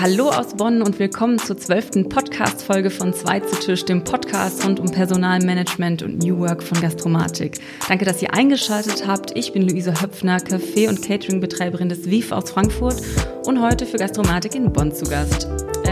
Hallo 0.00 0.30
aus 0.30 0.54
Bonn 0.54 0.80
und 0.80 0.98
willkommen 0.98 1.38
zur 1.38 1.58
zwölften 1.58 2.08
Podcast-Folge 2.08 2.88
von 2.88 3.12
Zwei 3.12 3.40
zu 3.40 3.54
Tisch, 3.60 3.84
dem 3.84 4.02
Podcast 4.02 4.64
rund 4.64 4.80
um 4.80 4.90
Personalmanagement 4.90 6.02
und 6.02 6.22
New 6.22 6.38
Work 6.38 6.62
von 6.62 6.80
Gastromatik. 6.80 7.58
Danke, 7.86 8.06
dass 8.06 8.22
ihr 8.22 8.32
eingeschaltet 8.32 9.06
habt. 9.06 9.36
Ich 9.36 9.52
bin 9.52 9.68
Luise 9.68 10.00
Höpfner, 10.00 10.38
Café- 10.38 10.88
und 10.88 11.02
Catering-Betreiberin 11.02 11.90
des 11.90 12.08
WIF 12.08 12.32
aus 12.32 12.50
Frankfurt 12.50 12.96
und 13.44 13.60
heute 13.60 13.84
für 13.84 13.98
Gastromatik 13.98 14.54
in 14.54 14.72
Bonn 14.72 14.90
zu 14.90 15.04
Gast. 15.04 15.46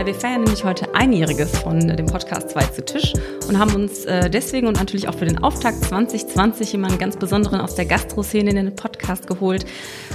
Wir 0.05 0.15
feiern 0.15 0.43
nämlich 0.43 0.63
heute 0.65 0.95
Einjähriges 0.95 1.59
von 1.59 1.81
dem 1.81 2.07
Podcast 2.07 2.51
2 2.51 2.61
zu 2.67 2.85
Tisch 2.85 3.13
und 3.49 3.59
haben 3.59 3.75
uns 3.75 4.05
äh, 4.05 4.31
deswegen 4.31 4.69
und 4.69 4.77
natürlich 4.77 5.09
auch 5.09 5.15
für 5.15 5.27
den 5.27 5.43
Auftakt 5.43 5.85
2020 5.85 6.73
jemanden 6.73 6.99
ganz 6.99 7.17
Besonderen 7.17 7.61
aus 7.61 7.75
der 7.75 7.85
Gastro-Szene 7.85 8.51
in 8.51 8.57
den 8.57 8.77
Podcast 8.77 9.27
geholt. 9.27 9.67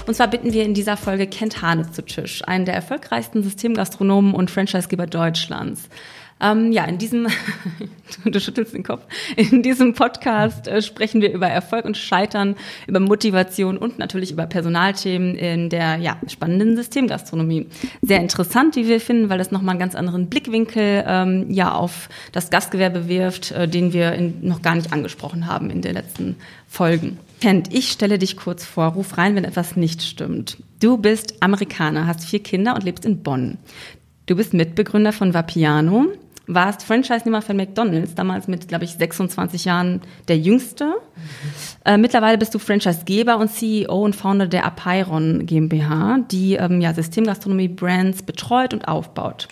Und 0.08 0.16
zwar 0.16 0.28
bitten 0.30 0.54
wir 0.54 0.64
in 0.64 0.74
dieser 0.74 0.96
Folge 0.96 1.28
Kent 1.28 1.62
Hane 1.62 1.92
zu 1.92 2.02
Tisch, 2.02 2.42
einen 2.48 2.64
der 2.64 2.76
erfolgreichsten 2.76 3.44
Systemgastronomen 3.44 4.34
und 4.34 4.50
Franchisegeber 4.50 5.06
Deutschlands. 5.06 5.90
Ähm, 6.44 6.74
ja, 6.74 6.84
in 6.84 6.98
diesem, 6.98 7.28
du 8.26 8.40
schüttelst 8.40 8.74
den 8.74 8.84
Kopf, 8.84 9.04
in 9.38 9.64
diesem 9.64 9.94
Podcast 9.94 10.68
äh, 10.68 10.82
sprechen 10.82 11.22
wir 11.22 11.32
über 11.32 11.48
Erfolg 11.48 11.86
und 11.86 11.96
Scheitern, 11.96 12.56
über 12.86 13.00
Motivation 13.00 13.78
und 13.78 13.98
natürlich 13.98 14.32
über 14.32 14.46
Personalthemen 14.46 15.36
in 15.36 15.70
der 15.70 15.98
ja, 15.98 16.18
spannenden 16.28 16.76
Systemgastronomie. 16.76 17.68
Sehr 18.02 18.20
interessant, 18.20 18.76
wie 18.76 18.90
wir 18.90 19.00
finden, 19.00 19.30
weil 19.30 19.38
das 19.38 19.52
nochmal 19.52 19.74
einen 19.74 19.80
ganz 19.80 19.96
anderen 19.96 20.28
Blickwinkel 20.28 21.06
ähm, 21.08 21.50
ja, 21.50 21.74
auf 21.74 22.10
das 22.34 22.50
Gastgewerbe 22.50 23.08
wirft, 23.08 23.52
äh, 23.52 23.68
den 23.68 23.94
wir 23.94 24.12
in, 24.12 24.46
noch 24.46 24.62
gar 24.62 24.76
nicht 24.76 24.92
angesprochen 24.92 25.48
haben 25.48 25.70
in 25.70 25.82
den 25.82 25.94
letzten 25.94 26.36
Folgen. 26.68 27.20
Kent, 27.40 27.74
ich 27.74 27.92
stelle 27.92 28.20
dich 28.20 28.36
kurz 28.36 28.66
vor, 28.66 28.88
ruf 28.88 29.18
rein, 29.18 29.36
wenn 29.36 29.46
etwas 29.46 29.78
nicht 29.78 30.02
stimmt. 30.02 30.58
Du 30.82 30.98
bist 30.98 31.42
Amerikaner, 31.42 32.08
hast 32.08 32.26
vier 32.26 32.44
Kinder 32.44 32.76
und 32.76 32.84
lebst 32.84 33.06
in 33.06 33.24
Bonn. 33.24 33.58
Du 34.26 34.36
bist 34.36 34.54
Mitbegründer 34.54 35.12
von 35.12 35.34
Vapiano, 35.34 36.08
warst 36.48 36.84
Franchise-Nehmer 36.84 37.42
von 37.42 37.56
McDonalds, 37.56 38.16
damals 38.16 38.48
mit, 38.48 38.68
glaube 38.68 38.84
ich, 38.84 38.92
26 38.92 39.66
Jahren 39.66 40.02
der 40.28 40.38
jüngste. 40.38 40.86
Mhm. 40.86 40.92
Äh, 41.86 41.98
mittlerweile 41.98 42.38
bist 42.38 42.54
du 42.54 42.60
Franchise-Geber 42.60 43.38
und 43.38 43.50
CEO 43.50 44.04
und 44.04 44.16
Founder 44.16 44.48
der 44.48 44.66
Apeiron 44.66 45.46
GmbH, 45.46 46.20
die 46.32 46.56
ähm, 46.56 46.82
ja, 46.82 46.94
Systemgastronomie-Brands 46.94 48.24
betreut 48.24 48.74
und 48.74 48.88
aufbaut. 48.88 49.48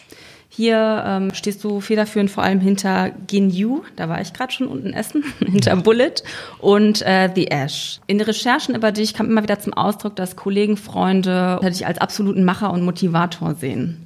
Hier 0.54 1.02
ähm, 1.08 1.34
stehst 1.34 1.64
du 1.64 1.80
federführend 1.80 2.30
vor 2.30 2.44
allem 2.44 2.60
hinter 2.60 3.12
Genu, 3.26 3.84
da 3.96 4.10
war 4.10 4.20
ich 4.20 4.34
gerade 4.34 4.52
schon 4.52 4.68
unten 4.68 4.92
essen, 4.92 5.24
hinter 5.40 5.78
Bullet 5.78 6.16
und 6.60 7.02
äh, 7.04 7.30
The 7.34 7.48
Ash. 7.48 8.02
In 8.08 8.18
den 8.18 8.26
Recherchen 8.28 8.76
über 8.76 8.92
dich 8.92 9.14
kam 9.14 9.28
immer 9.28 9.44
wieder 9.44 9.60
zum 9.60 9.74
Ausdruck, 9.74 10.18
dass 10.18 10.36
Kollegen, 10.36 10.76
Freunde 10.76 11.58
dich 11.64 11.88
als 11.88 12.00
absoluten 12.00 12.44
Macher 12.44 12.74
und 12.74 12.84
Motivator 12.84 13.56
sehen. 13.56 14.06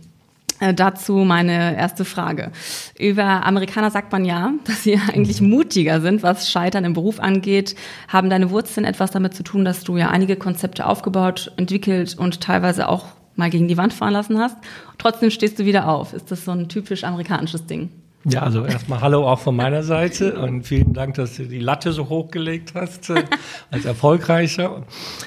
Äh, 0.59 0.73
dazu 0.73 1.17
meine 1.17 1.75
erste 1.75 2.05
Frage. 2.05 2.51
Über 2.97 3.45
Amerikaner 3.45 3.91
sagt 3.91 4.11
man 4.11 4.23
ja, 4.23 4.53
dass 4.65 4.83
sie 4.83 4.99
eigentlich 5.13 5.41
mhm. 5.41 5.49
mutiger 5.49 6.01
sind, 6.01 6.23
was 6.23 6.49
Scheitern 6.49 6.85
im 6.85 6.93
Beruf 6.93 7.19
angeht. 7.19 7.75
Haben 8.07 8.29
deine 8.29 8.51
Wurzeln 8.51 8.85
etwas 8.85 9.11
damit 9.11 9.33
zu 9.33 9.43
tun, 9.43 9.65
dass 9.65 9.83
du 9.83 9.97
ja 9.97 10.09
einige 10.09 10.35
Konzepte 10.35 10.85
aufgebaut, 10.85 11.51
entwickelt 11.57 12.15
und 12.17 12.41
teilweise 12.41 12.87
auch 12.87 13.07
mal 13.35 13.49
gegen 13.49 13.67
die 13.67 13.77
Wand 13.77 13.93
fahren 13.93 14.13
lassen 14.13 14.39
hast? 14.39 14.57
Trotzdem 14.97 15.29
stehst 15.29 15.59
du 15.59 15.65
wieder 15.65 15.89
auf. 15.89 16.13
Ist 16.13 16.31
das 16.31 16.45
so 16.45 16.51
ein 16.51 16.69
typisch 16.69 17.03
amerikanisches 17.03 17.65
Ding? 17.65 17.89
Ja, 18.27 18.41
also 18.41 18.65
erstmal 18.65 19.01
Hallo 19.01 19.29
auch 19.29 19.37
von 19.37 19.55
meiner 19.55 19.83
Seite 19.83 20.39
und 20.39 20.63
vielen 20.63 20.93
Dank, 20.93 21.13
dass 21.13 21.35
du 21.35 21.45
die 21.45 21.59
Latte 21.59 21.91
so 21.91 22.09
hochgelegt 22.09 22.73
hast 22.73 23.11
äh, 23.11 23.23
als 23.69 23.85
erfolgreicher. 23.85 24.81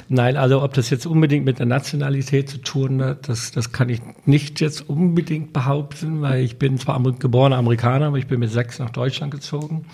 Nein, 0.08 0.36
also 0.36 0.62
ob 0.64 0.74
das 0.74 0.90
jetzt 0.90 1.06
unbedingt 1.06 1.44
mit 1.44 1.60
der 1.60 1.66
Nationalität 1.66 2.48
zu 2.48 2.58
tun 2.58 3.00
hat, 3.00 3.28
das, 3.28 3.52
das 3.52 3.70
kann 3.70 3.88
ich 3.88 4.00
nicht 4.24 4.60
jetzt 4.60 4.88
unbedingt 4.88 5.52
behaupten, 5.52 6.22
weil 6.22 6.42
ich 6.42 6.58
bin 6.58 6.76
zwar 6.76 7.00
geborener 7.00 7.56
Amerikaner, 7.56 8.06
aber 8.06 8.18
ich 8.18 8.26
bin 8.26 8.40
mit 8.40 8.50
sechs 8.50 8.80
nach 8.80 8.90
Deutschland 8.90 9.30
gezogen 9.30 9.86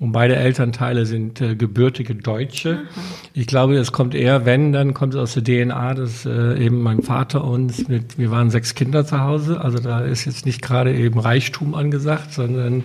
und 0.00 0.12
beide 0.12 0.34
Elternteile 0.34 1.04
sind 1.04 1.42
äh, 1.42 1.54
gebürtige 1.54 2.14
Deutsche. 2.14 2.70
Aha. 2.70 3.00
Ich 3.34 3.46
glaube, 3.46 3.76
es 3.76 3.92
kommt 3.92 4.14
eher, 4.14 4.46
wenn, 4.46 4.72
dann 4.72 4.94
kommt 4.94 5.14
es 5.14 5.20
aus 5.20 5.34
der 5.34 5.44
DNA, 5.44 5.94
dass 5.94 6.24
äh, 6.24 6.58
eben 6.58 6.82
mein 6.82 7.02
Vater 7.02 7.44
uns 7.44 7.86
mit, 7.86 8.18
wir 8.18 8.30
waren 8.30 8.50
sechs 8.50 8.74
Kinder 8.74 9.04
zu 9.04 9.20
Hause, 9.20 9.60
also 9.60 9.78
da 9.78 10.00
ist 10.00 10.24
jetzt 10.24 10.46
nicht 10.46 10.62
gerade 10.62 10.92
eben 10.96 11.20
Reichtum 11.20 11.74
angesagt, 11.74 12.32
sondern 12.32 12.82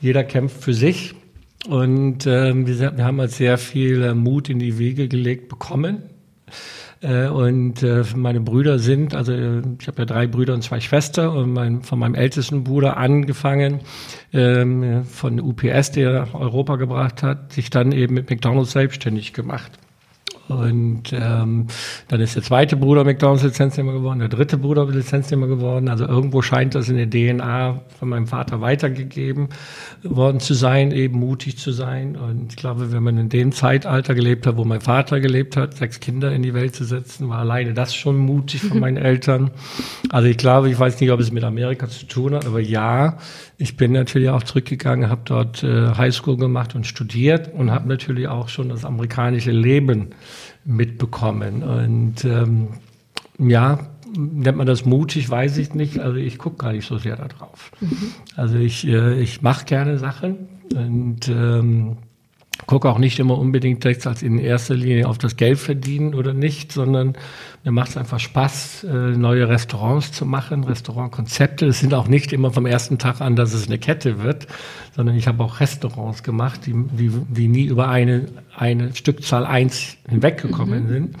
jeder 0.00 0.24
kämpft 0.24 0.62
für 0.62 0.74
sich. 0.74 1.14
Und 1.68 2.26
ähm, 2.26 2.66
wir, 2.66 2.96
wir 2.96 3.04
haben 3.04 3.20
halt 3.20 3.30
sehr 3.30 3.58
viel 3.58 4.02
äh, 4.02 4.14
Mut 4.14 4.48
in 4.48 4.58
die 4.58 4.78
Wege 4.78 5.06
gelegt 5.06 5.48
bekommen 5.48 6.02
und 7.02 7.82
äh, 7.82 8.04
meine 8.14 8.40
Brüder 8.40 8.78
sind, 8.78 9.14
also 9.14 9.32
äh, 9.32 9.62
ich 9.78 9.86
habe 9.86 9.98
ja 9.98 10.04
drei 10.06 10.26
Brüder 10.26 10.54
und 10.54 10.62
zwei 10.62 10.80
Schwestern 10.80 11.28
und 11.28 11.52
mein, 11.52 11.82
von 11.82 11.98
meinem 11.98 12.14
ältesten 12.14 12.64
Bruder 12.64 12.96
angefangen, 12.96 13.80
ähm, 14.32 15.04
von 15.04 15.40
UPS, 15.40 15.92
der 15.92 16.28
Europa 16.34 16.76
gebracht 16.76 17.22
hat, 17.22 17.52
sich 17.52 17.70
dann 17.70 17.92
eben 17.92 18.14
mit 18.14 18.30
McDonald's 18.30 18.72
selbstständig 18.72 19.34
gemacht. 19.34 19.72
Und 20.48 21.12
ähm, 21.12 21.66
dann 22.08 22.20
ist 22.20 22.36
der 22.36 22.42
zweite 22.42 22.76
Bruder 22.76 23.04
McDonalds 23.04 23.42
Lizenznehmer 23.42 23.92
geworden, 23.92 24.20
der 24.20 24.28
dritte 24.28 24.56
Bruder 24.56 24.86
Lizenznehmer 24.86 25.48
geworden. 25.48 25.88
Also 25.88 26.06
irgendwo 26.06 26.40
scheint 26.40 26.74
das 26.74 26.88
in 26.88 26.96
der 26.96 27.10
DNA 27.10 27.80
von 27.98 28.08
meinem 28.08 28.26
Vater 28.26 28.60
weitergegeben 28.60 29.48
worden 30.04 30.38
zu 30.38 30.54
sein, 30.54 30.92
eben 30.92 31.18
mutig 31.18 31.58
zu 31.58 31.72
sein. 31.72 32.16
Und 32.16 32.52
ich 32.52 32.56
glaube, 32.56 32.92
wenn 32.92 33.02
man 33.02 33.18
in 33.18 33.28
dem 33.28 33.50
Zeitalter 33.52 34.14
gelebt 34.14 34.46
hat, 34.46 34.56
wo 34.56 34.64
mein 34.64 34.80
Vater 34.80 35.20
gelebt 35.20 35.56
hat, 35.56 35.76
sechs 35.76 35.98
Kinder 35.98 36.32
in 36.32 36.42
die 36.42 36.54
Welt 36.54 36.76
zu 36.76 36.84
setzen, 36.84 37.28
war 37.28 37.38
alleine 37.38 37.74
das 37.74 37.94
schon 37.94 38.16
mutig 38.16 38.62
von 38.62 38.78
meinen 38.78 38.98
Eltern. 38.98 39.50
Also 40.10 40.28
ich 40.28 40.36
glaube, 40.36 40.70
ich 40.70 40.78
weiß 40.78 41.00
nicht, 41.00 41.10
ob 41.10 41.18
es 41.18 41.32
mit 41.32 41.42
Amerika 41.42 41.88
zu 41.88 42.06
tun 42.06 42.34
hat, 42.34 42.46
aber 42.46 42.60
ja, 42.60 43.18
ich 43.58 43.76
bin 43.76 43.92
natürlich 43.92 44.28
auch 44.28 44.42
zurückgegangen, 44.42 45.10
habe 45.10 45.22
dort 45.24 45.62
äh, 45.62 45.94
Highschool 45.96 46.36
gemacht 46.36 46.74
und 46.74 46.86
studiert 46.86 47.52
und 47.52 47.70
habe 47.70 47.88
natürlich 47.88 48.28
auch 48.28 48.48
schon 48.48 48.68
das 48.68 48.84
amerikanische 48.84 49.50
Leben 49.50 50.10
mitbekommen. 50.66 51.62
Und 51.62 52.24
ähm, 52.24 52.68
ja, 53.38 53.78
nennt 54.16 54.56
man 54.56 54.66
das 54.66 54.84
mutig, 54.84 55.30
weiß 55.30 55.56
ich 55.58 55.74
nicht. 55.74 56.00
Also 56.00 56.16
ich 56.16 56.38
gucke 56.38 56.64
gar 56.64 56.72
nicht 56.72 56.86
so 56.86 56.98
sehr 56.98 57.16
darauf. 57.16 57.72
Mhm. 57.80 58.12
Also 58.34 58.56
ich, 58.56 58.86
äh, 58.86 59.20
ich 59.20 59.42
mache 59.42 59.64
gerne 59.64 59.98
Sachen 59.98 60.48
und 60.74 61.28
ähm, 61.28 61.98
gucke 62.64 62.88
auch 62.88 62.98
nicht 62.98 63.18
immer 63.18 63.38
unbedingt 63.38 63.84
direkt 63.84 64.06
als 64.06 64.22
in 64.22 64.38
erster 64.38 64.74
Linie 64.74 65.08
auf 65.08 65.18
das 65.18 65.36
Geld 65.36 65.58
verdienen 65.58 66.14
oder 66.14 66.32
nicht, 66.32 66.72
sondern 66.72 67.16
mir 67.64 67.72
macht 67.72 67.90
es 67.90 67.96
einfach 67.96 68.18
Spaß, 68.18 68.84
äh, 68.84 68.88
neue 68.88 69.48
Restaurants 69.48 70.12
zu 70.12 70.24
machen, 70.24 70.64
Restaurantkonzepte. 70.64 71.66
Es 71.66 71.80
sind 71.80 71.92
auch 71.94 72.08
nicht 72.08 72.32
immer 72.32 72.50
vom 72.52 72.64
ersten 72.64 72.98
Tag 72.98 73.20
an, 73.20 73.36
dass 73.36 73.52
es 73.52 73.66
eine 73.66 73.78
Kette 73.78 74.22
wird, 74.22 74.46
sondern 74.94 75.16
ich 75.16 75.28
habe 75.28 75.42
auch 75.44 75.60
Restaurants 75.60 76.22
gemacht, 76.22 76.66
die, 76.66 76.74
die, 76.74 77.10
die 77.28 77.48
nie 77.48 77.64
über 77.64 77.88
eine, 77.88 78.26
eine 78.56 78.94
Stückzahl 78.94 79.44
eins 79.44 79.96
hinweggekommen 80.08 80.84
mhm. 80.84 80.88
sind. 80.88 81.16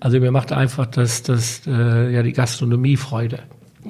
Also 0.00 0.20
mir 0.20 0.32
macht 0.32 0.52
einfach 0.52 0.86
das, 0.86 1.22
das, 1.22 1.66
äh, 1.66 2.12
ja, 2.12 2.22
die 2.22 2.32
Gastronomie 2.32 2.96
Freude. 2.96 3.40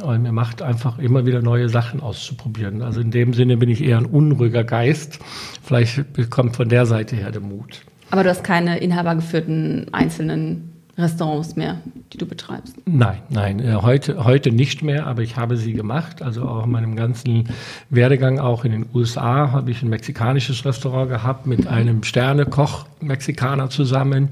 Und 0.02 0.22
mir 0.22 0.32
macht 0.32 0.60
einfach 0.60 0.98
immer 0.98 1.24
wieder 1.24 1.40
neue 1.40 1.68
Sachen 1.68 2.00
auszuprobieren. 2.00 2.82
Also 2.82 3.00
in 3.00 3.10
dem 3.10 3.32
Sinne 3.32 3.56
bin 3.56 3.68
ich 3.68 3.82
eher 3.82 3.98
ein 3.98 4.06
unruhiger 4.06 4.64
Geist. 4.64 5.20
Vielleicht 5.62 6.04
kommt 6.30 6.56
von 6.56 6.68
der 6.68 6.86
Seite 6.86 7.16
her 7.16 7.30
der 7.30 7.40
Mut. 7.40 7.82
Aber 8.10 8.22
du 8.22 8.30
hast 8.30 8.44
keine 8.44 8.78
inhabergeführten 8.78 9.86
einzelnen 9.92 10.73
Restaurants 10.96 11.56
mehr, 11.56 11.80
die 12.12 12.18
du 12.18 12.26
betreibst? 12.26 12.76
Nein, 12.86 13.18
nein, 13.28 13.60
äh, 13.60 13.74
heute, 13.80 14.24
heute 14.24 14.52
nicht 14.52 14.82
mehr, 14.82 15.06
aber 15.06 15.22
ich 15.22 15.36
habe 15.36 15.56
sie 15.56 15.72
gemacht. 15.72 16.22
Also 16.22 16.42
auch 16.42 16.64
in 16.64 16.70
meinem 16.70 16.96
ganzen 16.96 17.48
Werdegang, 17.90 18.38
auch 18.38 18.64
in 18.64 18.72
den 18.72 18.86
USA, 18.94 19.50
habe 19.52 19.70
ich 19.70 19.82
ein 19.82 19.88
mexikanisches 19.88 20.64
Restaurant 20.64 21.10
gehabt 21.10 21.46
mit 21.46 21.66
einem 21.66 22.02
Sternekoch 22.04 22.86
Mexikaner 23.00 23.70
zusammen. 23.70 24.28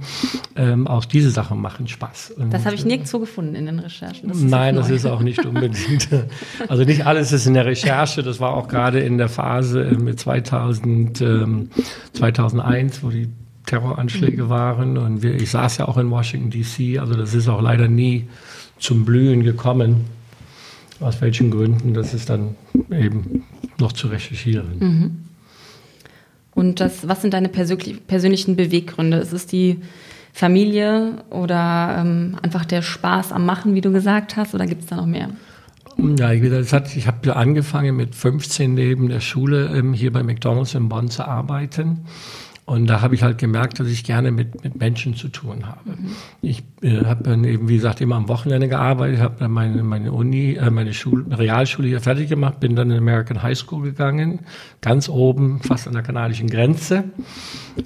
Ähm, 0.56 0.86
auch 0.86 1.04
diese 1.04 1.30
Sachen 1.30 1.60
machen 1.60 1.88
Spaß. 1.88 2.32
Und 2.32 2.52
das 2.52 2.64
habe 2.64 2.74
ich 2.74 2.84
nirgendwo 2.84 3.18
gefunden 3.18 3.54
in 3.54 3.66
den 3.66 3.78
Recherchen. 3.78 4.28
Das 4.28 4.40
nein, 4.40 4.76
das 4.76 4.90
ist 4.90 5.06
auch 5.06 5.20
nicht 5.20 5.44
unbedingt. 5.46 6.08
also 6.68 6.84
nicht 6.84 7.06
alles 7.06 7.32
ist 7.32 7.46
in 7.46 7.54
der 7.54 7.66
Recherche. 7.66 8.22
Das 8.22 8.40
war 8.40 8.54
auch 8.54 8.68
gerade 8.68 9.00
in 9.00 9.18
der 9.18 9.28
Phase 9.28 9.82
äh, 9.82 9.94
mit 9.94 10.20
2000, 10.20 11.20
ähm, 11.20 11.70
2001, 12.12 13.02
wo 13.02 13.10
die 13.10 13.28
Terroranschläge 13.72 14.50
waren. 14.50 14.98
Und 14.98 15.22
wir, 15.22 15.34
ich 15.34 15.50
saß 15.50 15.78
ja 15.78 15.88
auch 15.88 15.96
in 15.96 16.10
Washington, 16.10 16.50
D.C., 16.50 16.98
also 16.98 17.14
das 17.14 17.32
ist 17.32 17.48
auch 17.48 17.62
leider 17.62 17.88
nie 17.88 18.26
zum 18.78 19.06
Blühen 19.06 19.42
gekommen. 19.42 20.04
Aus 21.00 21.20
welchen 21.22 21.50
Gründen, 21.50 21.94
das 21.94 22.12
ist 22.12 22.28
dann 22.28 22.54
eben 22.90 23.44
noch 23.78 23.92
zu 23.92 24.08
recherchieren. 24.08 24.78
Mhm. 24.78 25.10
Und 26.54 26.80
das, 26.80 27.08
was 27.08 27.22
sind 27.22 27.32
deine 27.32 27.48
persönlichen 27.48 28.56
Beweggründe? 28.56 29.16
Ist 29.16 29.32
es 29.32 29.46
die 29.46 29.78
Familie 30.34 31.24
oder 31.30 31.96
ähm, 31.98 32.36
einfach 32.42 32.66
der 32.66 32.82
Spaß 32.82 33.32
am 33.32 33.46
Machen, 33.46 33.74
wie 33.74 33.80
du 33.80 33.90
gesagt 33.90 34.36
hast, 34.36 34.54
oder 34.54 34.66
gibt 34.66 34.82
es 34.82 34.88
da 34.88 34.96
noch 34.96 35.06
mehr? 35.06 35.30
Ja, 36.18 36.32
ich 36.32 37.06
habe 37.06 37.36
angefangen 37.36 37.96
mit 37.96 38.14
15 38.14 38.74
neben 38.74 39.08
der 39.08 39.20
Schule 39.20 39.74
ähm, 39.74 39.94
hier 39.94 40.12
bei 40.12 40.22
McDonald's 40.22 40.74
in 40.74 40.88
Bonn 40.88 41.08
zu 41.08 41.26
arbeiten 41.26 42.00
Und 42.64 42.86
da 42.86 43.00
habe 43.00 43.16
ich 43.16 43.24
halt 43.24 43.38
gemerkt, 43.38 43.80
dass 43.80 43.88
ich 43.88 44.04
gerne 44.04 44.30
mit, 44.30 44.62
mit 44.62 44.78
Menschen 44.78 45.14
zu 45.14 45.28
tun 45.28 45.66
habe. 45.66 45.90
Mhm. 45.90 46.12
Ich 46.42 46.62
äh, 46.80 47.04
habe 47.04 47.24
dann 47.24 47.42
eben, 47.42 47.68
wie 47.68 47.74
gesagt, 47.74 48.00
immer 48.00 48.14
am 48.14 48.28
Wochenende 48.28 48.68
gearbeitet, 48.68 49.20
habe 49.20 49.34
dann 49.40 49.50
meine, 49.50 49.82
meine 49.82 50.12
Uni, 50.12 50.54
äh, 50.54 50.70
meine 50.70 50.94
Schule, 50.94 51.36
Realschule 51.36 51.88
hier 51.88 52.00
fertig 52.00 52.28
gemacht, 52.28 52.60
bin 52.60 52.76
dann 52.76 52.90
in 52.92 52.98
American 52.98 53.42
High 53.42 53.58
School 53.58 53.82
gegangen, 53.82 54.40
ganz 54.80 55.08
oben, 55.08 55.60
fast 55.60 55.88
an 55.88 55.94
der 55.94 56.02
kanadischen 56.02 56.48
Grenze, 56.48 57.04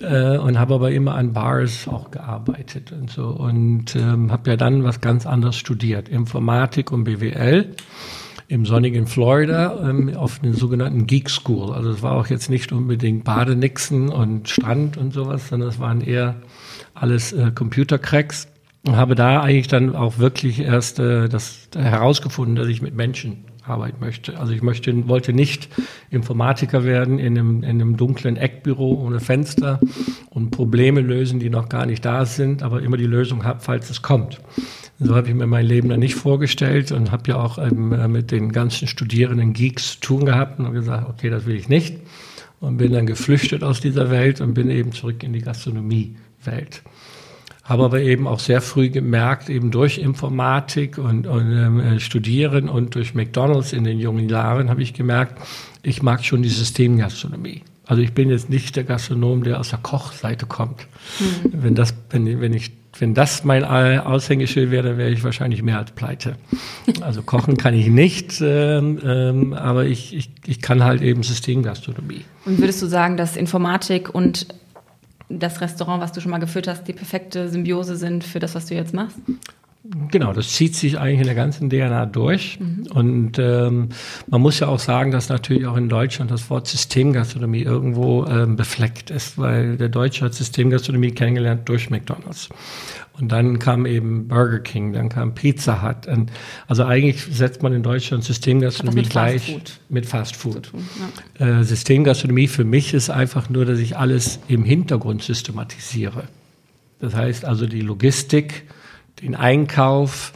äh, 0.00 0.36
und 0.36 0.58
habe 0.58 0.74
aber 0.74 0.90
immer 0.90 1.14
an 1.14 1.32
Bars 1.32 1.88
auch 1.88 2.10
gearbeitet 2.10 2.92
und 2.92 3.10
so. 3.10 3.28
Und 3.28 3.96
ähm, 3.96 4.30
habe 4.30 4.50
ja 4.50 4.56
dann 4.56 4.84
was 4.84 5.00
ganz 5.00 5.24
anderes 5.24 5.56
studiert, 5.56 6.10
Informatik 6.10 6.92
und 6.92 7.04
BWL 7.04 7.74
im 8.48 8.64
sonnigen 8.64 9.06
Florida 9.06 9.88
ähm, 9.88 10.14
auf 10.16 10.38
den 10.38 10.54
sogenannten 10.54 11.06
Geek 11.06 11.30
School. 11.30 11.72
Also 11.72 11.90
es 11.90 12.02
war 12.02 12.12
auch 12.12 12.28
jetzt 12.28 12.48
nicht 12.48 12.72
unbedingt 12.72 13.24
Badenixen 13.24 14.08
und 14.08 14.48
Strand 14.48 14.96
und 14.96 15.12
sowas, 15.12 15.48
sondern 15.48 15.68
es 15.68 15.78
waren 15.80 16.00
eher 16.00 16.36
alles 16.94 17.32
äh, 17.32 17.50
Computercracks. 17.54 18.48
Und 18.86 18.96
habe 18.96 19.16
da 19.16 19.40
eigentlich 19.40 19.66
dann 19.66 19.96
auch 19.96 20.18
wirklich 20.18 20.60
erst 20.60 21.00
äh, 21.00 21.28
das 21.28 21.68
herausgefunden, 21.74 22.54
dass 22.54 22.68
ich 22.68 22.82
mit 22.82 22.94
Menschen 22.94 23.44
arbeiten 23.68 23.98
möchte. 24.00 24.38
Also 24.38 24.52
ich 24.52 24.62
möchte, 24.62 25.08
wollte 25.08 25.32
nicht 25.32 25.68
Informatiker 26.10 26.84
werden 26.84 27.18
in 27.18 27.38
einem, 27.38 27.62
in 27.62 27.70
einem 27.70 27.96
dunklen 27.96 28.36
Eckbüro 28.36 28.94
ohne 29.04 29.20
Fenster 29.20 29.80
und 30.30 30.50
Probleme 30.50 31.00
lösen, 31.00 31.40
die 31.40 31.50
noch 31.50 31.68
gar 31.68 31.86
nicht 31.86 32.04
da 32.04 32.24
sind, 32.24 32.62
aber 32.62 32.82
immer 32.82 32.96
die 32.96 33.06
Lösung 33.06 33.44
habe, 33.44 33.60
falls 33.60 33.90
es 33.90 34.02
kommt. 34.02 34.40
So 34.98 35.14
habe 35.14 35.28
ich 35.28 35.34
mir 35.34 35.46
mein 35.46 35.66
Leben 35.66 35.90
dann 35.90 36.00
nicht 36.00 36.14
vorgestellt 36.14 36.90
und 36.90 37.12
habe 37.12 37.24
ja 37.28 37.36
auch 37.36 37.58
ähm, 37.58 38.10
mit 38.10 38.30
den 38.30 38.50
ganzen 38.50 38.88
Studierenden 38.88 39.52
Geeks 39.52 39.94
zu 39.94 40.00
tun 40.00 40.24
gehabt 40.24 40.58
und 40.58 40.72
gesagt, 40.72 41.08
okay, 41.10 41.28
das 41.28 41.44
will 41.44 41.56
ich 41.56 41.68
nicht. 41.68 41.98
Und 42.60 42.78
bin 42.78 42.92
dann 42.92 43.06
geflüchtet 43.06 43.62
aus 43.62 43.80
dieser 43.80 44.10
Welt 44.10 44.40
und 44.40 44.54
bin 44.54 44.70
eben 44.70 44.92
zurück 44.92 45.22
in 45.22 45.34
die 45.34 45.40
Gastronomiewelt. 45.40 46.82
Habe 47.66 47.84
aber 47.84 48.00
eben 48.00 48.26
auch 48.26 48.38
sehr 48.38 48.60
früh 48.60 48.90
gemerkt, 48.90 49.48
eben 49.50 49.70
durch 49.70 49.98
Informatik 49.98 50.98
und, 50.98 51.26
und 51.26 51.52
ähm, 51.52 51.80
äh, 51.80 52.00
Studieren 52.00 52.68
und 52.68 52.94
durch 52.94 53.14
McDonalds 53.14 53.72
in 53.72 53.84
den 53.84 53.98
jungen 53.98 54.28
Jahren 54.28 54.70
habe 54.70 54.82
ich 54.82 54.94
gemerkt, 54.94 55.40
ich 55.82 56.02
mag 56.02 56.24
schon 56.24 56.42
die 56.42 56.48
Systemgastronomie. 56.48 57.62
Also 57.84 58.02
ich 58.02 58.12
bin 58.12 58.30
jetzt 58.30 58.50
nicht 58.50 58.74
der 58.76 58.84
Gastronom, 58.84 59.44
der 59.44 59.60
aus 59.60 59.70
der 59.70 59.78
Kochseite 59.80 60.46
kommt. 60.46 60.86
Mhm. 61.20 61.50
Wenn 61.52 61.74
das, 61.74 61.94
wenn, 62.10 62.40
wenn 62.40 62.54
ich 62.54 62.72
wenn 63.00 63.14
das 63.14 63.44
mein 63.44 63.64
Aushängeschild 63.64 64.70
wäre, 64.70 64.88
dann 64.88 64.98
wäre 64.98 65.10
ich 65.10 65.22
wahrscheinlich 65.22 65.62
mehr 65.62 65.78
als 65.78 65.90
pleite. 65.90 66.36
Also 67.00 67.22
kochen 67.22 67.56
kann 67.56 67.74
ich 67.74 67.88
nicht, 67.88 68.40
ähm, 68.40 68.98
ähm, 69.04 69.52
aber 69.52 69.84
ich, 69.84 70.14
ich, 70.14 70.30
ich 70.46 70.62
kann 70.62 70.82
halt 70.82 71.02
eben 71.02 71.22
Systemgastronomie. 71.22 72.24
Und 72.44 72.58
würdest 72.58 72.80
du 72.82 72.86
sagen, 72.86 73.16
dass 73.16 73.36
Informatik 73.36 74.14
und 74.14 74.46
das 75.28 75.60
Restaurant, 75.60 76.02
was 76.02 76.12
du 76.12 76.20
schon 76.20 76.30
mal 76.30 76.38
geführt 76.38 76.68
hast, 76.68 76.84
die 76.84 76.92
perfekte 76.92 77.48
Symbiose 77.48 77.96
sind 77.96 78.24
für 78.24 78.38
das, 78.38 78.54
was 78.54 78.66
du 78.66 78.74
jetzt 78.74 78.94
machst? 78.94 79.18
Genau, 80.10 80.32
das 80.32 80.52
zieht 80.52 80.74
sich 80.74 80.98
eigentlich 80.98 81.20
in 81.20 81.26
der 81.26 81.34
ganzen 81.34 81.70
DNA 81.70 82.06
durch. 82.06 82.58
Mhm. 82.58 82.86
Und 82.92 83.38
ähm, 83.38 83.90
man 84.26 84.40
muss 84.40 84.60
ja 84.60 84.68
auch 84.68 84.78
sagen, 84.78 85.10
dass 85.10 85.28
natürlich 85.28 85.66
auch 85.66 85.76
in 85.76 85.88
Deutschland 85.88 86.30
das 86.30 86.50
Wort 86.50 86.66
Systemgastronomie 86.66 87.62
irgendwo 87.62 88.24
ähm, 88.26 88.56
befleckt 88.56 89.10
ist, 89.10 89.38
weil 89.38 89.76
der 89.76 89.88
Deutsche 89.88 90.24
hat 90.24 90.34
Systemgastronomie 90.34 91.12
kennengelernt 91.12 91.68
durch 91.68 91.90
McDonalds. 91.90 92.48
Und 93.18 93.32
dann 93.32 93.58
kam 93.58 93.86
eben 93.86 94.28
Burger 94.28 94.60
King, 94.60 94.92
dann 94.92 95.08
kam 95.08 95.34
Pizza 95.34 95.82
Hut. 95.82 96.06
Und 96.06 96.30
also 96.66 96.84
eigentlich 96.84 97.24
setzt 97.24 97.62
man 97.62 97.72
in 97.72 97.82
Deutschland 97.82 98.24
Systemgastronomie 98.24 98.96
mit 99.02 99.10
gleich 99.10 99.54
Fast 99.54 99.80
mit 99.88 100.06
Fast 100.06 100.36
Food. 100.36 100.64
Tun, 100.64 100.84
ja. 101.38 101.60
äh, 101.60 101.64
Systemgastronomie 101.64 102.46
für 102.46 102.64
mich 102.64 102.92
ist 102.92 103.08
einfach 103.08 103.48
nur, 103.48 103.64
dass 103.64 103.78
ich 103.78 103.96
alles 103.96 104.38
im 104.48 104.64
Hintergrund 104.64 105.22
systematisiere. 105.22 106.24
Das 107.00 107.14
heißt 107.14 107.44
also 107.44 107.66
die 107.66 107.80
Logistik, 107.80 108.64
den 109.22 109.34
Einkauf, 109.34 110.32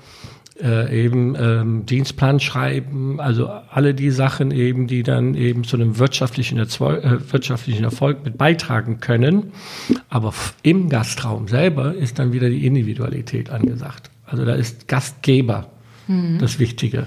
äh, 0.63 1.05
eben 1.05 1.35
ähm, 1.39 1.87
Dienstplan 1.87 2.41
schreiben, 2.41 3.21
also 3.21 3.49
alle 3.49 3.95
die 3.95 4.11
Sachen 4.11 4.51
eben, 4.51 4.87
die 4.87 5.03
dann 5.03 5.35
eben 5.35 5.65
zu 5.65 5.77
einem 5.77 5.99
wirtschaftlichen, 5.99 6.59
Erzeu 6.59 6.97
äh, 6.97 7.33
wirtschaftlichen 7.33 7.85
Erfolg 7.85 8.25
mit 8.25 8.37
beitragen 8.37 9.01
können. 9.01 9.53
Aber 10.09 10.35
im 10.63 10.89
Gastraum 10.89 11.49
selber 11.49 11.95
ist 11.95 12.19
dann 12.19 12.33
wieder 12.33 12.51
die 12.51 12.67
Individualität 12.67 13.51
angesagt. 13.51 14.11
Also 14.27 14.45
da 14.45 14.55
ist 14.55 14.87
Gastgeber 14.87 15.71
mhm. 16.07 16.39
das 16.39 16.59
Wichtige. 16.59 17.07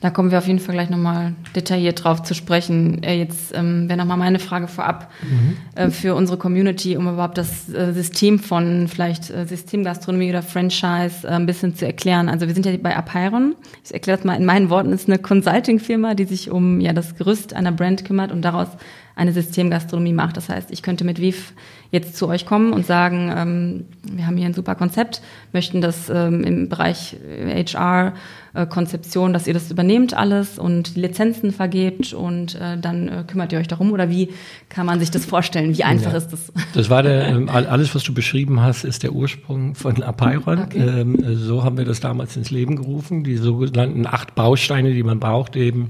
Da 0.00 0.10
kommen 0.10 0.30
wir 0.30 0.38
auf 0.38 0.46
jeden 0.46 0.60
Fall 0.60 0.76
gleich 0.76 0.90
nochmal 0.90 1.34
detailliert 1.56 2.04
drauf 2.04 2.22
zu 2.22 2.32
sprechen. 2.32 3.02
Äh, 3.02 3.18
jetzt 3.18 3.52
ähm, 3.56 3.88
wäre 3.88 3.98
nochmal 3.98 4.16
meine 4.16 4.38
Frage 4.38 4.68
vorab 4.68 5.10
mhm. 5.22 5.56
äh, 5.74 5.90
für 5.90 6.14
unsere 6.14 6.38
Community, 6.38 6.96
um 6.96 7.08
überhaupt 7.08 7.36
das 7.36 7.68
äh, 7.68 7.92
System 7.92 8.38
von 8.38 8.86
vielleicht 8.86 9.28
äh, 9.30 9.44
Systemgastronomie 9.44 10.30
oder 10.30 10.42
Franchise 10.42 11.26
äh, 11.26 11.30
ein 11.30 11.46
bisschen 11.46 11.74
zu 11.74 11.84
erklären. 11.84 12.28
Also 12.28 12.46
wir 12.46 12.54
sind 12.54 12.64
ja 12.64 12.76
bei 12.76 12.96
Apeiron. 12.96 13.56
Ich 13.84 13.92
erkläre 13.92 14.18
das 14.18 14.24
mal 14.24 14.36
in 14.36 14.44
meinen 14.44 14.70
Worten. 14.70 14.92
Es 14.92 15.02
ist 15.02 15.08
eine 15.08 15.18
Consulting-Firma, 15.18 16.14
die 16.14 16.24
sich 16.24 16.48
um 16.48 16.80
ja 16.80 16.92
das 16.92 17.16
Gerüst 17.16 17.52
einer 17.52 17.72
Brand 17.72 18.04
kümmert 18.04 18.30
und 18.30 18.42
daraus 18.42 18.68
eine 19.16 19.32
Systemgastronomie 19.32 20.12
macht. 20.12 20.36
Das 20.36 20.48
heißt, 20.48 20.70
ich 20.70 20.82
könnte 20.82 21.02
mit 21.02 21.20
Viv 21.20 21.52
jetzt 21.90 22.16
zu 22.16 22.28
euch 22.28 22.46
kommen 22.46 22.72
und 22.72 22.86
sagen, 22.86 23.32
ähm, 23.36 23.84
wir 24.12 24.28
haben 24.28 24.36
hier 24.36 24.46
ein 24.46 24.54
super 24.54 24.76
Konzept, 24.76 25.22
möchten 25.52 25.80
das 25.80 26.08
ähm, 26.08 26.44
im 26.44 26.68
Bereich 26.68 27.16
HR, 27.36 28.14
äh, 28.54 28.66
Konzeption, 28.66 29.32
dass 29.32 29.46
ihr 29.46 29.54
das 29.54 29.70
übernehmt 29.70 30.14
alles 30.14 30.58
und 30.58 30.96
die 30.96 31.00
Lizenzen 31.00 31.52
vergebt 31.52 32.12
und 32.12 32.54
äh, 32.54 32.78
dann 32.78 33.08
äh, 33.08 33.24
kümmert 33.26 33.52
ihr 33.52 33.58
euch 33.58 33.68
darum 33.68 33.92
oder 33.92 34.10
wie 34.10 34.30
kann 34.68 34.86
man 34.86 35.00
sich 35.00 35.10
das 35.10 35.24
vorstellen? 35.24 35.76
Wie 35.76 35.84
einfach 35.84 36.12
ja. 36.12 36.18
ist 36.18 36.32
das? 36.32 36.52
Das 36.74 36.90
war 36.90 37.02
der, 37.02 37.28
ähm, 37.28 37.48
alles, 37.48 37.94
was 37.94 38.02
du 38.02 38.14
beschrieben 38.14 38.60
hast, 38.60 38.84
ist 38.84 39.02
der 39.02 39.12
Ursprung 39.12 39.74
von 39.74 40.02
Apeiron. 40.02 40.62
Okay. 40.62 40.78
Ähm, 40.78 41.18
so 41.36 41.64
haben 41.64 41.76
wir 41.76 41.84
das 41.84 42.00
damals 42.00 42.36
ins 42.36 42.50
Leben 42.50 42.76
gerufen, 42.76 43.24
die 43.24 43.36
sogenannten 43.36 44.06
acht 44.06 44.34
Bausteine, 44.34 44.92
die 44.92 45.02
man 45.02 45.20
braucht 45.20 45.56
eben, 45.56 45.88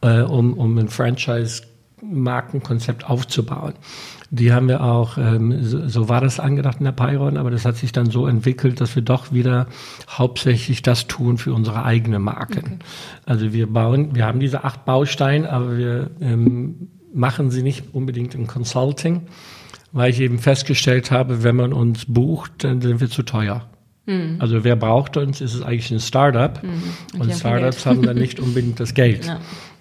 äh, 0.00 0.20
um, 0.20 0.54
um 0.54 0.78
ein 0.78 0.88
Franchise 0.88 1.62
Markenkonzept 2.02 3.08
aufzubauen. 3.08 3.74
Die 4.30 4.52
haben 4.52 4.68
wir 4.68 4.82
auch, 4.82 5.18
ähm, 5.18 5.62
so, 5.62 5.86
so, 5.88 6.08
war 6.08 6.20
das 6.20 6.40
angedacht 6.40 6.78
in 6.78 6.84
der 6.84 6.92
Pyron, 6.92 7.36
aber 7.36 7.50
das 7.50 7.64
hat 7.64 7.76
sich 7.76 7.92
dann 7.92 8.10
so 8.10 8.26
entwickelt, 8.26 8.80
dass 8.80 8.94
wir 8.96 9.02
doch 9.02 9.32
wieder 9.32 9.66
hauptsächlich 10.08 10.82
das 10.82 11.06
tun 11.06 11.38
für 11.38 11.52
unsere 11.52 11.84
eigene 11.84 12.18
Marken. 12.18 12.58
Okay. 12.58 12.78
Also 13.26 13.52
wir 13.52 13.72
bauen, 13.72 14.14
wir 14.14 14.26
haben 14.26 14.40
diese 14.40 14.64
acht 14.64 14.84
Bausteine, 14.84 15.50
aber 15.50 15.76
wir 15.76 16.10
ähm, 16.20 16.88
machen 17.14 17.50
sie 17.50 17.62
nicht 17.62 17.94
unbedingt 17.94 18.34
im 18.34 18.46
Consulting, 18.46 19.22
weil 19.92 20.10
ich 20.10 20.20
eben 20.20 20.38
festgestellt 20.38 21.10
habe, 21.10 21.42
wenn 21.42 21.56
man 21.56 21.72
uns 21.72 22.06
bucht, 22.06 22.64
dann 22.64 22.80
sind 22.80 23.00
wir 23.00 23.10
zu 23.10 23.22
teuer. 23.22 23.68
Mhm. 24.06 24.36
Also 24.40 24.64
wer 24.64 24.76
braucht 24.76 25.16
uns, 25.16 25.40
ist 25.40 25.54
es 25.54 25.62
eigentlich 25.62 25.90
ein 25.90 26.00
Startup. 26.00 26.60
Mhm. 26.62 27.20
Und 27.20 27.32
Startups 27.32 27.86
haben 27.86 28.02
dann 28.02 28.16
nicht 28.16 28.40
unbedingt 28.40 28.80
das 28.80 28.94
Geld. 28.94 29.26
Ja. 29.26 29.40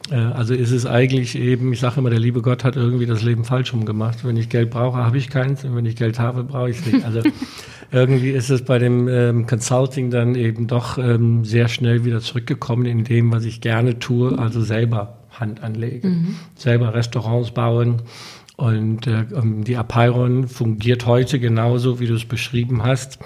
Äh, 0.09 0.15
also 0.15 0.53
ist 0.53 0.71
es 0.71 0.85
eigentlich 0.85 1.37
eben, 1.37 1.71
ich 1.73 1.79
sage 1.79 1.99
immer, 1.99 2.09
der 2.09 2.19
liebe 2.19 2.41
Gott 2.41 2.63
hat 2.63 2.75
irgendwie 2.75 3.05
das 3.05 3.21
Leben 3.21 3.43
falsch 3.43 3.73
rumgemacht. 3.73 4.25
Wenn 4.25 4.37
ich 4.37 4.49
Geld 4.49 4.71
brauche, 4.71 4.97
habe 4.97 5.17
ich 5.17 5.29
keins 5.29 5.63
und 5.63 5.75
wenn 5.75 5.85
ich 5.85 5.95
Geld 5.95 6.19
habe, 6.19 6.43
brauche 6.43 6.69
ich 6.69 6.79
es 6.79 6.85
nicht. 6.91 7.05
Also 7.05 7.21
irgendwie 7.91 8.31
ist 8.31 8.49
es 8.49 8.63
bei 8.63 8.79
dem 8.79 9.07
ähm, 9.07 9.45
Consulting 9.47 10.09
dann 10.09 10.35
eben 10.35 10.67
doch 10.67 10.97
ähm, 10.97 11.45
sehr 11.45 11.67
schnell 11.67 12.03
wieder 12.05 12.21
zurückgekommen 12.21 12.85
in 12.85 13.03
dem, 13.03 13.31
was 13.31 13.45
ich 13.45 13.61
gerne 13.61 13.99
tue, 13.99 14.37
also 14.37 14.61
selber 14.61 15.17
Hand 15.31 15.63
anlege, 15.63 16.07
mhm. 16.07 16.35
selber 16.55 16.93
Restaurants 16.93 17.51
bauen. 17.51 18.01
Und 18.57 19.07
äh, 19.07 19.25
ähm, 19.33 19.63
die 19.63 19.75
Apeiron 19.75 20.47
fungiert 20.47 21.05
heute 21.05 21.39
genauso, 21.39 21.99
wie 21.99 22.05
du 22.05 22.13
es 22.13 22.25
beschrieben 22.25 22.83
hast, 22.83 23.17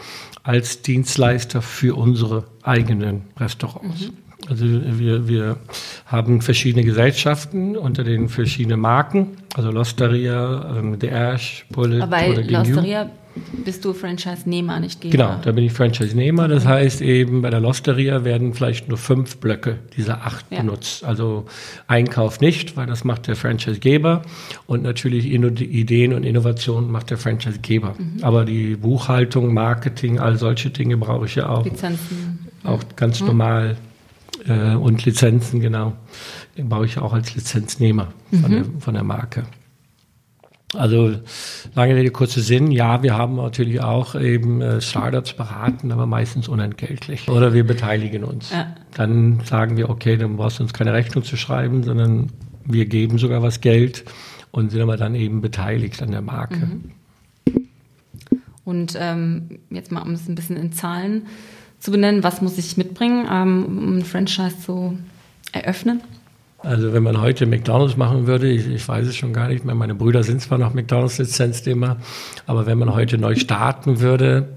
als 0.43 0.81
Dienstleister 0.81 1.61
für 1.61 1.97
unsere 1.97 2.45
eigenen 2.63 3.23
Restaurants. 3.37 4.07
Mhm. 4.07 4.24
Also 4.49 4.65
wir, 4.65 5.27
wir 5.27 5.57
haben 6.05 6.41
verschiedene 6.41 6.83
Gesellschaften 6.83 7.75
unter 7.77 8.03
den 8.03 8.29
verschiedenen 8.29 8.79
Marken, 8.79 9.37
also 9.55 9.71
Losteria, 9.71 10.77
ähm, 10.77 10.97
The 10.99 11.07
Ash, 11.07 11.65
Bullet 11.69 12.01
Aber 12.01 12.11
bei 12.11 12.31
oder 12.31 12.43
Losteria 12.43 13.09
bist 13.65 13.83
du 13.83 13.93
Franchise-Nehmer, 13.93 14.79
nicht 14.79 15.01
Geber. 15.01 15.11
Genau, 15.11 15.35
da 15.43 15.51
bin 15.51 15.65
ich 15.65 15.73
Franchise-Nehmer. 15.73 16.47
Das 16.47 16.65
heißt 16.65 17.01
eben, 17.01 17.41
bei 17.41 17.49
der 17.49 17.59
Losteria 17.59 18.23
werden 18.23 18.53
vielleicht 18.53 18.87
nur 18.87 18.97
fünf 18.97 19.37
Blöcke 19.37 19.79
dieser 19.97 20.25
acht 20.25 20.45
ja. 20.51 20.59
benutzt. 20.59 21.03
Also 21.03 21.45
Einkauf 21.87 22.39
nicht, 22.39 22.77
weil 22.77 22.87
das 22.87 23.03
macht 23.03 23.27
der 23.27 23.35
Franchise-Geber. 23.35 24.21
Und 24.67 24.83
natürlich 24.83 25.25
Ideen 25.25 26.13
und 26.13 26.23
Innovationen 26.23 26.89
macht 26.89 27.09
der 27.09 27.17
Franchise-Geber. 27.17 27.95
Mhm. 27.97 28.23
Aber 28.23 28.45
die 28.45 28.77
Buchhaltung, 28.77 29.53
Marketing, 29.53 30.19
all 30.19 30.37
solche 30.37 30.69
Dinge 30.69 30.95
brauche 30.95 31.25
ich 31.25 31.35
ja 31.35 31.49
auch. 31.49 31.65
Lizenzen. 31.65 32.47
Auch 32.63 32.83
ganz 32.95 33.19
mhm. 33.19 33.27
normal 33.27 33.77
äh, 34.47 34.75
und 34.75 35.05
Lizenzen, 35.05 35.59
genau. 35.59 35.93
Den 36.57 36.69
baue 36.69 36.85
ich 36.85 36.97
auch 36.97 37.13
als 37.13 37.35
Lizenznehmer 37.35 38.13
mhm. 38.31 38.37
von, 38.39 38.51
der, 38.51 38.65
von 38.79 38.93
der 38.93 39.03
Marke. 39.03 39.43
Also 40.73 41.15
lange 41.73 41.95
Rede, 41.95 42.11
kurzer 42.11 42.41
Sinn. 42.41 42.71
Ja, 42.71 43.01
wir 43.01 43.15
haben 43.15 43.35
natürlich 43.35 43.81
auch 43.81 44.15
eben 44.15 44.61
äh, 44.61 44.81
Startups 44.81 45.33
beraten, 45.33 45.91
aber 45.91 46.05
meistens 46.05 46.47
unentgeltlich. 46.47 47.29
Oder 47.29 47.53
wir 47.53 47.65
beteiligen 47.65 48.23
uns. 48.23 48.51
Ja. 48.51 48.75
Dann 48.93 49.41
sagen 49.41 49.77
wir, 49.77 49.89
okay, 49.89 50.17
dann 50.17 50.37
brauchst 50.37 50.59
du 50.59 50.63
uns 50.63 50.73
keine 50.73 50.93
Rechnung 50.93 51.23
zu 51.23 51.37
schreiben, 51.37 51.83
sondern 51.83 52.31
wir 52.65 52.85
geben 52.87 53.17
sogar 53.17 53.41
was 53.41 53.61
Geld 53.61 54.05
und 54.51 54.71
sind 54.71 54.81
aber 54.81 54.97
dann 54.97 55.15
eben 55.15 55.41
beteiligt 55.41 56.01
an 56.01 56.11
der 56.11 56.21
Marke. 56.21 56.57
Mhm. 56.57 56.91
Und 58.63 58.97
ähm, 58.99 59.59
jetzt 59.69 59.91
mal, 59.91 60.01
um 60.01 60.11
es 60.11 60.27
ein 60.27 60.35
bisschen 60.35 60.57
in 60.57 60.71
Zahlen 60.71 61.27
zu 61.79 61.91
benennen, 61.91 62.23
was 62.23 62.41
muss 62.41 62.57
ich 62.57 62.77
mitbringen, 62.77 63.27
ähm, 63.31 63.65
um 63.65 63.97
ein 63.97 64.05
Franchise 64.05 64.59
zu 64.59 64.97
eröffnen? 65.51 66.01
Also 66.59 66.93
wenn 66.93 67.03
man 67.03 67.21
heute 67.21 67.45
McDonalds 67.45 67.95
machen 67.95 68.25
würde, 68.25 68.49
ich, 68.49 68.67
ich 68.67 68.87
weiß 68.87 69.05
es 69.05 69.15
schon 69.15 69.33
gar 69.33 69.49
nicht 69.49 69.65
mehr, 69.65 69.75
meine 69.75 69.93
Brüder 69.93 70.23
sind 70.23 70.41
zwar 70.41 70.57
noch 70.57 70.73
McDonalds-Lizenznehmer, 70.73 71.97
aber 72.47 72.65
wenn 72.65 72.79
man 72.79 72.93
heute 72.93 73.19
neu 73.19 73.35
starten 73.35 73.99
würde, 73.99 74.49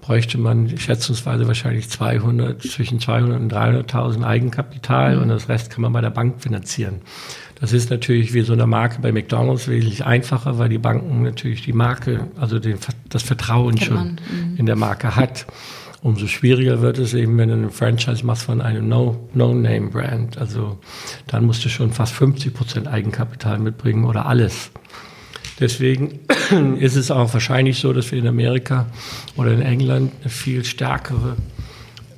bräuchte 0.00 0.36
man 0.36 0.76
schätzungsweise 0.76 1.46
wahrscheinlich 1.46 1.88
200, 1.88 2.60
zwischen 2.62 3.00
200 3.00 3.40
und 3.40 3.52
300.000 3.52 4.24
Eigenkapital 4.24 5.16
mhm. 5.16 5.22
und 5.22 5.28
das 5.28 5.48
Rest 5.48 5.70
kann 5.70 5.82
man 5.82 5.92
bei 5.92 6.00
der 6.00 6.10
Bank 6.10 6.42
finanzieren. 6.42 6.96
Das 7.60 7.72
ist 7.72 7.90
natürlich 7.90 8.34
wie 8.34 8.42
so 8.42 8.52
eine 8.52 8.66
Marke 8.66 9.00
bei 9.00 9.12
McDonalds 9.12 9.68
wesentlich 9.68 10.04
einfacher, 10.04 10.58
weil 10.58 10.68
die 10.68 10.78
Banken 10.78 11.22
natürlich 11.22 11.62
die 11.62 11.72
Marke, 11.72 12.26
also 12.36 12.58
den, 12.58 12.78
das 13.08 13.22
Vertrauen 13.22 13.78
schon 13.78 14.18
mhm. 14.30 14.56
in 14.56 14.66
der 14.66 14.76
Marke 14.76 15.14
hat. 15.14 15.46
Umso 16.02 16.26
schwieriger 16.26 16.82
wird 16.82 16.98
es 16.98 17.14
eben, 17.14 17.38
wenn 17.38 17.48
du 17.48 17.54
einen 17.54 17.70
Franchise 17.70 18.26
machst 18.26 18.42
von 18.42 18.60
einem 18.60 18.88
No-Name-Brand. 18.88 20.36
also 20.36 20.78
dann 21.28 21.46
musst 21.46 21.64
du 21.64 21.68
schon 21.68 21.92
fast 21.92 22.12
50 22.14 22.52
Prozent 22.52 22.88
Eigenkapital 22.88 23.60
mitbringen 23.60 24.04
oder 24.04 24.26
alles. 24.26 24.72
Deswegen 25.60 26.18
ist 26.80 26.96
es 26.96 27.12
auch 27.12 27.32
wahrscheinlich 27.32 27.78
so, 27.78 27.92
dass 27.92 28.10
wir 28.10 28.18
in 28.18 28.26
Amerika 28.26 28.86
oder 29.36 29.52
in 29.52 29.62
England 29.62 30.12
eine 30.22 30.30
viel 30.30 30.64
stärkere, 30.64 31.36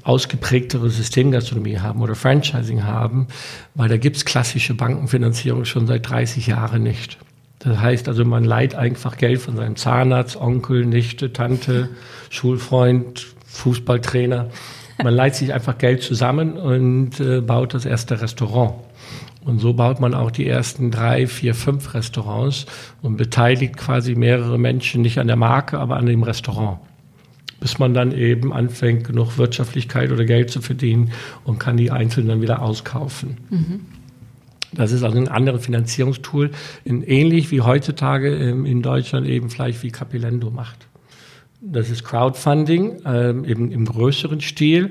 ausgeprägtere 0.03 0.89
Systemgastronomie 0.89 1.79
haben 1.79 2.01
oder 2.01 2.15
Franchising 2.15 2.85
haben, 2.85 3.27
weil 3.75 3.91
da 3.91 3.99
gibt 3.99 4.17
es 4.17 4.25
klassische 4.25 4.73
Bankenfinanzierung 4.73 5.67
schon 5.67 5.87
seit 5.87 6.09
30 6.09 6.47
Jahren 6.47 6.83
nicht. 6.83 7.19
Das 7.59 7.79
heißt 7.79 8.09
also, 8.09 8.25
man 8.25 8.45
leiht 8.45 8.75
einfach 8.75 9.19
Geld 9.19 9.41
von 9.41 9.57
seinem 9.57 9.77
Zahnarzt, 9.77 10.37
Onkel, 10.37 10.87
Nichte, 10.87 11.35
Tante, 11.35 11.91
Schulfreund, 12.31 13.34
Fußballtrainer. 13.55 14.51
Man 15.03 15.15
leiht 15.15 15.35
sich 15.35 15.53
einfach 15.53 15.79
Geld 15.79 16.03
zusammen 16.03 16.55
und 16.55 17.19
äh, 17.21 17.41
baut 17.41 17.75
das 17.75 17.85
erste 17.85 18.21
Restaurant. 18.21 18.75
Und 19.45 19.59
so 19.59 19.75
baut 19.75 20.01
man 20.01 20.15
auch 20.15 20.31
die 20.31 20.47
ersten 20.47 20.91
drei, 20.91 21.27
vier, 21.27 21.55
fünf 21.55 21.95
Restaurants 21.95 22.67
und 23.03 23.17
beteiligt 23.17 23.77
quasi 23.77 24.15
mehrere 24.15 24.59
Menschen 24.59 25.03
nicht 25.03 25.19
an 25.19 25.27
der 25.27 25.37
Marke, 25.37 25.79
aber 25.79 25.97
an 25.97 26.07
dem 26.07 26.23
Restaurant. 26.23 26.79
Bis 27.61 27.79
man 27.79 27.95
dann 27.95 28.13
eben 28.13 28.53
anfängt, 28.53 29.05
genug 29.05 29.37
Wirtschaftlichkeit 29.37 30.11
oder 30.13 30.25
Geld 30.25 30.51
zu 30.51 30.61
verdienen 30.63 31.13
und 31.45 31.59
kann 31.59 31.77
die 31.77 31.91
einzelnen 31.91 32.29
dann 32.29 32.43
wieder 32.43 32.63
auskaufen. 32.63 33.37
Mhm. 33.51 33.81
Das 34.73 34.93
ist 34.93 35.03
also 35.03 35.19
ein 35.19 35.29
anderes 35.29 35.67
Finanzierungstool, 35.67 36.51
ähnlich 36.85 37.51
wie 37.51 37.61
heutzutage 37.61 38.35
ähm, 38.35 38.67
in 38.67 38.83
Deutschland 38.83 39.27
eben 39.27 39.51
vielleicht 39.51 39.83
wie 39.83 39.91
Capilendo 39.91 40.51
macht. 40.51 40.89
Das 41.67 41.89
ist 41.89 42.05
Crowdfunding, 42.05 43.01
ähm, 43.07 43.45
eben 43.45 43.73
im 43.73 43.87
größeren 43.87 44.41
Stil. 44.41 44.91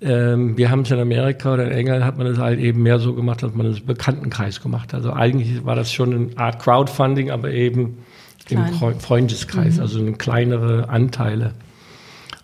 Ähm, 0.00 0.56
wir 0.56 0.70
haben 0.70 0.80
es 0.80 0.90
in 0.90 0.98
Amerika 0.98 1.54
oder 1.54 1.66
in 1.66 1.72
England 1.72 2.04
hat 2.04 2.18
man 2.18 2.26
es 2.26 2.38
halt 2.38 2.58
eben 2.58 2.82
mehr 2.82 2.98
so 2.98 3.14
gemacht, 3.14 3.42
dass 3.42 3.54
man 3.54 3.66
es 3.66 3.80
im 3.80 3.86
Bekanntenkreis 3.86 4.60
gemacht 4.60 4.92
hat. 4.92 5.04
Also 5.04 5.12
eigentlich 5.12 5.64
war 5.64 5.76
das 5.76 5.92
schon 5.92 6.12
eine 6.12 6.38
Art 6.38 6.60
Crowdfunding, 6.60 7.30
aber 7.30 7.50
eben 7.52 7.98
Klein. 8.46 8.72
im 8.80 9.00
Freundeskreis, 9.00 9.76
mhm. 9.76 9.82
also 9.82 10.12
kleinere 10.12 10.88
Anteile 10.88 11.52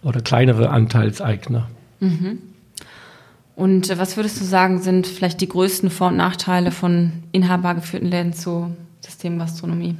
oder 0.02 0.20
kleinere 0.20 0.70
Anteilseigner. 0.70 1.68
Mhm. 1.98 2.38
Und 3.56 3.90
äh, 3.90 3.98
was 3.98 4.16
würdest 4.16 4.40
du 4.40 4.44
sagen, 4.44 4.80
sind 4.80 5.06
vielleicht 5.06 5.40
die 5.40 5.48
größten 5.48 5.90
Vor- 5.90 6.08
und 6.08 6.16
Nachteile 6.16 6.70
von 6.70 7.24
inhabergeführten 7.32 8.08
Läden 8.08 8.32
zur 8.34 8.70
Systemgastronomie? 9.00 9.96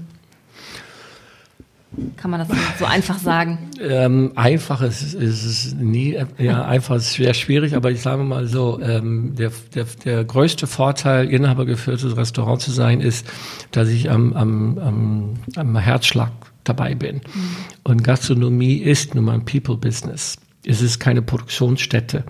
Kann 2.17 2.31
man 2.31 2.41
das 2.41 2.49
so 2.79 2.85
einfach 2.85 3.19
sagen? 3.19 3.71
Ähm, 3.81 4.33
einfach 4.35 4.83
ist, 4.83 5.15
ist 5.15 5.45
es 5.45 5.75
nie, 5.75 6.19
ja, 6.39 6.65
einfach 6.65 6.97
ist 6.97 7.15
sehr 7.15 7.33
schwierig, 7.33 7.75
aber 7.75 7.91
ich 7.91 8.03
sage 8.03 8.23
mal 8.23 8.47
so, 8.47 8.81
ähm, 8.83 9.35
der, 9.35 9.51
der, 9.75 9.87
der 10.05 10.25
größte 10.25 10.67
Vorteil, 10.67 11.31
inhabergeführtes 11.31 12.17
Restaurant 12.17 12.61
zu 12.61 12.71
sein, 12.71 13.01
ist, 13.01 13.27
dass 13.71 13.89
ich 13.89 14.11
am, 14.11 14.35
am, 14.35 14.79
am, 14.79 15.35
am 15.57 15.77
Herzschlag 15.77 16.33
dabei 16.65 16.95
bin. 16.95 17.17
Mhm. 17.17 17.57
Und 17.85 18.05
Gastronomie 18.05 18.77
ist 18.77 19.15
nun 19.15 19.25
mal 19.25 19.35
ein 19.35 19.45
People-Business. 19.45 20.37
Es 20.67 20.83
ist 20.83 20.99
keine 20.99 21.23
Produktionsstätte. 21.23 22.25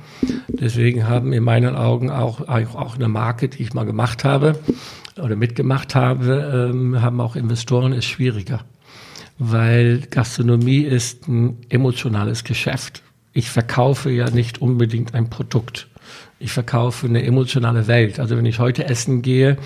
Deswegen 0.48 1.08
haben 1.08 1.32
in 1.32 1.42
meinen 1.42 1.74
Augen 1.74 2.10
auch, 2.10 2.46
auch 2.48 2.94
eine 2.94 3.08
Marke, 3.08 3.48
die 3.48 3.62
ich 3.62 3.72
mal 3.72 3.86
gemacht 3.86 4.24
habe 4.24 4.58
oder 5.20 5.34
mitgemacht 5.34 5.94
habe, 5.94 6.70
ähm, 6.72 7.00
haben 7.00 7.20
auch 7.20 7.34
Investoren 7.34 7.92
es 7.94 8.04
schwieriger 8.04 8.60
weil 9.38 10.00
Gastronomie 10.10 10.80
ist 10.80 11.28
ein 11.28 11.58
emotionales 11.68 12.44
Geschäft. 12.44 13.02
Ich 13.32 13.50
verkaufe 13.50 14.10
ja 14.10 14.30
nicht 14.30 14.62
unbedingt 14.62 15.14
ein 15.14 15.28
Produkt. 15.28 15.88
Ich 16.38 16.52
verkaufe 16.52 17.06
eine 17.06 17.22
emotionale 17.22 17.86
Welt. 17.86 18.20
Also 18.20 18.36
wenn 18.36 18.46
ich 18.46 18.58
heute 18.58 18.88
essen 18.88 19.22
gehe, 19.22 19.56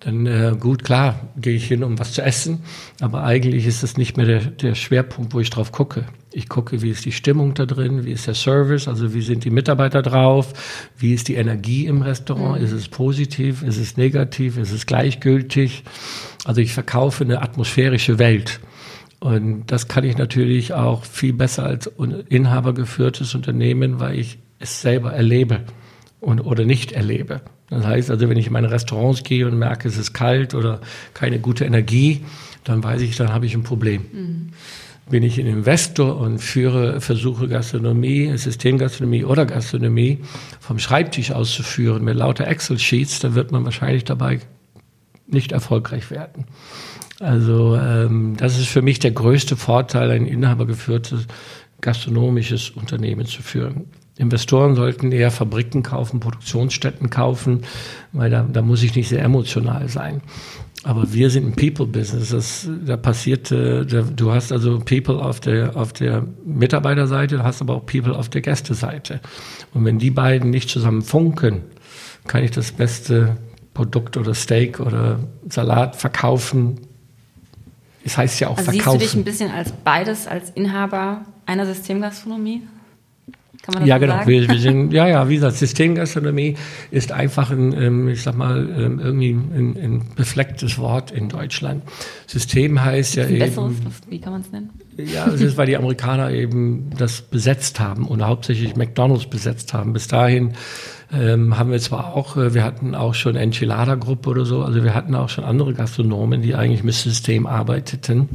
dann 0.00 0.26
äh, 0.26 0.54
gut, 0.58 0.84
klar, 0.84 1.28
gehe 1.36 1.54
ich 1.54 1.66
hin, 1.66 1.82
um 1.82 1.98
was 1.98 2.12
zu 2.12 2.22
essen. 2.22 2.62
Aber 3.00 3.24
eigentlich 3.24 3.66
ist 3.66 3.82
das 3.82 3.96
nicht 3.96 4.16
mehr 4.16 4.26
der, 4.26 4.40
der 4.40 4.74
Schwerpunkt, 4.74 5.34
wo 5.34 5.40
ich 5.40 5.50
drauf 5.50 5.72
gucke. 5.72 6.06
Ich 6.32 6.48
gucke, 6.48 6.80
wie 6.82 6.90
ist 6.90 7.04
die 7.04 7.12
Stimmung 7.12 7.54
da 7.54 7.66
drin, 7.66 8.04
wie 8.04 8.12
ist 8.12 8.26
der 8.26 8.34
Service, 8.34 8.86
also 8.86 9.12
wie 9.14 9.22
sind 9.22 9.44
die 9.44 9.50
Mitarbeiter 9.50 10.00
drauf, 10.00 10.52
wie 10.96 11.12
ist 11.12 11.28
die 11.28 11.34
Energie 11.34 11.86
im 11.86 12.02
Restaurant, 12.02 12.58
mhm. 12.58 12.64
ist 12.64 12.72
es 12.72 12.88
positiv, 12.88 13.62
ist 13.62 13.78
es 13.78 13.96
negativ, 13.96 14.56
ist 14.56 14.72
es 14.72 14.86
gleichgültig. 14.86 15.84
Also 16.44 16.60
ich 16.60 16.72
verkaufe 16.72 17.24
eine 17.24 17.42
atmosphärische 17.42 18.18
Welt. 18.18 18.60
Und 19.20 19.66
das 19.66 19.86
kann 19.86 20.04
ich 20.04 20.16
natürlich 20.16 20.72
auch 20.72 21.04
viel 21.04 21.34
besser 21.34 21.64
als 21.64 21.90
inhabergeführtes 22.28 23.34
Unternehmen, 23.34 24.00
weil 24.00 24.18
ich 24.18 24.38
es 24.58 24.80
selber 24.80 25.12
erlebe 25.12 25.60
und, 26.20 26.40
oder 26.40 26.64
nicht 26.64 26.92
erlebe. 26.92 27.42
Das 27.68 27.86
heißt 27.86 28.10
also, 28.10 28.28
wenn 28.28 28.36
ich 28.36 28.46
in 28.46 28.52
meine 28.52 28.70
Restaurants 28.70 29.22
gehe 29.22 29.46
und 29.46 29.58
merke, 29.58 29.88
es 29.88 29.98
ist 29.98 30.14
kalt 30.14 30.54
oder 30.54 30.80
keine 31.12 31.38
gute 31.38 31.64
Energie, 31.64 32.22
dann 32.64 32.82
weiß 32.82 33.02
ich, 33.02 33.16
dann 33.16 33.32
habe 33.32 33.46
ich 33.46 33.54
ein 33.54 33.62
Problem. 33.62 34.04
Mhm. 34.12 34.48
Bin 35.08 35.22
ich 35.22 35.38
ein 35.38 35.46
Investor 35.46 36.18
und 36.18 36.38
führe, 36.38 37.00
versuche 37.00 37.48
Gastronomie, 37.48 38.36
Systemgastronomie 38.36 39.24
oder 39.24 39.44
Gastronomie 39.44 40.18
vom 40.60 40.78
Schreibtisch 40.78 41.32
aus 41.32 41.52
zu 41.52 41.62
führen 41.62 42.04
mit 42.04 42.16
lauter 42.16 42.46
Excel-Sheets, 42.46 43.20
dann 43.20 43.34
wird 43.34 43.52
man 43.52 43.64
wahrscheinlich 43.64 44.04
dabei 44.04 44.40
nicht 45.26 45.52
erfolgreich 45.52 46.10
werden. 46.10 46.46
Also 47.20 47.76
ähm, 47.76 48.34
das 48.36 48.58
ist 48.58 48.68
für 48.68 48.82
mich 48.82 48.98
der 48.98 49.10
größte 49.12 49.54
Vorteil, 49.54 50.10
ein 50.10 50.26
inhabergeführtes 50.26 51.26
gastronomisches 51.80 52.70
Unternehmen 52.70 53.26
zu 53.26 53.42
führen. 53.42 53.84
Investoren 54.16 54.74
sollten 54.74 55.12
eher 55.12 55.30
Fabriken 55.30 55.82
kaufen, 55.82 56.20
Produktionsstätten 56.20 57.08
kaufen, 57.08 57.62
weil 58.12 58.30
da, 58.30 58.42
da 58.42 58.62
muss 58.62 58.82
ich 58.82 58.94
nicht 58.94 59.08
sehr 59.08 59.22
emotional 59.22 59.88
sein. 59.88 60.20
Aber 60.82 61.12
wir 61.12 61.28
sind 61.28 61.46
ein 61.46 61.56
People-Business. 61.56 62.30
Das, 62.30 62.68
da 62.86 62.96
passiert, 62.96 63.52
äh, 63.52 63.84
da, 63.84 64.02
du 64.02 64.32
hast 64.32 64.50
also 64.50 64.78
People 64.78 65.22
auf 65.22 65.40
der, 65.40 65.76
auf 65.76 65.92
der 65.92 66.26
Mitarbeiterseite, 66.44 67.36
du 67.36 67.44
hast 67.44 67.60
aber 67.60 67.76
auch 67.76 67.86
People 67.86 68.16
auf 68.16 68.30
der 68.30 68.40
Gästeseite. 68.40 69.20
Und 69.74 69.84
wenn 69.84 69.98
die 69.98 70.10
beiden 70.10 70.50
nicht 70.50 70.70
zusammen 70.70 71.02
funken, 71.02 71.62
kann 72.26 72.44
ich 72.44 72.50
das 72.50 72.72
beste 72.72 73.36
Produkt 73.74 74.16
oder 74.16 74.34
Steak 74.34 74.80
oder 74.80 75.20
Salat 75.48 75.96
verkaufen, 75.96 76.80
es 78.04 78.16
heißt 78.16 78.40
ja 78.40 78.48
auch 78.48 78.58
also 78.58 78.70
verkaufen. 78.70 79.00
Siehst 79.00 79.14
du 79.14 79.18
dich 79.18 79.22
ein 79.22 79.24
bisschen 79.24 79.50
als 79.50 79.72
beides, 79.72 80.26
als 80.26 80.50
Inhaber 80.50 81.24
einer 81.46 81.66
Systemgastronomie? 81.66 82.62
Kann 83.62 83.74
man 83.74 83.82
das 83.82 83.88
ja, 83.88 83.96
so 83.96 84.00
genau. 84.00 84.14
Sagen? 84.14 84.28
Wir, 84.28 84.48
wir 84.48 84.58
sind, 84.58 84.92
ja, 84.92 85.06
ja, 85.06 85.28
wie 85.28 85.34
gesagt, 85.34 85.56
Systemgastronomie 85.56 86.56
ist 86.90 87.12
einfach 87.12 87.50
ein, 87.50 87.72
ähm, 87.74 88.08
ich 88.08 88.22
sag 88.22 88.34
mal, 88.34 88.68
ähm, 88.70 89.00
irgendwie 89.00 89.32
ein, 89.32 89.76
ein 89.76 90.06
beflecktes 90.16 90.78
Wort 90.78 91.10
in 91.10 91.28
Deutschland. 91.28 91.82
System 92.26 92.82
heißt 92.82 93.16
ja 93.16 93.26
eben. 93.26 93.38
Besseres, 93.38 93.74
wie 94.08 94.18
kann 94.18 94.32
man 94.32 94.40
es 94.40 94.50
nennen? 94.50 94.70
Ja, 94.96 95.26
es 95.26 95.42
ist, 95.42 95.56
weil 95.58 95.66
die 95.66 95.76
Amerikaner 95.76 96.30
eben 96.30 96.90
das 96.96 97.20
besetzt 97.20 97.80
haben 97.80 98.06
und 98.06 98.22
hauptsächlich 98.22 98.76
McDonalds 98.76 99.26
besetzt 99.26 99.74
haben. 99.74 99.92
Bis 99.92 100.08
dahin 100.08 100.54
ähm, 101.12 101.58
haben 101.58 101.70
wir 101.70 101.78
zwar 101.80 102.14
auch, 102.14 102.36
äh, 102.36 102.54
wir 102.54 102.64
hatten 102.64 102.94
auch 102.94 103.14
schon 103.14 103.36
Enchilada-Gruppe 103.36 104.30
oder 104.30 104.44
so, 104.44 104.62
also 104.62 104.84
wir 104.84 104.94
hatten 104.94 105.14
auch 105.14 105.28
schon 105.28 105.44
andere 105.44 105.74
Gastronomen, 105.74 106.42
die 106.42 106.54
eigentlich 106.54 106.84
mit 106.84 106.94
System 106.94 107.46
arbeiteten. 107.46 108.28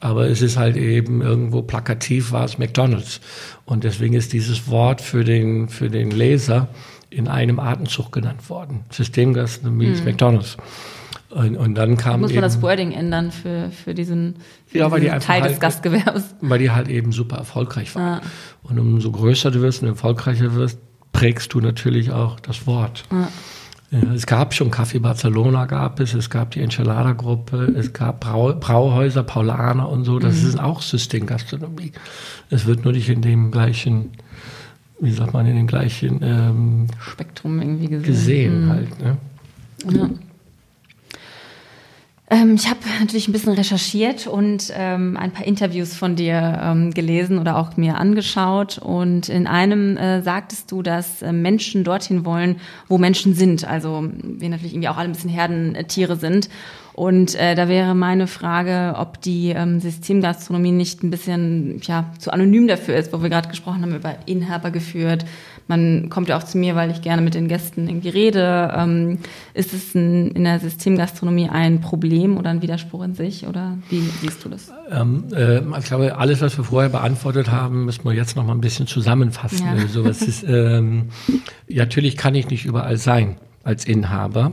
Aber 0.00 0.28
es 0.28 0.42
ist 0.42 0.56
halt 0.56 0.76
eben 0.76 1.22
irgendwo 1.22 1.62
plakativ 1.62 2.30
war 2.30 2.44
es 2.44 2.58
McDonalds. 2.58 3.20
Und 3.64 3.82
deswegen 3.82 4.14
ist 4.14 4.32
dieses 4.32 4.68
Wort 4.68 5.00
für 5.00 5.24
den, 5.24 5.68
für 5.68 5.90
den 5.90 6.10
Leser 6.10 6.68
in 7.10 7.26
einem 7.26 7.58
Atemzug 7.58 8.12
genannt 8.12 8.48
worden. 8.48 8.84
Systemgastronomie 8.90 9.86
hm. 9.86 9.92
ist 9.92 10.04
McDonalds. 10.04 10.56
Und, 11.30 11.56
und 11.56 11.74
dann 11.74 11.96
kam 11.96 12.20
Muss 12.20 12.30
man 12.30 12.36
eben, 12.36 12.42
das 12.42 12.62
Wording 12.62 12.92
ändern 12.92 13.32
für, 13.32 13.70
für 13.70 13.92
diesen, 13.92 14.36
für 14.66 14.78
ja, 14.78 14.88
diesen 14.88 15.20
Teil 15.20 15.42
halt, 15.42 15.52
des 15.52 15.60
Gastgewerbs? 15.60 16.34
Weil 16.40 16.58
die 16.58 16.70
halt 16.70 16.88
eben 16.88 17.12
super 17.12 17.36
erfolgreich 17.36 17.94
war. 17.94 18.02
Ah. 18.02 18.20
Und 18.62 18.78
umso 18.78 19.10
größer 19.10 19.50
du 19.50 19.60
wirst 19.60 19.82
und 19.82 19.88
erfolgreicher 19.88 20.54
wirst, 20.54 20.78
prägst 21.18 21.52
du 21.52 21.60
natürlich 21.60 22.12
auch 22.12 22.38
das 22.40 22.66
Wort. 22.66 23.04
Ja, 23.90 24.12
es 24.14 24.26
gab 24.26 24.54
schon 24.54 24.70
Kaffee 24.70 24.98
Barcelona 24.98 25.64
gab 25.64 25.98
es, 25.98 26.14
es 26.14 26.28
gab 26.30 26.50
die 26.50 26.60
Enchilada-Gruppe, 26.60 27.72
es 27.76 27.92
gab 27.92 28.20
Brau 28.20 28.52
Brauhäuser, 28.52 29.22
Paulaner 29.22 29.88
und 29.88 30.04
so. 30.04 30.18
Das 30.18 30.42
mhm. 30.42 30.48
ist 30.48 30.60
auch 30.60 30.82
Systemgastronomie. 30.82 31.92
Es 32.50 32.66
wird 32.66 32.84
nur 32.84 32.92
nicht 32.92 33.08
in 33.08 33.22
dem 33.22 33.50
gleichen, 33.50 34.10
wie 35.00 35.10
sagt 35.10 35.32
man, 35.32 35.46
in 35.46 35.56
dem 35.56 35.66
gleichen 35.66 36.20
ähm, 36.22 36.86
Spektrum 37.00 37.60
irgendwie 37.60 37.88
gesehen, 37.88 38.02
gesehen 38.02 38.64
mhm. 38.64 38.70
halt. 38.70 39.02
Ne? 39.02 39.16
Ja. 39.90 40.10
Ähm, 42.30 42.56
ich 42.56 42.68
habe 42.68 42.80
natürlich 43.00 43.28
ein 43.28 43.32
bisschen 43.32 43.54
recherchiert 43.54 44.26
und 44.26 44.70
ähm, 44.76 45.16
ein 45.16 45.32
paar 45.32 45.46
Interviews 45.46 45.94
von 45.94 46.14
dir 46.14 46.60
ähm, 46.62 46.92
gelesen 46.92 47.38
oder 47.38 47.56
auch 47.56 47.76
mir 47.76 47.96
angeschaut. 47.96 48.78
Und 48.78 49.28
in 49.28 49.46
einem 49.46 49.96
äh, 49.96 50.20
sagtest 50.22 50.70
du, 50.70 50.82
dass 50.82 51.22
äh, 51.22 51.32
Menschen 51.32 51.84
dorthin 51.84 52.26
wollen, 52.26 52.56
wo 52.86 52.98
Menschen 52.98 53.34
sind. 53.34 53.66
Also 53.66 54.04
wir 54.22 54.48
natürlich 54.50 54.74
irgendwie 54.74 54.88
auch 54.88 54.98
alle 54.98 55.08
ein 55.08 55.12
bisschen 55.12 55.30
Herdentiere 55.30 56.16
sind. 56.16 56.50
Und 56.92 57.36
äh, 57.36 57.54
da 57.54 57.68
wäre 57.68 57.94
meine 57.94 58.26
Frage, 58.26 58.96
ob 58.98 59.22
die 59.22 59.50
ähm, 59.50 59.78
Systemgastronomie 59.78 60.72
nicht 60.72 61.04
ein 61.04 61.10
bisschen 61.10 61.80
ja, 61.84 62.12
zu 62.18 62.32
anonym 62.32 62.66
dafür 62.66 62.96
ist, 62.96 63.12
wo 63.12 63.22
wir 63.22 63.30
gerade 63.30 63.48
gesprochen 63.48 63.82
haben 63.82 63.94
über 63.94 64.16
Inhaber 64.26 64.72
geführt, 64.72 65.24
man 65.68 66.08
kommt 66.08 66.28
ja 66.28 66.36
auch 66.36 66.42
zu 66.42 66.58
mir, 66.58 66.74
weil 66.74 66.90
ich 66.90 67.02
gerne 67.02 67.22
mit 67.22 67.34
den 67.34 67.46
Gästen 67.46 67.88
irgendwie 67.88 68.08
rede. 68.08 68.72
Ähm, 68.74 69.18
ist 69.54 69.74
es 69.74 69.94
ein, 69.94 70.30
in 70.32 70.44
der 70.44 70.58
Systemgastronomie 70.58 71.50
ein 71.50 71.80
Problem 71.80 72.38
oder 72.38 72.50
ein 72.50 72.62
Widerspruch 72.62 73.04
in 73.04 73.14
sich? 73.14 73.46
Oder 73.46 73.78
wie 73.90 74.00
siehst 74.00 74.44
du 74.44 74.48
das? 74.48 74.72
Ähm, 74.90 75.24
äh, 75.32 75.60
ich 75.78 75.84
glaube, 75.84 76.16
alles, 76.16 76.40
was 76.40 76.56
wir 76.56 76.64
vorher 76.64 76.90
beantwortet 76.90 77.50
haben, 77.50 77.84
müssen 77.84 78.04
wir 78.04 78.14
jetzt 78.14 78.34
noch 78.34 78.44
mal 78.44 78.54
ein 78.54 78.60
bisschen 78.60 78.86
zusammenfassen. 78.86 79.66
Ja. 79.66 79.72
Also, 79.72 80.04
was 80.04 80.22
ist, 80.22 80.44
ähm, 80.48 81.10
natürlich 81.68 82.16
kann 82.16 82.34
ich 82.34 82.48
nicht 82.48 82.64
überall 82.64 82.96
sein 82.96 83.36
als 83.62 83.84
Inhaber. 83.84 84.52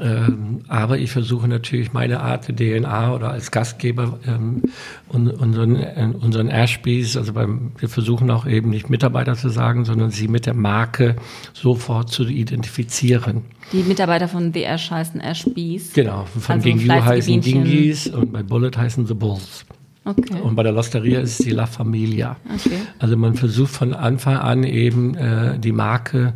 Ähm, 0.00 0.60
aber 0.68 0.98
ich 0.98 1.10
versuche 1.10 1.48
natürlich 1.48 1.92
meine 1.92 2.20
Art 2.20 2.48
der 2.48 2.56
DNA 2.56 3.14
oder 3.14 3.30
als 3.30 3.50
Gastgeber 3.50 4.18
ähm, 4.26 4.62
unseren, 5.08 5.76
äh, 5.76 6.08
unseren 6.20 6.48
Ashbys, 6.48 7.16
also 7.16 7.32
beim, 7.32 7.72
wir 7.78 7.88
versuchen 7.88 8.30
auch 8.30 8.46
eben 8.46 8.70
nicht 8.70 8.90
Mitarbeiter 8.90 9.34
zu 9.34 9.48
sagen, 9.48 9.84
sondern 9.84 10.10
sie 10.10 10.28
mit 10.28 10.46
der 10.46 10.54
Marke 10.54 11.16
sofort 11.52 12.10
zu 12.10 12.26
identifizieren. 12.26 13.42
Die 13.72 13.82
Mitarbeiter 13.82 14.28
von 14.28 14.52
The 14.52 14.64
Ash 14.64 14.90
heißen 14.90 15.20
Ashbys? 15.20 15.92
Genau, 15.92 16.24
von 16.24 16.56
also 16.56 16.68
Ging 16.68 16.90
heißen 16.90 17.40
Dingis 17.40 18.06
und 18.08 18.32
bei 18.32 18.42
Bullet 18.42 18.72
heißen 18.76 19.06
The 19.06 19.14
Bulls. 19.14 19.64
Okay. 20.08 20.40
Und 20.42 20.56
bei 20.56 20.62
der 20.62 20.72
Losteria 20.72 21.20
ist 21.20 21.40
es 21.40 21.46
die 21.46 21.50
La 21.50 21.66
Familia. 21.66 22.36
Okay. 22.46 22.78
Also 22.98 23.16
man 23.18 23.34
versucht 23.34 23.72
von 23.72 23.92
Anfang 23.92 24.36
an 24.36 24.64
eben 24.64 25.14
äh, 25.16 25.58
die 25.58 25.72
Marke 25.72 26.32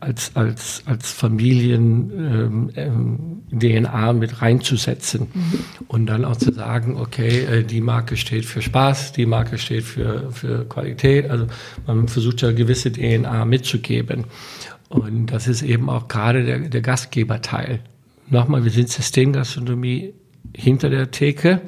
als, 0.00 0.34
als, 0.34 0.82
als 0.86 1.12
Familien 1.12 2.72
ähm, 2.74 3.42
DNA 3.52 4.14
mit 4.14 4.40
reinzusetzen 4.40 5.28
mhm. 5.32 5.58
und 5.88 6.06
dann 6.06 6.24
auch 6.24 6.36
zu 6.36 6.52
sagen, 6.52 6.96
okay, 6.96 7.44
äh, 7.44 7.64
die 7.64 7.82
Marke 7.82 8.16
steht 8.16 8.46
für 8.46 8.62
Spaß, 8.62 9.12
die 9.12 9.26
Marke 9.26 9.58
steht 9.58 9.84
für, 9.84 10.32
für 10.32 10.64
Qualität. 10.64 11.30
Also 11.30 11.46
man 11.86 12.08
versucht 12.08 12.40
ja 12.40 12.52
gewisse 12.52 12.90
DNA 12.90 13.44
mitzugeben. 13.44 14.24
Und 14.88 15.26
das 15.26 15.46
ist 15.46 15.62
eben 15.62 15.88
auch 15.88 16.08
gerade 16.08 16.44
der, 16.44 16.58
der 16.60 16.80
Gastgeberteil. 16.80 17.80
Nochmal, 18.28 18.64
wir 18.64 18.70
sind 18.70 18.88
Systemgastronomie 18.88 20.14
hinter 20.56 20.88
der 20.88 21.10
Theke. 21.10 21.60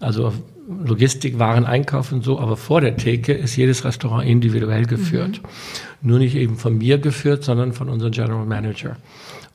Also 0.00 0.34
Logistik, 0.66 1.38
Waren, 1.38 1.66
Einkauf 1.66 2.12
und 2.12 2.24
so, 2.24 2.38
aber 2.38 2.56
vor 2.56 2.80
der 2.80 2.96
Theke 2.96 3.32
ist 3.32 3.56
jedes 3.56 3.84
Restaurant 3.84 4.26
individuell 4.26 4.86
geführt. 4.86 5.42
Mhm. 5.42 6.08
Nur 6.08 6.18
nicht 6.18 6.36
eben 6.36 6.56
von 6.56 6.78
mir 6.78 6.98
geführt, 6.98 7.44
sondern 7.44 7.72
von 7.72 7.88
unserem 7.88 8.12
General 8.12 8.46
Manager. 8.46 8.96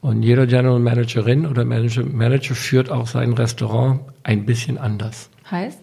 Und 0.02 0.24
jeder 0.24 0.48
General 0.48 0.80
Managerin 0.80 1.46
oder 1.46 1.66
Manager, 1.66 2.04
Manager 2.04 2.56
führt 2.56 2.90
auch 2.90 3.08
sein 3.08 3.34
Restaurant 3.34 4.02
ein 4.24 4.46
bisschen 4.46 4.78
anders. 4.78 5.30
Heißt? 5.50 5.80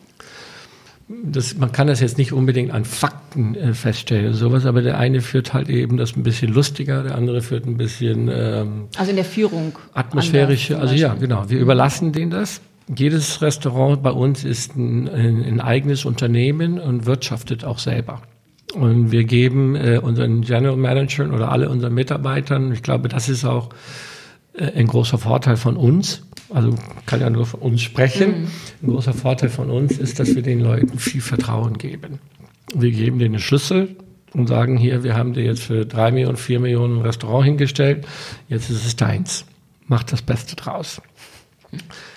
Das, 1.08 1.56
man 1.56 1.70
kann 1.70 1.86
das 1.86 2.00
jetzt 2.00 2.18
nicht 2.18 2.32
unbedingt 2.32 2.72
an 2.72 2.84
Fakten 2.84 3.54
äh, 3.54 3.74
feststellen, 3.74 4.34
sowas, 4.34 4.66
aber 4.66 4.82
der 4.82 4.98
eine 4.98 5.20
führt 5.20 5.52
halt 5.52 5.68
eben 5.68 5.98
das 5.98 6.16
ein 6.16 6.24
bisschen 6.24 6.52
lustiger, 6.52 7.04
der 7.04 7.14
andere 7.14 7.42
führt 7.42 7.64
ein 7.64 7.76
bisschen 7.76 8.28
ähm, 8.28 8.88
also 8.96 9.10
in 9.10 9.16
der 9.16 9.24
Führung 9.24 9.78
atmosphärische, 9.94 10.80
also 10.80 10.94
ja, 10.94 11.14
genau. 11.14 11.48
Wir 11.48 11.60
überlassen 11.60 12.10
denen 12.10 12.32
das 12.32 12.60
jedes 12.94 13.42
Restaurant 13.42 14.02
bei 14.02 14.10
uns 14.10 14.44
ist 14.44 14.76
ein, 14.76 15.08
ein, 15.08 15.60
eigenes 15.60 16.04
Unternehmen 16.04 16.78
und 16.78 17.06
wirtschaftet 17.06 17.64
auch 17.64 17.78
selber. 17.78 18.22
Und 18.74 19.10
wir 19.10 19.24
geben 19.24 19.74
äh, 19.74 19.98
unseren 19.98 20.42
General 20.42 20.76
Managern 20.76 21.32
oder 21.32 21.50
alle 21.50 21.68
unseren 21.68 21.94
Mitarbeitern, 21.94 22.72
ich 22.72 22.82
glaube, 22.82 23.08
das 23.08 23.28
ist 23.28 23.44
auch 23.44 23.70
äh, 24.54 24.72
ein 24.72 24.86
großer 24.86 25.18
Vorteil 25.18 25.56
von 25.56 25.76
uns, 25.76 26.22
also 26.50 26.74
kann 27.06 27.20
ja 27.20 27.30
nur 27.30 27.46
von 27.46 27.60
uns 27.60 27.82
sprechen, 27.82 28.42
mhm. 28.42 28.48
ein 28.82 28.88
großer 28.90 29.14
Vorteil 29.14 29.48
von 29.48 29.70
uns 29.70 29.98
ist, 29.98 30.20
dass 30.20 30.34
wir 30.34 30.42
den 30.42 30.60
Leuten 30.60 30.98
viel 30.98 31.20
Vertrauen 31.20 31.78
geben. 31.78 32.18
Wir 32.74 32.90
geben 32.90 33.18
denen 33.18 33.36
eine 33.36 33.42
Schlüssel 33.42 33.96
und 34.32 34.48
sagen 34.48 34.76
hier, 34.76 35.02
wir 35.02 35.16
haben 35.16 35.32
dir 35.32 35.44
jetzt 35.44 35.62
für 35.62 35.86
drei 35.86 36.10
Millionen, 36.10 36.36
vier 36.36 36.60
Millionen 36.60 36.98
ein 36.98 37.02
Restaurant 37.02 37.46
hingestellt, 37.46 38.06
jetzt 38.48 38.70
ist 38.70 38.84
es 38.84 38.96
deins. 38.96 39.44
Mach 39.86 40.02
das 40.02 40.22
Beste 40.22 40.56
draus. 40.56 41.00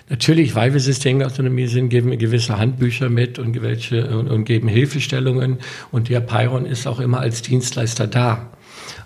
Natürlich, 0.09 0.55
weil 0.55 0.73
wir 0.73 0.79
Systemgastronomie 0.79 1.67
sind, 1.67 1.89
geben 1.89 2.09
wir 2.09 2.17
gewisse 2.17 2.57
Handbücher 2.57 3.09
mit 3.09 3.37
und, 3.37 3.61
welche, 3.61 4.17
und, 4.17 4.27
und 4.27 4.43
geben 4.45 4.67
Hilfestellungen. 4.67 5.59
Und 5.91 6.09
der 6.09 6.19
Pyron 6.19 6.65
ist 6.65 6.87
auch 6.87 6.99
immer 6.99 7.19
als 7.19 7.43
Dienstleister 7.43 8.07
da. 8.07 8.49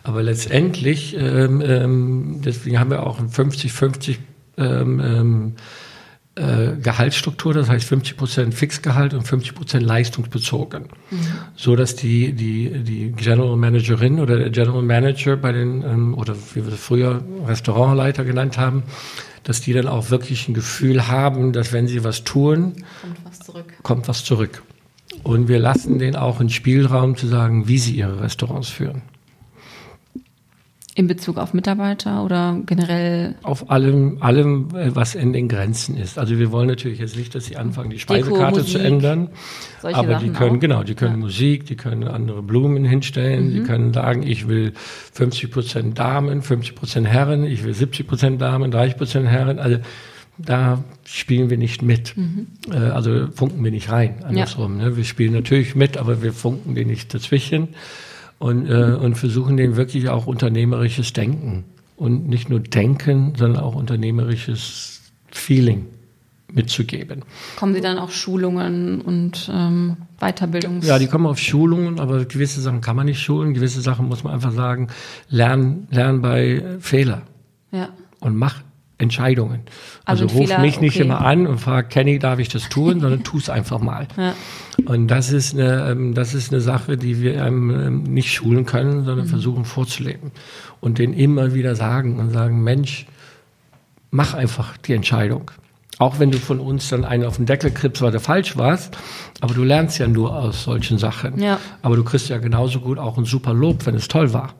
Aber 0.04 0.24
letztendlich, 0.24 1.16
ähm, 1.18 1.62
ähm, 1.66 2.42
deswegen 2.44 2.80
haben 2.80 2.90
wir 2.90 3.06
auch 3.06 3.20
ein 3.20 3.30
50-50 3.30 4.18
ähm, 4.58 5.00
ähm, 5.00 5.54
äh, 6.36 6.78
Gehaltsstruktur, 6.82 7.54
das 7.54 7.70
heißt 7.70 7.88
50 7.88 8.18
Prozent 8.18 8.54
Fixgehalt 8.54 9.14
und 9.14 9.28
50 9.28 9.54
Prozent 9.54 9.86
leistungsbezogen, 9.86 10.86
mhm. 11.12 11.18
so 11.56 11.76
dass 11.76 11.96
die 11.96 12.34
die 12.34 12.70
die 12.84 13.12
General 13.12 13.56
Managerin 13.56 14.20
oder 14.20 14.38
der 14.38 14.50
General 14.50 14.82
Manager 14.82 15.38
bei 15.38 15.52
den 15.52 15.84
ähm, 15.84 16.14
oder 16.16 16.36
wie 16.54 16.64
wir 16.64 16.72
das 16.72 16.80
früher 16.80 17.24
Restaurantleiter 17.46 18.26
genannt 18.26 18.58
haben, 18.58 18.82
dass 19.44 19.62
die 19.62 19.74
dann 19.74 19.88
auch 19.88 20.10
wirklich 20.10 20.48
ein 20.48 20.54
Gefühl 20.54 21.08
haben, 21.08 21.54
dass 21.54 21.74
wenn 21.74 21.88
sie 21.88 22.04
was 22.04 22.24
tun, 22.24 22.74
kommt 23.02 23.26
was 23.26 23.40
zurück. 23.40 23.74
Kommt 23.84 24.08
was 24.08 24.24
zurück. 24.24 24.64
Und 25.22 25.48
wir 25.48 25.60
lassen 25.60 26.00
denen 26.00 26.16
auch 26.16 26.40
einen 26.40 26.50
Spielraum 26.50 27.16
zu 27.16 27.28
sagen, 27.28 27.68
wie 27.68 27.78
sie 27.78 27.96
ihre 27.96 28.22
Restaurants 28.22 28.70
führen. 28.70 29.04
In 30.96 31.08
Bezug 31.08 31.38
auf 31.38 31.56
Mitarbeiter 31.56 32.24
oder 32.24 32.60
generell? 32.68 33.34
Auf 33.42 33.72
allem, 33.72 34.18
allem, 34.22 34.68
äh, 34.76 34.96
was 34.96 35.16
in 35.16 35.34
den 35.34 35.48
Grenzen 35.48 35.98
ist. 35.98 36.20
Also 36.20 36.38
wir 36.38 36.52
wollen 36.52 36.68
natürlich 36.68 37.00
jetzt 37.00 37.18
nicht, 37.18 37.34
dass 37.34 37.46
sie 37.46 37.58
anfangen, 37.58 37.90
die 37.90 37.98
Speisekarte 37.98 38.60
Deko, 38.60 38.68
zu 38.68 38.78
ändern. 38.78 39.30
aber 39.82 39.92
Sachen 39.94 40.24
die 40.24 40.30
können, 40.30 40.58
auch. 40.58 40.60
genau, 40.60 40.84
die 40.84 40.94
können 40.94 41.16
ja. 41.16 41.20
Musik, 41.20 41.66
die 41.66 41.76
können 41.76 42.04
andere 42.04 42.44
Blumen 42.44 42.86
hinstellen, 42.86 43.48
mhm. 43.48 43.54
die 43.54 43.64
können 43.64 43.92
sagen, 43.92 44.22
ich 44.22 44.48
will 44.48 44.74
50 45.14 45.50
Prozent 45.50 45.98
Damen, 45.98 46.44
50 46.44 46.76
Prozent 46.76 47.08
Herren, 47.08 47.44
ich 47.44 47.64
will 47.64 47.74
70 47.74 48.08
Prozent 48.08 48.40
Damen, 48.40 48.70
30 48.70 48.98
Prozent 48.98 49.28
Herren. 49.28 49.58
Also 49.58 49.80
da 50.38 50.84
spielen 51.06 51.50
wir 51.50 51.58
nicht 51.58 51.82
mit. 51.82 52.16
Mhm. 52.16 52.48
Äh, 52.72 52.76
also 52.76 53.30
funken 53.34 53.64
wir 53.64 53.72
nicht 53.72 53.92
rein, 53.92 54.24
andersrum. 54.24 54.80
Ja. 54.80 54.90
Ne? 54.90 54.98
Wir 54.98 55.06
spielen 55.06 55.34
natürlich 55.34 55.74
mit, 55.74 55.98
aber 55.98 56.22
wir 56.22 56.34
funken 56.34 56.76
die 56.76 56.86
nicht 56.86 57.12
dazwischen 57.12 57.70
und, 58.44 58.68
äh, 58.68 58.98
und 59.00 59.16
versuchen 59.16 59.56
denen 59.56 59.78
wirklich 59.78 60.10
auch 60.10 60.28
unternehmerisches 60.28 61.14
Denken 61.14 61.64
und 61.96 62.28
nicht 62.28 62.50
nur 62.50 62.60
Denken, 62.60 63.36
sondern 63.38 63.64
auch 63.64 63.74
unternehmerisches 63.74 65.02
Feeling 65.32 65.86
mitzugeben. 66.52 67.24
Kommen 67.56 67.74
Sie 67.74 67.80
dann 67.80 67.98
auf 67.98 68.14
Schulungen 68.14 69.00
und 69.00 69.50
ähm, 69.50 69.96
Weiterbildungs? 70.20 70.86
Ja, 70.86 71.00
die 71.00 71.08
kommen 71.08 71.26
auf 71.26 71.40
Schulungen, 71.40 72.02
aber 72.02 72.26
gewisse 72.26 72.60
Sachen 72.60 72.82
kann 72.82 72.98
man 72.98 73.06
nicht 73.06 73.22
schulen, 73.22 73.54
gewisse 73.54 73.80
Sachen 73.80 74.10
muss 74.10 74.26
man 74.26 74.34
einfach 74.34 74.52
sagen, 74.52 74.90
lernen, 75.30 75.88
lernen 75.90 76.22
bei 76.22 76.62
Fehler. 76.82 77.22
Ja. 77.72 77.90
Und 78.20 78.36
mach 78.36 78.62
Entscheidungen. 78.98 79.62
Also, 80.06 80.24
also 80.26 80.38
ruf 80.38 80.48
Fehler, 80.48 80.62
mich 80.62 80.80
nicht 80.80 80.96
okay. 80.96 81.06
immer 81.06 81.22
an 81.22 81.48
und 81.48 81.60
frag, 81.60 81.90
Kenny, 81.90 82.20
darf 82.20 82.40
ich 82.40 82.50
das 82.50 82.70
tun, 82.70 83.00
sondern 83.00 83.24
tu 83.24 83.38
es 83.38 83.50
einfach 83.50 83.80
mal. 83.80 84.08
Ja. 84.18 84.34
Und 84.86 85.08
das 85.08 85.32
ist 85.32 85.54
eine, 85.54 85.90
ähm, 85.92 86.14
das 86.14 86.34
ist 86.34 86.52
eine 86.52 86.62
Sache, 86.62 86.98
die 86.98 87.22
wir 87.22 87.44
einem 87.44 87.70
ähm, 87.70 88.04
nicht 88.04 88.32
schulen 88.34 88.66
können, 88.66 89.04
sondern 89.04 89.26
mhm. 89.26 89.30
versuchen 89.30 89.66
vorzuleben. 89.66 90.32
Und 90.80 91.00
den 91.00 91.14
immer 91.14 91.54
wieder 91.54 91.76
sagen 91.76 92.20
und 92.20 92.32
sagen, 92.32 92.64
Mensch, 92.64 93.08
mach 94.12 94.34
einfach 94.34 94.78
die 94.78 94.94
Entscheidung. 94.94 95.52
Auch 96.00 96.20
wenn 96.20 96.32
du 96.32 96.38
von 96.38 96.60
uns 96.60 96.90
dann 96.90 97.06
einen 97.06 97.24
auf 97.24 97.38
den 97.38 97.46
Deckel 97.46 97.72
kriegst, 97.72 98.02
weil 98.02 98.12
du 98.12 98.20
falsch 98.20 98.58
warst, 98.58 98.98
aber 99.42 99.54
du 99.54 99.64
lernst 99.64 100.00
ja 100.00 100.08
nur 100.08 100.36
aus 100.36 100.64
solchen 100.64 100.98
Sachen. 100.98 101.40
Ja. 101.40 101.60
Aber 101.82 101.96
du 101.96 102.04
kriegst 102.04 102.30
ja 102.30 102.40
genauso 102.40 102.80
gut 102.80 102.98
auch 102.98 103.18
ein 103.18 103.26
super 103.26 103.54
Lob, 103.54 103.86
wenn 103.86 103.96
es 103.96 104.08
toll 104.08 104.34
war. 104.34 104.56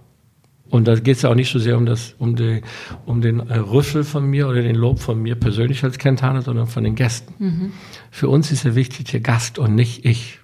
Und 0.74 0.88
da 0.88 0.96
geht 0.96 1.18
es 1.18 1.22
ja 1.22 1.30
auch 1.30 1.36
nicht 1.36 1.52
so 1.52 1.60
sehr 1.60 1.78
um, 1.78 1.86
das, 1.86 2.16
um, 2.18 2.36
die, 2.36 2.62
um 3.06 3.22
den 3.22 3.42
äh, 3.42 3.58
Rüffel 3.58 4.04
von 4.04 4.26
mir 4.26 4.48
oder 4.48 4.64
den 4.64 4.74
Lob 4.76 4.98
von 4.98 5.22
mir 5.22 5.36
persönlich 5.36 5.84
als 5.84 6.00
Kentane, 6.00 6.42
sondern 6.42 6.66
von 6.66 6.84
den 6.84 6.96
Gästen. 6.96 7.36
Mhm. 7.38 7.74
Für 8.10 8.28
uns 8.28 8.52
ist 8.52 8.66
der 8.66 9.20
Gast 9.20 9.60
und 9.60 9.76
nicht 9.76 10.04
ich. 10.04 10.40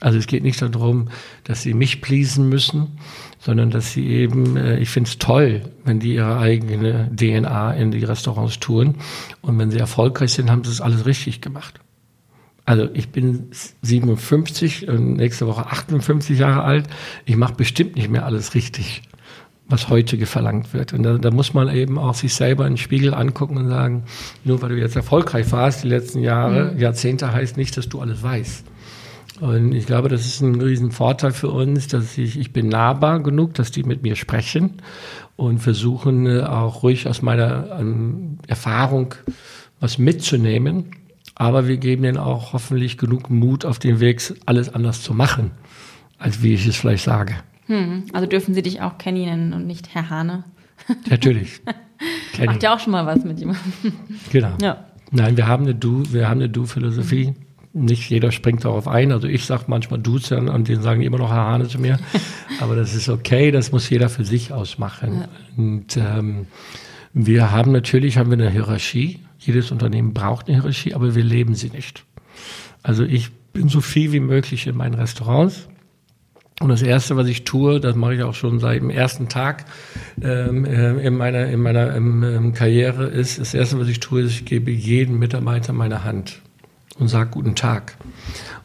Also 0.00 0.18
es 0.18 0.26
geht 0.26 0.42
nicht 0.42 0.60
darum, 0.60 1.10
dass 1.44 1.62
sie 1.62 1.74
mich 1.74 2.00
pleasen 2.00 2.48
müssen, 2.48 2.98
sondern 3.38 3.70
dass 3.70 3.92
sie 3.92 4.08
eben, 4.08 4.56
äh, 4.56 4.80
ich 4.80 4.88
finde 4.88 5.10
es 5.10 5.18
toll, 5.18 5.62
wenn 5.84 6.00
die 6.00 6.14
ihre 6.14 6.40
eigene 6.40 7.08
DNA 7.14 7.74
in 7.74 7.92
die 7.92 8.02
Restaurants 8.02 8.58
tun. 8.58 8.96
Und 9.42 9.60
wenn 9.60 9.70
sie 9.70 9.78
erfolgreich 9.78 10.32
sind, 10.32 10.50
haben 10.50 10.64
sie 10.64 10.72
es 10.72 10.80
alles 10.80 11.06
richtig 11.06 11.40
gemacht. 11.40 11.78
Also 12.64 12.88
ich 12.94 13.10
bin 13.10 13.52
57 13.82 14.88
und 14.88 15.14
nächste 15.18 15.46
Woche 15.46 15.66
58 15.66 16.36
Jahre 16.36 16.64
alt. 16.64 16.88
Ich 17.26 17.36
mache 17.36 17.54
bestimmt 17.54 17.94
nicht 17.94 18.10
mehr 18.10 18.26
alles 18.26 18.56
richtig, 18.56 19.02
was 19.68 19.88
heute 19.88 20.24
verlangt 20.26 20.72
wird. 20.72 20.92
Und 20.92 21.02
da, 21.02 21.18
da, 21.18 21.30
muss 21.30 21.52
man 21.52 21.74
eben 21.74 21.98
auch 21.98 22.14
sich 22.14 22.34
selber 22.34 22.66
in 22.66 22.72
den 22.72 22.78
Spiegel 22.78 23.12
angucken 23.12 23.58
und 23.58 23.68
sagen, 23.68 24.04
nur 24.44 24.62
weil 24.62 24.70
du 24.70 24.78
jetzt 24.78 24.96
erfolgreich 24.96 25.52
warst 25.52 25.84
die 25.84 25.88
letzten 25.88 26.20
Jahre, 26.20 26.72
mhm. 26.72 26.78
Jahrzehnte 26.78 27.32
heißt 27.32 27.56
nicht, 27.56 27.76
dass 27.76 27.88
du 27.88 28.00
alles 28.00 28.22
weißt. 28.22 28.64
Und 29.40 29.72
ich 29.72 29.86
glaube, 29.86 30.08
das 30.08 30.26
ist 30.26 30.40
ein 30.40 30.60
riesen 30.60 30.90
Vorteil 30.90 31.32
für 31.32 31.50
uns, 31.50 31.86
dass 31.86 32.18
ich, 32.18 32.38
ich 32.38 32.52
bin 32.52 32.68
nahbar 32.68 33.20
genug, 33.20 33.54
dass 33.54 33.70
die 33.70 33.84
mit 33.84 34.02
mir 34.02 34.16
sprechen 34.16 34.82
und 35.36 35.60
versuchen 35.60 36.26
äh, 36.26 36.42
auch 36.42 36.82
ruhig 36.82 37.06
aus 37.06 37.22
meiner 37.22 37.78
ähm, 37.78 38.38
Erfahrung 38.48 39.14
was 39.80 39.98
mitzunehmen. 39.98 40.86
Aber 41.36 41.68
wir 41.68 41.76
geben 41.76 42.02
ihnen 42.02 42.16
auch 42.16 42.52
hoffentlich 42.52 42.98
genug 42.98 43.30
Mut 43.30 43.64
auf 43.64 43.78
den 43.78 44.00
Weg, 44.00 44.20
alles 44.46 44.74
anders 44.74 45.02
zu 45.02 45.14
machen, 45.14 45.52
als 46.18 46.42
wie 46.42 46.54
ich 46.54 46.66
es 46.66 46.76
vielleicht 46.76 47.04
sage. 47.04 47.36
Hm, 47.68 48.04
also 48.12 48.26
dürfen 48.26 48.54
Sie 48.54 48.62
dich 48.62 48.80
auch 48.80 48.98
Kenny 48.98 49.26
nennen 49.26 49.52
und 49.52 49.66
nicht 49.66 49.94
Herr 49.94 50.10
Hane? 50.10 50.44
Natürlich. 51.08 51.60
Macht 52.44 52.62
ja 52.62 52.74
auch 52.74 52.80
schon 52.80 52.92
mal 52.92 53.06
was 53.06 53.24
mit 53.24 53.38
jemandem. 53.38 53.92
Genau. 54.32 54.52
Ja. 54.60 54.84
Nein, 55.10 55.36
wir 55.36 55.46
haben 55.46 55.64
eine 55.64 55.74
Du, 55.74 56.02
wir 56.12 56.28
haben 56.28 56.40
eine 56.40 56.48
Du-Philosophie. 56.48 57.34
Nicht 57.72 58.08
jeder 58.10 58.32
springt 58.32 58.64
darauf 58.64 58.88
ein. 58.88 59.12
Also 59.12 59.28
ich 59.28 59.44
sage 59.44 59.64
manchmal 59.66 60.00
Dudes 60.00 60.32
und 60.32 60.68
denen 60.68 60.82
sagen 60.82 61.00
die 61.00 61.06
immer 61.06 61.18
noch 61.18 61.30
Herr 61.30 61.46
Hane 61.46 61.68
zu 61.68 61.78
mir. 61.78 61.98
Aber 62.60 62.76
das 62.76 62.94
ist 62.94 63.08
okay, 63.08 63.50
das 63.50 63.72
muss 63.72 63.88
jeder 63.90 64.08
für 64.08 64.24
sich 64.24 64.52
ausmachen. 64.52 65.20
Ja. 65.20 65.28
Und 65.56 65.96
ähm, 65.96 66.46
wir 67.12 67.50
haben 67.50 67.72
natürlich 67.72 68.16
haben 68.16 68.30
wir 68.30 68.38
eine 68.38 68.50
Hierarchie. 68.50 69.20
Jedes 69.38 69.70
Unternehmen 69.70 70.14
braucht 70.14 70.48
eine 70.48 70.56
Hierarchie, 70.56 70.94
aber 70.94 71.14
wir 71.14 71.22
leben 71.22 71.54
sie 71.54 71.70
nicht. 71.70 72.04
Also 72.82 73.04
ich 73.04 73.30
bin 73.52 73.68
so 73.68 73.80
viel 73.80 74.12
wie 74.12 74.20
möglich 74.20 74.66
in 74.66 74.76
meinen 74.76 74.94
Restaurants. 74.94 75.68
Und 76.60 76.70
das 76.70 76.82
Erste, 76.82 77.16
was 77.16 77.28
ich 77.28 77.44
tue, 77.44 77.78
das 77.78 77.94
mache 77.94 78.16
ich 78.16 78.22
auch 78.22 78.34
schon 78.34 78.58
seit 78.58 78.80
dem 78.80 78.90
ersten 78.90 79.28
Tag 79.28 79.64
ähm, 80.20 80.64
äh, 80.64 81.06
in 81.06 81.16
meiner, 81.16 81.46
in 81.46 81.60
meiner 81.60 81.94
ähm, 81.94 82.24
ähm, 82.24 82.52
Karriere, 82.52 83.06
ist, 83.06 83.38
das 83.38 83.54
Erste, 83.54 83.78
was 83.78 83.88
ich 83.88 84.00
tue, 84.00 84.22
ist, 84.22 84.32
ich 84.32 84.44
gebe 84.44 84.70
jedem 84.72 85.20
Mitarbeiter 85.20 85.72
meine 85.72 86.02
Hand 86.02 86.40
und 86.98 87.06
sage 87.08 87.30
guten 87.30 87.54
Tag. 87.54 87.96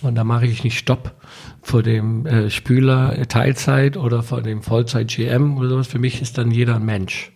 Und 0.01 0.15
da 0.15 0.23
mache 0.23 0.47
ich 0.47 0.63
nicht 0.63 0.79
Stopp 0.79 1.13
vor 1.61 1.83
dem 1.83 2.25
äh, 2.25 2.49
Spüler 2.49 3.17
äh, 3.17 3.27
Teilzeit 3.27 3.95
oder 3.95 4.23
vor 4.23 4.41
dem 4.41 4.63
Vollzeit 4.63 5.09
GM 5.09 5.57
oder 5.57 5.69
sowas. 5.69 5.87
Für 5.87 5.99
mich 5.99 6.19
ist 6.19 6.39
dann 6.39 6.49
jeder 6.49 6.77
ein 6.77 6.85
Mensch. 6.85 7.31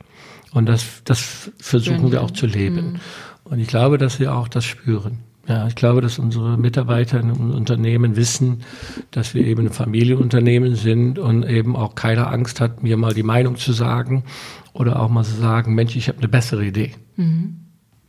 Und 0.54 0.68
das, 0.68 1.04
das 1.04 1.52
versuchen 1.60 2.12
wir 2.12 2.24
auch 2.24 2.32
zu 2.32 2.48
leben. 2.48 2.94
Mhm. 2.94 3.00
Und 3.44 3.60
ich 3.60 3.68
glaube, 3.68 3.98
dass 3.98 4.20
wir 4.20 4.34
auch 4.34 4.48
das 4.48 4.66
spüren. 4.66 5.20
Ja, 5.48 5.66
ich 5.66 5.76
glaube, 5.76 6.02
dass 6.02 6.20
unsere 6.20 6.58
Mitarbeiter 6.58 7.22
in 7.22 7.32
Unternehmen 7.32 8.18
wissen, 8.18 8.64
dass 9.12 9.34
wir 9.34 9.46
eben 9.46 9.68
ein 9.68 9.74
Familienunternehmen 9.74 10.76
sind 10.76 11.20
und 11.20 11.44
eben 11.44 11.78
auch 11.78 11.96
keiner 11.96 12.32
Angst 12.32 12.60
hat, 12.60 12.84
mir 12.84 12.98
mal 12.98 13.14
die 13.14 13.24
Meinung 13.24 13.56
zu 13.56 13.72
sagen 13.72 14.26
oder 14.74 15.02
auch 15.02 15.10
mal 15.10 15.24
zu 15.24 15.36
sagen, 15.36 15.74
Mensch, 15.74 15.96
ich 15.96 16.10
habe 16.10 16.18
eine 16.18 16.28
bessere 16.28 16.66
Idee. 16.66 16.92
Mhm. 17.16 17.60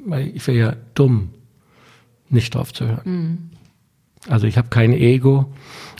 Weil 0.04 0.28
ich 0.34 0.46
wäre 0.48 0.58
ja 0.58 0.76
dumm, 0.94 1.30
nicht 2.28 2.56
drauf 2.56 2.72
zu 2.72 2.86
hören. 2.86 3.00
Mhm. 3.04 3.38
Also 4.28 4.48
ich 4.48 4.58
habe 4.58 4.68
kein 4.68 4.92
Ego 4.92 5.52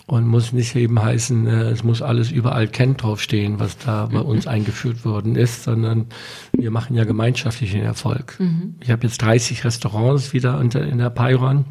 und 0.08 0.26
muss 0.26 0.54
nicht 0.54 0.74
eben 0.74 1.00
heißen, 1.00 1.46
äh, 1.46 1.70
es 1.70 1.84
muss 1.84 2.00
alles 2.00 2.30
überall 2.30 2.66
kennt 2.66 3.02
draufstehen, 3.02 3.60
was 3.60 3.76
da 3.76 4.06
bei 4.06 4.20
uns 4.20 4.46
mhm. 4.46 4.52
eingeführt 4.52 5.04
worden 5.04 5.36
ist, 5.36 5.64
sondern 5.64 6.06
wir 6.52 6.70
machen 6.70 6.96
ja 6.96 7.04
gemeinschaftlichen 7.04 7.82
Erfolg. 7.82 8.40
Mhm. 8.40 8.76
Ich 8.80 8.90
habe 8.90 9.06
jetzt 9.06 9.20
30 9.20 9.64
Restaurants 9.64 10.32
wieder 10.32 10.58
unter, 10.58 10.82
in 10.82 10.96
der 10.96 11.10
Pyron 11.10 11.66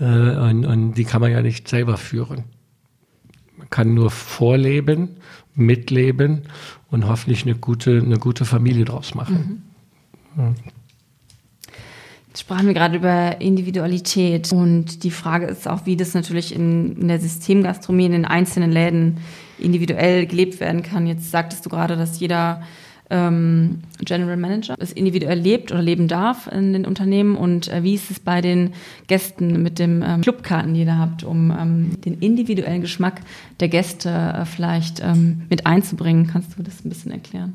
äh, 0.00 0.04
und, 0.04 0.64
und 0.64 0.94
die 0.94 1.04
kann 1.04 1.20
man 1.20 1.30
ja 1.30 1.42
nicht 1.42 1.68
selber 1.68 1.98
führen. 1.98 2.44
Man 3.58 3.68
kann 3.68 3.92
nur 3.92 4.10
vorleben, 4.10 5.18
mitleben 5.54 6.44
und 6.90 7.06
hoffentlich 7.06 7.42
eine 7.42 7.54
gute, 7.54 7.98
eine 7.98 8.16
gute 8.16 8.46
Familie 8.46 8.86
draus 8.86 9.14
machen. 9.14 9.62
Mhm. 10.34 10.42
Ja 10.42 10.54
sprachen 12.36 12.66
wir 12.66 12.74
gerade 12.74 12.96
über 12.96 13.40
Individualität 13.40 14.52
und 14.52 15.02
die 15.04 15.10
Frage 15.10 15.46
ist 15.46 15.68
auch, 15.68 15.86
wie 15.86 15.96
das 15.96 16.14
natürlich 16.14 16.54
in, 16.54 16.96
in 16.96 17.08
der 17.08 17.20
Systemgastronomie 17.20 18.06
in 18.06 18.12
den 18.12 18.24
einzelnen 18.24 18.70
Läden 18.70 19.18
individuell 19.58 20.26
gelebt 20.26 20.60
werden 20.60 20.82
kann. 20.82 21.06
Jetzt 21.06 21.30
sagtest 21.30 21.64
du 21.66 21.70
gerade, 21.70 21.96
dass 21.96 22.20
jeder 22.20 22.62
ähm, 23.10 23.80
General 24.00 24.36
Manager 24.36 24.74
es 24.78 24.92
individuell 24.92 25.38
lebt 25.38 25.72
oder 25.72 25.82
leben 25.82 26.08
darf 26.08 26.46
in 26.46 26.72
den 26.72 26.84
Unternehmen 26.84 27.36
und 27.36 27.68
äh, 27.68 27.82
wie 27.82 27.94
ist 27.94 28.10
es 28.10 28.20
bei 28.20 28.40
den 28.40 28.74
Gästen 29.06 29.62
mit 29.62 29.78
dem 29.78 30.02
ähm, 30.02 30.20
Clubkarten, 30.20 30.74
die 30.74 30.82
ihr 30.82 30.98
habt, 30.98 31.24
um 31.24 31.50
ähm, 31.50 32.00
den 32.02 32.18
individuellen 32.18 32.82
Geschmack 32.82 33.22
der 33.60 33.68
Gäste 33.68 34.10
äh, 34.10 34.44
vielleicht 34.44 35.00
ähm, 35.00 35.42
mit 35.48 35.66
einzubringen? 35.66 36.26
Kannst 36.26 36.58
du 36.58 36.62
das 36.62 36.84
ein 36.84 36.90
bisschen 36.90 37.12
erklären? 37.12 37.54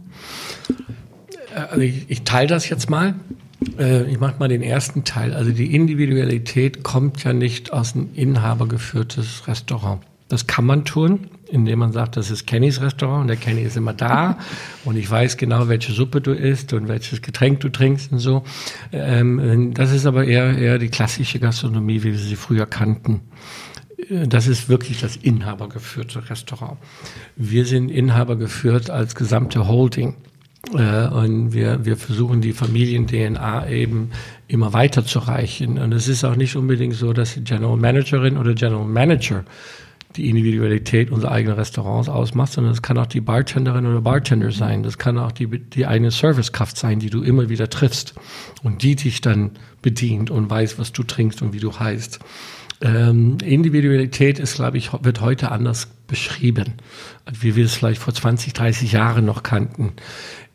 Also 1.54 1.82
ich, 1.82 2.10
ich 2.10 2.24
teile 2.24 2.48
das 2.48 2.68
jetzt 2.68 2.90
mal. 2.90 3.14
Äh, 3.78 4.04
ich 4.12 4.20
mache 4.20 4.36
mal 4.40 4.48
den 4.48 4.62
ersten 4.62 5.04
Teil. 5.04 5.34
Also 5.34 5.52
die 5.52 5.76
Individualität 5.76 6.84
kommt 6.84 7.24
ja 7.24 7.34
nicht 7.34 7.74
aus 7.74 7.96
einem 7.96 8.10
inhabergeführtes 8.14 9.48
Restaurant. 9.48 10.02
Das 10.30 10.48
kann 10.48 10.66
man 10.66 10.86
tun, 10.86 11.28
indem 11.50 11.80
man 11.80 11.92
sagt, 11.92 12.18
das 12.18 12.32
ist 12.32 12.48
Kennys 12.48 12.82
Restaurant 12.82 13.22
und 13.22 13.28
der 13.28 13.36
Kenny 13.36 13.62
ist 13.62 13.78
immer 13.78 13.94
da 13.94 14.40
und 14.86 14.96
ich 14.96 15.10
weiß 15.10 15.38
genau, 15.38 15.68
welche 15.68 15.92
Suppe 15.92 16.22
du 16.22 16.32
isst 16.32 16.74
und 16.74 16.88
welches 16.88 17.22
Getränk 17.22 17.60
du 17.60 17.70
trinkst 17.70 18.12
und 18.12 18.20
so. 18.20 18.44
Ähm, 18.92 19.74
das 19.74 19.92
ist 19.92 20.06
aber 20.06 20.26
eher, 20.26 20.58
eher 20.58 20.80
die 20.80 20.90
klassische 20.90 21.40
Gastronomie, 21.40 22.04
wie 22.04 22.14
wir 22.14 22.18
sie 22.18 22.36
früher 22.36 22.66
kannten. 22.66 23.22
Äh, 24.10 24.28
das 24.28 24.48
ist 24.48 24.70
wirklich 24.70 25.02
das 25.02 25.16
inhabergeführte 25.16 26.30
Restaurant. 26.30 26.78
Wir 27.36 27.66
sind 27.66 27.90
Inhaber 27.90 28.36
geführt 28.36 28.90
als 28.90 29.16
gesamte 29.16 29.68
Holding. 29.68 30.16
Äh, 30.72 31.08
und 31.08 31.54
wir, 31.54 31.86
wir 31.86 31.98
versuchen 31.98 32.42
die 32.42 32.54
Familien-DNA 32.54 33.70
eben 33.70 34.12
immer 34.48 34.74
weiter 34.74 35.06
zu 35.06 35.20
reichen. 35.20 35.78
Und 35.78 35.94
es 35.94 36.08
ist 36.08 36.24
auch 36.24 36.36
nicht 36.36 36.56
unbedingt 36.56 36.96
so, 36.96 37.14
dass 37.14 37.34
die 37.34 37.44
General 37.44 37.78
Managerin 37.78 38.38
oder 38.38 38.54
General 38.54 38.86
Manager 38.86 39.44
die 40.16 40.30
Individualität 40.30 41.10
unserer 41.12 41.32
eigenen 41.32 41.58
Restaurants 41.58 42.08
ausmacht, 42.08 42.54
sondern 42.54 42.74
es 42.74 42.82
kann 42.82 42.98
auch 43.00 43.08
die 43.08 43.22
Bartenderin 43.22 43.88
oder 43.88 44.02
Bartender 44.02 44.52
sein. 44.52 44.84
Das 44.84 44.98
kann 44.98 45.18
auch 45.18 45.32
die, 45.32 45.48
die 45.48 45.86
eine 45.86 46.12
Servicekraft 46.12 46.78
sein, 46.78 47.00
die 47.00 47.10
du 47.10 47.24
immer 47.24 47.50
wieder 47.50 47.70
triffst 47.70 48.14
und 48.62 48.84
die 48.84 48.96
dich 48.96 49.22
dann 49.22 49.52
bedient 49.82 50.30
und 50.30 50.50
weiß, 50.50 50.78
was 50.78 50.92
du 50.92 51.04
trinkst 51.04 51.42
und 51.42 51.54
wie 51.54 51.60
du 51.60 51.80
heißt. 51.80 52.20
Ähm, 52.82 53.38
Individualität 53.44 54.40
ist, 54.40 54.56
glaube 54.56 54.78
ich, 54.78 54.92
wird 54.94 55.22
heute 55.22 55.52
anders 55.52 55.88
beschrieben, 56.14 56.74
wie 57.42 57.56
wir 57.56 57.66
es 57.66 57.74
vielleicht 57.74 58.00
vor 58.00 58.14
20, 58.14 58.54
30 58.54 58.92
Jahren 58.92 59.26
noch 59.26 59.42
kannten. 59.42 59.94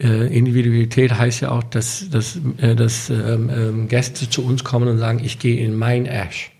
Äh, 0.00 0.32
Individualität 0.32 1.18
heißt 1.18 1.40
ja 1.40 1.50
auch, 1.50 1.64
dass, 1.64 2.08
dass, 2.10 2.38
äh, 2.58 2.76
dass 2.76 3.10
ähm, 3.10 3.50
ähm, 3.52 3.88
Gäste 3.88 4.30
zu 4.30 4.46
uns 4.46 4.62
kommen 4.62 4.86
und 4.86 4.98
sagen, 4.98 5.18
ich 5.24 5.40
gehe 5.40 5.58
in 5.58 5.74
mein 5.74 6.06
Ash. 6.06 6.52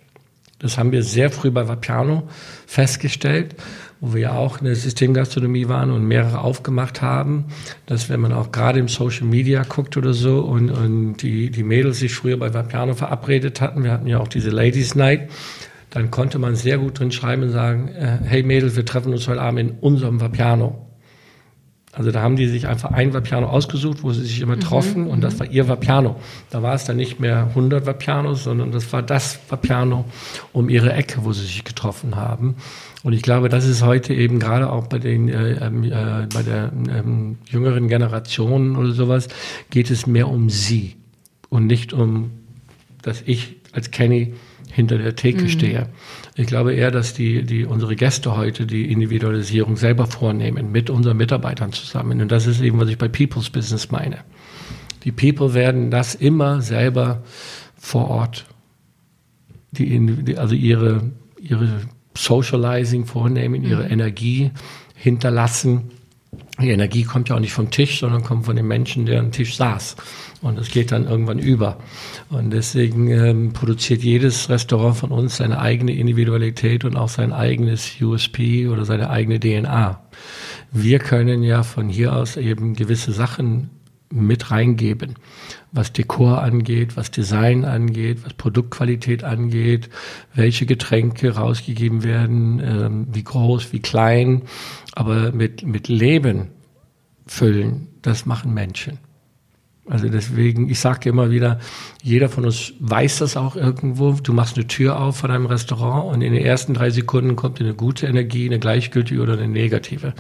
Das 0.59 0.79
haben 0.79 0.91
wir 0.91 1.05
sehr 1.05 1.31
früh 1.31 1.53
bei 1.53 1.69
Vapiano 1.69 2.25
festgestellt, 2.67 3.55
wo 4.01 4.15
wir 4.15 4.21
ja 4.21 4.33
auch 4.33 4.59
eine 4.61 4.75
Systemgastronomie 4.75 5.69
waren 5.69 5.93
und 5.93 6.05
mehrere 6.05 6.41
aufgemacht 6.41 7.01
haben, 7.01 7.45
dass 7.87 8.09
wenn 8.09 8.19
man 8.19 8.33
auch 8.33 8.51
gerade 8.51 8.81
im 8.81 8.89
Social 8.89 9.29
Media 9.29 9.63
guckt 9.63 9.97
oder 9.97 10.13
so 10.13 10.41
und, 10.41 10.73
und 10.73 11.19
die, 11.19 11.53
die 11.53 11.63
Mädels 11.63 12.01
sich 12.01 12.13
früher 12.13 12.37
bei 12.37 12.53
Vapiano 12.53 12.95
verabredet 12.95 13.61
hatten, 13.61 13.85
wir 13.85 13.93
hatten 13.93 14.09
ja 14.09 14.19
auch 14.19 14.27
diese 14.27 14.51
Ladies 14.51 14.97
Night, 14.97 15.31
dann 15.91 16.11
konnte 16.11 16.39
man 16.39 16.55
sehr 16.55 16.79
gut 16.79 16.99
drin 16.99 17.13
schreiben 17.13 17.45
und 17.45 17.51
sagen, 17.51 17.89
äh, 17.89 18.19
hey 18.25 18.43
Mädels, 18.43 18.77
wir 18.77 18.85
treffen 18.85 19.13
uns 19.13 19.27
heute 19.29 19.41
Abend 19.41 19.61
in 19.61 19.71
unserem 19.81 20.21
Vapiano. 20.21 20.89
Also 21.93 22.13
da 22.13 22.23
haben 22.23 22.37
die 22.37 22.47
sich 22.47 22.69
einfach 22.69 22.93
ein 22.93 23.15
Vapiano 23.15 23.49
ausgesucht, 23.49 24.03
wo 24.03 24.13
sie 24.13 24.23
sich 24.23 24.41
immer 24.41 24.57
mhm. 25.05 25.07
und 25.09 25.21
das 25.23 25.41
war 25.41 25.51
ihr 25.51 25.67
Vapiano. 25.69 26.17
Da 26.51 26.63
war 26.63 26.75
es 26.75 26.85
dann 26.85 26.97
nicht 26.97 27.19
mehr 27.19 27.47
100 27.49 27.87
Vapianos, 27.87 28.45
sondern 28.45 28.71
das 28.71 28.93
war 28.93 29.03
das 29.03 29.41
Vapiano 29.49 30.05
um 30.53 30.69
ihre 30.69 30.93
Ecke, 30.93 31.25
wo 31.25 31.33
sie 31.33 31.45
sich 31.45 31.65
getroffen 31.65 32.15
haben. 32.15 32.57
Und 33.03 33.15
ich 33.15 33.23
glaube, 33.23 33.49
das 33.49 33.67
ist 33.67 33.83
heute 33.83 34.13
eben 34.15 34.39
gerade 34.39 34.71
auch 34.71 34.87
bei 34.87 34.99
den 34.99 35.29
äh, 35.29 35.55
ähm, 35.65 35.83
äh, 35.85 36.27
bei 36.33 36.43
der 36.43 36.71
ähm, 36.73 37.39
jüngeren 37.49 37.89
Generation 37.89 38.77
oder 38.77 38.93
sowas 38.93 39.29
geht 39.71 39.91
es 39.91 40.07
mehr 40.07 40.29
um 40.29 40.51
sie 40.51 40.97
und 41.49 41.67
nicht 41.67 41.93
um, 41.93 42.31
dass 43.03 43.23
ich 43.23 43.57
als 43.73 43.91
Kenny 43.91 44.35
hinter 44.79 44.97
der 44.97 45.17
Theke 45.17 45.43
mhm. 45.43 45.49
stehe. 45.49 45.89
Ich 46.37 46.47
glaube 46.47 46.73
eher, 46.73 46.93
dass 46.93 47.13
die, 47.13 47.43
die, 47.43 47.65
unsere 47.65 47.97
Gäste 47.97 48.37
heute 48.37 48.65
die 48.65 48.93
Individualisierung 48.93 49.77
selber 49.77 50.07
vornehmen, 50.07 50.71
mit 50.71 50.89
unseren 50.89 51.17
Mitarbeitern 51.17 51.73
zusammen. 51.73 52.21
Und 52.21 52.31
das 52.31 52.47
ist 52.47 52.61
eben, 52.61 52.79
was 52.79 52.89
ich 52.89 52.97
bei 52.97 53.09
People's 53.09 53.51
Business 53.51 53.91
meine. 53.91 54.19
Die 55.03 55.11
People 55.11 55.53
werden 55.53 55.91
das 55.91 56.15
immer 56.15 56.63
selber 56.63 57.25
vor 57.77 58.09
Ort, 58.09 58.47
die, 59.73 60.37
also 60.37 60.55
ihre, 60.55 61.11
ihre 61.41 61.81
Socializing 62.17 63.05
vornehmen, 63.05 63.65
ihre 63.65 63.83
mhm. 63.87 63.91
Energie 63.91 64.53
hinterlassen. 64.95 65.91
Die 66.61 66.71
Energie 66.71 67.05
kommt 67.05 67.29
ja 67.29 67.37
auch 67.37 67.41
nicht 67.41 67.53
vom 67.53 67.71
Tisch, 67.71 68.01
sondern 68.01 68.25
kommt 68.25 68.47
von 68.47 68.57
dem 68.57 68.67
Menschen, 68.67 69.07
der 69.07 69.21
am 69.21 69.31
Tisch 69.31 69.57
saß. 69.57 69.95
Und 70.43 70.59
es 70.59 70.71
geht 70.71 70.91
dann 70.91 71.07
irgendwann 71.07 71.39
über. 71.39 71.79
Und 72.31 72.51
deswegen 72.51 73.09
ähm, 73.11 73.53
produziert 73.53 74.03
jedes 74.03 74.49
Restaurant 74.49 74.97
von 74.97 75.13
uns 75.13 75.37
seine 75.37 75.61
eigene 75.61 75.95
Individualität 75.95 76.85
und 76.85 76.97
auch 76.97 77.09
sein 77.09 77.33
eigenes 77.33 78.01
USP 78.01 78.67
oder 78.67 78.85
seine 78.85 79.11
eigene 79.11 79.39
DNA. 79.39 80.03
Wir 80.73 80.99
können 80.99 81.43
ja 81.43 81.63
von 81.63 81.89
hier 81.89 82.15
aus 82.15 82.37
eben 82.37 82.75
gewisse 82.75 83.13
Sachen 83.13 83.71
mit 84.11 84.51
reingeben, 84.51 85.15
was 85.73 85.93
Dekor 85.93 86.43
angeht, 86.43 86.97
was 86.97 87.11
Design 87.11 87.65
angeht, 87.65 88.25
was 88.25 88.35
Produktqualität 88.35 89.25
angeht, 89.25 89.91
welche 90.35 90.67
Getränke 90.67 91.35
rausgegeben 91.35 92.05
werden, 92.05 92.61
ähm, 92.61 93.07
wie 93.11 93.25
groß, 93.25 93.73
wie 93.73 93.81
klein, 93.81 94.43
aber 94.93 95.33
mit, 95.33 95.65
mit 95.65 95.89
Leben 95.89 96.49
füllen, 97.27 97.89
das 98.03 98.25
machen 98.25 98.55
Menschen. 98.55 98.99
Also 99.89 100.09
deswegen, 100.09 100.69
ich 100.69 100.81
sage 100.81 101.09
immer 101.09 101.31
wieder, 101.31 101.59
jeder 102.03 102.29
von 102.29 102.45
uns 102.45 102.75
weiß 102.79 103.19
das 103.19 103.37
auch 103.39 103.57
irgendwo. 103.57 104.13
Du 104.13 104.35
machst 104.35 104.57
eine 104.57 104.67
Tür 104.67 105.01
auf 105.01 105.17
von 105.17 105.31
einem 105.31 105.47
Restaurant 105.47 106.15
und 106.15 106.21
in 106.21 106.35
den 106.35 106.45
ersten 106.45 106.75
drei 106.75 106.91
Sekunden 106.91 107.37
kommt 107.37 107.61
eine 107.61 107.75
gute 107.75 108.07
Energie, 108.07 108.47
eine 108.47 108.59
gleichgültige 108.59 109.23
oder 109.23 109.35
eine 109.35 109.49
negative. 109.49 110.13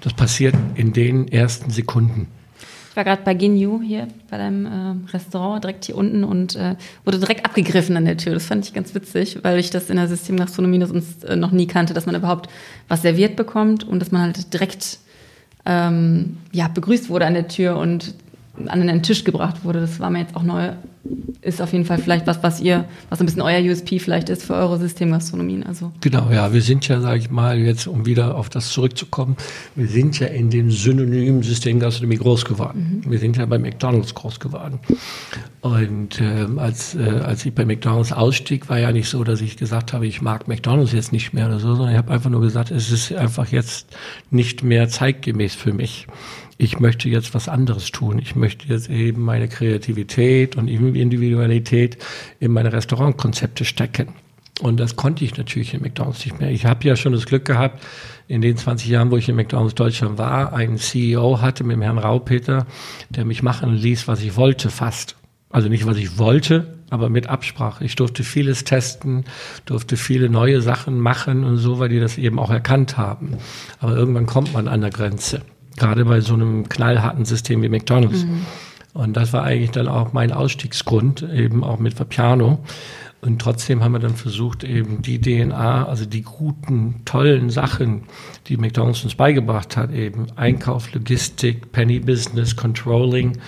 Das 0.00 0.14
passiert 0.14 0.56
in 0.74 0.92
den 0.92 1.28
ersten 1.28 1.70
Sekunden. 1.70 2.26
War 2.98 3.04
gerade 3.04 3.22
bei 3.22 3.32
Ginyu 3.32 3.80
hier 3.80 4.08
bei 4.28 4.38
deinem 4.38 4.66
äh, 4.66 5.12
Restaurant 5.12 5.62
direkt 5.62 5.84
hier 5.84 5.96
unten 5.96 6.24
und 6.24 6.56
äh, 6.56 6.74
wurde 7.04 7.20
direkt 7.20 7.44
abgegriffen 7.44 7.96
an 7.96 8.04
der 8.04 8.16
Tür. 8.16 8.34
Das 8.34 8.46
fand 8.46 8.66
ich 8.66 8.74
ganz 8.74 8.92
witzig, 8.92 9.38
weil 9.42 9.60
ich 9.60 9.70
das 9.70 9.88
in 9.88 9.94
der 9.94 10.08
Systemgastronomie 10.08 10.84
sonst 10.84 11.24
äh, 11.24 11.36
noch 11.36 11.52
nie 11.52 11.68
kannte, 11.68 11.94
dass 11.94 12.06
man 12.06 12.16
überhaupt 12.16 12.50
was 12.88 13.02
serviert 13.02 13.36
bekommt 13.36 13.84
und 13.84 14.00
dass 14.00 14.10
man 14.10 14.22
halt 14.22 14.52
direkt 14.52 14.98
ähm, 15.64 16.38
ja, 16.50 16.66
begrüßt 16.66 17.08
wurde 17.08 17.26
an 17.26 17.34
der 17.34 17.46
Tür 17.46 17.76
und 17.76 18.14
an 18.66 18.86
den 18.86 19.02
Tisch 19.02 19.24
gebracht 19.24 19.64
wurde. 19.64 19.80
Das 19.80 20.00
war 20.00 20.10
mir 20.10 20.20
jetzt 20.20 20.34
auch 20.36 20.42
neu. 20.42 20.72
Ist 21.40 21.62
auf 21.62 21.72
jeden 21.72 21.84
Fall 21.84 21.98
vielleicht 21.98 22.26
was, 22.26 22.42
was 22.42 22.60
ihr, 22.60 22.84
was 23.08 23.20
ein 23.20 23.26
bisschen 23.26 23.40
euer 23.40 23.60
USP 23.60 23.98
vielleicht 23.98 24.28
ist 24.28 24.42
für 24.42 24.54
eure 24.54 24.78
Systemgastronomien. 24.78 25.62
Also. 25.62 25.92
Genau, 26.00 26.28
ja, 26.30 26.52
wir 26.52 26.60
sind 26.60 26.86
ja, 26.88 27.00
sage 27.00 27.20
ich 27.20 27.30
mal, 27.30 27.58
jetzt, 27.58 27.86
um 27.86 28.04
wieder 28.04 28.34
auf 28.34 28.48
das 28.48 28.70
zurückzukommen, 28.70 29.36
wir 29.74 29.86
sind 29.86 30.18
ja 30.18 30.26
in 30.26 30.50
dem 30.50 30.70
Synonym 30.70 31.42
Systemgastronomie 31.42 32.16
groß 32.16 32.44
geworden. 32.44 33.02
Mhm. 33.04 33.10
Wir 33.10 33.18
sind 33.18 33.36
ja 33.36 33.46
bei 33.46 33.58
McDonalds 33.58 34.14
groß 34.14 34.40
geworden. 34.40 34.80
Und 35.60 36.20
äh, 36.20 36.46
als, 36.56 36.94
äh, 36.94 37.20
als 37.24 37.46
ich 37.46 37.54
bei 37.54 37.64
McDonalds 37.64 38.12
ausstieg, 38.12 38.68
war 38.68 38.78
ja 38.78 38.92
nicht 38.92 39.08
so, 39.08 39.24
dass 39.24 39.40
ich 39.40 39.56
gesagt 39.56 39.92
habe, 39.92 40.06
ich 40.06 40.20
mag 40.20 40.48
McDonalds 40.48 40.92
jetzt 40.92 41.12
nicht 41.12 41.32
mehr 41.32 41.46
oder 41.46 41.58
so, 41.58 41.74
sondern 41.74 41.92
ich 41.92 41.98
habe 41.98 42.12
einfach 42.12 42.30
nur 42.30 42.40
gesagt, 42.40 42.70
es 42.70 42.90
ist 42.90 43.12
einfach 43.12 43.48
jetzt 43.48 43.88
nicht 44.30 44.62
mehr 44.62 44.88
zeitgemäß 44.88 45.54
für 45.54 45.72
mich 45.72 46.06
ich 46.58 46.80
möchte 46.80 47.08
jetzt 47.08 47.34
was 47.34 47.48
anderes 47.48 47.92
tun. 47.92 48.18
Ich 48.18 48.34
möchte 48.34 48.66
jetzt 48.68 48.90
eben 48.90 49.22
meine 49.22 49.48
Kreativität 49.48 50.56
und 50.56 50.66
Individualität 50.66 51.98
in 52.40 52.52
meine 52.52 52.72
Restaurantkonzepte 52.72 53.64
stecken. 53.64 54.08
Und 54.60 54.80
das 54.80 54.96
konnte 54.96 55.24
ich 55.24 55.36
natürlich 55.36 55.72
in 55.72 55.82
McDonald's 55.82 56.24
nicht 56.24 56.40
mehr. 56.40 56.50
Ich 56.50 56.66
habe 56.66 56.86
ja 56.86 56.96
schon 56.96 57.12
das 57.12 57.26
Glück 57.26 57.44
gehabt, 57.44 57.80
in 58.26 58.40
den 58.42 58.56
20 58.56 58.88
Jahren, 58.88 59.12
wo 59.12 59.16
ich 59.16 59.28
in 59.28 59.36
McDonald's 59.36 59.76
Deutschland 59.76 60.18
war, 60.18 60.52
einen 60.52 60.78
CEO 60.78 61.40
hatte 61.40 61.62
mit 61.62 61.76
dem 61.76 61.82
Herrn 61.82 61.98
Raupeter, 61.98 62.66
der 63.08 63.24
mich 63.24 63.44
machen 63.44 63.72
ließ, 63.74 64.08
was 64.08 64.20
ich 64.20 64.36
wollte, 64.36 64.68
fast. 64.70 65.16
Also 65.50 65.68
nicht, 65.68 65.86
was 65.86 65.96
ich 65.96 66.18
wollte, 66.18 66.74
aber 66.90 67.08
mit 67.08 67.28
Absprache. 67.28 67.84
Ich 67.84 67.94
durfte 67.94 68.24
vieles 68.24 68.64
testen, 68.64 69.24
durfte 69.64 69.96
viele 69.96 70.28
neue 70.28 70.60
Sachen 70.60 70.98
machen 70.98 71.44
und 71.44 71.56
so, 71.58 71.78
weil 71.78 71.88
die 71.88 72.00
das 72.00 72.18
eben 72.18 72.40
auch 72.40 72.50
erkannt 72.50 72.98
haben. 72.98 73.38
Aber 73.78 73.96
irgendwann 73.96 74.26
kommt 74.26 74.52
man 74.52 74.66
an 74.66 74.80
der 74.80 74.90
Grenze. 74.90 75.42
Gerade 75.78 76.04
bei 76.04 76.20
so 76.20 76.34
einem 76.34 76.68
knallharten 76.68 77.24
System 77.24 77.62
wie 77.62 77.68
McDonalds. 77.68 78.24
Mhm. 78.24 78.46
Und 78.94 79.16
das 79.16 79.32
war 79.32 79.44
eigentlich 79.44 79.70
dann 79.70 79.86
auch 79.86 80.12
mein 80.12 80.32
Ausstiegsgrund, 80.32 81.22
eben 81.22 81.62
auch 81.62 81.78
mit 81.78 81.98
Vapiano. 81.98 82.58
Und 83.20 83.40
trotzdem 83.40 83.82
haben 83.82 83.92
wir 83.92 83.98
dann 83.98 84.14
versucht, 84.14 84.62
eben 84.62 85.02
die 85.02 85.20
DNA, 85.20 85.86
also 85.86 86.04
die 86.04 86.22
guten, 86.22 87.02
tollen 87.04 87.50
Sachen, 87.50 88.02
die 88.46 88.56
McDonalds 88.56 89.02
uns 89.02 89.16
beigebracht 89.16 89.76
hat, 89.76 89.92
eben 89.92 90.26
Einkauf, 90.36 90.92
Logistik, 90.92 91.72
Penny 91.72 91.98
Business, 91.98 92.54
Controlling 92.54 93.38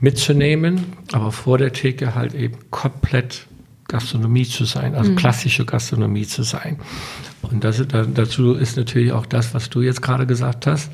mitzunehmen, 0.00 0.84
aber 1.12 1.32
vor 1.32 1.58
der 1.58 1.72
Theke 1.72 2.14
halt 2.14 2.34
eben 2.34 2.56
komplett 2.70 3.46
Gastronomie 3.88 4.46
zu 4.46 4.64
sein, 4.64 4.94
also 4.94 5.10
mhm. 5.10 5.16
klassische 5.16 5.66
Gastronomie 5.66 6.26
zu 6.26 6.42
sein. 6.42 6.78
Und 7.42 7.64
das, 7.64 7.82
dazu 7.88 8.54
ist 8.54 8.76
natürlich 8.76 9.12
auch 9.12 9.26
das, 9.26 9.52
was 9.52 9.68
du 9.68 9.82
jetzt 9.82 10.00
gerade 10.00 10.26
gesagt 10.26 10.66
hast. 10.66 10.90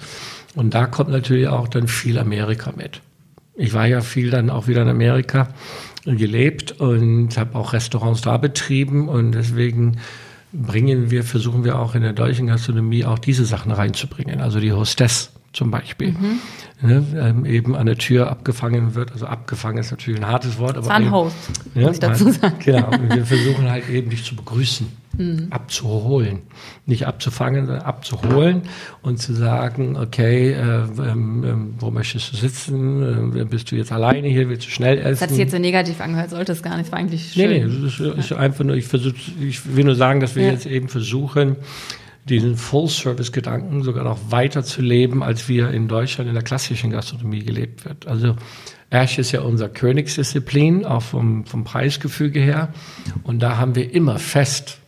Und 0.56 0.74
da 0.74 0.86
kommt 0.86 1.10
natürlich 1.10 1.46
auch 1.46 1.68
dann 1.68 1.86
viel 1.86 2.18
Amerika 2.18 2.72
mit. 2.74 3.02
Ich 3.54 3.72
war 3.72 3.86
ja 3.86 4.00
viel 4.00 4.30
dann 4.30 4.50
auch 4.50 4.66
wieder 4.66 4.82
in 4.82 4.88
Amerika 4.88 5.48
gelebt 6.04 6.72
und 6.80 7.36
habe 7.38 7.56
auch 7.56 7.72
Restaurants 7.72 8.22
da 8.22 8.36
betrieben 8.36 9.08
und 9.08 9.32
deswegen 9.32 9.98
bringen 10.52 11.10
wir, 11.10 11.24
versuchen 11.24 11.64
wir 11.64 11.78
auch 11.78 11.94
in 11.94 12.02
der 12.02 12.12
deutschen 12.12 12.46
Gastronomie 12.46 13.04
auch 13.04 13.18
diese 13.18 13.44
Sachen 13.44 13.72
reinzubringen. 13.72 14.40
Also 14.40 14.60
die 14.60 14.72
Hostess 14.72 15.30
zum 15.56 15.70
Beispiel. 15.70 16.12
Mhm. 16.12 16.40
Ne, 16.82 17.02
ähm, 17.18 17.46
eben 17.46 17.74
an 17.74 17.86
der 17.86 17.96
Tür 17.96 18.30
abgefangen 18.30 18.94
wird. 18.94 19.10
Also 19.12 19.24
abgefangen 19.24 19.78
ist 19.78 19.90
natürlich 19.90 20.20
ein 20.20 20.26
hartes 20.26 20.58
Wort. 20.58 20.76
Aber 20.76 20.94
eben, 21.00 21.10
muss 21.10 21.34
ich 21.74 21.98
dazu 21.98 22.30
sagen. 22.30 22.56
Genau, 22.62 22.90
wir 23.08 23.24
versuchen 23.24 23.70
halt 23.70 23.88
eben 23.88 24.10
dich 24.10 24.22
zu 24.24 24.36
begrüßen, 24.36 24.86
mhm. 25.16 25.46
abzuholen. 25.48 26.42
Nicht 26.84 27.06
abzufangen, 27.06 27.64
sondern 27.64 27.84
abzuholen 27.84 28.62
und 29.00 29.18
zu 29.18 29.32
sagen, 29.32 29.96
okay, 29.96 30.52
äh, 30.52 30.82
ähm, 30.98 31.44
ähm 31.46 31.74
wo 31.78 31.90
möchtest 31.90 32.34
du 32.34 32.36
sitzen? 32.36 33.34
Äh, 33.34 33.44
bist 33.46 33.72
du 33.72 33.76
jetzt 33.76 33.90
alleine 33.90 34.28
hier? 34.28 34.50
Willst 34.50 34.66
du 34.66 34.70
schnell 34.70 34.98
essen? 34.98 35.10
Das 35.12 35.22
hat 35.22 35.30
sich 35.30 35.38
jetzt 35.38 35.52
so 35.52 35.58
negativ 35.58 36.02
angehört, 36.02 36.28
sollte 36.28 36.52
es 36.52 36.62
gar 36.62 36.76
nicht, 36.76 36.92
war 36.92 36.98
eigentlich 36.98 37.32
schön. 37.32 37.48
Nee, 37.48 37.64
nee, 37.64 37.74
das 37.82 37.98
ist, 37.98 38.00
ist 38.00 38.32
einfach 38.34 38.64
nur, 38.64 38.76
ich 38.76 38.86
versuche, 38.86 39.14
ich 39.40 39.74
will 39.74 39.84
nur 39.84 39.94
sagen, 39.94 40.20
dass 40.20 40.36
wir 40.36 40.44
ja. 40.44 40.52
jetzt 40.52 40.66
eben 40.66 40.88
versuchen, 40.90 41.56
diesen 42.28 42.56
Full-Service-Gedanken 42.56 43.82
sogar 43.82 44.04
noch 44.04 44.18
weiter 44.30 44.64
zu 44.64 44.82
leben, 44.82 45.22
als 45.22 45.48
wir 45.48 45.70
in 45.70 45.86
Deutschland 45.86 46.28
in 46.28 46.34
der 46.34 46.42
klassischen 46.42 46.90
Gastronomie 46.90 47.44
gelebt 47.44 47.84
wird. 47.84 48.06
Also 48.06 48.36
Ash 48.90 49.18
ist 49.18 49.32
ja 49.32 49.42
unser 49.42 49.68
Königsdisziplin, 49.68 50.84
auch 50.84 51.02
vom, 51.02 51.44
vom 51.46 51.64
Preisgefüge 51.64 52.40
her. 52.40 52.72
Und 53.22 53.40
da 53.40 53.58
haben 53.58 53.74
wir 53.74 53.92
immer 53.92 54.18
fest 54.18 54.78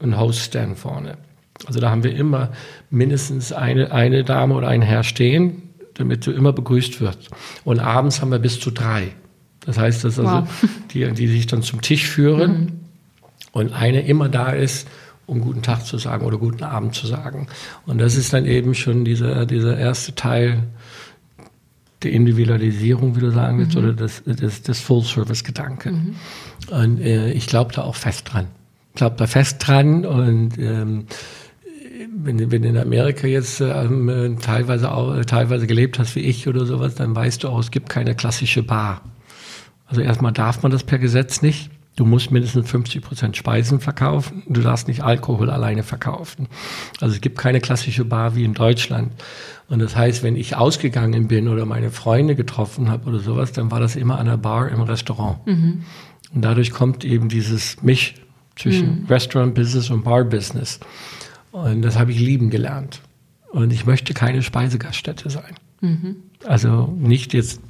einen 0.00 0.18
Host-Stand 0.18 0.78
vorne. 0.78 1.18
Also 1.66 1.80
da 1.80 1.90
haben 1.90 2.04
wir 2.04 2.14
immer 2.14 2.50
mindestens 2.90 3.52
eine, 3.52 3.92
eine 3.92 4.24
Dame 4.24 4.54
oder 4.54 4.68
einen 4.68 4.82
Herr 4.82 5.02
stehen, 5.02 5.62
damit 5.94 6.26
du 6.26 6.30
immer 6.30 6.52
begrüßt 6.52 7.00
wirst. 7.00 7.30
Und 7.64 7.80
abends 7.80 8.20
haben 8.20 8.30
wir 8.30 8.38
bis 8.38 8.60
zu 8.60 8.70
drei. 8.70 9.12
Das 9.64 9.76
heißt, 9.78 10.04
dass 10.04 10.18
also 10.18 10.30
wow. 10.30 10.48
die, 10.92 11.10
die 11.12 11.26
sich 11.26 11.46
dann 11.46 11.62
zum 11.62 11.80
Tisch 11.80 12.06
führen 12.06 12.52
mhm. 12.52 12.80
und 13.52 13.72
eine 13.72 14.06
immer 14.06 14.28
da 14.28 14.50
ist, 14.50 14.88
um 15.28 15.42
guten 15.42 15.62
Tag 15.62 15.84
zu 15.84 15.98
sagen 15.98 16.24
oder 16.24 16.38
guten 16.38 16.64
Abend 16.64 16.94
zu 16.94 17.06
sagen. 17.06 17.46
Und 17.86 17.98
das 17.98 18.16
ist 18.16 18.32
dann 18.32 18.46
eben 18.46 18.74
schon 18.74 19.04
dieser, 19.04 19.46
dieser 19.46 19.76
erste 19.78 20.14
Teil 20.14 20.64
der 22.02 22.12
Individualisierung, 22.12 23.14
wie 23.14 23.20
du 23.20 23.30
sagen 23.30 23.58
willst, 23.58 23.76
mhm. 23.76 23.84
oder 23.84 23.92
des, 23.92 24.24
des, 24.24 24.62
des 24.62 24.80
Full-Service-Gedanken. 24.80 26.16
Mhm. 26.70 26.74
Und 26.74 27.00
äh, 27.00 27.32
ich 27.32 27.46
glaube 27.46 27.72
da 27.74 27.82
auch 27.82 27.96
fest 27.96 28.32
dran. 28.32 28.46
Ich 28.94 28.98
glaube 28.98 29.16
da 29.16 29.26
fest 29.26 29.56
dran 29.66 30.06
und 30.06 30.58
ähm, 30.58 31.06
wenn, 32.14 32.50
wenn 32.50 32.62
du 32.62 32.68
in 32.68 32.78
Amerika 32.78 33.26
jetzt 33.26 33.60
ähm, 33.60 34.38
teilweise 34.40 34.92
auch, 34.92 35.24
teilweise 35.24 35.66
gelebt 35.66 35.98
hast 35.98 36.16
wie 36.16 36.20
ich 36.20 36.48
oder 36.48 36.64
sowas, 36.64 36.94
dann 36.94 37.14
weißt 37.14 37.44
du 37.44 37.48
auch, 37.48 37.58
es 37.58 37.70
gibt 37.70 37.88
keine 37.88 38.14
klassische 38.14 38.62
Bar. 38.62 39.02
Also 39.86 40.00
erstmal 40.00 40.32
darf 40.32 40.62
man 40.62 40.72
das 40.72 40.84
per 40.84 40.98
Gesetz 40.98 41.42
nicht. 41.42 41.70
Du 41.98 42.04
musst 42.04 42.30
mindestens 42.30 42.70
50 42.70 43.02
Prozent 43.02 43.36
Speisen 43.36 43.80
verkaufen. 43.80 44.44
Du 44.46 44.60
darfst 44.60 44.86
nicht 44.86 45.02
Alkohol 45.02 45.50
alleine 45.50 45.82
verkaufen. 45.82 46.46
Also 47.00 47.16
es 47.16 47.20
gibt 47.20 47.36
keine 47.36 47.60
klassische 47.60 48.04
Bar 48.04 48.36
wie 48.36 48.44
in 48.44 48.54
Deutschland. 48.54 49.10
Und 49.68 49.80
das 49.80 49.96
heißt, 49.96 50.22
wenn 50.22 50.36
ich 50.36 50.54
ausgegangen 50.54 51.26
bin 51.26 51.48
oder 51.48 51.66
meine 51.66 51.90
Freunde 51.90 52.36
getroffen 52.36 52.88
habe 52.88 53.08
oder 53.08 53.18
sowas, 53.18 53.50
dann 53.50 53.72
war 53.72 53.80
das 53.80 53.96
immer 53.96 54.20
an 54.20 54.26
der 54.26 54.36
Bar 54.36 54.68
im 54.68 54.80
Restaurant. 54.82 55.44
Mhm. 55.44 55.82
Und 56.32 56.44
dadurch 56.44 56.70
kommt 56.70 57.04
eben 57.04 57.28
dieses 57.28 57.82
Misch 57.82 58.14
zwischen 58.54 59.00
mhm. 59.00 59.06
Restaurant-Business 59.06 59.90
und 59.90 60.04
Bar-Business. 60.04 60.78
Und 61.50 61.82
das 61.82 61.98
habe 61.98 62.12
ich 62.12 62.20
lieben 62.20 62.48
gelernt. 62.48 63.00
Und 63.50 63.72
ich 63.72 63.86
möchte 63.86 64.14
keine 64.14 64.44
Speisegaststätte 64.44 65.30
sein. 65.30 65.56
Mhm. 65.80 66.14
Also 66.46 66.94
nicht 66.96 67.34
jetzt 67.34 67.60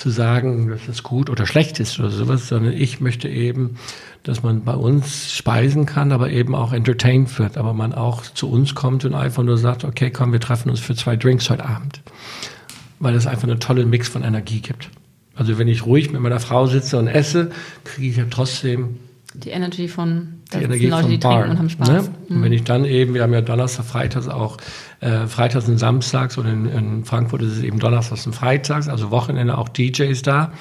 zu 0.00 0.10
sagen, 0.10 0.68
dass 0.68 0.86
das 0.86 1.02
gut 1.02 1.28
oder 1.28 1.46
schlecht 1.46 1.78
ist 1.78 2.00
oder 2.00 2.10
sowas, 2.10 2.48
sondern 2.48 2.72
ich 2.72 3.00
möchte 3.00 3.28
eben, 3.28 3.76
dass 4.22 4.42
man 4.42 4.64
bei 4.64 4.74
uns 4.74 5.32
speisen 5.32 5.84
kann, 5.84 6.10
aber 6.10 6.30
eben 6.30 6.54
auch 6.54 6.72
entertained 6.72 7.38
wird, 7.38 7.58
aber 7.58 7.74
man 7.74 7.92
auch 7.92 8.22
zu 8.22 8.50
uns 8.50 8.74
kommt 8.74 9.04
und 9.04 9.14
einfach 9.14 9.42
nur 9.42 9.58
sagt, 9.58 9.84
okay, 9.84 10.10
komm, 10.10 10.32
wir 10.32 10.40
treffen 10.40 10.70
uns 10.70 10.80
für 10.80 10.94
zwei 10.94 11.16
Drinks 11.16 11.50
heute 11.50 11.66
Abend. 11.66 12.00
Weil 12.98 13.14
es 13.14 13.26
einfach 13.26 13.44
einen 13.44 13.60
tollen 13.60 13.90
Mix 13.90 14.08
von 14.08 14.24
Energie 14.24 14.60
gibt. 14.60 14.88
Also 15.34 15.58
wenn 15.58 15.68
ich 15.68 15.84
ruhig 15.84 16.10
mit 16.10 16.20
meiner 16.20 16.40
Frau 16.40 16.66
sitze 16.66 16.98
und 16.98 17.06
esse, 17.06 17.50
kriege 17.84 18.08
ich 18.08 18.16
ja 18.16 18.24
trotzdem 18.28 18.96
Die 19.34 19.50
Energy 19.50 19.86
von 19.86 20.40
die 20.52 20.64
Energie 20.64 20.86
Leute, 20.88 21.02
vom 21.02 21.10
die 21.10 21.18
Bar. 21.18 21.32
trinken 21.34 21.50
und 21.50 21.58
haben 21.58 21.70
Spaß. 21.70 21.88
Ne? 21.88 22.14
Und 22.28 22.42
wenn 22.42 22.52
ich 22.52 22.64
dann 22.64 22.84
eben, 22.84 23.14
wir 23.14 23.22
haben 23.22 23.32
ja 23.32 23.40
Donnerstag, 23.40 23.84
Freitags 23.84 24.28
auch, 24.28 24.56
äh, 25.00 25.26
Freitags 25.26 25.68
und 25.68 25.78
Samstags 25.78 26.36
und 26.36 26.46
in, 26.46 26.66
in 26.66 27.04
Frankfurt 27.04 27.42
ist 27.42 27.52
es 27.52 27.62
eben 27.62 27.78
Donnerstags 27.78 28.26
und 28.26 28.32
Freitags, 28.32 28.88
also 28.88 29.10
Wochenende 29.10 29.56
auch 29.56 29.68
DJs 29.68 30.20
da. 30.22 30.52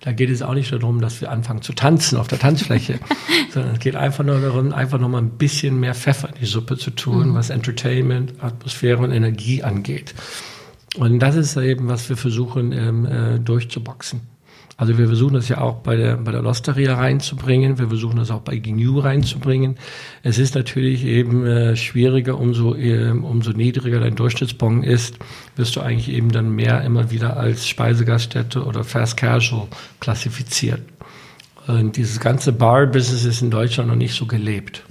Da 0.00 0.12
geht 0.12 0.30
es 0.30 0.40
auch 0.40 0.54
nicht 0.54 0.72
darum, 0.72 1.00
dass 1.00 1.20
wir 1.20 1.30
anfangen 1.30 1.60
zu 1.62 1.74
tanzen 1.74 2.16
auf 2.18 2.26
der 2.26 2.38
Tanzfläche, 2.38 3.00
sondern 3.52 3.74
es 3.74 3.80
geht 3.80 3.96
einfach 3.96 4.24
nur 4.24 4.40
darum, 4.40 4.72
einfach 4.72 4.98
noch 4.98 5.08
mal 5.08 5.18
ein 5.18 5.30
bisschen 5.30 5.78
mehr 5.78 5.94
Pfeffer 5.94 6.28
in 6.28 6.36
die 6.40 6.46
Suppe 6.46 6.78
zu 6.78 6.90
tun, 6.90 7.34
was 7.34 7.50
Entertainment, 7.50 8.34
Atmosphäre 8.40 9.02
und 9.02 9.12
Energie 9.12 9.62
angeht. 9.62 10.14
Und 10.96 11.20
das 11.20 11.36
ist 11.36 11.56
eben, 11.56 11.88
was 11.88 12.08
wir 12.08 12.16
versuchen 12.16 12.72
ähm, 12.72 13.06
äh, 13.06 13.38
durchzuboxen. 13.38 14.22
Also 14.80 14.96
wir 14.96 15.08
versuchen 15.08 15.34
das 15.34 15.50
ja 15.50 15.60
auch 15.60 15.80
bei 15.80 15.94
der, 15.94 16.16
bei 16.16 16.32
der 16.32 16.40
Losteria 16.40 16.94
reinzubringen, 16.94 17.78
wir 17.78 17.88
versuchen 17.88 18.16
das 18.16 18.30
auch 18.30 18.40
bei 18.40 18.56
GNU 18.56 19.00
reinzubringen. 19.00 19.76
Es 20.22 20.38
ist 20.38 20.54
natürlich 20.54 21.04
eben 21.04 21.44
äh, 21.44 21.76
schwieriger, 21.76 22.38
umso, 22.38 22.74
äh, 22.74 23.10
umso 23.10 23.50
niedriger 23.50 24.00
dein 24.00 24.16
Durchschnittsbon 24.16 24.82
ist, 24.82 25.18
wirst 25.54 25.76
du 25.76 25.82
eigentlich 25.82 26.08
eben 26.08 26.32
dann 26.32 26.54
mehr 26.54 26.80
immer 26.80 27.10
wieder 27.10 27.36
als 27.36 27.68
Speisegaststätte 27.68 28.64
oder 28.64 28.82
Fast 28.82 29.18
Casual 29.18 29.68
klassifiziert. 30.00 30.80
Und 31.66 31.98
dieses 31.98 32.18
ganze 32.18 32.50
Bar-Business 32.50 33.26
ist 33.26 33.42
in 33.42 33.50
Deutschland 33.50 33.90
noch 33.90 33.96
nicht 33.96 34.14
so 34.14 34.24
gelebt. 34.24 34.82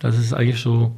Das 0.00 0.18
ist 0.18 0.32
eigentlich 0.32 0.60
so, 0.60 0.96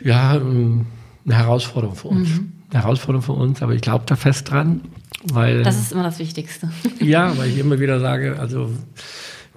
ja, 0.00 0.30
eine 0.30 0.86
Herausforderung 1.28 1.94
für 1.94 2.08
uns. 2.08 2.30
Mhm. 2.30 2.52
Eine 2.70 2.84
Herausforderung 2.84 3.22
für 3.22 3.32
uns, 3.32 3.60
aber 3.60 3.74
ich 3.74 3.82
glaube 3.82 4.04
da 4.06 4.16
fest 4.16 4.50
dran, 4.50 4.80
weil. 5.24 5.62
Das 5.62 5.78
ist 5.78 5.92
immer 5.92 6.02
das 6.02 6.18
Wichtigste. 6.18 6.70
Ja, 7.00 7.36
weil 7.38 7.50
ich 7.50 7.58
immer 7.58 7.78
wieder 7.78 8.00
sage, 8.00 8.38
also 8.38 8.72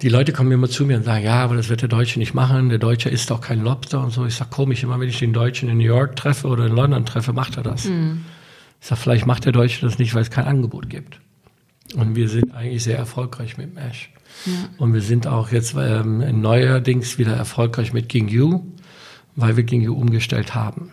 die 0.02 0.08
Leute 0.08 0.32
kommen 0.32 0.52
immer 0.52 0.68
zu 0.68 0.86
mir 0.86 0.96
und 0.96 1.04
sagen, 1.04 1.24
ja, 1.24 1.42
aber 1.42 1.56
das 1.56 1.68
wird 1.68 1.82
der 1.82 1.88
Deutsche 1.88 2.18
nicht 2.18 2.32
machen, 2.32 2.68
der 2.68 2.78
Deutsche 2.78 3.08
isst 3.08 3.32
auch 3.32 3.40
kein 3.40 3.62
Lobster 3.62 4.02
und 4.02 4.10
so. 4.10 4.24
Ich 4.24 4.34
sage 4.34 4.50
komisch, 4.50 4.82
immer 4.82 4.98
wenn 5.00 5.08
ich 5.08 5.18
den 5.18 5.32
Deutschen 5.32 5.68
in 5.68 5.78
New 5.78 5.84
York 5.84 6.16
treffe 6.16 6.48
oder 6.48 6.66
in 6.66 6.74
London 6.74 7.04
treffe, 7.04 7.32
macht 7.32 7.56
er 7.56 7.62
das. 7.62 7.84
Ich 8.80 8.86
sage, 8.86 9.00
vielleicht 9.00 9.26
macht 9.26 9.44
der 9.44 9.52
Deutsche 9.52 9.84
das 9.84 9.98
nicht, 9.98 10.14
weil 10.14 10.22
es 10.22 10.30
kein 10.30 10.46
Angebot 10.46 10.88
gibt. 10.88 11.20
Und 11.94 12.14
wir 12.14 12.28
sind 12.28 12.54
eigentlich 12.54 12.82
sehr 12.82 12.96
erfolgreich 12.96 13.58
mit 13.58 13.74
Mesh. 13.74 14.10
Und 14.78 14.94
wir 14.94 15.02
sind 15.02 15.26
auch 15.26 15.50
jetzt 15.50 15.74
ähm, 15.78 16.40
neuerdings 16.40 17.18
wieder 17.18 17.34
erfolgreich 17.34 17.92
mit 17.92 18.08
King 18.08 18.28
You, 18.28 18.62
weil 19.36 19.56
wir 19.56 19.64
King 19.64 19.82
You 19.82 19.94
umgestellt 19.94 20.54
haben. 20.54 20.92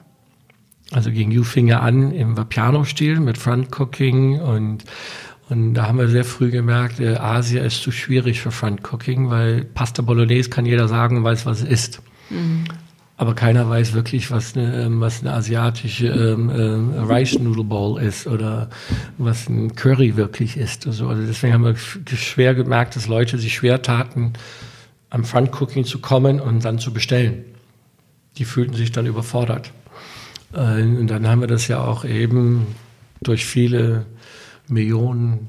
Also 0.91 1.11
King 1.11 1.31
You 1.31 1.43
fing 1.43 1.71
an 1.71 2.11
im 2.11 2.37
Vapiano-Stil 2.37 3.19
mit 3.19 3.37
Front 3.37 3.77
Cooking 3.77 4.39
und 4.39 4.85
und 5.49 5.75
da 5.75 5.87
haben 5.87 5.97
wir 5.97 6.09
sehr 6.09 6.25
früh 6.25 6.51
gemerkt, 6.51 6.99
äh, 6.99 7.15
Asia 7.15 7.63
ist 7.63 7.81
zu 7.81 7.91
schwierig 7.91 8.41
für 8.41 8.51
Front 8.51 8.81
Cooking, 8.91 9.29
weil 9.29 9.63
Pasta 9.63 10.01
Bolognese 10.01 10.49
kann 10.49 10.65
jeder 10.65 10.89
sagen 10.89 11.17
und 11.17 11.23
weiß, 11.23 11.45
was 11.45 11.61
es 11.61 11.69
ist. 11.69 12.01
Aber 13.15 13.33
keiner 13.33 13.67
weiß 13.67 13.93
wirklich, 13.93 14.29
was 14.29 14.55
eine, 14.55 14.83
ähm, 14.83 14.99
was 14.99 15.21
eine 15.21 15.33
asiatische 15.33 16.07
ähm, 16.07 16.49
äh, 16.49 16.99
Rice 16.99 17.39
Noodle 17.39 17.63
Bowl 17.63 17.99
ist 18.01 18.27
oder 18.27 18.69
was 19.17 19.47
ein 19.47 19.73
Curry 19.73 20.17
wirklich 20.17 20.57
ist. 20.57 20.85
Also, 20.85 21.07
also 21.07 21.25
deswegen 21.25 21.53
haben 21.53 21.63
wir 21.63 21.75
schwer 22.15 22.53
gemerkt, 22.53 22.95
dass 22.95 23.07
Leute 23.07 23.39
sich 23.39 23.55
schwer 23.55 23.81
taten, 23.81 24.33
am 25.09 25.23
Front 25.23 25.59
Cooking 25.59 25.85
zu 25.85 25.99
kommen 25.99 26.41
und 26.41 26.65
dann 26.65 26.77
zu 26.77 26.93
bestellen. 26.93 27.45
Die 28.37 28.45
fühlten 28.45 28.75
sich 28.75 28.91
dann 28.91 29.05
überfordert. 29.05 29.71
Äh, 30.53 30.81
Und 30.81 31.07
dann 31.07 31.27
haben 31.27 31.41
wir 31.41 31.47
das 31.47 31.67
ja 31.67 31.83
auch 31.83 32.05
eben 32.05 32.67
durch 33.21 33.45
viele 33.45 34.05
Millionen 34.67 35.47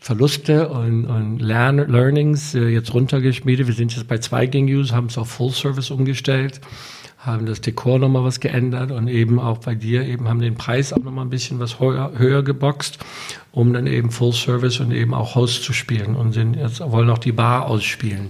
Verluste 0.00 0.70
und, 0.70 1.04
und 1.04 1.40
Lern 1.40 1.76
Learnings 1.76 2.54
äh, 2.54 2.68
jetzt 2.68 2.94
runtergeschmiedet. 2.94 3.66
Wir 3.66 3.74
sind 3.74 3.94
jetzt 3.94 4.08
bei 4.08 4.18
zwei 4.18 4.46
Gang-Use, 4.46 4.94
haben 4.94 5.08
es 5.08 5.18
auf 5.18 5.28
Full 5.28 5.52
Service 5.52 5.90
umgestellt, 5.90 6.60
haben 7.18 7.44
das 7.44 7.60
Dekor 7.60 7.98
nochmal 7.98 8.24
was 8.24 8.40
geändert 8.40 8.92
und 8.92 9.08
eben 9.08 9.38
auch 9.38 9.58
bei 9.58 9.74
dir 9.74 10.06
eben 10.06 10.26
haben 10.26 10.40
den 10.40 10.54
Preis 10.54 10.94
auch 10.94 11.02
nochmal 11.02 11.26
ein 11.26 11.30
bisschen 11.30 11.58
was 11.58 11.80
höher, 11.80 12.12
höher 12.16 12.42
geboxt, 12.42 12.98
um 13.52 13.74
dann 13.74 13.86
eben 13.86 14.10
Full 14.10 14.32
Service 14.32 14.80
und 14.80 14.90
eben 14.90 15.12
auch 15.12 15.34
Host 15.34 15.64
zu 15.64 15.74
spielen 15.74 16.16
und 16.16 16.32
sind 16.32 16.54
jetzt 16.54 16.80
wollen 16.80 17.10
auch 17.10 17.18
die 17.18 17.32
Bar 17.32 17.66
ausspielen. 17.66 18.28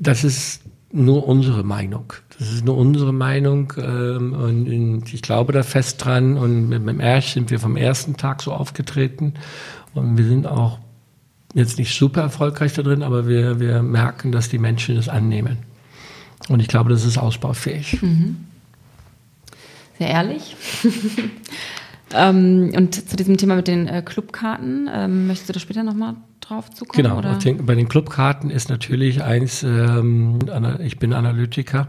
Das 0.00 0.24
ist 0.24 0.62
nur 0.90 1.28
unsere 1.28 1.62
Meinung. 1.62 2.12
Das 2.40 2.50
ist 2.50 2.64
nur 2.64 2.78
unsere 2.78 3.12
Meinung 3.12 3.70
ähm, 3.76 4.32
und, 4.32 5.12
ich 5.12 5.20
glaube 5.20 5.52
da 5.52 5.62
fest 5.62 6.02
dran. 6.02 6.38
Und 6.38 6.70
mit, 6.70 6.82
mit 6.82 6.94
dem 6.94 7.00
Erch 7.00 7.32
sind 7.32 7.50
wir 7.50 7.60
vom 7.60 7.76
ersten 7.76 8.16
Tag 8.16 8.40
so 8.40 8.52
aufgetreten 8.52 9.34
und 9.92 10.16
wir 10.16 10.24
sind 10.24 10.46
auch 10.46 10.78
jetzt 11.52 11.78
nicht 11.78 11.94
super 11.94 12.22
erfolgreich 12.22 12.72
da 12.72 12.80
drin, 12.80 13.02
aber 13.02 13.28
wir, 13.28 13.60
wir 13.60 13.82
merken, 13.82 14.32
dass 14.32 14.48
die 14.48 14.58
Menschen 14.58 14.96
es 14.96 15.10
annehmen. 15.10 15.58
Und 16.48 16.60
ich 16.60 16.68
glaube, 16.68 16.88
das 16.88 17.04
ist 17.04 17.18
ausbaufähig. 17.18 17.98
Sehr 19.98 20.08
ehrlich. 20.08 20.56
ähm, 22.14 22.72
und 22.74 22.94
zu 22.94 23.16
diesem 23.16 23.36
Thema 23.36 23.54
mit 23.56 23.68
den 23.68 23.86
äh, 23.86 24.00
Clubkarten, 24.00 24.88
ähm, 24.90 25.26
möchtest 25.26 25.50
du 25.50 25.52
da 25.52 25.60
später 25.60 25.82
nochmal 25.82 26.14
drauf 26.50 26.70
zukommen? 26.70 27.02
Genau, 27.04 27.18
Oder? 27.18 27.38
bei 27.62 27.74
den 27.74 27.88
Clubkarten 27.88 28.50
ist 28.50 28.68
natürlich 28.68 29.22
eins, 29.22 29.62
ähm, 29.62 30.38
ich 30.80 30.98
bin 30.98 31.12
Analytiker. 31.12 31.88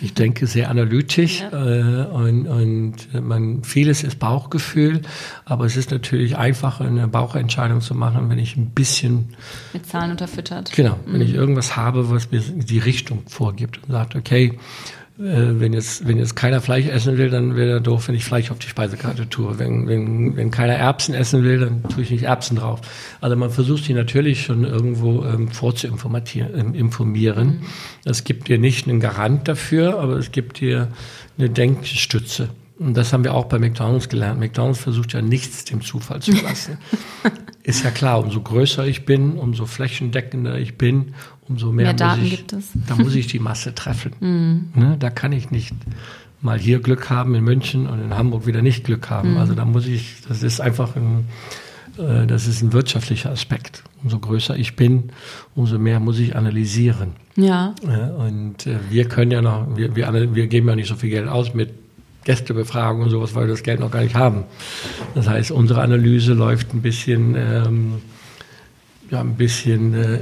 Ich 0.00 0.14
denke 0.14 0.46
sehr 0.46 0.70
analytisch 0.70 1.42
äh, 1.42 2.04
und, 2.04 2.46
und 2.46 2.94
man, 3.20 3.64
vieles 3.64 4.04
ist 4.04 4.20
Bauchgefühl, 4.20 5.02
aber 5.44 5.64
es 5.64 5.76
ist 5.76 5.90
natürlich 5.90 6.36
einfacher, 6.36 6.84
eine 6.84 7.08
Bauchentscheidung 7.08 7.80
zu 7.80 7.96
machen, 7.96 8.30
wenn 8.30 8.38
ich 8.38 8.56
ein 8.56 8.70
bisschen 8.70 9.34
Mit 9.72 9.86
Zahlen 9.86 10.12
unterfüttert. 10.12 10.70
Genau, 10.72 10.96
wenn 11.06 11.20
ich 11.20 11.34
irgendwas 11.34 11.76
habe, 11.76 12.10
was 12.10 12.30
mir 12.30 12.40
die 12.40 12.78
Richtung 12.78 13.22
vorgibt 13.26 13.80
und 13.82 13.90
sagt, 13.90 14.14
okay, 14.14 14.56
wenn 15.22 15.74
jetzt, 15.74 16.08
wenn 16.08 16.16
jetzt 16.16 16.34
keiner 16.34 16.62
Fleisch 16.62 16.86
essen 16.86 17.18
will, 17.18 17.28
dann 17.28 17.54
wäre 17.54 17.72
er 17.72 17.80
doof, 17.80 18.08
wenn 18.08 18.14
ich 18.14 18.24
Fleisch 18.24 18.50
auf 18.50 18.58
die 18.58 18.68
Speisekarte 18.68 19.28
tue. 19.28 19.58
Wenn, 19.58 19.86
wenn, 19.86 20.34
wenn 20.34 20.50
keiner 20.50 20.72
Erbsen 20.74 21.14
essen 21.14 21.44
will, 21.44 21.60
dann 21.60 21.82
tue 21.82 22.02
ich 22.02 22.10
nicht 22.10 22.22
Erbsen 22.22 22.56
drauf. 22.56 22.80
Also 23.20 23.36
man 23.36 23.50
versucht 23.50 23.84
sich 23.84 23.94
natürlich 23.94 24.42
schon 24.42 24.64
irgendwo 24.64 25.22
ähm, 25.24 25.48
vorzuinformieren. 25.48 26.74
informieren. 26.74 27.64
Es 28.06 28.24
gibt 28.24 28.48
dir 28.48 28.58
nicht 28.58 28.88
einen 28.88 29.00
Garant 29.00 29.46
dafür, 29.46 29.98
aber 29.98 30.16
es 30.16 30.32
gibt 30.32 30.60
dir 30.60 30.88
eine 31.36 31.50
Denkstütze. 31.50 32.48
Und 32.78 32.96
das 32.96 33.12
haben 33.12 33.22
wir 33.22 33.34
auch 33.34 33.44
bei 33.44 33.58
McDonalds 33.58 34.08
gelernt. 34.08 34.40
McDonalds 34.40 34.78
versucht 34.78 35.12
ja 35.12 35.20
nichts 35.20 35.66
dem 35.66 35.82
Zufall 35.82 36.22
zu 36.22 36.32
lassen. 36.32 36.78
Ist 37.62 37.84
ja 37.84 37.90
klar, 37.90 38.20
umso 38.20 38.40
größer 38.40 38.86
ich 38.86 39.04
bin, 39.04 39.32
umso 39.32 39.66
flächendeckender 39.66 40.58
ich 40.58 40.78
bin, 40.78 41.14
umso 41.48 41.72
mehr, 41.72 41.86
Mehr 41.86 41.94
Daten 41.94 42.20
muss 42.22 42.30
ich, 42.32 42.36
gibt 42.38 42.52
es. 42.54 42.68
da 42.88 42.96
muss 42.96 43.14
ich 43.14 43.26
die 43.26 43.38
Masse 43.38 43.74
treffen. 43.74 44.70
Ne, 44.74 44.96
da 44.98 45.10
kann 45.10 45.32
ich 45.32 45.50
nicht 45.50 45.74
mal 46.42 46.58
hier 46.58 46.80
Glück 46.80 47.10
haben 47.10 47.34
in 47.34 47.44
München 47.44 47.86
und 47.86 48.00
in 48.00 48.16
Hamburg 48.16 48.46
wieder 48.46 48.62
nicht 48.62 48.84
Glück 48.84 49.10
haben. 49.10 49.36
Also 49.36 49.54
da 49.54 49.64
muss 49.64 49.86
ich, 49.86 50.22
das 50.26 50.42
ist 50.42 50.60
einfach 50.60 50.96
ein, 50.96 51.26
äh, 51.98 52.26
das 52.26 52.46
ist 52.46 52.62
ein 52.62 52.72
wirtschaftlicher 52.72 53.30
Aspekt. 53.30 53.82
Umso 54.02 54.18
größer 54.18 54.56
ich 54.56 54.76
bin, 54.76 55.10
umso 55.54 55.78
mehr 55.78 56.00
muss 56.00 56.18
ich 56.18 56.36
analysieren. 56.36 57.12
Ja. 57.36 57.74
Ja, 57.86 58.08
und 58.14 58.66
äh, 58.66 58.78
wir 58.88 59.04
können 59.06 59.30
ja 59.30 59.42
noch, 59.42 59.76
wir, 59.76 59.94
wir, 59.94 60.34
wir 60.34 60.46
geben 60.46 60.68
ja 60.68 60.76
nicht 60.76 60.88
so 60.88 60.94
viel 60.94 61.10
Geld 61.10 61.28
aus 61.28 61.52
mit 61.52 61.74
Gästebefragung 62.24 63.02
und 63.02 63.10
sowas, 63.10 63.34
weil 63.34 63.46
wir 63.46 63.54
das 63.54 63.62
Geld 63.62 63.80
noch 63.80 63.90
gar 63.90 64.02
nicht 64.02 64.14
haben. 64.14 64.44
Das 65.14 65.28
heißt, 65.28 65.50
unsere 65.50 65.82
Analyse 65.82 66.34
läuft 66.34 66.74
ein 66.74 66.82
bisschen, 66.82 67.34
ähm, 67.36 68.02
ja, 69.10 69.20
ein 69.20 69.36
bisschen 69.36 69.94
äh, 69.94 70.18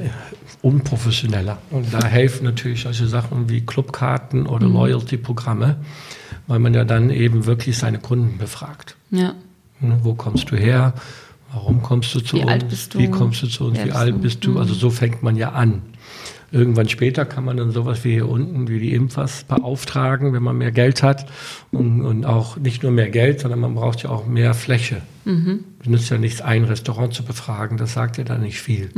unprofessioneller. 0.62 1.58
Und 1.70 1.92
da 1.92 2.04
helfen 2.04 2.44
natürlich 2.44 2.82
solche 2.82 3.06
Sachen 3.06 3.48
wie 3.48 3.60
Clubkarten 3.60 4.46
oder 4.46 4.68
Loyalty-Programme, 4.68 5.76
weil 6.46 6.58
man 6.58 6.74
ja 6.74 6.84
dann 6.84 7.10
eben 7.10 7.46
wirklich 7.46 7.76
seine 7.76 7.98
Kunden 7.98 8.38
befragt. 8.38 8.96
Ja. 9.10 9.34
Ne, 9.80 9.98
Wo 10.02 10.14
kommst 10.14 10.50
du 10.50 10.56
her? 10.56 10.94
Warum 11.52 11.82
kommst 11.82 12.14
du 12.14 12.20
zu 12.20 12.36
Wie 12.36 12.40
uns? 12.42 12.50
alt 12.50 12.68
bist 12.68 12.94
du? 12.94 12.98
Wie 12.98 13.10
kommst 13.10 13.42
du 13.42 13.46
zu 13.46 13.66
uns? 13.66 13.78
Wie 13.78 13.84
bist 13.84 13.96
alt 13.96 14.14
du? 14.14 14.18
bist 14.18 14.44
du? 14.44 14.58
Also 14.58 14.74
so 14.74 14.90
fängt 14.90 15.22
man 15.22 15.36
ja 15.36 15.52
an. 15.52 15.82
Irgendwann 16.50 16.88
später 16.88 17.26
kann 17.26 17.44
man 17.44 17.58
dann 17.58 17.72
sowas 17.72 18.04
wie 18.04 18.12
hier 18.12 18.28
unten, 18.28 18.68
wie 18.68 18.80
die 18.80 18.94
Impfers 18.94 19.44
beauftragen, 19.44 20.32
wenn 20.32 20.42
man 20.42 20.56
mehr 20.56 20.72
Geld 20.72 21.02
hat. 21.02 21.26
Und, 21.72 22.00
und 22.02 22.24
auch 22.24 22.56
nicht 22.56 22.82
nur 22.82 22.92
mehr 22.92 23.10
Geld, 23.10 23.40
sondern 23.40 23.60
man 23.60 23.74
braucht 23.74 24.02
ja 24.02 24.10
auch 24.10 24.26
mehr 24.26 24.54
Fläche. 24.54 25.02
Es 25.82 25.88
nützt 25.88 26.10
ja 26.10 26.16
nichts, 26.16 26.40
ein 26.40 26.64
Restaurant 26.64 27.12
zu 27.12 27.22
befragen, 27.22 27.76
das 27.76 27.92
sagt 27.92 28.16
ja 28.16 28.24
dann 28.24 28.40
nicht 28.40 28.60
viel. 28.62 28.88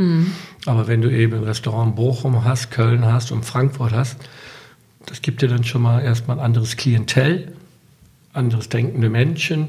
Aber 0.64 0.86
wenn 0.86 1.02
du 1.02 1.10
eben 1.10 1.34
ein 1.34 1.42
Restaurant 1.44 1.96
Bochum 1.96 2.44
hast, 2.44 2.70
Köln 2.70 3.04
hast 3.04 3.33
und 3.33 3.44
Frankfurt 3.44 3.92
hast, 3.92 4.16
das 5.06 5.20
gibt 5.22 5.42
dir 5.42 5.48
dann 5.48 5.64
schon 5.64 5.83
mal 5.83 6.00
erstmal 6.02 6.38
ein 6.38 6.44
anderes 6.44 6.77
Klientel, 6.77 7.52
anderes 8.33 8.68
denkende 8.68 9.10
Menschen. 9.10 9.68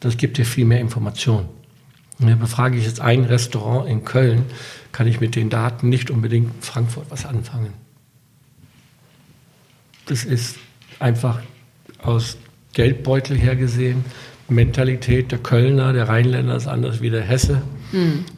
Das 0.00 0.16
gibt 0.16 0.36
dir 0.36 0.44
viel 0.44 0.64
mehr 0.64 0.80
Information. 0.80 1.48
Befrage 2.18 2.78
ich 2.78 2.86
jetzt 2.86 3.00
ein 3.00 3.24
Restaurant 3.24 3.88
in 3.88 4.04
Köln, 4.04 4.44
kann 4.92 5.06
ich 5.06 5.20
mit 5.20 5.34
den 5.34 5.50
Daten 5.50 5.88
nicht 5.88 6.10
unbedingt 6.10 6.54
in 6.54 6.62
Frankfurt 6.62 7.06
was 7.10 7.26
anfangen. 7.26 7.72
Das 10.06 10.24
ist 10.24 10.56
einfach 11.00 11.40
aus 12.02 12.36
Geldbeutel 12.72 13.36
her 13.36 13.56
gesehen, 13.56 14.04
Mentalität 14.48 15.32
der 15.32 15.38
Kölner, 15.38 15.92
der 15.92 16.08
Rheinländer 16.08 16.54
ist 16.56 16.66
anders 16.66 17.00
wie 17.00 17.10
der 17.10 17.22
Hesse, 17.22 17.62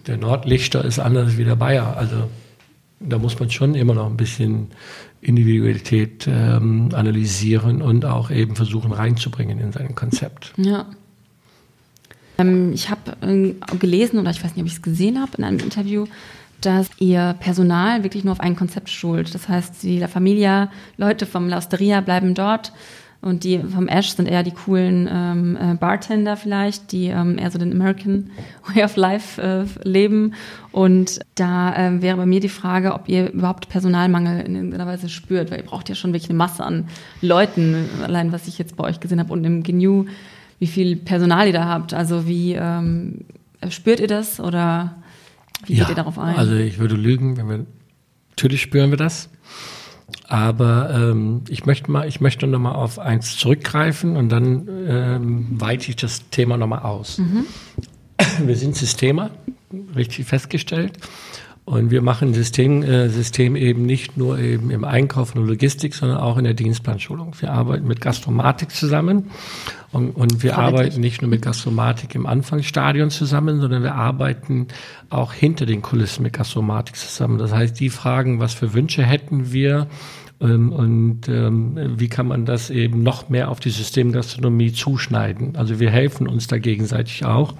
der 0.07 0.17
Nordlichter 0.17 0.85
ist 0.85 0.99
anders 0.99 1.37
wie 1.37 1.45
der 1.45 1.57
Bayer. 1.57 1.97
Also 1.97 2.31
da 3.01 3.19
muss 3.19 3.39
man 3.39 3.51
schon 3.51 3.75
immer 3.75 3.95
noch 3.95 4.07
ein 4.07 4.17
bisschen 4.17 4.69
Individualität 5.21 6.27
ähm, 6.29 6.91
analysieren 6.93 7.83
und 7.83 8.05
auch 8.05 8.31
eben 8.31 8.55
versuchen 8.55 8.93
reinzubringen 8.93 9.59
in 9.59 9.73
sein 9.73 9.95
Konzept. 9.95 10.53
Ja. 10.57 10.87
Ähm, 12.39 12.73
ich 12.73 12.91
habe 12.91 13.17
äh, 13.21 13.55
gelesen, 13.77 14.19
oder 14.19 14.31
ich 14.31 14.43
weiß 14.43 14.55
nicht, 14.55 14.63
ob 14.63 14.67
ich 14.67 14.75
es 14.75 14.83
gesehen 14.83 15.21
habe, 15.21 15.33
in 15.39 15.45
einem 15.45 15.59
Interview, 15.59 16.07
dass 16.61 16.89
ihr 16.99 17.35
Personal 17.41 18.03
wirklich 18.03 18.25
nur 18.25 18.33
auf 18.33 18.41
ein 18.41 18.57
Konzept 18.57 18.89
schult. 18.89 19.35
Das 19.35 19.49
heißt, 19.49 19.83
die 19.83 19.99
La 19.99 20.09
Familia, 20.09 20.71
Leute 20.97 21.27
vom 21.27 21.49
La 21.49 21.59
Osteria 21.59 22.01
bleiben 22.01 22.35
dort 22.35 22.73
und 23.23 23.45
die 23.45 23.59
vom 23.59 23.89
Ash 23.89 24.11
sind 24.11 24.29
eher 24.29 24.43
die 24.43 24.53
coolen 24.53 25.09
ähm, 25.11 25.59
äh, 25.61 25.75
Bartender 25.75 26.37
vielleicht, 26.37 26.93
die 26.93 27.07
ähm, 27.07 27.39
eher 27.39 27.51
so 27.51 27.59
den 27.59 27.73
American 27.73 28.31
Way 28.69 28.85
of 28.85 28.97
Life 28.97 29.43
äh, 29.43 29.65
leben. 29.89 30.35
Und 30.71 31.21
da 31.35 31.75
äh, 31.75 32.03
wäre 32.03 32.17
bei 32.19 32.27
mir 32.27 32.41
die 32.41 32.49
Frage, 32.49 32.95
ob 32.95 33.09
ihr 33.09 33.33
überhaupt 33.33 33.69
Personalmangel 33.69 34.41
in 34.41 34.55
irgendeiner 34.55 34.87
Weise 34.87 35.09
spürt, 35.09 35.51
weil 35.51 35.59
ihr 35.59 35.65
braucht 35.65 35.89
ja 35.89 35.95
schon 35.95 36.13
wirklich 36.13 36.31
eine 36.31 36.39
Masse 36.39 36.65
an 36.65 36.89
Leuten, 37.21 37.89
allein 38.03 38.33
was 38.33 38.47
ich 38.47 38.59
jetzt 38.59 38.77
bei 38.77 38.85
euch 38.85 39.01
gesehen 39.01 39.19
habe 39.19 39.33
und 39.33 39.45
im 39.45 39.63
GNU, 39.63 40.07
wie 40.59 40.67
viel 40.67 40.97
Personal 40.97 41.47
ihr 41.47 41.53
da 41.53 41.67
habt. 41.67 41.95
Also 41.95 42.27
wie 42.27 42.55
ähm, 42.55 43.25
spürt 43.69 44.01
ihr 44.01 44.09
das 44.09 44.41
oder 44.41 44.97
wie 45.67 45.75
ja, 45.75 45.85
geht 45.85 45.91
ihr 45.91 45.97
darauf 45.97 46.19
ein? 46.19 46.37
Also 46.37 46.55
ich 46.55 46.79
würde 46.79 46.95
lügen, 46.95 47.37
wenn 47.37 47.49
wir 47.49 47.67
natürlich 48.31 48.63
spüren 48.63 48.91
wir 48.91 48.99
das. 48.99 49.29
Aber 50.29 50.91
ähm, 50.93 51.43
ich 51.49 51.67
möchte 51.67 51.91
mal, 51.91 52.07
ich 52.07 52.21
möchte 52.21 52.47
noch 52.47 52.59
mal 52.59 52.73
auf 52.73 52.99
eins 52.99 53.37
zurückgreifen 53.37 54.17
und 54.17 54.29
dann 54.29 54.69
ähm, 54.89 55.47
weite 55.51 55.91
ich 55.91 55.97
das 55.97 56.29
Thema 56.31 56.57
noch 56.57 56.69
mal 56.69 56.81
aus. 56.81 57.19
Mhm. 57.19 57.45
Wir 58.47 58.57
sind 58.57 58.77
Systemer, 58.77 59.31
richtig 59.95 60.27
festgestellt. 60.27 60.99
Und 61.67 61.91
wir 61.91 62.01
machen 62.01 62.33
System, 62.33 62.85
äh, 62.85 63.09
System 63.09 63.57
eben 63.57 63.83
nicht 63.83 64.17
nur 64.17 64.39
eben 64.39 64.71
im 64.71 64.85
Einkauf 64.85 65.35
und 65.35 65.45
Logistik, 65.49 65.97
sondern 65.97 66.19
auch 66.19 66.39
in 66.39 66.45
der 66.45 66.55
Dienstplanschulung. 66.55 67.35
Wir 67.41 67.51
arbeiten 67.51 67.89
mit 67.89 68.01
Gastromatik 68.01 68.71
zusammen 68.71 69.33
und, 69.91 70.11
und 70.11 70.45
wir 70.45 70.59
arbeiten 70.59 71.01
nicht 71.01 71.23
nur 71.23 71.29
mit 71.29 71.43
Gastromatik 71.43 72.15
im 72.15 72.25
Anfangsstadion 72.25 73.11
zusammen, 73.11 73.61
sondern 73.61 73.83
wir 73.83 73.97
arbeiten 73.97 74.69
auch 75.11 75.33
hinter 75.33 75.67
den 75.67 75.83
Kulissen 75.83 76.23
mit 76.23 76.35
Gastromatik 76.35 76.95
zusammen. 76.95 77.39
Das 77.39 77.53
heißt, 77.53 77.81
die 77.81 77.91
fragen, 77.91 78.39
was 78.39 78.55
für 78.55 78.73
Wünsche 78.73 79.03
hätten 79.03 79.53
wir 79.53 79.89
ähm, 80.41 80.71
und 80.71 81.29
ähm, 81.29 81.99
wie 81.99 82.09
kann 82.09 82.29
man 82.29 82.47
das 82.47 82.71
eben 82.71 83.03
noch 83.03 83.29
mehr 83.29 83.51
auf 83.51 83.59
die 83.59 83.71
Systemgastronomie 83.71 84.73
zuschneiden. 84.73 85.57
Also 85.57 85.81
wir 85.81 85.91
helfen 85.91 86.29
uns 86.29 86.47
da 86.47 86.59
gegenseitig 86.59 87.25
auch. 87.25 87.55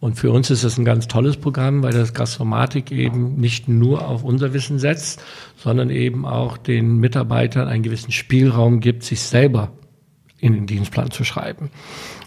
Und 0.00 0.14
für 0.14 0.30
uns 0.30 0.50
ist 0.50 0.64
das 0.64 0.78
ein 0.78 0.86
ganz 0.86 1.08
tolles 1.08 1.36
Programm, 1.36 1.82
weil 1.82 1.92
das 1.92 2.14
Gastromatik 2.14 2.90
eben 2.90 3.36
nicht 3.36 3.68
nur 3.68 4.08
auf 4.08 4.24
unser 4.24 4.54
Wissen 4.54 4.78
setzt, 4.78 5.22
sondern 5.56 5.90
eben 5.90 6.24
auch 6.24 6.56
den 6.56 6.96
Mitarbeitern 6.96 7.68
einen 7.68 7.82
gewissen 7.82 8.10
Spielraum 8.10 8.80
gibt, 8.80 9.04
sich 9.04 9.20
selber 9.20 9.72
in 10.38 10.54
den 10.54 10.66
Dienstplan 10.66 11.10
zu 11.10 11.22
schreiben. 11.22 11.70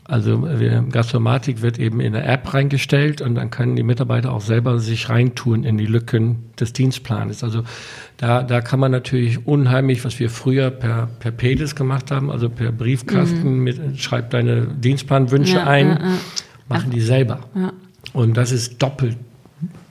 Also 0.05 0.47
Gastromatik 0.91 1.61
wird 1.61 1.80
eben 1.80 1.99
in 1.99 2.13
der 2.13 2.28
App 2.28 2.53
reingestellt 2.53 3.21
und 3.21 3.36
dann 3.36 3.49
können 3.49 3.76
die 3.76 3.84
Mitarbeiter 3.84 4.34
auch 4.34 4.41
selber 4.41 4.78
sich 4.78 5.09
reintun 5.09 5.63
in 5.63 5.78
die 5.78 5.86
Lücken 5.86 6.51
des 6.59 6.74
Dienstplanes. 6.74 7.43
Also 7.43 7.63
da, 8.17 8.43
da 8.43 8.61
kann 8.61 8.82
man 8.82 8.91
natürlich 8.91 9.47
unheimlich, 9.47 10.03
was 10.03 10.19
wir 10.19 10.30
früher 10.30 10.69
per, 10.69 11.07
per 11.19 11.32
PEDIS 11.32 11.76
gemacht 11.76 12.11
haben, 12.11 12.30
also 12.30 12.49
per 12.49 12.71
Briefkasten, 12.71 13.57
mhm. 13.57 13.63
mit, 13.63 13.99
schreib 13.99 14.30
deine 14.30 14.67
Dienstplanwünsche 14.67 15.55
ja, 15.55 15.67
ein. 15.67 15.88
Ja, 15.88 15.99
ja 15.99 16.17
machen 16.74 16.91
die 16.91 17.01
selber. 17.01 17.39
Ja. 17.55 17.74
Und 18.13 18.36
das 18.36 18.51
ist 18.51 18.82
doppelt 18.82 19.17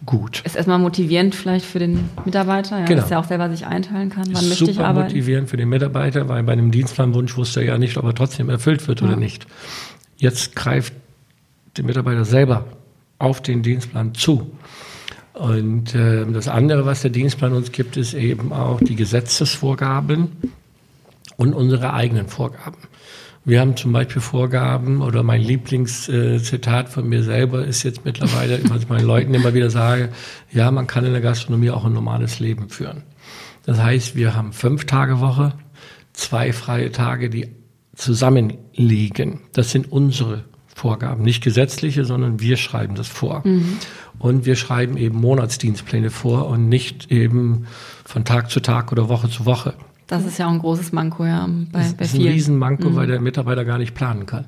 gut. 0.04 0.42
Ist 0.44 0.56
erstmal 0.56 0.78
motivierend 0.78 1.34
vielleicht 1.34 1.64
für 1.64 1.78
den 1.78 2.08
Mitarbeiter, 2.24 2.80
ja, 2.80 2.84
genau. 2.84 3.00
dass 3.00 3.10
er 3.10 3.20
auch 3.20 3.24
selber 3.24 3.48
sich 3.50 3.66
einteilen 3.66 4.10
kann, 4.10 4.24
wann 4.32 4.48
möchte 4.48 4.70
ich 4.70 4.80
arbeiten. 4.80 5.08
motivierend 5.08 5.48
für 5.48 5.56
den 5.56 5.68
Mitarbeiter, 5.68 6.28
weil 6.28 6.42
bei 6.42 6.52
einem 6.52 6.70
Dienstplanwunsch 6.70 7.36
wusste 7.36 7.60
er 7.60 7.66
ja 7.66 7.78
nicht, 7.78 7.96
ob 7.96 8.04
er 8.04 8.14
trotzdem 8.14 8.48
erfüllt 8.48 8.86
wird 8.88 9.00
ja. 9.00 9.06
oder 9.06 9.16
nicht. 9.16 9.46
Jetzt 10.16 10.54
greift 10.56 10.92
der 11.76 11.84
Mitarbeiter 11.84 12.24
selber 12.24 12.66
auf 13.18 13.40
den 13.40 13.62
Dienstplan 13.62 14.14
zu. 14.14 14.50
Und 15.34 15.94
äh, 15.94 16.26
das 16.26 16.48
andere, 16.48 16.84
was 16.84 17.02
der 17.02 17.10
Dienstplan 17.10 17.52
uns 17.52 17.72
gibt, 17.72 17.96
ist 17.96 18.14
eben 18.14 18.52
auch 18.52 18.80
die 18.80 18.96
Gesetzesvorgaben 18.96 20.28
und 21.36 21.54
unsere 21.54 21.94
eigenen 21.94 22.28
Vorgaben. 22.28 22.76
Wir 23.44 23.60
haben 23.60 23.76
zum 23.76 23.92
Beispiel 23.92 24.22
Vorgaben 24.22 25.02
oder 25.02 25.22
mein 25.24 25.40
Lieblingszitat 25.40 26.88
von 26.88 27.08
mir 27.08 27.24
selber 27.24 27.64
ist 27.64 27.82
jetzt 27.82 28.04
mittlerweile, 28.04 28.60
was 28.68 28.82
ich 28.82 28.88
meinen 28.88 29.06
Leuten 29.06 29.34
immer 29.34 29.52
wieder 29.54 29.70
sage, 29.70 30.10
ja, 30.52 30.70
man 30.70 30.86
kann 30.86 31.04
in 31.04 31.12
der 31.12 31.20
Gastronomie 31.20 31.70
auch 31.70 31.84
ein 31.84 31.92
normales 31.92 32.38
Leben 32.38 32.68
führen. 32.68 33.02
Das 33.64 33.80
heißt, 33.80 34.16
wir 34.16 34.34
haben 34.34 34.52
fünf 34.52 34.86
Tage 34.86 35.20
Woche, 35.20 35.54
zwei 36.12 36.52
freie 36.52 36.92
Tage, 36.92 37.30
die 37.30 37.48
zusammenliegen. 37.94 39.40
Das 39.52 39.70
sind 39.70 39.90
unsere 39.90 40.44
Vorgaben, 40.74 41.22
nicht 41.22 41.42
gesetzliche, 41.42 42.04
sondern 42.04 42.40
wir 42.40 42.56
schreiben 42.56 42.94
das 42.94 43.08
vor. 43.08 43.42
Mhm. 43.44 43.78
Und 44.18 44.46
wir 44.46 44.56
schreiben 44.56 44.96
eben 44.96 45.20
Monatsdienstpläne 45.20 46.10
vor 46.10 46.46
und 46.46 46.68
nicht 46.68 47.10
eben 47.10 47.66
von 48.04 48.24
Tag 48.24 48.50
zu 48.50 48.60
Tag 48.60 48.92
oder 48.92 49.08
Woche 49.08 49.28
zu 49.28 49.46
Woche. 49.46 49.74
Das 50.12 50.26
ist 50.26 50.36
ja 50.36 50.46
auch 50.46 50.50
ein 50.50 50.58
großes 50.58 50.92
Manko, 50.92 51.24
ja. 51.24 51.48
Bei, 51.72 51.78
das 51.78 51.94
bei 51.94 52.04
ist 52.04 52.10
vielen. 52.10 52.26
ein 52.26 52.32
Riesenmanko, 52.34 52.90
mhm. 52.90 52.96
weil 52.96 53.06
der 53.06 53.18
Mitarbeiter 53.18 53.64
gar 53.64 53.78
nicht 53.78 53.94
planen 53.94 54.26
kann. 54.26 54.44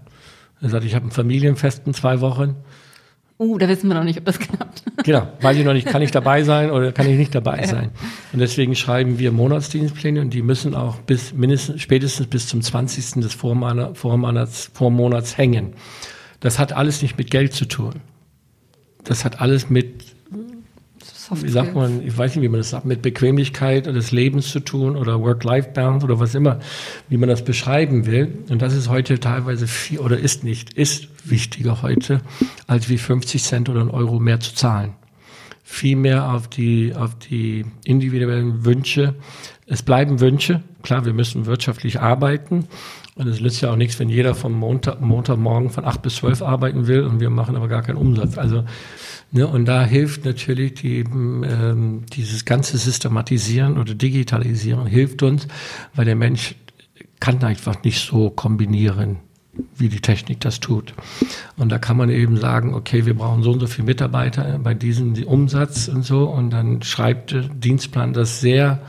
Er 0.61 0.69
sagt, 0.69 0.85
ich 0.85 0.95
habe 0.95 1.07
ein 1.07 1.11
Familienfest 1.11 1.87
in 1.87 1.95
zwei 1.95 2.21
Wochen. 2.21 2.57
Uh, 3.39 3.57
da 3.57 3.67
wissen 3.67 3.89
wir 3.89 3.95
noch 3.95 4.05
nicht, 4.05 4.19
ob 4.19 4.27
das 4.27 4.39
klappt. 4.41 4.83
Genau, 5.05 5.27
weiß 5.41 5.57
ich 5.57 5.65
noch 5.65 5.73
nicht, 5.73 5.87
kann 5.87 6.03
ich 6.03 6.11
dabei 6.11 6.43
sein 6.45 6.71
oder 6.71 6.93
kann 6.93 7.09
ich 7.09 7.17
nicht 7.17 7.35
dabei 7.35 7.61
ja. 7.61 7.67
sein. 7.67 7.93
Und 8.35 8.41
deswegen 8.41 8.75
schreiben 8.75 9.19
wir 9.19 9.33
Monatsdienstpläne 9.33 10.21
und 10.21 10.35
die 10.35 10.43
müssen 10.43 10.75
auch 10.75 10.99
bis 10.99 11.33
mindestens, 11.33 11.81
spätestens 11.81 12.27
bis 12.27 12.47
zum 12.47 12.61
20. 12.61 13.23
des 13.23 13.33
Vormonats, 13.33 13.99
Vormonats, 13.99 14.71
Vormonats 14.75 15.39
hängen. 15.39 15.73
Das 16.41 16.59
hat 16.59 16.75
alles 16.75 17.01
nicht 17.01 17.17
mit 17.17 17.31
Geld 17.31 17.55
zu 17.55 17.65
tun. 17.65 18.03
Das 19.03 19.25
hat 19.25 19.41
alles 19.41 19.71
mit 19.71 20.14
Soft 21.29 21.43
wie 21.43 21.49
sagt 21.49 21.75
man, 21.75 22.07
ich 22.07 22.19
weiß 22.19 22.37
nicht, 22.37 22.45
wie 22.45 22.51
man 22.51 22.61
das 22.61 22.69
sagt, 22.69 22.85
mit 22.85 23.01
Bequemlichkeit 23.01 23.87
des 23.87 24.13
Lebens 24.13 24.51
zu 24.51 24.61
tun 24.61 24.95
oder 24.95 25.23
Work-Life-Balance 25.23 26.05
oder 26.05 26.21
was 26.21 26.35
immer, 26.35 26.59
wie 27.09 27.17
man 27.17 27.31
das 27.31 27.43
beschreiben 27.43 28.05
will. 28.05 28.45
Und 28.51 28.61
das 28.61 28.75
ist 28.75 28.91
heute 28.91 29.19
teilweise 29.19 29.67
viel 29.67 30.01
oder 30.01 30.19
ist 30.19 30.45
nicht, 30.45 30.75
ist 30.75 31.09
wichtiger 31.25 31.81
heute, 31.81 32.21
als 32.67 32.91
wie 32.91 32.99
50 32.99 33.43
Cent 33.43 33.71
oder 33.71 33.81
ein 33.81 33.89
Euro 33.89 34.21
mehr 34.21 34.39
zu 34.41 34.55
zahlen. 34.55 34.93
Viel 35.63 35.97
mehr 35.97 36.31
auf 36.31 36.49
die, 36.49 36.95
auf 36.95 37.15
die 37.15 37.65
individuellen 37.85 38.67
Wünsche. 38.67 39.15
Es 39.67 39.83
bleiben 39.83 40.21
Wünsche. 40.21 40.63
Klar, 40.83 41.07
wir 41.07 41.15
müssen 41.15 41.47
wirtschaftlich 41.47 42.01
arbeiten. 42.03 42.67
Und 43.15 43.29
es 43.29 43.41
nützt 43.41 43.63
ja 43.63 43.71
auch 43.71 43.77
nichts, 43.77 43.99
wenn 43.99 44.11
jeder 44.11 44.35
vom 44.35 44.53
Montag, 44.53 45.01
Montagmorgen 45.01 45.71
von 45.71 45.87
acht 45.87 46.03
bis 46.03 46.17
zwölf 46.17 46.43
arbeiten 46.43 46.87
will 46.87 47.05
und 47.05 47.21
wir 47.21 47.31
machen 47.31 47.57
aber 47.57 47.69
gar 47.69 47.81
keinen 47.81 47.97
Umsatz. 47.97 48.37
Also 48.37 48.65
Ne, 49.35 49.49
und 49.49 49.65
da 49.65 49.85
hilft 49.85 50.25
natürlich 50.25 50.75
die, 50.75 51.01
ähm, 51.01 52.03
dieses 52.13 52.45
ganze 52.45 52.79
Systematisieren 52.79 53.79
oder 53.79 53.93
Digitalisieren 53.93 54.87
hilft 54.87 55.25
uns, 55.25 55.49
weil 55.93 56.05
der 56.05 56.15
Mensch 56.15 56.55
kann 57.19 57.43
einfach 57.43 57.83
nicht 57.83 58.07
so 58.07 58.31
kombinieren, 58.31 59.17
wie 59.75 59.89
die 59.89 60.01
Technik 60.01 60.39
das 60.39 60.61
tut. 60.61 60.95
Und 61.57 61.73
da 61.73 61.79
kann 61.79 61.97
man 61.97 62.11
eben 62.11 62.37
sagen, 62.37 62.75
okay, 62.75 63.07
wir 63.07 63.15
brauchen 63.15 63.43
so 63.43 63.51
und 63.51 63.59
so 63.59 63.67
viele 63.67 63.87
Mitarbeiter 63.87 64.61
bei 64.63 64.73
diesem 64.73 65.21
Umsatz 65.25 65.89
und 65.89 66.05
so. 66.05 66.27
Und 66.27 66.51
dann 66.51 66.83
schreibt 66.83 67.33
der 67.33 67.43
Dienstplan 67.43 68.13
das 68.13 68.41
sehr 68.41 68.83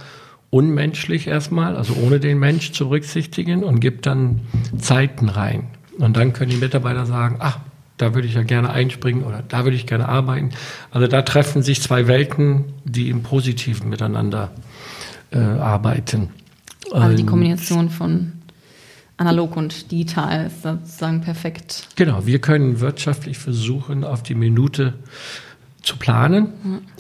unmenschlich 0.52 1.26
erstmal, 1.26 1.76
also 1.76 1.96
ohne 1.96 2.20
den 2.20 2.38
Mensch 2.38 2.72
zu 2.72 2.90
berücksichtigen 2.90 3.64
und 3.64 3.80
gibt 3.80 4.06
dann 4.06 4.42
Zeiten 4.78 5.28
rein. 5.28 5.70
Und 5.98 6.18
dann 6.18 6.34
können 6.34 6.52
die 6.52 6.58
Mitarbeiter 6.58 7.08
sagen, 7.08 7.38
ach, 7.40 7.62
da 7.98 8.14
würde 8.14 8.28
ich 8.28 8.34
ja 8.34 8.44
gerne 8.44 8.70
einspringen 8.70 9.24
oder 9.24 9.44
da 9.48 9.64
würde 9.64 9.78
ich 9.78 9.88
gerne 9.88 10.10
arbeiten. 10.10 10.52
Also 10.92 11.08
da 11.08 11.22
treffen 11.22 11.64
sich 11.64 11.82
zwei 11.82 12.08
Welten, 12.08 12.66
die 12.84 13.10
im 13.10 13.24
Positiven 13.24 13.90
miteinander 13.90 14.52
äh, 15.32 15.40
arbeiten. 15.40 16.30
Also 16.92 17.16
die 17.16 17.26
Kombination 17.26 17.90
von 17.90 18.34
analog 19.18 19.56
und 19.56 19.92
digital 19.92 20.48
ist 20.48 20.64
sozusagen 20.64 21.22
perfekt. 21.22 21.88
Genau, 21.96 22.26
wir 22.26 22.40
können 22.40 22.80
wirtschaftlich 22.80 23.38
versuchen, 23.38 24.04
auf 24.04 24.24
die 24.24 24.36
Minute 24.36 24.94
zu 25.82 25.98
planen. 25.98 26.50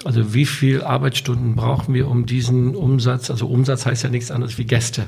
Also 0.05 0.33
wie 0.33 0.45
viele 0.45 0.85
Arbeitsstunden 0.85 1.55
brauchen 1.55 1.93
wir, 1.93 2.07
um 2.07 2.25
diesen 2.25 2.75
Umsatz, 2.75 3.29
also 3.29 3.47
Umsatz 3.47 3.85
heißt 3.85 4.03
ja 4.03 4.09
nichts 4.09 4.31
anderes 4.31 4.57
wie 4.57 4.65
Gäste. 4.65 5.07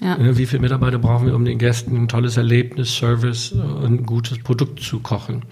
Ja. 0.00 0.16
Ne, 0.16 0.36
wie 0.36 0.46
viele 0.46 0.62
Mitarbeiter 0.62 0.98
brauchen 0.98 1.26
wir, 1.26 1.34
um 1.34 1.44
den 1.44 1.58
Gästen 1.58 1.96
ein 1.96 2.08
tolles 2.08 2.36
Erlebnis, 2.36 2.94
Service 2.94 3.52
und 3.52 4.00
ein 4.00 4.06
gutes 4.06 4.38
Produkt 4.38 4.80
zu 4.80 5.00
kochen? 5.00 5.42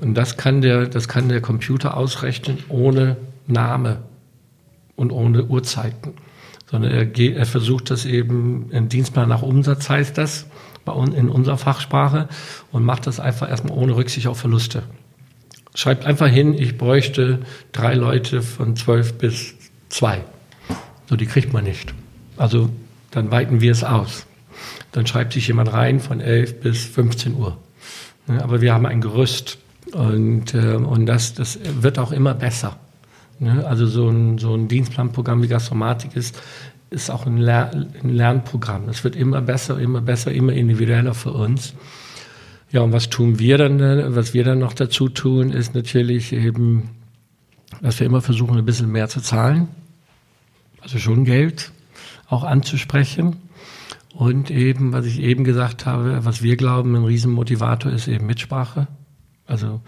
Und 0.00 0.14
das 0.14 0.36
kann 0.36 0.62
der, 0.62 0.86
das 0.86 1.08
kann 1.08 1.28
der 1.28 1.40
Computer 1.40 1.96
ausrechnen 1.96 2.58
ohne 2.68 3.16
Name 3.46 3.98
und 4.96 5.12
ohne 5.12 5.44
Uhrzeiten. 5.44 6.14
Sondern 6.70 6.92
er, 6.92 7.04
geht, 7.04 7.36
er 7.36 7.46
versucht 7.46 7.90
das 7.90 8.06
eben, 8.06 8.70
ein 8.72 8.88
Dienstplan 8.88 9.28
nach 9.28 9.42
Umsatz 9.42 9.90
heißt 9.90 10.16
das, 10.16 10.46
bei 10.84 10.92
uns 10.92 11.14
in 11.14 11.28
unserer 11.28 11.58
Fachsprache, 11.58 12.28
und 12.72 12.84
macht 12.84 13.06
das 13.06 13.20
einfach 13.20 13.50
erstmal 13.50 13.76
ohne 13.76 13.94
Rücksicht 13.94 14.26
auf 14.26 14.38
Verluste. 14.38 14.84
Schreibt 15.74 16.06
einfach 16.06 16.28
hin, 16.28 16.54
ich 16.54 16.78
bräuchte 16.78 17.40
drei 17.72 17.94
Leute 17.94 18.40
von 18.42 18.74
12 18.74 19.18
bis 19.18 19.54
Zwei. 19.90 20.24
So, 21.08 21.16
die 21.16 21.26
kriegt 21.26 21.52
man 21.52 21.64
nicht. 21.64 21.92
Also 22.36 22.70
dann 23.10 23.30
weiten 23.30 23.60
wir 23.60 23.72
es 23.72 23.84
aus. 23.84 24.26
Dann 24.92 25.06
schreibt 25.06 25.32
sich 25.32 25.48
jemand 25.48 25.72
rein 25.72 26.00
von 26.00 26.20
11 26.20 26.60
bis 26.60 26.84
15 26.84 27.34
Uhr. 27.34 27.56
Aber 28.26 28.60
wir 28.60 28.74
haben 28.74 28.86
ein 28.86 29.00
Gerüst 29.00 29.58
und, 29.92 30.54
äh, 30.54 30.74
und 30.74 31.06
das, 31.06 31.34
das 31.34 31.58
wird 31.80 31.98
auch 31.98 32.12
immer 32.12 32.34
besser. 32.34 32.78
Also 33.64 33.86
so 33.86 34.08
ein, 34.08 34.38
so 34.38 34.54
ein 34.54 34.68
Dienstplanprogramm 34.68 35.42
wie 35.42 35.48
Gastromatik 35.48 36.14
ist, 36.14 36.40
ist 36.90 37.10
auch 37.10 37.26
ein, 37.26 37.38
Ler 37.38 37.70
ein 37.72 38.10
Lernprogramm. 38.10 38.88
Es 38.88 39.02
wird 39.02 39.16
immer 39.16 39.40
besser, 39.40 39.78
immer 39.78 40.00
besser, 40.00 40.32
immer 40.32 40.52
individueller 40.52 41.14
für 41.14 41.32
uns. 41.32 41.74
Ja, 42.70 42.82
und 42.82 42.92
was 42.92 43.08
tun 43.08 43.38
wir 43.38 43.58
dann, 43.58 44.14
was 44.14 44.34
wir 44.34 44.44
dann 44.44 44.58
noch 44.58 44.74
dazu 44.74 45.08
tun, 45.08 45.52
ist 45.52 45.74
natürlich 45.74 46.32
eben, 46.32 46.90
dass 47.80 47.98
wir 47.98 48.06
immer 48.06 48.20
versuchen, 48.20 48.58
ein 48.58 48.64
bisschen 48.64 48.92
mehr 48.92 49.08
zu 49.08 49.20
zahlen. 49.20 49.68
Also 50.82 50.98
schon 50.98 51.24
Geld 51.24 51.72
auch 52.30 52.44
anzusprechen. 52.44 53.36
Und 54.14 54.50
eben, 54.50 54.92
was 54.92 55.06
ich 55.06 55.20
eben 55.20 55.44
gesagt 55.44 55.86
habe, 55.86 56.24
was 56.24 56.42
wir 56.42 56.56
glauben, 56.56 56.94
ein 56.96 57.04
Riesenmotivator 57.04 57.92
ist 57.92 58.08
eben 58.08 58.26
Mitsprache. 58.26 58.86
Also 59.46 59.80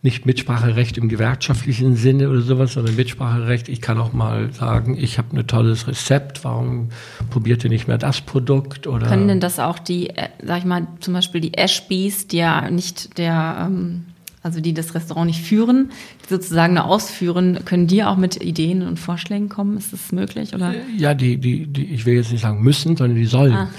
nicht 0.00 0.26
Mitspracherecht 0.26 0.96
im 0.96 1.08
gewerkschaftlichen 1.08 1.96
Sinne 1.96 2.30
oder 2.30 2.40
sowas, 2.40 2.74
sondern 2.74 2.94
Mitspracherecht. 2.94 3.68
Ich 3.68 3.80
kann 3.80 3.98
auch 3.98 4.12
mal 4.12 4.52
sagen, 4.52 4.96
ich 4.96 5.18
habe 5.18 5.36
ein 5.36 5.46
tolles 5.46 5.88
Rezept, 5.88 6.44
warum 6.44 6.90
probiert 7.30 7.64
ihr 7.64 7.70
nicht 7.70 7.88
mehr 7.88 7.98
das 7.98 8.20
Produkt? 8.20 8.86
Oder 8.86 9.08
Können 9.08 9.26
denn 9.26 9.40
das 9.40 9.58
auch 9.58 9.78
die, 9.78 10.10
äh, 10.10 10.28
sag 10.42 10.58
ich 10.58 10.64
mal, 10.64 10.86
zum 11.00 11.14
Beispiel 11.14 11.40
die 11.40 11.54
Ashbees, 11.54 12.28
die 12.28 12.36
ja 12.36 12.70
nicht 12.70 13.18
der, 13.18 13.66
ähm, 13.66 14.04
also 14.48 14.60
die 14.60 14.74
das 14.74 14.94
Restaurant 14.94 15.26
nicht 15.26 15.40
führen, 15.40 15.90
die 16.24 16.28
sozusagen 16.28 16.74
nur 16.74 16.84
ausführen, 16.84 17.60
können 17.64 17.86
die 17.86 18.02
auch 18.04 18.16
mit 18.16 18.42
Ideen 18.42 18.82
und 18.82 18.98
Vorschlägen 18.98 19.48
kommen? 19.48 19.76
Ist 19.76 19.92
das 19.92 20.12
möglich? 20.12 20.54
Oder? 20.54 20.74
Ja, 20.96 21.14
die, 21.14 21.38
die, 21.38 21.66
die, 21.66 21.84
ich 21.84 22.04
will 22.06 22.14
jetzt 22.14 22.32
nicht 22.32 22.42
sagen 22.42 22.62
müssen, 22.62 22.96
sondern 22.96 23.16
die 23.16 23.26
sollen. 23.26 23.54
Ah. 23.54 23.68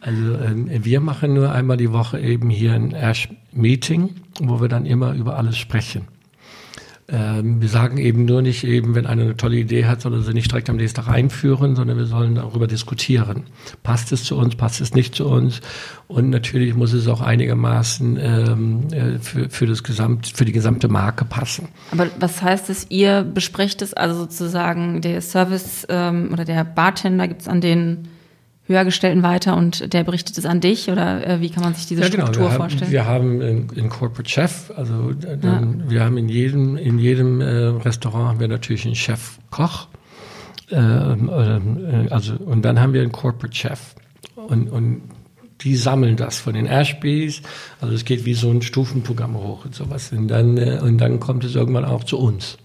Also 0.00 0.38
ähm, 0.38 0.70
wir 0.70 1.00
machen 1.00 1.34
nur 1.34 1.52
einmal 1.52 1.76
die 1.76 1.92
Woche 1.92 2.18
eben 2.20 2.48
hier 2.48 2.72
ein 2.72 2.92
Ash-Meeting 2.92 4.10
wo 4.40 4.60
wir 4.60 4.68
dann 4.68 4.86
immer 4.86 5.12
über 5.14 5.36
alles 5.36 5.56
sprechen. 5.56 6.02
Ähm, 7.10 7.62
wir 7.62 7.68
sagen 7.70 7.96
eben 7.96 8.26
nur 8.26 8.42
nicht 8.42 8.64
eben, 8.64 8.94
wenn 8.94 9.06
einer 9.06 9.22
eine 9.22 9.36
tolle 9.36 9.56
Idee 9.56 9.86
hat, 9.86 10.02
sondern 10.02 10.22
sie 10.22 10.34
nicht 10.34 10.50
direkt 10.50 10.68
am 10.68 10.76
nächsten 10.76 11.02
Tag 11.02 11.08
einführen, 11.08 11.74
sondern 11.74 11.96
wir 11.96 12.04
sollen 12.04 12.34
darüber 12.34 12.66
diskutieren. 12.66 13.44
Passt 13.82 14.12
es 14.12 14.24
zu 14.24 14.36
uns, 14.36 14.56
passt 14.56 14.82
es 14.82 14.94
nicht 14.94 15.14
zu 15.14 15.26
uns? 15.26 15.62
Und 16.06 16.28
natürlich 16.28 16.74
muss 16.74 16.92
es 16.92 17.08
auch 17.08 17.22
einigermaßen 17.22 18.18
ähm, 18.20 18.88
äh, 18.92 19.18
für, 19.18 19.48
für, 19.48 19.66
das 19.66 19.82
Gesamt, 19.82 20.26
für 20.26 20.44
die 20.44 20.52
gesamte 20.52 20.88
Marke 20.88 21.24
passen. 21.24 21.68
Aber 21.92 22.08
was 22.20 22.42
heißt 22.42 22.68
es, 22.68 22.86
ihr 22.90 23.22
besprecht 23.22 23.80
es, 23.80 23.94
also 23.94 24.18
sozusagen 24.20 25.00
der 25.00 25.22
Service 25.22 25.86
ähm, 25.88 26.28
oder 26.32 26.44
der 26.44 26.62
Bartender 26.64 27.26
gibt 27.26 27.40
es 27.40 27.48
an 27.48 27.62
den 27.62 28.08
Höhergestellten 28.68 29.22
weiter 29.22 29.56
und 29.56 29.92
der 29.92 30.04
berichtet 30.04 30.36
es 30.36 30.44
an 30.44 30.60
dich 30.60 30.90
oder 30.90 31.26
äh, 31.26 31.40
wie 31.40 31.48
kann 31.48 31.62
man 31.62 31.74
sich 31.74 31.86
diese 31.86 32.02
ja, 32.02 32.08
genau. 32.08 32.26
Struktur 32.26 32.50
wir 32.50 32.56
vorstellen? 32.56 33.04
Haben, 33.04 33.40
wir 33.40 33.46
haben 33.46 33.70
einen 33.76 33.88
Corporate 33.88 34.28
Chef, 34.28 34.70
also 34.76 35.12
dann, 35.12 35.80
ja. 35.84 35.90
wir 35.90 36.04
haben 36.04 36.18
in 36.18 36.28
jedem, 36.28 36.76
in 36.76 36.98
jedem 36.98 37.40
äh, 37.40 37.46
Restaurant 37.46 38.28
haben 38.28 38.40
wir 38.40 38.48
natürlich 38.48 38.84
einen 38.84 38.94
Chef-Koch. 38.94 39.88
Ähm, 40.70 41.30
äh, 41.30 42.10
also, 42.10 42.34
und 42.34 42.62
dann 42.62 42.78
haben 42.78 42.92
wir 42.92 43.00
einen 43.00 43.12
Corporate 43.12 43.56
Chef. 43.56 43.94
Und, 44.36 44.68
und 44.70 45.02
die 45.62 45.74
sammeln 45.76 46.16
das 46.16 46.38
von 46.38 46.54
den 46.54 46.66
Ashbys. 46.66 47.42
Also 47.80 47.94
es 47.94 48.04
geht 48.04 48.24
wie 48.24 48.34
so 48.34 48.50
ein 48.50 48.62
Stufenprogramm 48.62 49.34
hoch 49.34 49.64
und 49.64 49.74
sowas. 49.74 50.12
Und 50.12 50.28
dann, 50.28 50.58
äh, 50.58 50.78
und 50.82 50.98
dann 50.98 51.20
kommt 51.20 51.42
es 51.44 51.54
irgendwann 51.54 51.86
auch 51.86 52.04
zu 52.04 52.18
uns 52.18 52.58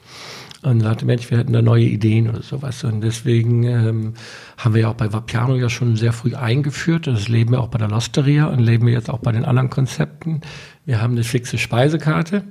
und 0.63 0.81
sagte, 0.81 1.05
Mensch, 1.05 1.29
wir 1.29 1.37
hätten 1.37 1.53
da 1.53 1.61
neue 1.61 1.85
Ideen 1.85 2.29
oder 2.29 2.41
sowas. 2.41 2.83
Und 2.83 3.01
deswegen 3.01 3.63
ähm, 3.63 4.13
haben 4.57 4.73
wir 4.73 4.81
ja 4.83 4.89
auch 4.89 4.95
bei 4.95 5.11
Vapiano 5.11 5.55
ja 5.55 5.69
schon 5.69 5.95
sehr 5.95 6.13
früh 6.13 6.35
eingeführt. 6.35 7.07
Das 7.07 7.27
leben 7.27 7.51
wir 7.51 7.61
auch 7.61 7.67
bei 7.67 7.77
der 7.77 7.89
Losteria 7.89 8.47
und 8.47 8.59
leben 8.59 8.87
wir 8.87 8.93
jetzt 8.93 9.09
auch 9.09 9.19
bei 9.19 9.31
den 9.31 9.45
anderen 9.45 9.69
Konzepten. 9.69 10.41
Wir 10.85 11.01
haben 11.01 11.13
eine 11.13 11.23
fixe 11.23 11.57
Speisekarte, 11.57 12.43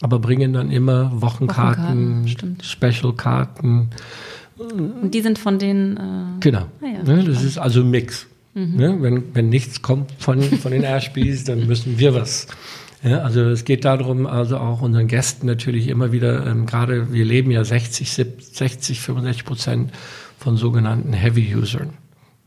aber 0.00 0.18
bringen 0.18 0.52
dann 0.52 0.70
immer 0.70 1.10
Wochenkarten, 1.20 2.24
Wochenkarten 2.24 2.58
Specialkarten. 2.62 3.90
Und 4.56 5.10
die 5.12 5.22
sind 5.22 5.38
von 5.38 5.58
den. 5.58 5.96
Äh 5.96 6.40
genau. 6.40 6.66
Ah 6.82 6.86
ja, 6.86 7.02
ne, 7.02 7.24
das 7.24 7.42
ist 7.42 7.58
also 7.58 7.80
ein 7.80 7.90
Mix. 7.90 8.26
Mhm. 8.54 8.76
Ne, 8.76 8.96
wenn, 9.00 9.34
wenn 9.34 9.48
nichts 9.48 9.80
kommt 9.80 10.12
von, 10.18 10.42
von 10.42 10.72
den 10.72 10.82
Airspies, 10.82 11.44
dann 11.44 11.66
müssen 11.66 11.98
wir 11.98 12.14
was 12.14 12.48
ja, 13.02 13.22
also 13.22 13.40
es 13.48 13.64
geht 13.64 13.84
darum, 13.84 14.26
also 14.26 14.58
auch 14.58 14.82
unseren 14.82 15.06
Gästen 15.06 15.46
natürlich 15.46 15.88
immer 15.88 16.12
wieder, 16.12 16.46
ähm, 16.46 16.66
gerade 16.66 17.12
wir 17.12 17.24
leben 17.24 17.50
ja 17.50 17.64
60, 17.64 18.10
70, 18.10 18.56
60, 18.56 19.00
65 19.00 19.44
Prozent 19.44 19.92
von 20.38 20.56
sogenannten 20.56 21.14
Heavy 21.14 21.54
Usern. 21.54 21.94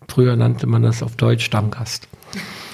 Früher 0.08 0.36
nannte 0.36 0.68
man 0.68 0.84
das 0.84 1.02
auf 1.02 1.16
Deutsch 1.16 1.46
Stammgast. 1.46 2.08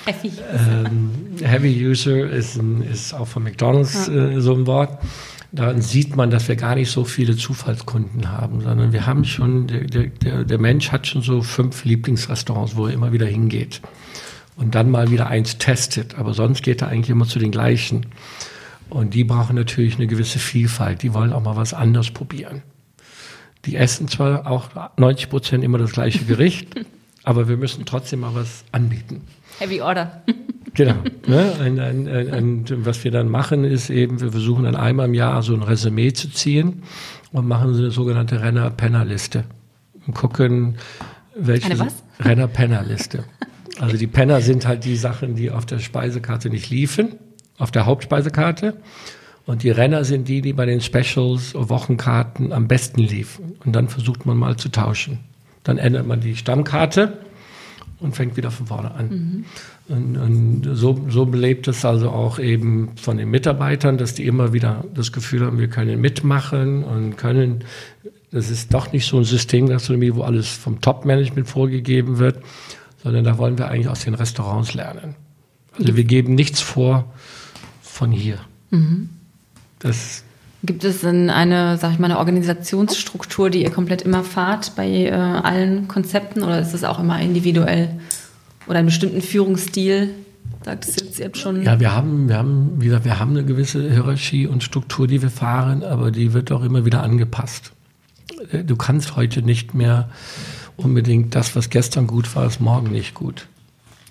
Heavy 0.05 0.27
User, 0.27 0.85
ähm, 0.87 1.11
Heavy 1.41 1.87
User 1.87 2.29
ist, 2.29 2.57
ein, 2.57 2.81
ist 2.81 3.13
auch 3.13 3.27
von 3.27 3.43
McDonalds 3.43 4.09
äh, 4.09 4.41
so 4.41 4.55
ein 4.55 4.67
Wort. 4.67 4.97
Da 5.51 5.79
sieht 5.79 6.15
man, 6.15 6.29
dass 6.29 6.47
wir 6.47 6.57
gar 6.57 6.75
nicht 6.75 6.91
so 6.91 7.05
viele 7.05 7.35
Zufallskunden 7.35 8.29
haben, 8.31 8.61
sondern 8.61 8.91
wir 8.91 9.05
haben 9.07 9.23
schon, 9.23 9.67
der, 9.67 10.07
der, 10.07 10.43
der 10.43 10.57
Mensch 10.59 10.91
hat 10.91 11.07
schon 11.07 11.21
so 11.21 11.41
fünf 11.41 11.85
Lieblingsrestaurants, 11.85 12.75
wo 12.75 12.87
er 12.87 12.93
immer 12.93 13.13
wieder 13.13 13.25
hingeht 13.25 13.81
und 14.59 14.75
dann 14.75 14.91
mal 14.91 15.09
wieder 15.09 15.27
eins 15.27 15.57
testet. 15.57 16.19
Aber 16.19 16.33
sonst 16.33 16.63
geht 16.63 16.81
er 16.81 16.89
eigentlich 16.89 17.09
immer 17.09 17.25
zu 17.25 17.39
den 17.39 17.51
gleichen. 17.51 18.07
Und 18.89 19.13
die 19.13 19.23
brauchen 19.23 19.55
natürlich 19.55 19.95
eine 19.95 20.07
gewisse 20.07 20.37
Vielfalt. 20.37 21.01
Die 21.01 21.13
wollen 21.13 21.31
auch 21.31 21.41
mal 21.41 21.55
was 21.55 21.73
anderes 21.73 22.11
probieren. 22.11 22.61
Die 23.65 23.75
essen 23.77 24.07
zwar 24.07 24.47
auch 24.47 24.69
90 24.97 25.29
Prozent 25.29 25.63
immer 25.63 25.77
das 25.77 25.93
gleiche 25.93 26.25
Gericht, 26.25 26.75
aber 27.23 27.47
wir 27.47 27.57
müssen 27.57 27.85
trotzdem 27.85 28.21
mal 28.21 28.35
was 28.35 28.65
anbieten. 28.71 29.21
Heavy 29.57 29.81
Order. 29.81 30.21
Genau. 30.75 30.95
Ne? 31.27 31.51
Und, 31.65 31.79
und, 31.79 32.69
und, 32.69 32.85
was 32.85 33.03
wir 33.03 33.09
dann 33.09 33.27
machen, 33.27 33.65
ist 33.65 33.89
eben, 33.89 34.21
wir 34.21 34.31
versuchen 34.31 34.63
dann 34.63 34.75
einmal 34.75 35.07
im 35.07 35.15
Jahr 35.15 35.41
so 35.41 35.53
ein 35.53 35.63
Resümee 35.63 36.13
zu 36.13 36.29
ziehen 36.29 36.83
und 37.33 37.47
machen 37.47 37.73
so 37.73 37.81
eine 37.81 37.91
sogenannte 37.91 38.41
Renner-Penner-Liste. 38.41 39.45
Und 40.05 40.13
gucken, 40.13 40.75
welche? 41.35 41.75
Renner-Penner-Liste. 42.19 43.25
Also 43.79 43.97
die 43.97 44.07
Penner 44.07 44.41
sind 44.41 44.67
halt 44.67 44.83
die 44.83 44.95
Sachen, 44.95 45.35
die 45.35 45.51
auf 45.51 45.65
der 45.65 45.79
Speisekarte 45.79 46.49
nicht 46.49 46.69
liefen, 46.69 47.15
auf 47.57 47.71
der 47.71 47.85
Hauptspeisekarte. 47.85 48.75
Und 49.45 49.63
die 49.63 49.71
Renner 49.71 50.03
sind 50.03 50.27
die, 50.27 50.41
die 50.41 50.53
bei 50.53 50.65
den 50.65 50.81
Specials, 50.81 51.53
Wochenkarten 51.55 52.51
am 52.51 52.67
besten 52.67 53.01
liefen. 53.01 53.55
Und 53.65 53.75
dann 53.75 53.87
versucht 53.87 54.25
man 54.25 54.37
mal 54.37 54.57
zu 54.57 54.69
tauschen. 54.69 55.19
Dann 55.63 55.77
ändert 55.77 56.05
man 56.05 56.21
die 56.21 56.35
Stammkarte 56.35 57.17
und 57.99 58.15
fängt 58.15 58.37
wieder 58.37 58.51
von 58.51 58.67
vorne 58.67 58.91
an. 58.91 59.09
Mhm. 59.09 59.45
Und, 59.87 60.17
und, 60.17 60.75
so, 60.75 61.03
so 61.09 61.25
belebt 61.25 61.67
es 61.67 61.83
also 61.83 62.09
auch 62.09 62.37
eben 62.37 62.91
von 62.95 63.17
den 63.17 63.29
Mitarbeitern, 63.29 63.97
dass 63.97 64.13
die 64.13 64.25
immer 64.25 64.53
wieder 64.53 64.85
das 64.93 65.11
Gefühl 65.11 65.45
haben, 65.45 65.57
wir 65.57 65.67
können 65.67 65.99
mitmachen 65.99 66.83
und 66.83 67.17
können, 67.17 67.63
das 68.31 68.49
ist 68.49 68.73
doch 68.73 68.91
nicht 68.93 69.07
so 69.07 69.17
ein 69.17 69.23
Systemgastronomie, 69.23 70.13
wo 70.13 70.21
alles 70.21 70.47
vom 70.47 70.79
Top-Management 70.79 71.49
vorgegeben 71.49 72.19
wird, 72.19 72.43
sondern 73.03 73.23
da 73.23 73.37
wollen 73.37 73.57
wir 73.57 73.69
eigentlich 73.69 73.89
aus 73.89 74.03
den 74.03 74.13
Restaurants 74.13 74.73
lernen. 74.73 75.15
Also 75.77 75.95
wir 75.95 76.03
geben 76.03 76.35
nichts 76.35 76.61
vor 76.61 77.05
von 77.81 78.11
hier. 78.11 78.39
Mhm. 78.71 79.09
Das 79.79 80.23
Gibt 80.61 80.83
es 80.83 81.01
denn 81.01 81.29
eine, 81.29 81.77
sag 81.77 81.93
ich 81.93 81.99
mal, 81.99 82.07
eine 82.07 82.17
Organisationsstruktur, 82.17 83.49
die 83.49 83.63
ihr 83.63 83.71
komplett 83.71 84.01
immer 84.01 84.25
fahrt 84.25 84.75
bei 84.75 85.05
äh, 85.05 85.11
allen 85.11 85.87
Konzepten 85.87 86.43
oder 86.43 86.59
ist 86.59 86.73
es 86.73 86.83
auch 86.83 86.99
immer 86.99 87.19
individuell 87.21 87.91
oder 88.67 88.79
einen 88.79 88.87
bestimmten 88.87 89.21
Führungsstil? 89.21 90.09
Sagtest 90.65 90.99
du 90.99 91.05
jetzt, 91.05 91.19
jetzt 91.19 91.37
schon? 91.37 91.63
Ja, 91.63 91.79
wir 91.79 91.95
haben, 91.95 92.27
wir 92.27 92.35
haben, 92.35 92.71
wie 92.79 92.87
gesagt, 92.87 93.05
wir 93.05 93.19
haben 93.19 93.31
eine 93.31 93.45
gewisse 93.45 93.89
Hierarchie 93.89 94.47
und 94.47 94.61
Struktur, 94.61 95.07
die 95.07 95.21
wir 95.21 95.29
fahren, 95.29 95.83
aber 95.83 96.11
die 96.11 96.33
wird 96.33 96.51
auch 96.51 96.63
immer 96.63 96.83
wieder 96.83 97.03
angepasst. 97.03 97.71
Du 98.65 98.75
kannst 98.75 99.15
heute 99.15 99.41
nicht 99.41 99.73
mehr 99.73 100.09
unbedingt 100.79 101.35
das, 101.35 101.55
was 101.55 101.69
gestern 101.69 102.07
gut 102.07 102.35
war, 102.35 102.45
ist 102.45 102.59
morgen 102.59 102.91
nicht 102.91 103.13
gut. 103.13 103.47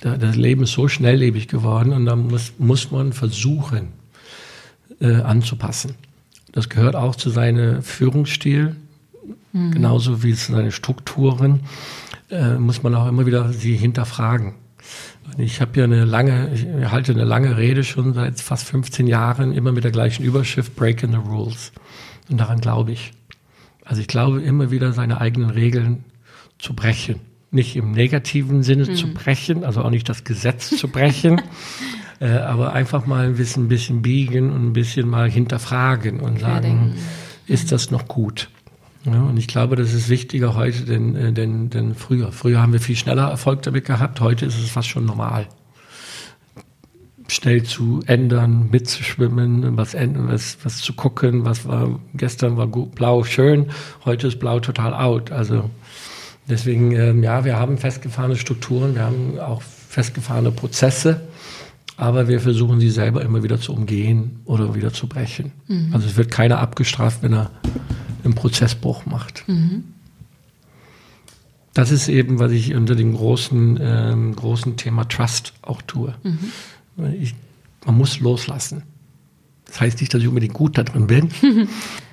Das 0.01 0.37
Leben 0.37 0.63
ist 0.63 0.73
so 0.73 0.87
schnelllebig 0.87 1.49
geworden 1.49 1.93
und 1.93 2.07
da 2.07 2.15
muss, 2.15 2.53
muss 2.59 2.93
man 2.93 3.13
versuchen 3.13 3.89
äh, 5.01 5.15
anzupassen. 5.15 5.95
Das 6.53 6.69
gehört 6.69 6.95
auch 6.95 7.17
zu 7.17 7.31
seinem 7.31 7.83
Führungsstil, 7.83 8.77
mhm. 9.53 9.73
genauso 9.73 10.23
wie 10.23 10.35
zu 10.35 10.53
seinen 10.53 10.71
Strukturen, 10.71 11.61
äh, 12.31 12.55
muss 12.55 12.83
man 12.83 12.95
auch 12.95 13.09
immer 13.09 13.27
wieder 13.27 13.53
sie 13.53 13.77
hinterfragen. 13.77 14.55
Ich 15.37 15.61
habe 15.61 15.79
ja 15.79 15.85
eine 15.85 16.05
lange, 16.05 16.55
ich 16.55 16.91
halte 16.91 17.13
eine 17.13 17.25
lange 17.25 17.57
Rede 17.57 17.85
schon 17.85 18.15
seit 18.15 18.41
fast 18.41 18.67
15 18.69 19.07
Jahren, 19.07 19.53
immer 19.53 19.73
mit 19.73 19.85
der 19.85 19.91
gleichen 19.91 20.25
Überschrift 20.25 20.75
Breaking 20.77 21.11
the 21.11 21.19
Rules. 21.19 21.73
Und 22.31 22.39
daran 22.39 22.61
glaube 22.61 22.93
ich. 22.93 23.13
Also 23.85 24.01
ich 24.01 24.07
glaube 24.07 24.43
immer 24.43 24.71
wieder 24.71 24.93
seine 24.93 25.21
eigenen 25.21 25.51
Regeln 25.51 26.05
zu 26.59 26.75
brechen. 26.75 27.21
Nicht 27.51 27.77
im 27.77 27.93
negativen 27.93 28.63
Sinne 28.63 28.85
mhm. 28.85 28.95
zu 28.95 29.15
brechen, 29.15 29.65
also 29.65 29.83
auch 29.83 29.91
nicht 29.91 30.09
das 30.09 30.25
Gesetz 30.25 30.71
zu 30.77 30.89
brechen, 30.89 31.41
äh, 32.21 32.29
aber 32.29 32.73
einfach 32.73 33.07
mal 33.07 33.27
ein 33.27 33.37
bisschen, 33.37 33.65
ein 33.65 33.69
bisschen 33.69 34.03
biegen 34.03 34.51
und 34.51 34.67
ein 34.67 34.73
bisschen 34.73 35.09
mal 35.09 35.31
hinterfragen 35.31 36.21
und 36.21 36.41
sagen, 36.41 36.95
ist 37.47 37.73
das 37.73 37.91
noch 37.91 38.07
gut? 38.07 38.51
Ja, 39.05 39.23
und 39.23 39.37
ich 39.37 39.47
glaube, 39.47 39.77
das 39.77 39.95
ist 39.95 40.09
wichtiger 40.09 40.55
heute 40.55 40.85
denn, 40.85 41.17
äh, 41.17 41.33
denn, 41.33 41.71
denn 41.71 41.95
früher. 41.95 42.33
Früher 42.33 42.61
haben 42.61 42.73
wir 42.73 42.81
viel 42.81 42.97
schneller 42.97 43.31
Erfolg 43.31 43.63
damit 43.63 43.87
gehabt, 43.87 44.21
heute 44.21 44.47
ist 44.47 44.59
es 44.59 44.71
fast 44.71 44.89
schon 44.89 45.07
normal. 45.07 45.47
Schnell 47.29 47.63
zu 47.63 48.03
ändern, 48.07 48.69
mitzuschwimmen, 48.71 49.77
was, 49.77 49.95
was, 49.95 50.59
was 50.63 50.79
zu 50.79 50.95
gucken, 50.95 51.45
was 51.45 51.67
war, 51.67 52.01
gestern 52.15 52.57
war 52.57 52.67
gut, 52.67 52.95
blau 52.95 53.23
schön, 53.23 53.67
heute 54.05 54.29
ist 54.29 54.39
blau 54.39 54.61
total 54.61 54.95
out. 54.95 55.31
Also 55.31 55.71
deswegen, 56.49 56.93
ähm, 56.93 57.23
ja, 57.23 57.45
wir 57.45 57.57
haben 57.57 57.79
festgefahrene 57.79 58.37
Strukturen, 58.37 58.95
wir 58.95 59.03
haben 59.03 59.39
auch 59.39 59.63
festgefahrene 59.63 60.51
Prozesse, 60.51 61.23
aber 61.97 62.29
wir 62.29 62.41
versuchen 62.41 62.81
sie 62.81 62.91
selber 62.91 63.23
immer 63.23 63.43
wieder 63.43 63.61
zu 63.61 63.73
umgehen 63.73 64.41
oder 64.45 64.75
wieder 64.75 64.93
zu 64.93 65.09
brechen. 65.09 65.53
Mhm. 65.67 65.91
Also 65.93 66.07
es 66.07 66.17
wird 66.17 66.31
keiner 66.31 66.59
abgestraft, 66.59 67.23
wenn 67.23 67.33
er 67.33 67.51
einen 68.25 68.35
Prozessbruch 68.35 69.07
macht. 69.07 69.45
Mhm. 69.49 69.85
Das 71.75 71.91
ist 71.91 72.09
eben, 72.09 72.39
was 72.39 72.53
ich 72.53 72.75
unter 72.75 72.97
dem 72.97 73.15
großen, 73.15 73.79
ähm, 73.81 74.35
großen 74.35 74.77
Thema 74.77 75.09
Trust 75.09 75.53
auch 75.63 75.81
tue. 75.83 76.15
Mhm. 76.25 77.15
Ich, 77.21 77.35
man 77.87 77.97
muss 77.97 78.21
loslassen. 78.21 78.83
Das 79.69 79.81
heißt 79.81 80.01
nicht, 80.01 80.13
dass 80.13 80.23
ich 80.23 80.29
unbedingt 80.29 80.55
gut 80.55 80.77
da 80.77 80.83
drin 80.83 81.07
bin. 81.07 81.29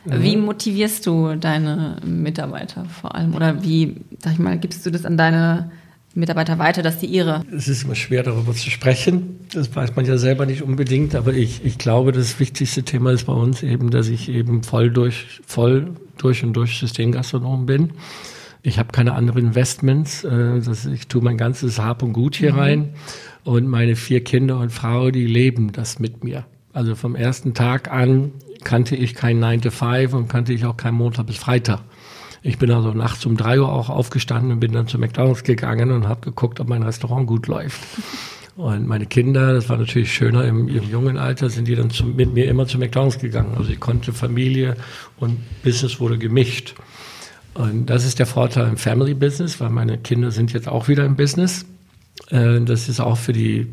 wie 0.05 0.37
motivierst 0.37 1.05
du 1.05 1.35
deine 1.35 1.97
Mitarbeiter 2.05 2.85
vor 2.85 3.15
allem? 3.15 3.33
Oder 3.33 3.63
wie, 3.63 3.95
sag 4.21 4.33
ich 4.33 4.39
mal, 4.39 4.57
gibst 4.59 4.85
du 4.85 4.91
das 4.91 5.05
an 5.05 5.17
deine 5.17 5.71
Mitarbeiter 6.13 6.59
weiter, 6.59 6.81
dass 6.81 6.99
die 6.99 7.07
ihre. 7.07 7.43
Es 7.55 7.67
ist 7.67 7.83
immer 7.83 7.95
schwer, 7.95 8.23
darüber 8.23 8.53
zu 8.53 8.69
sprechen. 8.69 9.41
Das 9.53 9.75
weiß 9.75 9.95
man 9.95 10.05
ja 10.05 10.17
selber 10.17 10.45
nicht 10.45 10.61
unbedingt, 10.61 11.13
aber 11.13 11.33
ich, 11.33 11.65
ich 11.65 11.77
glaube, 11.77 12.13
das 12.13 12.39
wichtigste 12.39 12.83
Thema 12.83 13.11
ist 13.11 13.25
bei 13.25 13.33
uns 13.33 13.63
eben, 13.63 13.89
dass 13.89 14.07
ich 14.07 14.29
eben 14.29 14.63
voll 14.63 14.91
durch, 14.91 15.41
voll 15.45 15.91
durch 16.17 16.43
und 16.43 16.53
durch 16.53 16.79
Systemgastronom 16.79 17.65
bin. 17.65 17.91
Ich 18.63 18.79
habe 18.79 18.91
keine 18.91 19.13
anderen 19.13 19.47
Investments. 19.47 20.23
Äh, 20.23 20.61
das, 20.61 20.85
ich 20.85 21.07
tue 21.07 21.21
mein 21.21 21.37
ganzes 21.37 21.79
Hab 21.79 22.01
und 22.01 22.13
Gut 22.13 22.35
hier 22.35 22.53
mhm. 22.53 22.59
rein. 22.59 22.93
Und 23.43 23.67
meine 23.67 23.95
vier 23.95 24.23
Kinder 24.23 24.57
und 24.59 24.71
Frau, 24.71 25.11
die 25.11 25.27
leben 25.27 25.71
das 25.71 25.99
mit 25.99 26.23
mir. 26.23 26.45
Also 26.75 26.93
vom 26.95 27.15
ersten 27.15 27.53
Tag 27.53 27.89
an 27.89 28.33
kannte 28.65 28.97
ich 28.97 29.15
kein 29.15 29.39
9 29.39 29.61
to 29.61 29.71
5 29.71 30.13
und 30.13 30.27
kannte 30.27 30.51
ich 30.51 30.65
auch 30.65 30.75
kein 30.75 30.93
Montag 30.93 31.25
bis 31.27 31.37
Freitag. 31.37 31.79
Ich 32.43 32.57
bin 32.57 32.69
also 32.69 32.91
nachts 32.91 33.25
um 33.25 33.37
drei 33.37 33.61
Uhr 33.61 33.71
auch 33.71 33.89
aufgestanden 33.89 34.51
und 34.51 34.59
bin 34.59 34.73
dann 34.73 34.85
zu 34.85 34.99
McDonalds 34.99 35.45
gegangen 35.45 35.91
und 35.91 36.05
habe 36.09 36.19
geguckt, 36.19 36.59
ob 36.59 36.67
mein 36.67 36.83
Restaurant 36.83 37.27
gut 37.27 37.47
läuft. 37.47 37.79
Und 38.57 38.87
meine 38.87 39.05
Kinder, 39.05 39.53
das 39.53 39.69
war 39.69 39.77
natürlich 39.77 40.13
schöner 40.13 40.43
im, 40.43 40.67
im 40.67 40.83
jungen 40.83 41.17
Alter, 41.17 41.49
sind 41.49 41.69
die 41.69 41.75
dann 41.75 41.91
zu, 41.91 42.05
mit 42.05 42.33
mir 42.33 42.49
immer 42.49 42.67
zu 42.67 42.77
McDonalds 42.77 43.19
gegangen. 43.19 43.55
Also 43.57 43.71
ich 43.71 43.79
konnte 43.79 44.11
Familie 44.11 44.75
und 45.17 45.37
Business 45.63 46.01
wurde 46.01 46.17
gemischt. 46.17 46.75
Und 47.53 47.85
das 47.85 48.03
ist 48.03 48.19
der 48.19 48.25
Vorteil 48.25 48.67
im 48.67 48.75
Family 48.75 49.13
Business, 49.13 49.61
weil 49.61 49.69
meine 49.69 49.97
Kinder 49.97 50.29
sind 50.29 50.51
jetzt 50.51 50.67
auch 50.67 50.89
wieder 50.89 51.05
im 51.05 51.15
Business. 51.15 51.65
Äh, 52.31 52.59
das 52.59 52.89
ist 52.89 52.99
auch 52.99 53.17
für 53.17 53.31
die, 53.31 53.67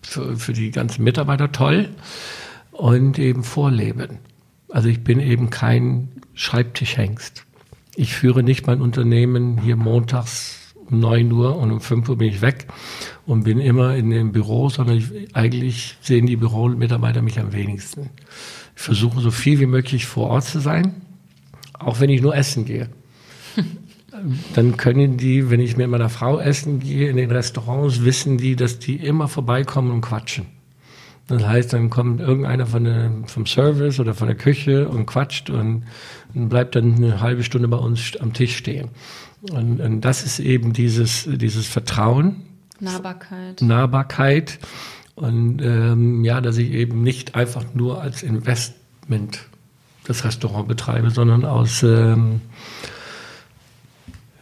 für, 0.00 0.38
für 0.38 0.54
die 0.54 0.70
ganzen 0.70 1.04
Mitarbeiter 1.04 1.52
toll. 1.52 1.90
Und 2.76 3.18
eben 3.18 3.42
Vorleben. 3.42 4.18
Also 4.68 4.88
ich 4.88 5.02
bin 5.02 5.20
eben 5.20 5.50
kein 5.50 6.08
Schreibtischhengst. 6.34 7.44
Ich 7.94 8.14
führe 8.14 8.42
nicht 8.42 8.66
mein 8.66 8.82
Unternehmen 8.82 9.58
hier 9.58 9.76
montags 9.76 10.74
um 10.90 11.00
9 11.00 11.32
Uhr 11.32 11.56
und 11.56 11.72
um 11.72 11.80
5 11.80 12.08
Uhr 12.08 12.18
bin 12.18 12.28
ich 12.28 12.42
weg 12.42 12.66
und 13.24 13.44
bin 13.44 13.58
immer 13.58 13.96
in 13.96 14.10
dem 14.10 14.32
Büro, 14.32 14.68
sondern 14.68 14.98
ich, 14.98 15.34
eigentlich 15.34 15.96
sehen 16.02 16.26
die 16.26 16.36
Büromitarbeiter 16.36 17.22
mich 17.22 17.40
am 17.40 17.52
wenigsten. 17.52 18.10
Ich 18.76 18.82
versuche 18.82 19.20
so 19.20 19.30
viel 19.30 19.58
wie 19.58 19.66
möglich 19.66 20.06
vor 20.06 20.28
Ort 20.28 20.44
zu 20.44 20.60
sein, 20.60 21.00
auch 21.72 22.00
wenn 22.00 22.10
ich 22.10 22.20
nur 22.20 22.36
essen 22.36 22.66
gehe. 22.66 22.90
Dann 24.54 24.76
können 24.76 25.16
die, 25.16 25.50
wenn 25.50 25.60
ich 25.60 25.76
mit 25.76 25.88
meiner 25.88 26.08
Frau 26.08 26.38
essen 26.38 26.80
gehe 26.80 27.08
in 27.08 27.16
den 27.16 27.30
Restaurants, 27.30 28.04
wissen 28.04 28.38
die, 28.38 28.56
dass 28.56 28.78
die 28.78 28.96
immer 28.96 29.28
vorbeikommen 29.28 29.90
und 29.90 30.02
quatschen. 30.02 30.55
Das 31.28 31.44
heißt, 31.44 31.72
dann 31.72 31.90
kommt 31.90 32.20
irgendeiner 32.20 32.66
von 32.66 32.84
der, 32.84 33.10
vom 33.26 33.46
Service 33.46 33.98
oder 33.98 34.14
von 34.14 34.28
der 34.28 34.36
Küche 34.36 34.88
und 34.88 35.06
quatscht 35.06 35.50
und, 35.50 35.84
und 36.34 36.48
bleibt 36.48 36.76
dann 36.76 36.94
eine 36.94 37.20
halbe 37.20 37.42
Stunde 37.42 37.66
bei 37.66 37.78
uns 37.78 38.16
am 38.20 38.32
Tisch 38.32 38.56
stehen. 38.56 38.90
Und, 39.50 39.80
und 39.80 40.00
das 40.02 40.24
ist 40.24 40.38
eben 40.38 40.72
dieses, 40.72 41.28
dieses 41.28 41.66
Vertrauen. 41.66 42.42
Nahbarkeit. 42.78 43.60
Nahbarkeit. 43.60 44.58
Und 45.16 45.62
ähm, 45.62 46.24
ja, 46.24 46.40
dass 46.40 46.58
ich 46.58 46.70
eben 46.70 47.02
nicht 47.02 47.34
einfach 47.34 47.64
nur 47.74 48.02
als 48.02 48.22
Investment 48.22 49.46
das 50.04 50.24
Restaurant 50.24 50.68
betreibe, 50.68 51.10
sondern 51.10 51.44
aus, 51.44 51.82
ähm, 51.82 52.40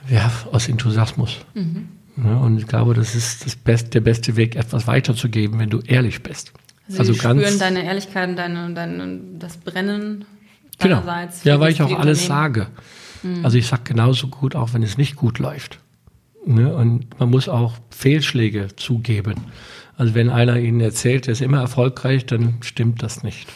ja, 0.09 0.31
aus 0.53 0.69
Enthusiasmus. 0.69 1.39
Mhm. 1.55 1.89
Ja, 2.23 2.37
und 2.39 2.59
ich 2.59 2.67
glaube, 2.67 2.95
das 2.95 3.15
ist 3.15 3.47
das 3.47 3.57
Best, 3.57 3.95
der 3.95 4.01
beste 4.01 4.37
Weg, 4.37 4.57
etwas 4.57 4.87
weiterzugeben, 4.87 5.59
wenn 5.59 5.71
du 5.71 5.81
ehrlich 5.81 6.23
bist. 6.23 6.53
Also, 6.89 6.99
also 7.01 7.15
spüren 7.15 7.59
deine 7.59 7.85
Ehrlichkeit 7.85 8.29
und 8.29 8.37
deine, 8.37 8.73
deine, 8.75 9.21
das 9.39 9.57
Brennen 9.57 10.25
genau. 10.79 11.03
Ja, 11.45 11.61
weil 11.61 11.73
ich 11.73 11.83
auch 11.83 11.99
alles 11.99 12.27
sage. 12.27 12.67
Mhm. 13.23 13.45
Also 13.45 13.57
ich 13.57 13.67
sage 13.67 13.83
genauso 13.85 14.29
gut, 14.29 14.55
auch 14.55 14.75
wenn 14.75 14.83
es 14.83 14.99
nicht 14.99 15.17
gut 15.17 15.39
läuft. 15.39 15.79
Ne? 16.47 16.75
Und 16.75 17.19
man 17.19 17.31
muss 17.31 17.49
auch 17.49 17.75
Fehlschläge 17.91 18.69
zugeben. 18.77 19.35
Also 19.97 20.15
wenn 20.15 20.29
einer 20.29 20.59
Ihnen 20.59 20.81
erzählt, 20.81 21.29
er 21.29 21.33
ist 21.33 21.41
immer 21.41 21.61
erfolgreich, 21.61 22.27
dann 22.27 22.59
stimmt 22.61 23.03
das 23.03 23.23
nicht. 23.23 23.49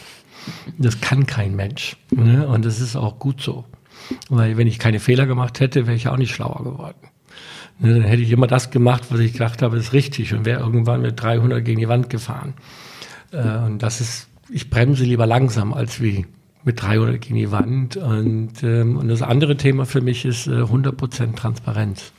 Das 0.79 1.01
kann 1.01 1.26
kein 1.26 1.55
Mensch. 1.55 1.97
Ne? 2.11 2.47
Und 2.47 2.64
das 2.64 2.81
ist 2.81 2.97
auch 2.97 3.18
gut 3.18 3.43
so. 3.43 3.64
Weil 4.31 4.57
wenn 4.57 4.66
ich 4.66 4.79
keine 4.79 5.01
Fehler 5.01 5.26
gemacht 5.26 5.61
hätte, 5.61 5.87
wäre 5.87 5.97
ich 5.97 6.09
auch 6.09 6.16
nicht 6.16 6.35
schlauer 6.35 6.64
geworden. 6.64 7.09
Ne? 7.79 7.95
Dann 7.95 8.03
hätte 8.05 8.22
ich 8.22 8.31
immer 8.31 8.47
das 8.47 8.70
gemacht, 8.70 9.05
was 9.11 9.20
ich 9.20 9.33
gedacht 9.33 9.61
habe, 9.61 9.76
ist 9.76 9.93
richtig 9.93 10.33
und 10.33 10.47
wäre 10.47 10.61
irgendwann 10.61 11.03
mit 11.03 11.20
300 11.20 11.64
gegen 11.64 11.81
die 11.81 11.89
Wand 11.89 12.09
gefahren. 12.09 12.55
Äh, 13.33 13.59
und 13.59 13.83
das 13.83 14.01
ist, 14.01 14.29
ich 14.51 14.70
bremse 14.70 15.05
lieber 15.05 15.26
langsam 15.26 15.72
als 15.72 16.01
wie 16.01 16.26
mit 16.64 16.83
300 16.83 17.20
gegen 17.20 17.37
die 17.37 17.51
Wand. 17.51 17.97
Und, 17.97 18.62
ähm, 18.62 18.97
und 18.97 19.09
das 19.09 19.22
andere 19.22 19.57
Thema 19.57 19.87
für 19.87 20.01
mich 20.01 20.24
ist 20.24 20.47
äh, 20.47 20.62
100% 20.62 21.35
Transparenz. 21.37 22.12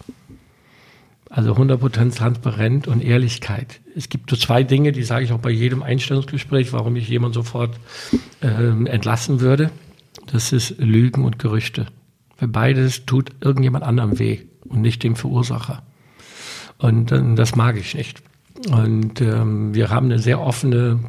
Also 1.29 1.53
100% 1.53 2.15
Transparenz 2.15 2.87
und 2.87 3.03
Ehrlichkeit. 3.03 3.81
Es 3.95 4.09
gibt 4.09 4.31
so 4.31 4.35
zwei 4.35 4.63
Dinge, 4.63 4.91
die 4.91 5.03
sage 5.03 5.25
ich 5.25 5.31
auch 5.31 5.39
bei 5.39 5.51
jedem 5.51 5.83
Einstellungsgespräch, 5.83 6.73
warum 6.73 6.95
ich 6.95 7.07
jemand 7.07 7.35
sofort 7.35 7.79
ähm, 8.41 8.87
entlassen 8.87 9.39
würde. 9.39 9.69
Das 10.25 10.51
ist 10.51 10.79
Lügen 10.79 11.23
und 11.23 11.37
Gerüchte. 11.37 11.85
Weil 12.39 12.47
beides 12.47 13.05
tut 13.05 13.31
irgendjemand 13.41 13.83
anderem 13.83 14.17
weh 14.17 14.39
und 14.67 14.81
nicht 14.81 15.03
dem 15.03 15.15
Verursacher. 15.15 15.83
Und 16.79 17.11
äh, 17.11 17.35
das 17.35 17.55
mag 17.55 17.77
ich 17.77 17.93
nicht. 17.93 18.23
Und 18.67 19.21
ähm, 19.21 19.73
wir 19.73 19.89
haben 19.89 20.07
eine 20.07 20.19
sehr 20.19 20.41
offene 20.41 20.99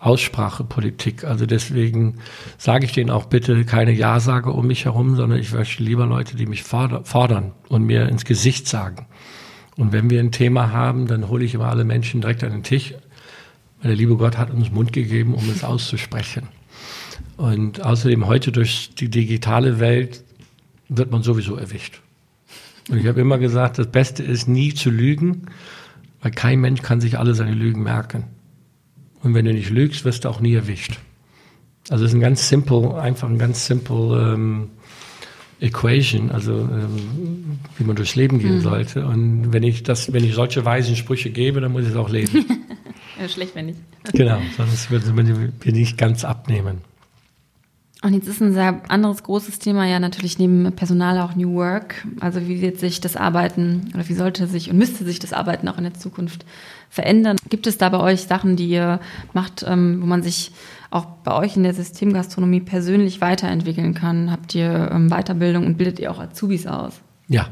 Aussprachepolitik. 0.00 1.24
Also 1.24 1.46
deswegen 1.46 2.18
sage 2.56 2.84
ich 2.84 2.92
denen 2.92 3.10
auch 3.10 3.26
bitte 3.26 3.64
keine 3.64 3.92
Ja-Sage 3.92 4.50
um 4.50 4.66
mich 4.66 4.84
herum, 4.84 5.16
sondern 5.16 5.38
ich 5.38 5.52
möchte 5.52 5.82
lieber 5.82 6.06
Leute, 6.06 6.36
die 6.36 6.46
mich 6.46 6.62
fordern 6.62 7.52
und 7.68 7.84
mir 7.84 8.08
ins 8.08 8.24
Gesicht 8.24 8.68
sagen. 8.68 9.06
Und 9.76 9.92
wenn 9.92 10.10
wir 10.10 10.20
ein 10.20 10.32
Thema 10.32 10.72
haben, 10.72 11.06
dann 11.06 11.28
hole 11.28 11.44
ich 11.44 11.54
immer 11.54 11.68
alle 11.68 11.84
Menschen 11.84 12.20
direkt 12.20 12.42
an 12.42 12.52
den 12.52 12.62
Tisch. 12.62 12.94
Weil 13.80 13.90
der 13.90 13.96
liebe 13.96 14.16
Gott 14.16 14.36
hat 14.36 14.50
uns 14.50 14.72
Mund 14.72 14.92
gegeben, 14.92 15.34
um 15.34 15.48
es 15.50 15.62
auszusprechen. 15.62 16.48
Und 17.36 17.84
außerdem 17.84 18.26
heute 18.26 18.50
durch 18.50 18.90
die 18.96 19.08
digitale 19.08 19.78
Welt 19.78 20.24
wird 20.88 21.12
man 21.12 21.22
sowieso 21.22 21.56
erwischt. 21.56 22.00
Und 22.88 22.98
ich 22.98 23.06
habe 23.06 23.20
immer 23.20 23.38
gesagt, 23.38 23.78
das 23.78 23.86
Beste 23.86 24.22
ist 24.22 24.48
nie 24.48 24.74
zu 24.74 24.90
lügen, 24.90 25.46
weil 26.20 26.30
kein 26.30 26.60
Mensch 26.60 26.82
kann 26.82 27.00
sich 27.00 27.18
alle 27.18 27.34
seine 27.34 27.54
Lügen 27.54 27.82
merken. 27.82 28.24
Und 29.22 29.34
wenn 29.34 29.44
du 29.44 29.52
nicht 29.52 29.70
lügst, 29.70 30.04
wirst 30.04 30.24
du 30.24 30.28
auch 30.28 30.40
nie 30.40 30.54
erwischt. 30.54 30.98
Also 31.88 32.04
es 32.04 32.10
ist 32.10 32.16
ein 32.16 32.20
ganz 32.20 32.48
simple, 32.48 33.00
einfach 33.00 33.28
ein 33.28 33.38
ganz 33.38 33.66
simple 33.66 34.34
ähm, 34.34 34.70
Equation, 35.60 36.30
also 36.30 36.52
ähm, 36.52 37.58
wie 37.76 37.84
man 37.84 37.96
durchs 37.96 38.14
Leben 38.14 38.38
gehen 38.38 38.56
mhm. 38.56 38.60
sollte. 38.60 39.06
Und 39.06 39.52
wenn 39.52 39.62
ich 39.62 39.82
das, 39.82 40.12
wenn 40.12 40.24
ich 40.24 40.34
solche 40.34 40.64
weisen 40.64 40.96
Sprüche 40.96 41.30
gebe, 41.30 41.60
dann 41.60 41.72
muss 41.72 41.82
ich 41.82 41.90
es 41.90 41.96
auch 41.96 42.10
leben. 42.10 42.44
schlecht, 43.28 43.54
wenn 43.54 43.66
nicht. 43.66 43.78
genau, 44.12 44.40
sonst 44.56 44.90
würden 44.90 45.52
wir 45.60 45.72
nicht 45.72 45.98
ganz 45.98 46.24
abnehmen. 46.24 46.78
Und 48.00 48.14
jetzt 48.14 48.28
ist 48.28 48.40
ein 48.40 48.52
sehr 48.52 48.80
anderes 48.88 49.24
großes 49.24 49.58
Thema 49.58 49.84
ja 49.84 49.98
natürlich 49.98 50.38
neben 50.38 50.70
Personal 50.72 51.18
auch 51.18 51.34
New 51.34 51.54
Work. 51.54 52.06
Also 52.20 52.46
wie 52.46 52.62
wird 52.62 52.78
sich 52.78 53.00
das 53.00 53.16
Arbeiten 53.16 53.90
oder 53.92 54.08
wie 54.08 54.14
sollte 54.14 54.46
sich 54.46 54.70
und 54.70 54.78
müsste 54.78 55.04
sich 55.04 55.18
das 55.18 55.32
Arbeiten 55.32 55.66
auch 55.66 55.78
in 55.78 55.84
der 55.84 55.94
Zukunft 55.94 56.46
verändern? 56.90 57.36
Gibt 57.48 57.66
es 57.66 57.76
da 57.76 57.88
bei 57.88 57.98
euch 57.98 58.22
Sachen, 58.22 58.54
die 58.54 58.68
ihr 58.68 59.00
macht, 59.32 59.64
ähm, 59.66 60.00
wo 60.00 60.06
man 60.06 60.22
sich 60.22 60.52
auch 60.90 61.06
bei 61.24 61.34
euch 61.34 61.56
in 61.56 61.64
der 61.64 61.74
Systemgastronomie 61.74 62.60
persönlich 62.60 63.20
weiterentwickeln 63.20 63.94
kann? 63.94 64.30
Habt 64.30 64.54
ihr 64.54 64.90
ähm, 64.92 65.08
Weiterbildung 65.08 65.66
und 65.66 65.76
bildet 65.76 65.98
ihr 65.98 66.12
auch 66.12 66.20
Azubis 66.20 66.68
aus? 66.68 67.00
Ja. 67.26 67.48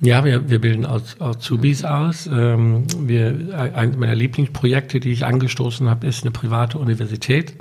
Ja, 0.00 0.24
wir, 0.24 0.48
wir 0.48 0.60
bilden 0.60 0.86
Azubis 0.86 1.84
aus. 1.84 2.28
Ähm, 2.28 2.84
wir, 3.00 3.72
eines 3.74 3.96
meiner 3.96 4.14
Lieblingsprojekte, 4.14 5.00
die 5.00 5.10
ich 5.10 5.24
angestoßen 5.24 5.88
habe, 5.88 6.06
ist 6.06 6.22
eine 6.22 6.30
private 6.30 6.78
Universität 6.78 7.54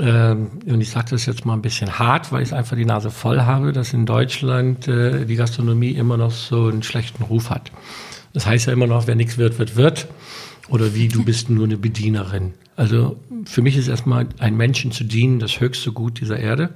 ähm, 0.00 0.50
und 0.66 0.80
ich 0.80 0.90
sage 0.90 1.10
das 1.10 1.26
jetzt 1.26 1.44
mal 1.44 1.54
ein 1.54 1.62
bisschen 1.62 1.98
hart, 1.98 2.32
weil 2.32 2.42
ich 2.42 2.52
einfach 2.52 2.76
die 2.76 2.84
Nase 2.84 3.10
voll 3.10 3.42
habe, 3.42 3.72
dass 3.72 3.92
in 3.92 4.06
Deutschland 4.06 4.88
äh, 4.88 5.24
die 5.24 5.36
Gastronomie 5.36 5.92
immer 5.92 6.16
noch 6.16 6.32
so 6.32 6.66
einen 6.66 6.82
schlechten 6.82 7.22
Ruf 7.22 7.50
hat. 7.50 7.70
Das 8.32 8.46
heißt 8.46 8.66
ja 8.66 8.72
immer 8.72 8.88
noch, 8.88 9.06
wer 9.06 9.14
nichts 9.14 9.38
wird, 9.38 9.58
wird, 9.58 9.76
wird. 9.76 10.08
Oder 10.68 10.94
wie, 10.94 11.08
du 11.08 11.24
bist 11.24 11.50
nur 11.50 11.64
eine 11.64 11.76
Bedienerin. 11.76 12.54
Also 12.74 13.16
für 13.44 13.62
mich 13.62 13.76
ist 13.76 13.88
erstmal 13.88 14.26
ein 14.38 14.56
Menschen 14.56 14.90
zu 14.90 15.04
dienen 15.04 15.38
das 15.38 15.60
höchste 15.60 15.92
Gut 15.92 16.20
dieser 16.20 16.38
Erde. 16.38 16.70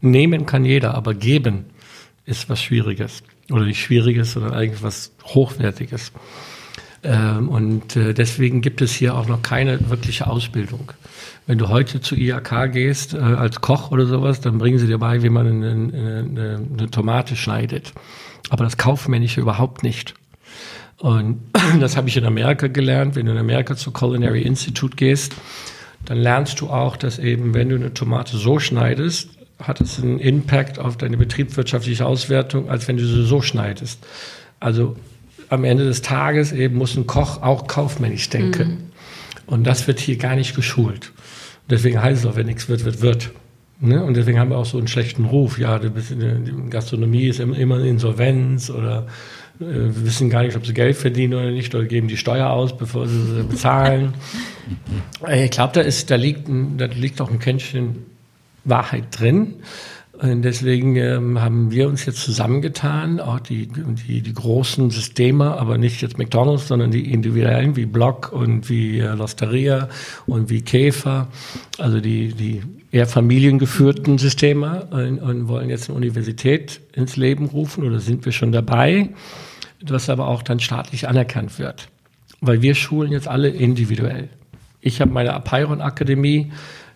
Nehmen 0.00 0.46
kann 0.46 0.64
jeder, 0.64 0.94
aber 0.94 1.14
geben 1.14 1.66
ist 2.24 2.48
was 2.48 2.62
Schwieriges. 2.62 3.22
Oder 3.50 3.64
nicht 3.64 3.80
Schwieriges, 3.80 4.32
sondern 4.32 4.54
eigentlich 4.54 4.82
was 4.82 5.12
Hochwertiges. 5.24 6.12
Ähm, 7.02 7.48
und 7.48 7.96
äh, 7.96 8.14
deswegen 8.14 8.60
gibt 8.60 8.80
es 8.80 8.92
hier 8.92 9.14
auch 9.16 9.26
noch 9.26 9.42
keine 9.42 9.90
wirkliche 9.90 10.28
Ausbildung. 10.28 10.92
Wenn 11.46 11.58
du 11.58 11.68
heute 11.68 12.00
zu 12.00 12.14
IAK 12.14 12.72
gehst 12.72 13.14
äh, 13.14 13.18
als 13.18 13.60
Koch 13.60 13.90
oder 13.90 14.06
sowas, 14.06 14.40
dann 14.40 14.58
bringen 14.58 14.78
sie 14.78 14.86
dir 14.86 14.98
bei, 14.98 15.22
wie 15.22 15.28
man 15.28 15.46
eine, 15.46 15.70
eine, 15.70 16.66
eine 16.72 16.90
Tomate 16.90 17.34
schneidet. 17.36 17.92
Aber 18.50 18.64
das 18.64 18.76
Kaufmännische 18.76 19.40
überhaupt 19.40 19.82
nicht. 19.82 20.14
Und 20.98 21.40
das 21.80 21.96
habe 21.96 22.08
ich 22.08 22.16
in 22.16 22.24
Amerika 22.24 22.68
gelernt. 22.68 23.16
Wenn 23.16 23.26
du 23.26 23.32
in 23.32 23.38
Amerika 23.38 23.76
zu 23.76 23.90
Culinary 23.90 24.42
Institute 24.42 24.96
gehst, 24.96 25.34
dann 26.04 26.18
lernst 26.18 26.60
du 26.60 26.68
auch, 26.68 26.96
dass 26.96 27.18
eben, 27.18 27.54
wenn 27.54 27.68
du 27.68 27.76
eine 27.76 27.92
Tomate 27.92 28.36
so 28.36 28.58
schneidest, 28.58 29.30
hat 29.60 29.80
es 29.80 30.02
einen 30.02 30.18
Impact 30.18 30.78
auf 30.78 30.96
deine 30.96 31.16
betriebswirtschaftliche 31.16 32.06
Auswertung, 32.06 32.68
als 32.68 32.88
wenn 32.88 32.96
du 32.96 33.04
sie 33.04 33.24
so 33.24 33.40
schneidest. 33.42 34.04
Also 34.60 34.96
am 35.48 35.64
Ende 35.64 35.84
des 35.84 36.02
Tages 36.02 36.52
eben 36.52 36.76
muss 36.76 36.96
ein 36.96 37.06
Koch 37.06 37.42
auch 37.42 37.66
kaufmännisch 37.66 38.30
denken. 38.30 38.68
Mhm. 38.68 38.91
Und 39.46 39.64
das 39.64 39.86
wird 39.86 40.00
hier 40.00 40.16
gar 40.16 40.36
nicht 40.36 40.54
geschult. 40.54 41.12
Deswegen 41.68 42.02
heißt 42.02 42.24
es 42.24 42.30
auch, 42.30 42.36
wenn 42.36 42.46
nichts 42.46 42.68
wird, 42.68 42.84
wird, 42.84 43.00
wird. 43.00 43.30
Ne? 43.80 44.04
Und 44.04 44.16
deswegen 44.16 44.38
haben 44.38 44.50
wir 44.50 44.58
auch 44.58 44.66
so 44.66 44.78
einen 44.78 44.88
schlechten 44.88 45.24
Ruf. 45.24 45.58
Ja, 45.58 45.78
der 45.78 45.90
Gastronomie 46.70 47.26
ist 47.26 47.40
immer 47.40 47.80
Insolvenz 47.80 48.70
oder 48.70 49.06
äh, 49.60 49.64
wissen 49.64 50.30
gar 50.30 50.42
nicht, 50.42 50.56
ob 50.56 50.66
sie 50.66 50.74
Geld 50.74 50.96
verdienen 50.96 51.34
oder 51.34 51.50
nicht 51.50 51.74
oder 51.74 51.84
geben 51.84 52.08
die 52.08 52.16
Steuer 52.16 52.50
aus, 52.50 52.76
bevor 52.76 53.06
sie 53.06 53.22
sie 53.22 53.42
bezahlen. 53.42 54.14
ich 55.32 55.50
glaube, 55.50 55.74
da 55.74 55.80
ist, 55.80 56.10
da 56.10 56.16
liegt, 56.16 56.48
da 56.48 56.86
liegt 56.86 57.20
auch 57.20 57.30
ein 57.30 57.38
Kännchen 57.38 58.06
Wahrheit 58.64 59.04
drin. 59.10 59.54
Und 60.12 60.42
deswegen 60.42 60.96
ähm, 60.96 61.40
haben 61.40 61.70
wir 61.70 61.88
uns 61.88 62.04
jetzt 62.04 62.22
zusammengetan, 62.22 63.18
auch 63.18 63.40
die, 63.40 63.66
die, 63.66 64.20
die 64.20 64.34
großen 64.34 64.90
Systeme, 64.90 65.56
aber 65.56 65.78
nicht 65.78 66.02
jetzt 66.02 66.18
McDonalds, 66.18 66.68
sondern 66.68 66.90
die 66.90 67.12
individuellen 67.12 67.76
wie 67.76 67.86
Block 67.86 68.30
und 68.30 68.68
wie 68.68 68.98
äh, 68.98 69.14
Losteria 69.14 69.88
und 70.26 70.50
wie 70.50 70.60
Käfer, 70.60 71.28
also 71.78 72.00
die, 72.00 72.34
die 72.34 72.62
eher 72.92 73.06
familiengeführten 73.06 74.18
Systeme 74.18 74.86
und, 74.90 75.18
und 75.18 75.48
wollen 75.48 75.70
jetzt 75.70 75.88
eine 75.88 75.96
Universität 75.96 76.80
ins 76.92 77.16
Leben 77.16 77.46
rufen 77.46 77.82
oder 77.82 77.98
sind 77.98 78.24
wir 78.26 78.32
schon 78.32 78.52
dabei, 78.52 79.08
was 79.80 80.10
aber 80.10 80.28
auch 80.28 80.42
dann 80.42 80.60
staatlich 80.60 81.08
anerkannt 81.08 81.58
wird. 81.58 81.88
Weil 82.42 82.60
wir 82.60 82.74
schulen 82.74 83.12
jetzt 83.12 83.28
alle 83.28 83.48
individuell. 83.48 84.28
Ich 84.82 85.00
habe 85.00 85.10
meine 85.10 85.32
Apeiron 85.32 85.80
Akademie, 85.80 86.52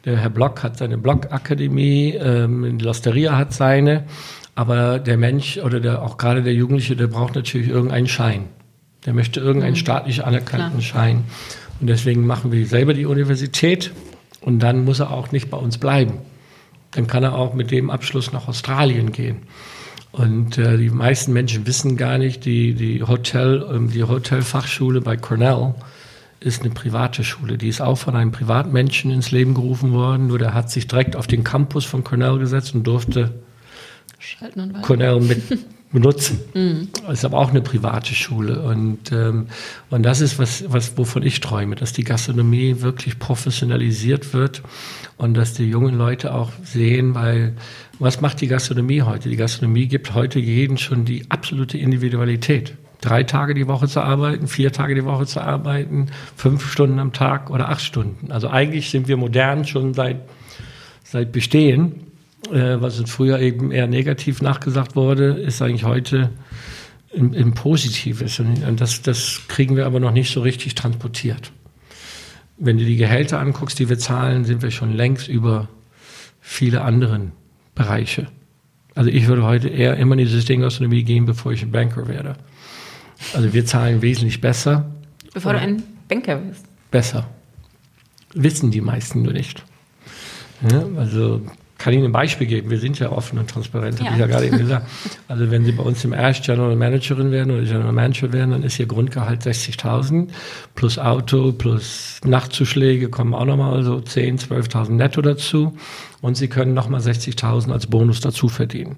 der 0.06 0.16
Herr 0.16 0.30
Block 0.30 0.62
hat 0.62 0.78
seine 0.78 0.96
Block-Akademie, 0.96 2.14
ähm, 2.14 2.78
Losteria 2.78 3.36
hat 3.36 3.52
seine, 3.52 4.04
aber 4.54 5.00
der 5.00 5.18
Mensch 5.18 5.58
oder 5.58 5.80
der, 5.80 6.02
auch 6.02 6.16
gerade 6.16 6.42
der 6.42 6.54
Jugendliche, 6.54 6.96
der 6.96 7.08
braucht 7.08 7.34
natürlich 7.34 7.68
irgendeinen 7.68 8.06
Schein. 8.06 8.44
Der 9.04 9.12
möchte 9.12 9.40
irgendeinen 9.40 9.72
mhm. 9.72 9.78
staatlich 9.78 10.24
anerkannten 10.24 10.78
Klar. 10.78 10.82
Schein. 10.82 11.24
Und 11.80 11.88
deswegen 11.88 12.24
machen 12.24 12.52
wir 12.52 12.66
selber 12.66 12.94
die 12.94 13.04
Universität 13.04 13.92
und 14.40 14.60
dann 14.60 14.84
muss 14.84 15.00
er 15.00 15.10
auch 15.10 15.32
nicht 15.32 15.50
bei 15.50 15.58
uns 15.58 15.76
bleiben. 15.78 16.18
Dann 16.92 17.08
kann 17.08 17.24
er 17.24 17.34
auch 17.34 17.52
mit 17.52 17.72
dem 17.72 17.90
Abschluss 17.90 18.32
nach 18.32 18.48
Australien 18.48 19.12
gehen. 19.12 19.42
Und 20.12 20.56
äh, 20.56 20.78
die 20.78 20.88
meisten 20.88 21.32
Menschen 21.32 21.66
wissen 21.66 21.96
gar 21.96 22.16
nicht, 22.16 22.44
die, 22.44 22.74
die 22.74 23.02
Hotel, 23.02 23.66
ähm, 23.70 23.90
die 23.90 24.04
Hotelfachschule 24.04 25.00
bei 25.00 25.16
Cornell, 25.16 25.74
ist 26.40 26.62
eine 26.62 26.70
private 26.70 27.24
Schule. 27.24 27.58
Die 27.58 27.68
ist 27.68 27.80
auch 27.80 27.96
von 27.96 28.16
einem 28.16 28.32
Privatmenschen 28.32 29.10
ins 29.10 29.30
Leben 29.30 29.54
gerufen 29.54 29.92
worden. 29.92 30.26
Nur 30.26 30.38
der 30.38 30.54
hat 30.54 30.70
sich 30.70 30.86
direkt 30.86 31.16
auf 31.16 31.26
den 31.26 31.44
Campus 31.44 31.84
von 31.84 32.04
Cornell 32.04 32.38
gesetzt 32.38 32.74
und 32.74 32.84
durfte 32.84 33.34
Cornell 34.82 35.20
mit 35.20 35.42
benutzen. 35.92 36.40
Mhm. 36.54 36.88
Ist 37.10 37.24
aber 37.24 37.38
auch 37.38 37.50
eine 37.50 37.62
private 37.62 38.14
Schule. 38.14 38.60
Und, 38.62 39.12
ähm, 39.12 39.46
und 39.90 40.02
das 40.02 40.20
ist 40.20 40.38
was, 40.38 40.64
was, 40.68 40.98
wovon 40.98 41.22
ich 41.22 41.40
träume, 41.40 41.74
dass 41.76 41.92
die 41.92 42.04
Gastronomie 42.04 42.80
wirklich 42.80 43.18
professionalisiert 43.18 44.34
wird 44.34 44.62
und 45.16 45.34
dass 45.34 45.54
die 45.54 45.64
jungen 45.64 45.96
Leute 45.96 46.34
auch 46.34 46.52
sehen, 46.64 47.14
weil 47.14 47.54
was 47.98 48.20
macht 48.20 48.40
die 48.40 48.48
Gastronomie 48.48 49.02
heute? 49.02 49.30
Die 49.30 49.36
Gastronomie 49.36 49.86
gibt 49.86 50.12
heute 50.14 50.38
jeden 50.38 50.76
schon 50.76 51.04
die 51.06 51.24
absolute 51.30 51.78
Individualität 51.78 52.74
drei 53.06 53.22
Tage 53.22 53.54
die 53.54 53.68
Woche 53.68 53.86
zu 53.86 54.00
arbeiten, 54.00 54.48
vier 54.48 54.72
Tage 54.72 54.94
die 54.94 55.04
Woche 55.04 55.26
zu 55.26 55.40
arbeiten, 55.40 56.06
fünf 56.34 56.70
Stunden 56.70 56.98
am 56.98 57.12
Tag 57.12 57.50
oder 57.50 57.68
acht 57.68 57.82
Stunden. 57.82 58.32
Also 58.32 58.48
eigentlich 58.48 58.90
sind 58.90 59.06
wir 59.08 59.16
modern 59.16 59.64
schon 59.64 59.94
seit, 59.94 60.16
seit 61.04 61.32
Bestehen. 61.32 62.06
Äh, 62.52 62.80
was 62.80 63.00
früher 63.06 63.38
eben 63.40 63.70
eher 63.70 63.86
negativ 63.86 64.42
nachgesagt 64.42 64.96
wurde, 64.96 65.34
ist 65.34 65.62
eigentlich 65.62 65.84
heute 65.84 66.30
im, 67.12 67.32
im 67.32 67.54
Positives. 67.54 68.40
Und 68.40 68.80
das, 68.80 69.02
das 69.02 69.42
kriegen 69.48 69.76
wir 69.76 69.86
aber 69.86 70.00
noch 70.00 70.12
nicht 70.12 70.32
so 70.32 70.40
richtig 70.40 70.74
transportiert. 70.74 71.52
Wenn 72.58 72.78
du 72.78 72.84
die 72.84 72.96
Gehälter 72.96 73.38
anguckst, 73.38 73.78
die 73.78 73.88
wir 73.88 73.98
zahlen, 73.98 74.44
sind 74.44 74.62
wir 74.62 74.70
schon 74.70 74.92
längst 74.94 75.28
über 75.28 75.68
viele 76.40 76.82
anderen 76.82 77.32
Bereiche. 77.74 78.28
Also 78.94 79.10
ich 79.10 79.26
würde 79.26 79.44
heute 79.44 79.68
eher 79.68 79.96
immer 79.96 80.14
in 80.14 80.20
die 80.20 80.26
Systemgastronomie 80.26 81.04
gehen, 81.04 81.26
bevor 81.26 81.52
ich 81.52 81.70
Banker 81.70 82.08
werde. 82.08 82.36
Also 83.34 83.52
wir 83.52 83.66
zahlen 83.66 84.02
wesentlich 84.02 84.40
besser. 84.40 84.86
Bevor 85.32 85.52
du 85.52 85.58
ein 85.58 85.82
Banker 86.08 86.42
wirst. 86.44 86.64
Besser. 86.90 87.28
Wissen 88.34 88.70
die 88.70 88.80
meisten 88.80 89.22
nur 89.22 89.32
nicht. 89.32 89.62
Ja, 90.70 90.84
also 90.96 91.42
kann 91.78 91.92
ich 91.92 91.98
Ihnen 91.98 92.08
ein 92.08 92.12
Beispiel 92.12 92.46
geben. 92.46 92.70
Wir 92.70 92.78
sind 92.78 92.98
ja 92.98 93.12
offen 93.12 93.38
und 93.38 93.50
transparent, 93.50 93.98
ja. 93.98 94.06
habe 94.06 94.14
ich 94.14 94.20
ja 94.20 94.26
gerade 94.26 94.46
eben 94.46 94.58
gesagt. 94.58 94.86
Also 95.28 95.50
wenn 95.50 95.64
Sie 95.64 95.72
bei 95.72 95.82
uns 95.82 96.04
im 96.04 96.12
Ash 96.12 96.40
General 96.40 96.74
Managerin 96.76 97.30
werden 97.32 97.50
oder 97.50 97.64
General 97.64 97.92
Manager 97.92 98.32
werden, 98.32 98.52
dann 98.52 98.62
ist 98.62 98.78
Ihr 98.78 98.86
Grundgehalt 98.86 99.42
60.000 99.42 100.28
plus 100.74 100.98
Auto 100.98 101.52
plus 101.52 102.20
Nachtzuschläge 102.24 103.08
kommen 103.08 103.34
auch 103.34 103.44
nochmal 103.44 103.82
so 103.82 103.96
10.000, 103.96 104.48
12.000 104.48 104.92
netto 104.92 105.20
dazu 105.20 105.76
und 106.22 106.36
Sie 106.36 106.48
können 106.48 106.74
nochmal 106.74 107.00
60.000 107.00 107.72
als 107.72 107.86
Bonus 107.86 108.20
dazu 108.20 108.48
verdienen. 108.48 108.96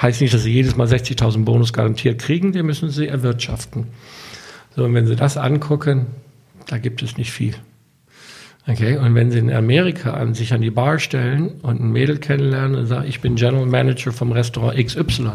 Heißt 0.00 0.20
nicht, 0.20 0.32
dass 0.32 0.44
Sie 0.44 0.52
jedes 0.52 0.76
Mal 0.76 0.86
60.000 0.86 1.44
Bonus 1.44 1.72
garantiert 1.72 2.20
kriegen, 2.20 2.52
die 2.52 2.62
müssen 2.62 2.90
Sie 2.90 3.08
erwirtschaften. 3.08 3.88
So, 4.76 4.84
und 4.84 4.94
wenn 4.94 5.06
Sie 5.06 5.16
das 5.16 5.36
angucken, 5.36 6.06
da 6.68 6.78
gibt 6.78 7.02
es 7.02 7.16
nicht 7.16 7.32
viel. 7.32 7.54
Okay, 8.68 8.98
und 8.98 9.14
wenn 9.14 9.30
Sie 9.30 9.38
in 9.38 9.50
Amerika 9.50 10.12
an 10.12 10.34
sich 10.34 10.52
an 10.52 10.60
die 10.60 10.70
Bar 10.70 10.98
stellen 10.98 11.52
und 11.62 11.80
ein 11.80 11.90
Mädel 11.90 12.18
kennenlernen 12.18 12.76
und 12.76 12.86
sagen, 12.86 13.08
ich 13.08 13.20
bin 13.20 13.34
General 13.34 13.66
Manager 13.66 14.12
vom 14.12 14.30
Restaurant 14.30 14.76
XY, 14.78 15.32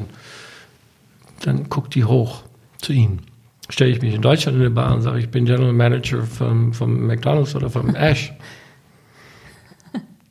dann 1.42 1.68
guckt 1.68 1.96
die 1.96 2.06
hoch 2.06 2.44
zu 2.78 2.94
Ihnen. 2.94 3.22
Stelle 3.70 3.92
ich 3.92 4.02
mich 4.02 4.14
in 4.14 4.22
Deutschland 4.22 4.58
in 4.58 4.62
eine 4.62 4.72
Bar 4.72 4.94
und 4.94 5.02
sage, 5.02 5.20
ich 5.20 5.30
bin 5.30 5.46
General 5.46 5.74
Manager 5.74 6.22
vom, 6.24 6.74
vom 6.74 7.08
McDonalds 7.08 7.56
oder 7.56 7.70
vom 7.70 7.96
Ash, 7.96 8.32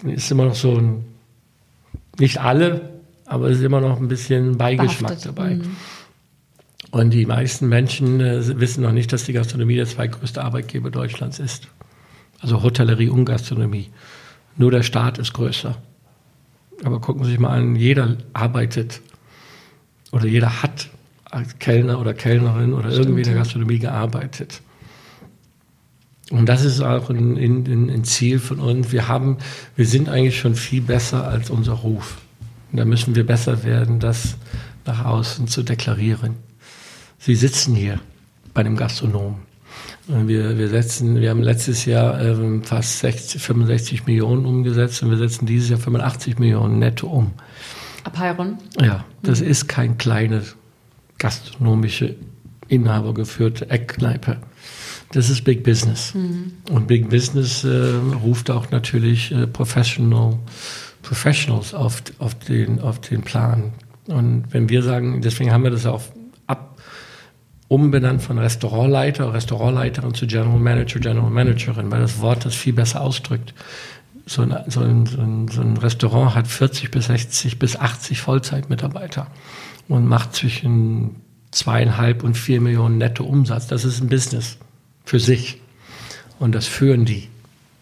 dann 0.01 0.11
ist 0.13 0.31
immer 0.31 0.45
noch 0.45 0.55
so 0.55 0.77
ein, 0.77 1.05
nicht 2.19 2.41
alle, 2.41 2.92
aber 3.33 3.49
es 3.49 3.59
ist 3.59 3.65
immer 3.65 3.81
noch 3.81 3.99
ein 3.99 4.09
bisschen 4.09 4.59
Beigeschmack 4.59 5.13
Behaftet. 5.13 5.27
dabei. 5.27 5.55
Mhm. 5.55 5.77
Und 6.91 7.11
die 7.11 7.25
meisten 7.25 7.67
Menschen 7.67 8.21
äh, 8.21 8.61
wissen 8.61 8.83
noch 8.83 8.93
nicht, 8.93 9.11
dass 9.11 9.25
die 9.25 9.33
Gastronomie 9.33 9.77
der 9.77 9.87
zweitgrößte 9.87 10.45
Arbeitgeber 10.45 10.91
Deutschlands 10.91 11.39
ist. 11.39 11.69
Also 12.41 12.63
Hotellerie 12.63 13.09
und 13.09 13.25
Gastronomie. 13.25 13.89
Nur 14.57 14.71
der 14.71 14.83
Staat 14.83 15.17
ist 15.17 15.33
größer. 15.33 15.77
Aber 16.85 17.01
gucken 17.01 17.25
Sie 17.25 17.31
sich 17.31 17.41
mal 17.41 17.57
an, 17.57 17.75
jeder 17.75 18.19
arbeitet 18.35 19.01
oder 20.11 20.27
jeder 20.27 20.63
hat 20.63 20.91
als 21.25 21.59
Kellner 21.59 22.01
oder 22.01 22.13
Kellnerin 22.13 22.75
oder 22.75 22.91
Stimmt, 22.91 23.07
irgendwie 23.07 23.23
in 23.23 23.29
der 23.29 23.37
Gastronomie 23.37 23.79
gearbeitet. 23.79 24.61
Und 26.31 26.47
das 26.47 26.65
ist 26.67 26.83
auch 26.83 27.09
ein, 27.09 27.39
ein, 27.39 27.89
ein 27.89 28.05
Ziel 28.05 28.39
von 28.39 28.61
uns. 28.61 28.93
Wir 28.93 29.09
haben, 29.09 29.39
wir 29.75 29.87
sind 29.87 30.11
eigentlich 30.11 30.39
schon 30.39 30.55
viel 30.55 30.83
besser 30.83 31.27
als 31.27 31.49
unser 31.49 31.73
Ruf. 31.73 32.19
Und 32.73 32.79
da 32.79 32.85
müssen 32.85 33.15
wir 33.15 33.27
besser 33.27 33.65
werden, 33.65 34.01
das 34.01 34.37
nach 34.87 35.05
außen 35.05 35.47
zu 35.47 35.63
deklarieren. 35.63 36.37
Sie 37.19 37.37
sitzen 37.37 37.77
hier 37.77 38.01
bei 38.55 38.63
dem 38.63 38.77
Gastronomen. 38.77 39.37
Wir, 40.09 40.59
wir, 40.59 40.69
setzen, 40.69 41.21
wir 41.21 41.31
haben 41.31 41.43
letztes 41.43 41.85
Jahr 41.85 42.21
ähm, 42.21 42.65
fast 42.65 42.99
60, 42.99 43.41
65 43.41 44.07
Millionen 44.07 44.45
umgesetzt 44.47 45.03
und 45.03 45.11
wir 45.11 45.17
setzen 45.17 45.47
dieses 45.47 45.71
Jahr 45.71 45.79
85 45.79 46.39
Millionen 46.39 46.81
netto 46.81 47.07
um. 47.07 47.31
Abheiron? 48.03 48.59
Ja, 48.81 49.05
das 49.23 49.41
mhm. 49.41 49.47
ist 49.47 49.69
kein 49.69 49.99
kleines 49.99 50.57
gastronomische, 51.19 52.17
inhabergeführte 52.67 53.71
Eckkneipe. 53.71 54.39
Das 55.13 55.31
ist 55.31 55.45
Big 55.45 55.63
Business. 55.63 56.15
Mhm. 56.15 56.53
Und 56.71 56.89
Big 56.89 57.09
Business 57.09 57.63
äh, 57.63 57.93
ruft 58.25 58.51
auch 58.51 58.71
natürlich 58.71 59.31
äh, 59.31 59.47
Professional, 59.47 60.39
Professionals 61.03 61.75
auf, 61.75 62.03
auf, 62.19 62.35
den, 62.35 62.81
auf 62.81 63.01
den 63.01 63.23
Plan. 63.23 63.73
Und 64.07 64.45
wenn 64.51 64.69
wir 64.69 64.83
sagen, 64.83 65.21
deswegen 65.23 65.53
haben 65.53 65.65
wir 65.65 65.71
das 65.71 65.87
auch 65.87 66.03
ab, 66.47 66.79
umbenannt 67.69 68.23
von 68.23 68.39
Restaurantleiter, 68.39 69.33
Restaurantleiterin 69.33 70.15
zu 70.15 70.27
General 70.27 70.59
Manager, 70.59 71.01
General 71.01 71.31
Managerin, 71.31 71.91
weil 71.91 72.01
das 72.01 72.21
Wort 72.21 72.45
das 72.45 72.55
viel 72.55 72.73
besser 72.73 73.01
ausdrückt. 73.01 73.55
So 74.27 74.43
ein, 74.43 74.57
so 74.69 74.81
ein, 74.81 75.07
so 75.07 75.21
ein, 75.21 75.49
so 75.49 75.61
ein 75.61 75.77
Restaurant 75.77 76.35
hat 76.35 76.47
40 76.47 76.91
bis 76.91 77.07
60 77.07 77.59
bis 77.59 77.77
80 77.77 78.21
Vollzeitmitarbeiter 78.21 79.27
und 79.89 80.07
macht 80.07 80.35
zwischen 80.35 81.17
zweieinhalb 81.51 82.23
und 82.23 82.37
vier 82.37 82.61
Millionen 82.61 82.99
netto 82.99 83.25
Umsatz. 83.25 83.67
Das 83.67 83.85
ist 83.85 84.01
ein 84.01 84.09
Business 84.09 84.59
für 85.05 85.21
sich. 85.21 85.61
Und 86.39 86.55
das 86.55 86.67
führen 86.67 87.05
die. 87.05 87.29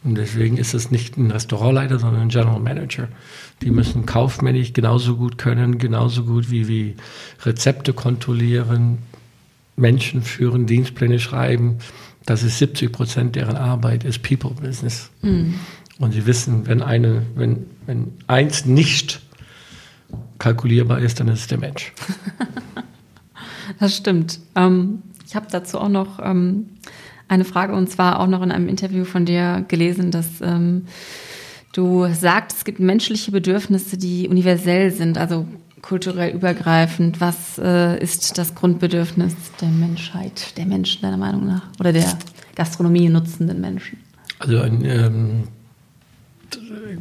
Und 0.03 0.15
deswegen 0.15 0.57
ist 0.57 0.73
es 0.73 0.91
nicht 0.91 1.19
ein 1.19 1.31
Restaurantleiter, 1.31 1.99
sondern 1.99 2.23
ein 2.23 2.29
General 2.31 2.61
Manager. 2.61 3.09
Die 3.61 3.71
müssen 3.71 4.07
kaufmännisch 4.07 4.73
genauso 4.73 5.17
gut 5.17 5.37
können, 5.37 5.79
genauso 5.79 6.25
gut 6.25 6.51
wie, 6.51 6.69
wie 6.69 6.97
Rezepte 7.43 7.93
kontrollieren, 7.93 8.99
Menschen 9.77 10.23
führen, 10.23 10.67
Dienstpläne 10.67 11.19
schreiben. 11.19 11.79
Das 12.25 12.43
ist 12.43 12.59
70 12.59 12.93
Prozent 12.93 13.37
deren 13.37 13.57
Arbeit, 13.57 14.05
ist 14.05 14.23
People 14.23 14.53
Business. 14.53 15.11
Mhm. 15.21 15.55
Und 15.99 16.13
sie 16.13 16.25
wissen, 16.25 16.67
wenn 16.67 16.81
eine, 16.81 17.23
wenn, 17.35 17.67
wenn 17.85 18.13
eins 18.27 18.65
nicht 18.65 19.21
kalkulierbar 20.39 21.01
ist, 21.01 21.21
dann 21.21 21.29
ist 21.29 21.41
es 21.41 21.47
der 21.49 21.59
Mensch. 21.59 21.93
das 23.79 23.97
stimmt. 23.97 24.41
Ähm, 24.57 25.03
ich 25.27 25.37
habe 25.37 25.47
dazu 25.51 25.79
auch 25.79 25.91
noch 25.91 26.19
ähm, 26.23 26.71
eine 27.31 27.45
Frage 27.45 27.75
und 27.75 27.89
zwar 27.89 28.19
auch 28.19 28.27
noch 28.27 28.43
in 28.43 28.51
einem 28.51 28.69
Interview 28.69 29.05
von 29.05 29.25
dir 29.25 29.65
gelesen, 29.69 30.11
dass 30.11 30.27
ähm, 30.43 30.87
du 31.73 32.13
sagst, 32.13 32.59
es 32.59 32.65
gibt 32.65 32.81
menschliche 32.81 33.31
Bedürfnisse, 33.31 33.97
die 33.97 34.29
universell 34.29 34.91
sind, 34.91 35.17
also 35.17 35.47
kulturell 35.81 36.35
übergreifend. 36.35 37.21
Was 37.21 37.57
äh, 37.59 38.03
ist 38.03 38.37
das 38.37 38.57
Grundbedürfnis 38.57 39.35
der 39.61 39.69
Menschheit, 39.69 40.57
der 40.59 40.67
Menschen 40.67 41.03
deiner 41.03 41.17
Meinung 41.17 41.47
nach 41.47 41.63
oder 41.79 41.93
der 41.93 42.19
Gastronomie 42.57 43.09
nutzenden 43.09 43.61
Menschen? 43.61 43.99
Also 44.41 44.61
ein, 44.61 44.85
ähm, 44.85 45.45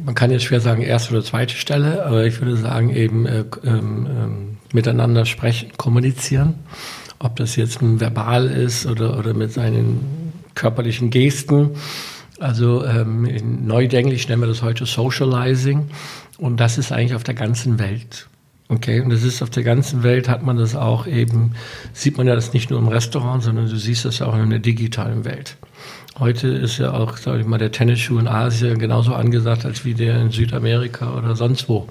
man 0.04 0.14
kann 0.14 0.30
jetzt 0.30 0.44
schwer 0.44 0.60
sagen 0.60 0.82
erste 0.82 1.12
oder 1.12 1.24
zweite 1.24 1.56
Stelle, 1.56 2.06
aber 2.06 2.24
ich 2.24 2.40
würde 2.40 2.56
sagen 2.56 2.94
eben 2.94 3.26
äh, 3.26 3.44
ähm, 3.64 4.06
ähm, 4.06 4.58
miteinander 4.72 5.26
sprechen, 5.26 5.72
kommunizieren. 5.76 6.54
Ob 7.18 7.36
das 7.36 7.56
jetzt 7.56 7.80
verbal 7.82 8.46
ist 8.46 8.86
oder, 8.86 9.18
oder 9.18 9.34
mit 9.34 9.52
seinen 9.52 10.19
körperlichen 10.54 11.10
Gesten. 11.10 11.70
Also 12.38 12.84
ähm, 12.84 13.24
in 13.26 13.66
Neudenglisch 13.66 14.28
nennen 14.28 14.42
wir 14.42 14.48
das 14.48 14.62
heute 14.62 14.86
Socializing. 14.86 15.88
Und 16.38 16.58
das 16.58 16.78
ist 16.78 16.90
eigentlich 16.90 17.14
auf 17.14 17.24
der 17.24 17.34
ganzen 17.34 17.78
Welt. 17.78 18.28
Okay, 18.68 19.00
und 19.00 19.10
das 19.10 19.24
ist 19.24 19.42
auf 19.42 19.50
der 19.50 19.64
ganzen 19.64 20.04
Welt 20.04 20.28
hat 20.28 20.44
man 20.44 20.56
das 20.56 20.76
auch 20.76 21.08
eben, 21.08 21.54
sieht 21.92 22.16
man 22.16 22.28
ja 22.28 22.36
das 22.36 22.52
nicht 22.52 22.70
nur 22.70 22.78
im 22.78 22.86
Restaurant, 22.86 23.42
sondern 23.42 23.68
du 23.68 23.76
siehst 23.76 24.04
das 24.04 24.20
ja 24.20 24.26
auch 24.26 24.36
in 24.36 24.48
der 24.48 24.60
digitalen 24.60 25.24
Welt. 25.24 25.56
Heute 26.20 26.46
ist 26.48 26.78
ja 26.78 26.92
auch, 26.92 27.16
sage 27.16 27.40
ich 27.40 27.46
mal, 27.46 27.58
der 27.58 27.72
Tennisschuh 27.72 28.18
in 28.18 28.28
Asien 28.28 28.78
genauso 28.78 29.12
angesagt 29.12 29.64
als 29.64 29.84
wie 29.84 29.94
der 29.94 30.20
in 30.20 30.30
Südamerika 30.30 31.16
oder 31.16 31.34
sonst 31.34 31.68
wo. 31.68 31.88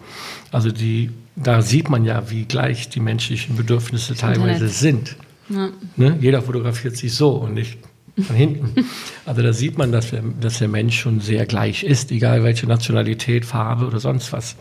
Also 0.51 0.71
die, 0.71 1.11
da 1.35 1.61
sieht 1.61 1.89
man 1.89 2.05
ja, 2.05 2.29
wie 2.29 2.45
gleich 2.45 2.87
die 2.87 3.01
menschlichen 3.01 3.57
Bedürfnisse 3.57 4.15
teilweise 4.15 4.69
sind. 4.69 5.17
Ja. 5.49 5.69
Ne? 5.97 6.17
Jeder 6.21 6.41
fotografiert 6.41 6.95
sich 6.95 7.13
so 7.13 7.31
und 7.31 7.55
nicht 7.55 7.77
von 8.23 8.35
hinten. 8.35 8.85
Also 9.25 9.41
da 9.41 9.53
sieht 9.53 9.77
man, 9.77 9.91
dass, 9.91 10.11
wir, 10.11 10.23
dass 10.39 10.59
der 10.59 10.67
Mensch 10.67 10.99
schon 10.99 11.19
sehr 11.19 11.45
gleich 11.45 11.83
ist, 11.83 12.11
egal 12.11 12.43
welche 12.43 12.67
Nationalität, 12.67 13.45
Farbe 13.45 13.85
oder 13.85 13.99
sonst 13.99 14.33
was. 14.33 14.55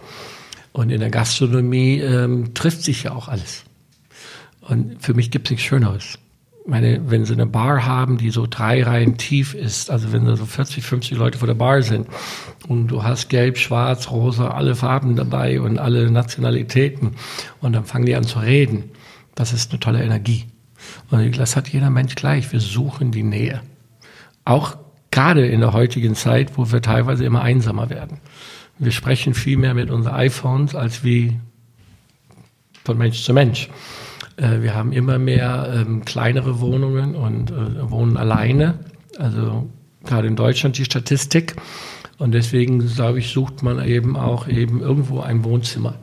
Und 0.72 0.90
in 0.90 1.00
der 1.00 1.11
Gastronomie 1.11 2.00
ähm, 2.00 2.54
trifft 2.54 2.82
sich 2.82 3.04
ja 3.04 3.12
auch 3.12 3.28
alles. 3.28 3.64
Und 4.61 5.02
für 5.02 5.14
mich 5.14 5.30
gibt 5.30 5.46
es 5.46 5.50
nichts 5.52 5.64
Schöneres 5.64 6.18
meine, 6.68 7.11
wenn 7.11 7.24
sie 7.24 7.32
eine 7.32 7.46
Bar 7.46 7.86
haben, 7.86 8.18
die 8.18 8.30
so 8.30 8.46
drei 8.48 8.82
Reihen 8.82 9.16
tief 9.16 9.54
ist, 9.54 9.90
also 9.90 10.12
wenn 10.12 10.26
da 10.26 10.36
so 10.36 10.44
40, 10.44 10.84
50 10.84 11.16
Leute 11.16 11.38
vor 11.38 11.48
der 11.48 11.54
Bar 11.54 11.82
sind 11.82 12.06
und 12.68 12.88
du 12.88 13.02
hast 13.02 13.28
gelb, 13.30 13.56
schwarz, 13.56 14.11
rosa, 14.11 14.50
alle 14.50 14.74
Farben 14.74 15.16
dabei 15.16 15.61
und 15.61 15.78
alle 15.78 16.11
Nationalitäten 16.11 17.16
und 17.61 17.72
dann 17.72 17.84
fangen 17.84 18.06
die 18.06 18.14
an 18.14 18.24
zu 18.24 18.38
reden, 18.38 18.90
das 19.34 19.52
ist 19.52 19.70
eine 19.70 19.80
tolle 19.80 20.02
Energie. 20.02 20.44
Und 21.11 21.39
das 21.39 21.57
hat 21.57 21.68
jeder 21.68 21.91
Mensch 21.91 22.14
gleich. 22.14 22.53
Wir 22.53 22.61
suchen 22.61 23.11
die 23.11 23.22
Nähe. 23.22 23.61
Auch 24.45 24.76
gerade 25.11 25.47
in 25.47 25.61
der 25.61 25.72
heutigen 25.72 26.14
Zeit, 26.14 26.57
wo 26.57 26.70
wir 26.70 26.82
teilweise 26.82 27.24
immer 27.24 27.43
einsamer 27.43 27.91
werden. 27.91 28.18
Wir 28.78 28.93
sprechen 28.93 29.34
viel 29.34 29.57
mehr 29.57 29.74
mit 29.74 29.91
unseren 29.91 30.14
iPhones 30.14 30.74
als 30.74 31.03
wie 31.03 31.39
von 32.84 32.97
Mensch 32.97 33.22
zu 33.22 33.34
Mensch. 33.34 33.68
Äh, 34.36 34.62
wir 34.62 34.74
haben 34.74 34.93
immer 34.93 35.18
mehr 35.18 35.72
ähm, 35.74 36.05
kleinere 36.05 36.61
Wohnungen 36.61 37.14
und 37.14 37.51
äh, 37.51 37.91
wohnen 37.91 38.16
alleine. 38.16 38.78
Also 39.18 39.68
gerade 40.05 40.28
in 40.28 40.36
Deutschland 40.36 40.78
die 40.78 40.84
Statistik. 40.84 41.57
Und 42.18 42.32
deswegen, 42.32 42.78
glaube 42.86 43.18
ich, 43.20 43.28
sucht 43.28 43.62
man 43.62 43.84
eben 43.84 44.16
auch 44.16 44.49
eben 44.49 44.80
irgendwo 44.80 45.20
ein 45.20 45.45
Wohnzimmer. 45.45 45.95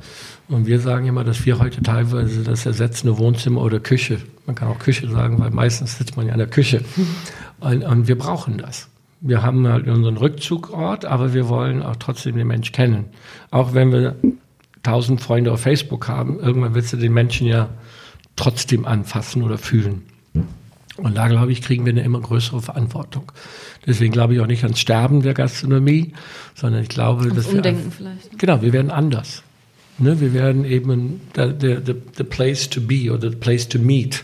Und 0.47 0.67
wir 0.67 0.79
sagen 0.79 1.07
immer, 1.07 1.23
dass 1.23 1.45
wir 1.45 1.59
heute 1.59 1.81
teilweise 1.81 2.43
das 2.43 2.65
ersetzende 2.65 3.17
Wohnzimmer 3.17 3.61
oder 3.61 3.79
Küche, 3.79 4.19
man 4.45 4.55
kann 4.55 4.67
auch 4.67 4.77
Küche 4.77 5.09
sagen, 5.09 5.39
weil 5.39 5.49
meistens 5.49 5.97
sitzt 5.97 6.17
man 6.17 6.27
ja 6.27 6.33
in 6.33 6.37
der 6.39 6.47
Küche. 6.47 6.81
Und, 7.59 7.83
und 7.83 8.07
wir 8.07 8.17
brauchen 8.17 8.57
das. 8.57 8.87
Wir 9.21 9.41
haben 9.41 9.67
halt 9.67 9.87
unseren 9.87 10.17
Rückzugort, 10.17 11.05
aber 11.05 11.33
wir 11.33 11.49
wollen 11.49 11.81
auch 11.81 11.95
trotzdem 11.95 12.35
den 12.35 12.47
Mensch 12.47 12.71
kennen. 12.73 13.05
Auch 13.49 13.73
wenn 13.73 13.91
wir 13.91 14.15
tausend 14.83 15.19
Freunde 15.19 15.51
auf 15.51 15.61
Facebook 15.61 16.07
haben, 16.07 16.39
irgendwann 16.39 16.75
willst 16.75 16.93
du 16.93 16.97
den 16.97 17.13
Menschen 17.13 17.47
ja 17.47 17.69
trotzdem 18.35 18.85
anfassen 18.85 19.41
oder 19.41 19.57
fühlen. 19.57 20.03
Und 20.97 21.17
da, 21.17 21.27
glaube 21.27 21.51
ich, 21.51 21.61
kriegen 21.61 21.85
wir 21.85 21.91
eine 21.91 22.03
immer 22.03 22.21
größere 22.21 22.61
Verantwortung. 22.61 23.31
Deswegen 23.85 24.13
glaube 24.13 24.35
ich 24.35 24.39
auch 24.39 24.47
nicht 24.47 24.63
ans 24.63 24.79
Sterben 24.79 25.21
der 25.21 25.33
Gastronomie, 25.33 26.13
sondern 26.53 26.83
ich 26.83 26.89
glaube, 26.89 27.23
ans 27.23 27.35
dass 27.35 27.47
Umdenken 27.47 27.85
wir. 27.85 27.91
vielleicht. 27.91 28.39
Genau, 28.39 28.61
wir 28.61 28.71
werden 28.71 28.91
anders. 28.91 29.43
Ne, 29.97 30.19
wir 30.19 30.33
werden 30.33 30.65
eben 30.65 31.21
the, 31.35 31.53
the, 31.59 31.95
the 32.17 32.23
place 32.23 32.69
to 32.69 32.81
be 32.81 33.11
oder 33.11 33.29
the 33.29 33.37
place 33.37 33.67
to 33.67 33.79
meet. 33.79 34.23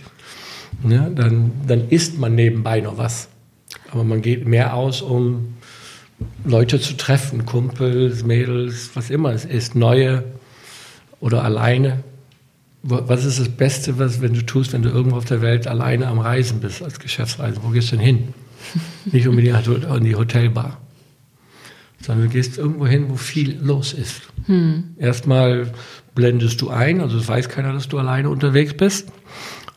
Ne, 0.83 1.11
dann, 1.15 1.51
dann 1.65 1.89
isst 1.89 2.17
man 2.17 2.35
nebenbei 2.35 2.81
noch 2.81 2.97
was. 2.97 3.29
Aber 3.91 4.03
man 4.03 4.21
geht 4.21 4.45
mehr 4.47 4.73
aus, 4.73 5.01
um 5.01 5.53
Leute 6.45 6.79
zu 6.79 6.97
treffen, 6.97 7.45
Kumpels, 7.45 8.23
Mädels, 8.23 8.91
was 8.93 9.09
immer 9.09 9.31
es 9.31 9.45
ist, 9.45 9.75
neue 9.75 10.23
oder 11.19 11.43
alleine. 11.43 12.03
Was 12.83 13.25
ist 13.25 13.39
das 13.39 13.49
Beste, 13.49 13.99
was, 13.99 14.21
wenn 14.21 14.33
du 14.33 14.43
tust, 14.43 14.73
wenn 14.73 14.81
du 14.81 14.89
irgendwo 14.89 15.17
auf 15.17 15.25
der 15.25 15.41
Welt 15.41 15.67
alleine 15.67 16.07
am 16.07 16.19
Reisen 16.19 16.61
bist 16.61 16.81
als 16.81 16.99
Geschäftsreise? 16.99 17.59
Wo 17.61 17.69
gehst 17.69 17.91
du 17.91 17.97
denn 17.97 18.05
hin? 18.05 18.33
Nicht 19.05 19.27
unbedingt 19.27 19.67
in 19.67 20.03
die 20.03 20.15
Hotelbar, 20.15 20.81
sondern 22.01 22.27
du 22.27 22.31
gehst 22.31 22.57
irgendwo 22.57 22.87
hin, 22.87 23.05
wo 23.09 23.15
viel 23.15 23.59
los 23.61 23.93
ist. 23.93 24.21
Hm. 24.45 24.95
Erstmal 24.97 25.71
blendest 26.15 26.61
du 26.61 26.69
ein, 26.69 27.01
also 27.01 27.17
es 27.17 27.27
weiß 27.27 27.49
keiner, 27.49 27.73
dass 27.73 27.87
du 27.87 27.97
alleine 27.97 28.29
unterwegs 28.29 28.73
bist. 28.75 29.07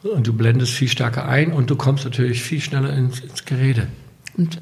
Und 0.03 0.27
du 0.27 0.35
blendest 0.35 0.73
viel 0.73 0.89
stärker 0.89 1.27
ein 1.27 1.51
und 1.53 1.71
du 1.71 1.77
kommst 1.77 2.05
natürlich 2.05 2.43
viel 2.43 2.61
schneller 2.61 2.93
ins, 2.93 3.21
ins 3.21 3.45
Gerede. 3.47 3.87
Und, 4.37 4.61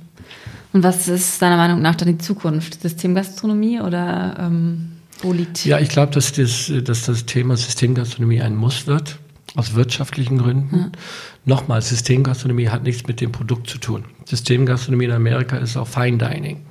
und 0.73 0.85
was 0.85 1.09
ist 1.09 1.43
deiner 1.43 1.57
Meinung 1.57 1.83
nach 1.83 1.97
dann 1.97 2.09
die 2.09 2.19
Zukunft? 2.19 2.81
Systemgastronomie 2.81 3.81
oder 3.81 4.37
ähm 4.39 4.93
wo 5.23 5.33
liegt? 5.33 5.65
Ja, 5.65 5.79
ich 5.79 5.89
glaube, 5.89 6.13
dass 6.13 6.33
das, 6.33 6.71
dass 6.85 7.03
das 7.03 7.27
Thema 7.27 7.57
Systemgastronomie 7.57 8.43
ein 8.43 8.57
Muss 8.57 8.87
wird, 8.87 9.19
aus 9.55 9.75
wirtschaftlichen 9.75 10.39
Gründen. 10.39 10.77
Ja. 10.77 10.91
Nochmal, 11.45 11.81
Systemgastronomie 11.83 12.69
hat 12.69 12.83
nichts 12.83 13.07
mit 13.07 13.21
dem 13.21 13.33
Produkt 13.33 13.69
zu 13.69 13.79
tun. 13.79 14.05
Systemgastronomie 14.25 15.07
in 15.07 15.13
Amerika 15.13 15.57
ist 15.57 15.77
auch 15.77 15.87
Fine 15.87 16.19
Dining. 16.19 16.63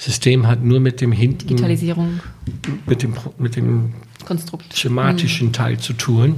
System 0.00 0.46
hat 0.46 0.64
nur 0.64 0.80
mit 0.80 1.02
dem 1.02 1.12
hinten. 1.12 1.46
Digitalisierung. 1.46 2.20
Mit 2.86 3.02
dem, 3.02 3.14
mit 3.36 3.56
dem 3.56 3.92
Konstrukt. 4.24 4.74
schematischen 4.74 5.48
mhm. 5.48 5.52
Teil 5.52 5.78
zu 5.78 5.92
tun. 5.92 6.36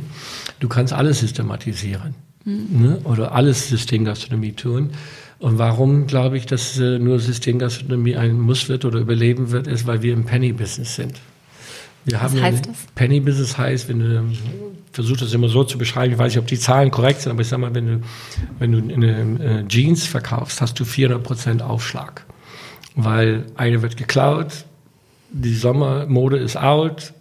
Du 0.58 0.66
kannst 0.66 0.92
alles 0.92 1.20
systematisieren. 1.20 2.14
Mhm. 2.44 2.66
Ne? 2.82 3.00
Oder 3.04 3.32
alles 3.32 3.68
Systemgastronomie 3.68 4.52
tun. 4.52 4.90
Und 5.38 5.58
warum 5.58 6.08
glaube 6.08 6.38
ich, 6.38 6.46
dass 6.46 6.76
äh, 6.78 6.98
nur 6.98 7.20
Systemgastronomie 7.20 8.16
ein 8.16 8.40
Muss 8.40 8.68
wird 8.68 8.84
oder 8.84 8.98
überleben 8.98 9.52
wird, 9.52 9.68
ist, 9.68 9.86
weil 9.86 10.02
wir 10.02 10.12
im 10.12 10.24
Penny-Business 10.24 10.96
sind. 10.96 11.20
Wir 12.04 12.20
haben 12.20 12.34
Was 12.34 12.42
heißt 12.42 12.66
das? 12.66 12.76
Penny 12.96 13.20
Business 13.20 13.56
heißt, 13.56 13.88
wenn 13.88 14.00
du 14.00 14.24
versuchst 14.90 15.22
das 15.22 15.32
immer 15.34 15.48
so 15.48 15.62
zu 15.62 15.78
beschreiben, 15.78 16.12
ich 16.12 16.18
weiß 16.18 16.32
nicht, 16.32 16.40
ob 16.40 16.48
die 16.48 16.58
Zahlen 16.58 16.90
korrekt 16.90 17.20
sind, 17.20 17.30
aber 17.30 17.42
ich 17.42 17.48
sag 17.48 17.58
mal, 17.58 17.72
wenn 17.76 17.86
du, 17.86 18.00
wenn 18.58 18.72
du 18.72 18.92
eine 18.92 19.60
äh, 19.60 19.68
Jeans 19.68 20.04
verkaufst, 20.04 20.60
hast 20.60 20.80
du 20.80 20.84
400 20.84 21.22
Prozent 21.22 21.62
Aufschlag. 21.62 22.24
Weil 22.94 23.46
eine 23.56 23.82
wird 23.82 23.96
geklaut, 23.96 24.64
die 25.30 25.54
Sommermode 25.54 26.36
ist 26.36 26.56
out, 26.56 27.14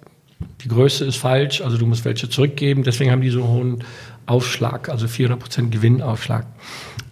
die 0.61 0.67
Größe 0.67 1.05
ist 1.05 1.15
falsch, 1.15 1.61
also 1.61 1.77
du 1.77 1.85
musst 1.85 2.03
welche 2.03 2.29
zurückgeben, 2.29 2.83
deswegen 2.83 3.11
haben 3.11 3.21
die 3.21 3.29
so 3.29 3.41
einen 3.43 3.49
hohen 3.49 3.83
Aufschlag, 4.25 4.89
also 4.89 5.07
400 5.07 5.39
Prozent 5.39 5.71
Gewinnaufschlag. 5.71 6.45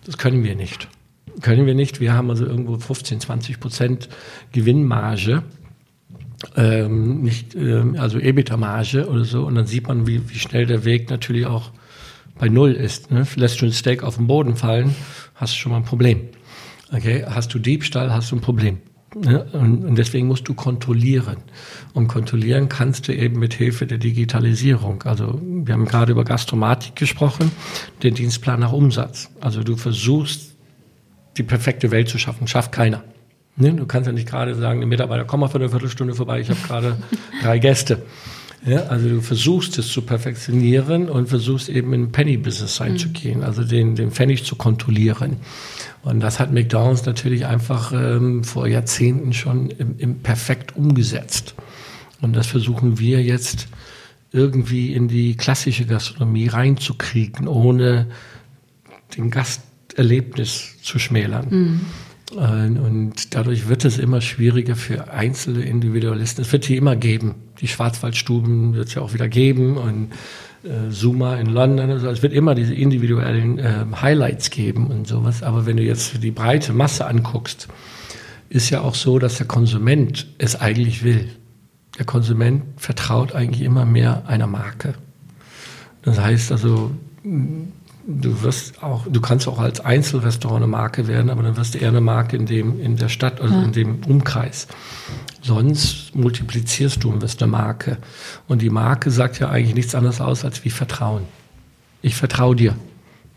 Das 0.05 0.17
können 0.17 0.43
wir 0.43 0.55
nicht. 0.55 0.87
können 1.41 1.65
wir 1.65 1.75
nicht. 1.75 1.99
Wir 1.99 2.13
haben 2.13 2.29
also 2.29 2.45
irgendwo 2.45 2.77
15, 2.77 3.19
20 3.21 3.59
Prozent 3.59 4.09
Gewinnmarge. 4.51 5.43
Ähm, 6.55 7.21
nicht, 7.21 7.55
ähm, 7.55 7.95
also 7.99 8.17
EBITDA-Marge 8.17 9.07
oder 9.07 9.25
so. 9.25 9.45
Und 9.45 9.55
dann 9.55 9.67
sieht 9.67 9.87
man, 9.87 10.07
wie, 10.07 10.29
wie 10.29 10.39
schnell 10.39 10.65
der 10.65 10.85
Weg 10.85 11.09
natürlich 11.09 11.45
auch 11.45 11.71
bei 12.37 12.47
Null 12.47 12.71
ist. 12.71 13.11
Ne? 13.11 13.27
Lässt 13.35 13.61
du 13.61 13.65
ein 13.65 13.71
Steak 13.71 14.03
auf 14.03 14.15
den 14.15 14.27
Boden 14.27 14.55
fallen, 14.55 14.95
hast 15.35 15.53
du 15.53 15.57
schon 15.57 15.71
mal 15.71 15.77
ein 15.77 15.83
Problem. 15.83 16.21
Okay, 16.91 17.25
hast 17.27 17.53
du 17.53 17.59
Diebstahl, 17.59 18.11
hast 18.11 18.31
du 18.31 18.35
ein 18.35 18.41
Problem. 18.41 18.79
Und, 19.15 19.85
und 19.85 19.95
deswegen 19.95 20.27
musst 20.27 20.47
du 20.47 20.53
kontrollieren. 20.53 21.37
Und 21.93 22.07
kontrollieren 22.07 22.69
kannst 22.69 23.07
du 23.07 23.15
eben 23.15 23.39
mit 23.39 23.53
Hilfe 23.53 23.87
der 23.87 23.97
Digitalisierung. 23.97 25.03
Also 25.03 25.39
wir 25.41 25.73
haben 25.73 25.85
gerade 25.85 26.11
über 26.11 26.23
Gastromatik 26.23 26.95
gesprochen, 26.95 27.51
den 28.03 28.13
Dienstplan 28.13 28.59
nach 28.59 28.71
Umsatz. 28.71 29.31
Also 29.39 29.63
du 29.63 29.75
versuchst, 29.75 30.55
die 31.37 31.43
perfekte 31.43 31.91
Welt 31.91 32.09
zu 32.09 32.17
schaffen. 32.19 32.47
Schafft 32.47 32.71
keiner. 32.71 33.03
Ne? 33.55 33.73
Du 33.73 33.85
kannst 33.85 34.07
ja 34.07 34.13
nicht 34.13 34.27
gerade 34.27 34.55
sagen, 34.55 34.79
der 34.79 34.87
Mitarbeiter, 34.87 35.25
komm 35.25 35.41
mal 35.41 35.47
für 35.47 35.57
eine 35.57 35.69
Viertelstunde 35.69 36.13
vorbei, 36.13 36.39
ich 36.39 36.49
habe 36.49 36.59
gerade 36.65 36.97
drei 37.41 37.59
Gäste. 37.59 38.03
Ja, 38.65 38.87
also 38.87 39.07
du 39.07 39.21
versuchst 39.21 39.77
es 39.77 39.87
zu 39.87 40.01
perfektionieren 40.01 41.09
und 41.09 41.29
versuchst 41.29 41.69
eben 41.69 41.93
in 41.93 42.11
Penny-Business 42.11 42.81
reinzugehen, 42.81 43.39
mhm. 43.39 43.45
also 43.45 43.63
den, 43.63 43.95
den 43.95 44.11
Pfennig 44.11 44.43
zu 44.43 44.55
kontrollieren. 44.55 45.37
Und 46.03 46.19
das 46.19 46.39
hat 46.39 46.51
McDonald's 46.51 47.05
natürlich 47.05 47.45
einfach 47.45 47.93
ähm, 47.93 48.43
vor 48.43 48.67
Jahrzehnten 48.67 49.33
schon 49.33 49.69
im, 49.69 49.95
im 49.97 50.19
perfekt 50.19 50.75
umgesetzt. 50.75 51.55
Und 52.21 52.35
das 52.35 52.47
versuchen 52.47 52.99
wir 52.99 53.23
jetzt 53.23 53.67
irgendwie 54.31 54.93
in 54.93 55.07
die 55.07 55.35
klassische 55.35 55.85
Gastronomie 55.85 56.47
reinzukriegen, 56.47 57.47
ohne 57.47 58.07
den 59.15 59.31
Gasterlebnis 59.31 60.75
zu 60.81 60.99
schmälern. 60.99 61.47
Mhm. 61.49 61.81
Und 62.31 63.33
dadurch 63.33 63.69
wird 63.69 63.85
es 63.85 63.97
immer 63.97 64.21
schwieriger 64.21 64.75
für 64.75 65.11
einzelne 65.11 65.63
Individualisten. 65.63 66.43
Es 66.43 66.51
wird 66.51 66.67
die 66.67 66.77
immer 66.77 66.95
geben. 66.95 67.35
Die 67.59 67.67
Schwarzwaldstuben 67.67 68.75
wird 68.75 68.89
es 68.89 68.93
ja 68.93 69.01
auch 69.01 69.13
wieder 69.13 69.27
geben 69.27 69.77
und 69.77 70.11
äh, 70.63 70.91
Zuma 70.91 71.37
in 71.37 71.47
London. 71.47 71.89
Also 71.89 72.07
es 72.09 72.21
wird 72.21 72.33
immer 72.33 72.53
diese 72.53 72.73
individuellen 72.73 73.57
äh, 73.57 73.85
Highlights 73.99 74.51
geben 74.51 74.87
und 74.87 75.07
sowas. 75.07 75.41
Aber 75.41 75.65
wenn 75.65 75.77
du 75.77 75.83
jetzt 75.83 76.21
die 76.21 76.31
breite 76.31 76.73
Masse 76.73 77.07
anguckst, 77.07 77.67
ist 78.49 78.69
ja 78.69 78.81
auch 78.81 78.95
so, 78.95 79.19
dass 79.19 79.37
der 79.37 79.47
Konsument 79.47 80.27
es 80.37 80.55
eigentlich 80.55 81.03
will. 81.03 81.29
Der 81.97 82.05
Konsument 82.05 82.63
vertraut 82.77 83.33
eigentlich 83.33 83.61
immer 83.61 83.85
mehr 83.85 84.23
einer 84.27 84.47
Marke. 84.47 84.93
Das 86.03 86.19
heißt 86.19 86.51
also, 86.51 86.91
du 88.09 88.41
wirst 88.41 88.81
auch, 88.81 89.05
du 89.07 89.21
kannst 89.21 89.47
auch 89.47 89.59
als 89.59 89.79
Einzelrestaurant 89.79 90.63
eine 90.63 90.67
Marke 90.67 91.07
werden, 91.07 91.29
aber 91.29 91.43
dann 91.43 91.55
wirst 91.57 91.75
du 91.75 91.77
eher 91.77 91.89
eine 91.89 92.01
Marke 92.01 92.35
in 92.35 92.45
dem, 92.45 92.79
in 92.81 92.95
der 92.95 93.09
Stadt, 93.09 93.39
also 93.39 93.53
ja. 93.53 93.63
in 93.63 93.71
dem 93.71 94.03
Umkreis. 94.05 94.67
Sonst 95.41 96.15
multiplizierst 96.15 97.03
du 97.03 97.11
und 97.11 97.21
wirst 97.21 97.41
eine 97.41 97.51
Marke. 97.51 97.97
Und 98.47 98.61
die 98.61 98.69
Marke 98.69 99.11
sagt 99.11 99.39
ja 99.39 99.49
eigentlich 99.49 99.75
nichts 99.75 99.95
anderes 99.95 100.21
aus 100.21 100.43
als 100.43 100.65
wie 100.65 100.69
Vertrauen. 100.69 101.23
Ich 102.01 102.15
vertraue 102.15 102.55
dir, 102.55 102.75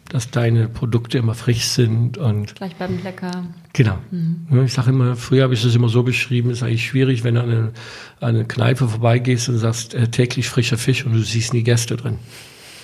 dass 0.08 0.30
deine 0.30 0.68
Produkte 0.68 1.18
immer 1.18 1.34
frisch 1.34 1.66
sind 1.66 2.18
und. 2.18 2.54
Gleich 2.56 2.74
beim 2.76 3.02
lecker. 3.02 3.44
Genau. 3.72 3.98
Mhm. 4.10 4.64
Ich 4.64 4.72
sage 4.72 4.90
immer, 4.90 5.16
früher 5.16 5.44
habe 5.44 5.54
ich 5.54 5.62
das 5.62 5.74
immer 5.74 5.88
so 5.88 6.02
beschrieben, 6.02 6.50
ist 6.50 6.62
eigentlich 6.62 6.86
schwierig, 6.86 7.24
wenn 7.24 7.34
du 7.34 7.42
an 7.42 7.50
eine, 7.50 7.72
an 8.20 8.34
eine 8.36 8.44
Kneipe 8.44 8.88
vorbeigehst 8.88 9.48
und 9.48 9.58
sagst, 9.58 9.94
äh, 9.94 10.08
täglich 10.08 10.48
frischer 10.48 10.78
Fisch 10.78 11.04
und 11.04 11.12
du 11.12 11.20
siehst 11.20 11.52
nie 11.52 11.62
Gäste 11.62 11.96
drin. 11.96 12.18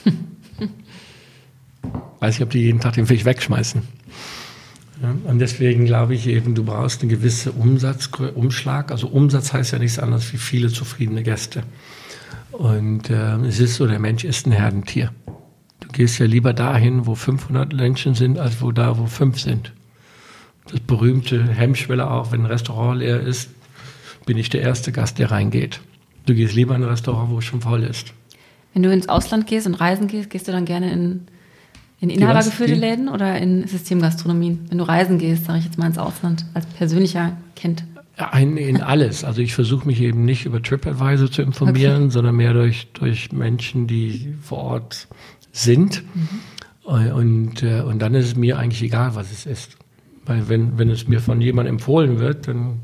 Weiß 2.20 2.36
ich, 2.36 2.43
ob 2.43 2.51
die 2.51 2.61
jeden 2.61 2.80
Tag 2.80 2.95
den 2.95 3.07
Fisch 3.07 3.24
wegschmeißen. 3.24 3.82
Ja, 5.03 5.14
und 5.24 5.39
deswegen 5.39 5.84
glaube 5.84 6.14
ich 6.14 6.26
eben, 6.26 6.55
du 6.55 6.64
brauchst 6.64 7.03
einen 7.03 7.11
gewissen 7.11 7.53
Umsatzumschlag. 7.53 8.91
Also 8.91 9.09
Umsatz 9.09 9.53
heißt 9.53 9.72
ja 9.72 9.78
nichts 9.78 9.99
anderes 9.99 10.32
wie 10.32 10.39
viele 10.39 10.68
zufriedene 10.68 11.22
Gäste. 11.22 11.62
Und 12.53 13.11
äh, 13.11 13.36
es 13.47 13.61
ist 13.61 13.76
so, 13.76 13.86
der 13.86 14.01
Mensch 14.01 14.24
ist 14.24 14.47
ein 14.47 14.53
Herdentier. 14.53 15.12
Du 15.80 15.89
gehst 15.89 16.18
ja 16.18 16.26
lieber 16.26 16.53
dahin, 16.53 17.07
wo 17.07 17.14
500 17.14 17.72
Menschen 17.72 18.14
sind, 18.14 18.39
als 18.39 18.61
wo 18.61 18.72
da, 18.72 18.99
wo 18.99 19.07
fünf 19.07 19.39
sind. 19.39 19.72
Das 20.70 20.80
berühmte 20.80 21.49
Hemmschwelle 21.49 22.11
auch, 22.11 22.32
wenn 22.32 22.41
ein 22.41 22.47
Restaurant 22.47 22.99
leer 22.99 23.20
ist, 23.20 23.51
bin 24.26 24.36
ich 24.36 24.51
der 24.51 24.62
erste 24.62 24.91
Gast, 24.93 25.18
der 25.18 25.30
reingeht. 25.30 25.80
Du 26.26 26.34
gehst 26.34 26.55
lieber 26.55 26.74
in 26.74 26.82
ein 26.82 26.89
Restaurant, 26.89 27.30
wo 27.30 27.39
es 27.39 27.45
schon 27.45 27.61
voll 27.61 27.84
ist. 27.84 28.12
Wenn 28.74 28.82
du 28.82 28.93
ins 28.93 29.09
Ausland 29.09 29.47
gehst 29.47 29.66
und 29.66 29.74
reisen 29.74 30.09
gehst, 30.09 30.28
gehst 30.28 30.47
du 30.49 30.53
dann 30.53 30.66
gerne 30.66 30.93
in 30.93 31.26
in 32.01 32.11
inhabergeführte 32.11 32.74
Läden 32.74 33.09
oder 33.09 33.38
in 33.38 33.66
Systemgastronomien? 33.66 34.66
Wenn 34.68 34.78
du 34.78 34.84
reisen 34.84 35.18
gehst, 35.18 35.44
sage 35.46 35.59
ich 35.59 35.64
jetzt 35.64 35.78
mal 35.78 35.86
ins 35.86 35.99
Ausland, 35.99 36.44
als 36.55 36.66
persönlicher 36.66 37.36
Kind. 37.57 37.84
In, 38.36 38.57
in 38.57 38.80
alles. 38.82 39.22
Also 39.22 39.42
ich 39.42 39.55
versuche 39.55 39.86
mich 39.86 40.01
eben 40.01 40.24
nicht 40.24 40.44
über 40.44 40.61
TripAdvisor 40.61 41.30
zu 41.30 41.42
informieren, 41.42 42.05
okay. 42.05 42.11
sondern 42.11 42.36
mehr 42.36 42.53
durch, 42.53 42.88
durch 42.92 43.30
Menschen, 43.30 43.86
die 43.86 44.34
vor 44.40 44.59
Ort 44.59 45.09
sind. 45.53 46.03
Mhm. 46.14 46.28
Und, 46.82 47.62
äh, 47.62 47.82
und 47.82 48.01
dann 48.01 48.14
ist 48.14 48.26
es 48.26 48.36
mir 48.36 48.59
eigentlich 48.59 48.82
egal, 48.82 49.14
was 49.14 49.30
es 49.30 49.46
ist. 49.46 49.76
Weil 50.24 50.49
wenn, 50.49 50.78
wenn 50.78 50.90
es 50.90 51.07
mir 51.07 51.20
von 51.20 51.40
jemandem 51.40 51.76
empfohlen 51.76 52.18
wird, 52.18 52.49
dann 52.49 52.80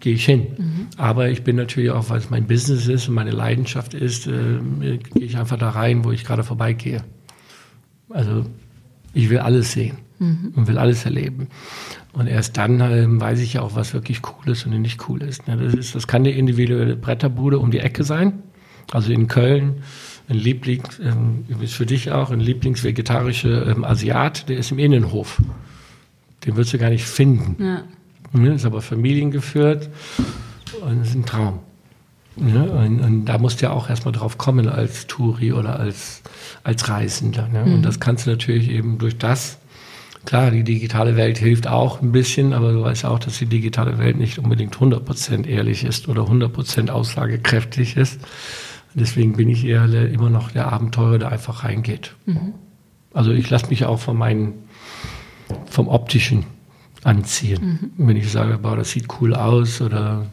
gehe 0.00 0.14
ich 0.14 0.24
hin. 0.24 0.46
Mhm. 0.56 0.86
Aber 0.96 1.28
ich 1.28 1.42
bin 1.42 1.56
natürlich 1.56 1.90
auch, 1.90 2.08
weil 2.08 2.18
es 2.18 2.30
mein 2.30 2.46
Business 2.46 2.88
ist 2.88 3.08
und 3.08 3.14
meine 3.14 3.30
Leidenschaft 3.30 3.94
ist, 3.94 4.26
äh, 4.26 4.58
gehe 4.80 5.24
ich 5.24 5.36
einfach 5.36 5.58
da 5.58 5.70
rein, 5.70 6.04
wo 6.04 6.12
ich 6.12 6.24
gerade 6.24 6.44
vorbeigehe. 6.44 7.02
Also 8.10 8.46
ich 9.12 9.30
will 9.30 9.38
alles 9.38 9.72
sehen 9.72 9.98
mhm. 10.18 10.52
und 10.54 10.66
will 10.66 10.78
alles 10.78 11.04
erleben. 11.04 11.48
Und 12.12 12.26
erst 12.26 12.56
dann 12.56 12.80
äh, 12.80 13.06
weiß 13.08 13.40
ich 13.40 13.54
ja 13.54 13.62
auch, 13.62 13.74
was 13.74 13.94
wirklich 13.94 14.20
cool 14.24 14.52
ist 14.52 14.66
und 14.66 14.80
nicht 14.80 15.08
cool 15.08 15.22
ist. 15.22 15.46
Ne? 15.48 15.56
Das, 15.56 15.74
ist. 15.74 15.94
das 15.94 16.06
kann 16.06 16.24
die 16.24 16.32
individuelle 16.32 16.96
Bretterbude 16.96 17.58
um 17.58 17.70
die 17.70 17.80
Ecke 17.80 18.04
sein. 18.04 18.42
Also 18.92 19.12
in 19.12 19.28
Köln 19.28 19.82
ein 20.28 20.36
Lieblings, 20.36 21.00
ähm, 21.00 21.44
ist 21.60 21.74
für 21.74 21.86
dich 21.86 22.12
auch 22.12 22.30
ein 22.30 22.40
Lieblingsvegetarischer 22.40 23.66
ähm, 23.66 23.84
Asiat, 23.84 24.48
der 24.48 24.58
ist 24.58 24.70
im 24.70 24.78
Innenhof. 24.78 25.42
Den 26.44 26.56
wirst 26.56 26.72
du 26.72 26.78
gar 26.78 26.90
nicht 26.90 27.04
finden. 27.04 27.56
Ja. 27.62 27.82
Ne? 28.32 28.54
Ist 28.54 28.64
aber 28.64 28.80
familiengeführt 28.80 29.90
und 30.82 31.02
ist 31.02 31.14
ein 31.14 31.26
Traum. 31.26 31.58
Ne? 32.36 32.70
Und, 32.70 33.00
und, 33.00 33.24
da 33.24 33.38
musst 33.38 33.60
du 33.60 33.66
ja 33.66 33.72
auch 33.72 33.90
erstmal 33.90 34.12
drauf 34.12 34.38
kommen 34.38 34.68
als 34.68 35.08
Touri 35.08 35.52
oder 35.52 35.80
als, 35.80 36.22
als 36.62 36.88
Reisender. 36.88 37.48
Ne? 37.48 37.64
Mhm. 37.64 37.74
Und 37.74 37.82
das 37.82 38.00
kannst 38.00 38.26
du 38.26 38.30
natürlich 38.30 38.70
eben 38.70 38.98
durch 38.98 39.18
das, 39.18 39.58
klar, 40.24 40.50
die 40.50 40.64
digitale 40.64 41.16
Welt 41.16 41.38
hilft 41.38 41.66
auch 41.66 42.02
ein 42.02 42.12
bisschen, 42.12 42.52
aber 42.52 42.72
du 42.72 42.82
weißt 42.82 43.04
auch, 43.04 43.18
dass 43.18 43.38
die 43.38 43.46
digitale 43.46 43.98
Welt 43.98 44.18
nicht 44.18 44.38
unbedingt 44.38 44.76
100% 44.76 45.46
ehrlich 45.46 45.84
ist 45.84 46.08
oder 46.08 46.22
100% 46.22 46.90
aussagekräftig 46.90 47.96
ist. 47.96 48.20
Deswegen 48.94 49.36
bin 49.36 49.48
ich 49.48 49.64
eher 49.64 49.84
immer 50.10 50.30
noch 50.30 50.50
der 50.50 50.72
Abenteurer, 50.72 51.18
der 51.18 51.32
einfach 51.32 51.64
reingeht. 51.64 52.14
Mhm. 52.26 52.54
Also 53.12 53.32
ich 53.32 53.48
lasse 53.50 53.68
mich 53.68 53.84
auch 53.84 53.98
von 53.98 54.16
meinen, 54.16 54.54
vom 55.66 55.88
Optischen 55.88 56.44
anziehen. 57.04 57.92
Mhm. 57.96 58.06
Wenn 58.06 58.16
ich 58.16 58.30
sage, 58.30 58.58
boah, 58.58 58.76
das 58.76 58.90
sieht 58.90 59.06
cool 59.20 59.34
aus 59.34 59.80
oder 59.80 60.26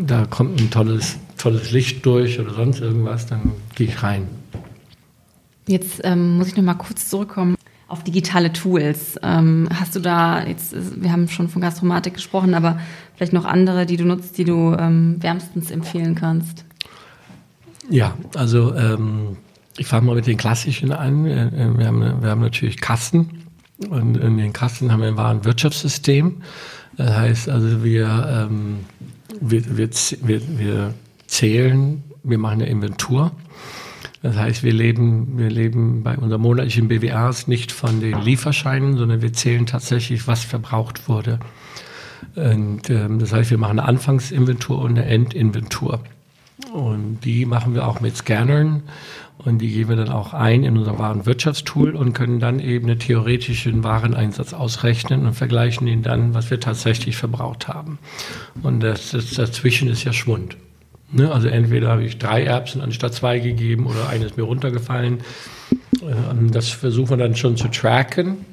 da 0.00 0.26
kommt 0.26 0.60
ein 0.60 0.70
tolles, 0.70 1.18
tolles 1.38 1.72
Licht 1.72 2.06
durch 2.06 2.38
oder 2.38 2.54
sonst 2.54 2.80
irgendwas, 2.80 3.26
dann 3.26 3.52
gehe 3.74 3.88
ich 3.88 4.02
rein. 4.02 4.28
Jetzt 5.66 6.00
ähm, 6.04 6.38
muss 6.38 6.48
ich 6.48 6.56
noch 6.56 6.64
mal 6.64 6.74
kurz 6.74 7.08
zurückkommen 7.08 7.56
auf 7.88 8.02
digitale 8.02 8.52
Tools. 8.52 9.18
Ähm, 9.22 9.68
hast 9.72 9.94
du 9.94 10.00
da, 10.00 10.44
jetzt, 10.44 10.74
wir 11.00 11.12
haben 11.12 11.28
schon 11.28 11.48
von 11.48 11.60
Gastromatik 11.60 12.14
gesprochen, 12.14 12.54
aber 12.54 12.80
vielleicht 13.14 13.32
noch 13.32 13.44
andere, 13.44 13.86
die 13.86 13.96
du 13.96 14.04
nutzt, 14.04 14.38
die 14.38 14.44
du 14.44 14.74
ähm, 14.78 15.16
wärmstens 15.20 15.70
empfehlen 15.70 16.14
kannst? 16.14 16.64
Ja, 17.90 18.16
also 18.34 18.74
ähm, 18.74 19.36
ich 19.76 19.86
fange 19.86 20.06
mal 20.06 20.16
mit 20.16 20.26
den 20.26 20.38
klassischen 20.38 20.92
an. 20.92 21.26
Äh, 21.26 21.48
äh, 21.48 21.78
wir 21.78 21.86
haben, 21.86 22.22
wir 22.22 22.30
haben 22.30 22.40
natürlich 22.40 22.80
Kassen 22.80 23.44
und 23.88 24.16
in 24.16 24.38
den 24.38 24.52
Kassen 24.52 24.90
haben 24.90 25.00
wir 25.00 25.08
ein 25.08 25.16
Warenwirtschaftssystem. 25.16 26.42
Das 26.96 27.16
heißt 27.16 27.48
also, 27.48 27.84
wir 27.84 28.48
ähm, 28.48 28.80
wir, 29.40 29.76
wir, 29.76 29.90
wir, 30.22 30.58
wir 30.58 30.94
zählen, 31.26 32.02
wir 32.22 32.38
machen 32.38 32.62
eine 32.62 32.66
Inventur. 32.66 33.32
Das 34.22 34.36
heißt, 34.36 34.62
wir 34.62 34.72
leben, 34.72 35.36
wir 35.36 35.50
leben 35.50 36.02
bei 36.02 36.16
unseren 36.16 36.40
monatlichen 36.40 36.88
BWAs 36.88 37.48
nicht 37.48 37.72
von 37.72 38.00
den 38.00 38.20
Lieferscheinen, 38.20 38.96
sondern 38.96 39.20
wir 39.20 39.32
zählen 39.32 39.66
tatsächlich, 39.66 40.28
was 40.28 40.44
verbraucht 40.44 41.08
wurde. 41.08 41.40
Und 42.36 42.88
ähm, 42.88 43.18
das 43.18 43.32
heißt, 43.32 43.50
wir 43.50 43.58
machen 43.58 43.80
eine 43.80 43.88
Anfangsinventur 43.88 44.78
und 44.78 44.92
eine 44.92 45.06
Endinventur. 45.06 46.00
Und 46.72 47.18
die 47.24 47.44
machen 47.44 47.74
wir 47.74 47.86
auch 47.88 48.00
mit 48.00 48.16
Scannern 48.16 48.84
und 49.38 49.58
die 49.58 49.72
geben 49.72 49.90
wir 49.90 49.96
dann 49.96 50.10
auch 50.10 50.32
ein 50.32 50.62
in 50.62 50.78
unser 50.78 50.98
Warenwirtschaftstool 50.98 51.96
und 51.96 52.12
können 52.12 52.38
dann 52.38 52.60
eben 52.60 52.88
einen 52.88 53.00
theoretischen 53.00 53.82
Wareneinsatz 53.82 54.52
ausrechnen 54.52 55.26
und 55.26 55.34
vergleichen 55.34 55.88
ihn 55.88 56.02
dann, 56.02 56.34
was 56.34 56.50
wir 56.50 56.60
tatsächlich 56.60 57.16
verbraucht 57.16 57.66
haben. 57.66 57.98
Und 58.62 58.80
das, 58.80 59.10
das 59.10 59.32
dazwischen 59.32 59.88
ist 59.88 60.04
ja 60.04 60.12
Schwund. 60.12 60.56
Ne? 61.12 61.30
Also 61.30 61.48
entweder 61.48 61.88
habe 61.90 62.04
ich 62.04 62.18
drei 62.18 62.44
Erbsen 62.44 62.80
anstatt 62.80 63.14
zwei 63.14 63.38
gegeben 63.38 63.86
oder 63.86 64.08
eine 64.08 64.24
ist 64.24 64.36
mir 64.36 64.44
runtergefallen. 64.44 65.20
Ähm, 66.02 66.50
das 66.50 66.70
versuchen 66.70 67.10
wir 67.10 67.16
dann 67.18 67.36
schon 67.36 67.56
zu 67.56 67.68
tracken. 67.68 68.44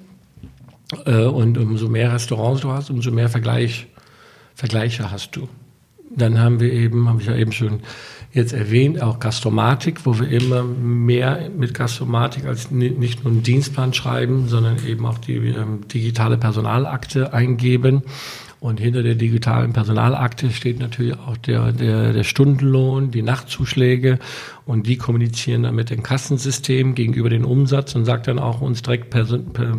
Äh, 1.06 1.24
und 1.24 1.58
umso 1.58 1.88
mehr 1.88 2.14
Restaurants 2.14 2.62
du 2.62 2.72
hast, 2.72 2.90
umso 2.90 3.12
mehr 3.12 3.30
Vergleich, 3.30 3.88
Vergleiche 4.56 5.12
hast 5.12 5.36
du. 5.36 5.48
Dann 6.16 6.40
haben 6.40 6.60
wir 6.60 6.74
eben, 6.74 7.08
habe 7.08 7.22
ich 7.22 7.28
ja 7.28 7.36
eben 7.36 7.52
schon 7.52 7.82
jetzt 8.32 8.54
erwähnt, 8.54 9.02
auch 9.02 9.20
Gastromatik, 9.20 10.06
wo 10.06 10.20
wir 10.20 10.28
immer 10.30 10.64
mehr 10.64 11.50
mit 11.56 11.74
Gastromatik 11.74 12.46
als 12.46 12.72
nicht 12.72 13.24
nur 13.24 13.34
einen 13.34 13.44
Dienstplan 13.44 13.94
schreiben, 13.94 14.48
sondern 14.48 14.78
eben 14.86 15.06
auch 15.06 15.18
die 15.18 15.36
ähm, 15.36 15.88
digitale 15.88 16.38
Personalakte 16.38 17.34
eingeben. 17.34 18.04
Und 18.60 18.78
hinter 18.82 19.04
der 19.04 19.16
digitalen 19.16 19.72
Personalakte 19.72 20.52
steht 20.52 20.80
natürlich 20.80 21.18
auch 21.18 21.38
der, 21.38 21.72
der, 21.72 22.12
der 22.12 22.24
Stundenlohn, 22.26 23.10
die 23.10 23.22
Nachtzuschläge 23.22 24.20
und 24.66 24.86
die 24.86 24.98
kommunizieren 24.98 25.64
dann 25.64 25.76
mit 25.76 25.90
dem 25.90 26.04
Kassensystem 26.04 26.94
gegenüber 26.94 27.30
den 27.30 27.46
Umsatz 27.46 27.96
und 27.96 28.04
sagt 28.04 28.28
dann 28.28 28.38
auch 28.38 28.60
uns 28.60 28.82
direkt 28.82 29.16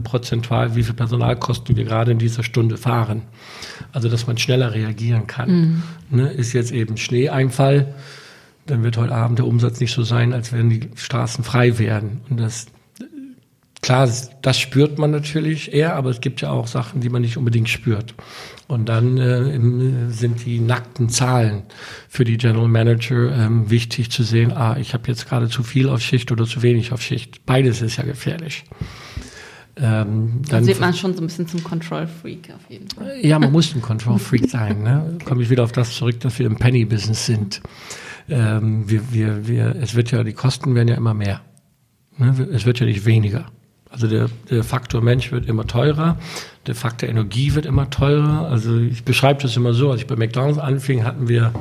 prozentual, 0.03 0.77
wie 0.77 0.83
viel 0.83 0.95
Personalkosten 0.95 1.77
wir 1.77 1.85
gerade 1.85 2.13
in 2.13 2.19
dieser 2.19 2.43
Stunde 2.43 2.79
fahren. 2.79 3.23
Also, 3.93 4.09
dass 4.09 4.27
man 4.27 4.39
schneller 4.39 4.73
reagieren 4.73 5.27
kann. 5.27 5.51
Mhm. 5.51 5.83
Ne, 6.17 6.29
ist 6.31 6.55
jetzt 6.55 6.73
eben 6.73 6.97
Schneeeinfall, 6.97 7.95
dann 8.65 8.83
wird 8.83 8.97
heute 8.97 9.15
Abend 9.15 9.39
der 9.39 9.47
Umsatz 9.47 9.81
nicht 9.81 9.93
so 9.93 10.05
sein, 10.05 10.33
als 10.33 10.53
wenn 10.53 10.71
die 10.71 10.89
Straßen 10.95 11.45
frei 11.45 11.79
werden. 11.79 12.23
Und 12.31 12.41
das, 12.41 12.67
klar, 13.83 14.09
das 14.43 14.59
spürt 14.59 14.99
man 14.99 15.11
natürlich 15.11 15.73
eher, 15.73 15.97
aber 15.97 16.11
es 16.11 16.21
gibt 16.21 16.41
ja 16.41 16.51
auch 16.51 16.67
Sachen, 16.67 17.01
die 17.01 17.09
man 17.09 17.23
nicht 17.23 17.37
unbedingt 17.37 17.69
spürt. 17.69 18.15
Und 18.69 18.89
dann 18.89 19.19
äh, 19.19 20.11
sind 20.13 20.45
die 20.45 20.61
nackten 20.61 21.09
Zahlen 21.09 21.63
für 22.09 22.25
die 22.25 22.37
General 22.37 22.69
Manager 22.69 23.35
ähm, 23.35 23.71
wichtig 23.71 24.11
zu 24.11 24.23
sehen, 24.23 24.53
ah, 24.53 24.77
ich 24.79 24.95
habe 24.95 25.09
jetzt 25.09 25.29
gerade 25.29 25.49
zu 25.49 25.63
viel 25.63 25.89
auf 25.89 26.01
Schicht 26.01 26.31
oder 26.31 26.47
zu 26.47 26.63
wenig 26.63 26.93
auf 26.93 27.03
Schicht. 27.03 27.45
Beides 27.47 27.83
ist 27.83 27.97
ja 27.97 28.05
gefährlich. 28.05 28.65
Ähm, 29.77 30.43
dann 30.49 30.65
sieht 30.65 30.79
man 30.79 30.95
schon 30.95 31.15
so 31.15 31.23
ein 31.23 31.27
bisschen 31.27 31.49
zum 31.49 31.65
Control 31.65 32.07
Freak 32.07 32.51
auf 32.55 32.71
jeden 32.71 32.89
Fall. 32.91 33.19
Ja, 33.23 33.39
man 33.39 33.51
muss 33.51 33.75
ein 33.75 33.81
Control 33.81 34.19
Freak 34.19 34.51
sein. 34.51 34.83
Ne? 34.83 35.19
Komme 35.25 35.43
ich 35.43 35.51
wieder 35.51 35.65
auf 35.65 35.73
das 35.73 35.95
zurück, 35.95 36.21
dass 36.21 36.39
wir 36.39 36.47
im 36.47 36.57
Penny 36.57 36.85
Business 36.85 37.25
sind 37.27 37.63
ähm, 38.31 38.89
wir, 38.89 39.13
wir, 39.13 39.49
wir, 39.49 39.77
es 39.81 39.95
wird 39.95 40.11
ja, 40.13 40.23
die 40.23 40.33
Kosten 40.33 40.75
werden 40.75 40.89
ja 40.89 40.95
immer 40.95 41.15
mehr. 41.15 41.43
Ne? 42.17 42.49
Es 42.53 42.65
wird 42.65 42.81
ja 42.81 42.87
nicht 42.87 43.05
weniger. 43.05 43.47
Also 44.01 44.17
der, 44.17 44.31
der 44.49 44.65
Faktor 44.65 45.03
Mensch 45.03 45.31
wird 45.31 45.45
immer 45.45 45.67
teurer, 45.67 46.17
der 46.67 46.75
Faktor 46.75 47.07
Energie 47.07 47.55
wird 47.55 47.67
immer 47.67 47.91
teurer. 47.91 48.49
Also 48.49 48.79
ich 48.79 49.05
beschreibe 49.05 49.43
das 49.43 49.59
immer 49.59 49.75
so, 49.75 49.91
als 49.91 50.01
ich 50.01 50.07
bei 50.07 50.17
McDonalds 50.17 50.59
anfing, 50.59 51.05
hatten 51.05 51.29
wir, 51.29 51.53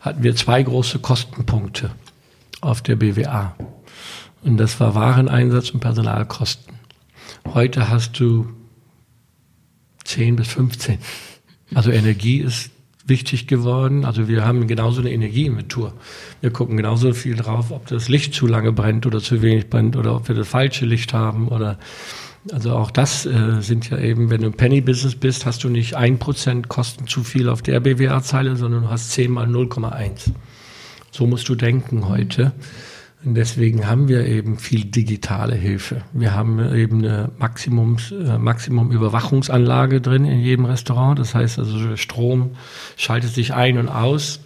hatten 0.00 0.22
wir 0.22 0.36
zwei 0.36 0.62
große 0.62 0.98
Kostenpunkte 0.98 1.92
auf 2.60 2.82
der 2.82 2.96
BWA. 2.96 3.56
Und 4.42 4.58
das 4.58 4.78
war 4.80 4.94
Wareneinsatz 4.94 5.70
und 5.70 5.80
Personalkosten. 5.80 6.74
Heute 7.46 7.88
hast 7.88 8.20
du 8.20 8.52
10 10.04 10.36
bis 10.36 10.48
15. 10.48 10.98
Also 11.74 11.90
Energie 11.90 12.36
ist 12.36 12.70
wichtig 13.06 13.46
geworden. 13.46 14.04
Also 14.04 14.28
wir 14.28 14.44
haben 14.44 14.66
genauso 14.66 15.00
eine 15.00 15.12
Energieinventur. 15.12 15.92
Wir 16.40 16.50
gucken 16.50 16.76
genauso 16.76 17.12
viel 17.12 17.36
drauf, 17.36 17.70
ob 17.70 17.86
das 17.86 18.08
Licht 18.08 18.34
zu 18.34 18.46
lange 18.46 18.72
brennt 18.72 19.06
oder 19.06 19.20
zu 19.20 19.42
wenig 19.42 19.70
brennt 19.70 19.96
oder 19.96 20.16
ob 20.16 20.28
wir 20.28 20.34
das 20.34 20.48
falsche 20.48 20.86
Licht 20.86 21.12
haben 21.12 21.48
oder 21.48 21.78
also 22.52 22.72
auch 22.72 22.90
das 22.92 23.26
äh, 23.26 23.60
sind 23.60 23.90
ja 23.90 23.98
eben, 23.98 24.30
wenn 24.30 24.42
du 24.42 24.46
im 24.46 24.52
Penny-Business 24.52 25.16
bist, 25.16 25.46
hast 25.46 25.64
du 25.64 25.68
nicht 25.68 25.94
ein 25.94 26.18
Prozent 26.18 26.68
Kosten 26.68 27.08
zu 27.08 27.24
viel 27.24 27.48
auf 27.48 27.60
der 27.60 27.80
BWA-Zeile, 27.80 28.54
sondern 28.54 28.82
du 28.82 28.88
hast 28.88 29.10
10 29.12 29.32
mal 29.32 29.46
0,1. 29.46 30.30
So 31.10 31.26
musst 31.26 31.48
du 31.48 31.54
denken 31.54 32.08
heute. 32.08 32.52
Und 33.26 33.34
deswegen 33.34 33.88
haben 33.88 34.06
wir 34.06 34.24
eben 34.24 34.56
viel 34.56 34.84
digitale 34.84 35.56
Hilfe. 35.56 36.02
Wir 36.12 36.32
haben 36.32 36.60
eben 36.76 36.98
eine 36.98 37.32
Maximums, 37.38 38.12
äh, 38.12 38.38
Maximum 38.38 38.92
Überwachungsanlage 38.92 40.00
drin 40.00 40.24
in 40.24 40.38
jedem 40.38 40.64
Restaurant. 40.64 41.18
Das 41.18 41.34
heißt 41.34 41.58
also, 41.58 41.96
Strom 41.96 42.52
schaltet 42.96 43.34
sich 43.34 43.52
ein 43.52 43.78
und 43.78 43.88
aus, 43.88 44.38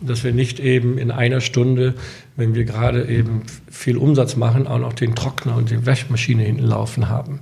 dass 0.00 0.24
wir 0.24 0.32
nicht 0.32 0.58
eben 0.58 0.98
in 0.98 1.12
einer 1.12 1.40
Stunde, 1.40 1.94
wenn 2.34 2.56
wir 2.56 2.64
gerade 2.64 3.06
eben 3.06 3.42
viel 3.70 3.96
Umsatz 3.96 4.34
machen, 4.34 4.66
auch 4.66 4.80
noch 4.80 4.92
den 4.92 5.14
Trockner 5.14 5.54
und 5.54 5.70
die 5.70 5.86
Wäschmaschine 5.86 6.42
hinten 6.42 6.64
laufen 6.64 7.08
haben. 7.08 7.38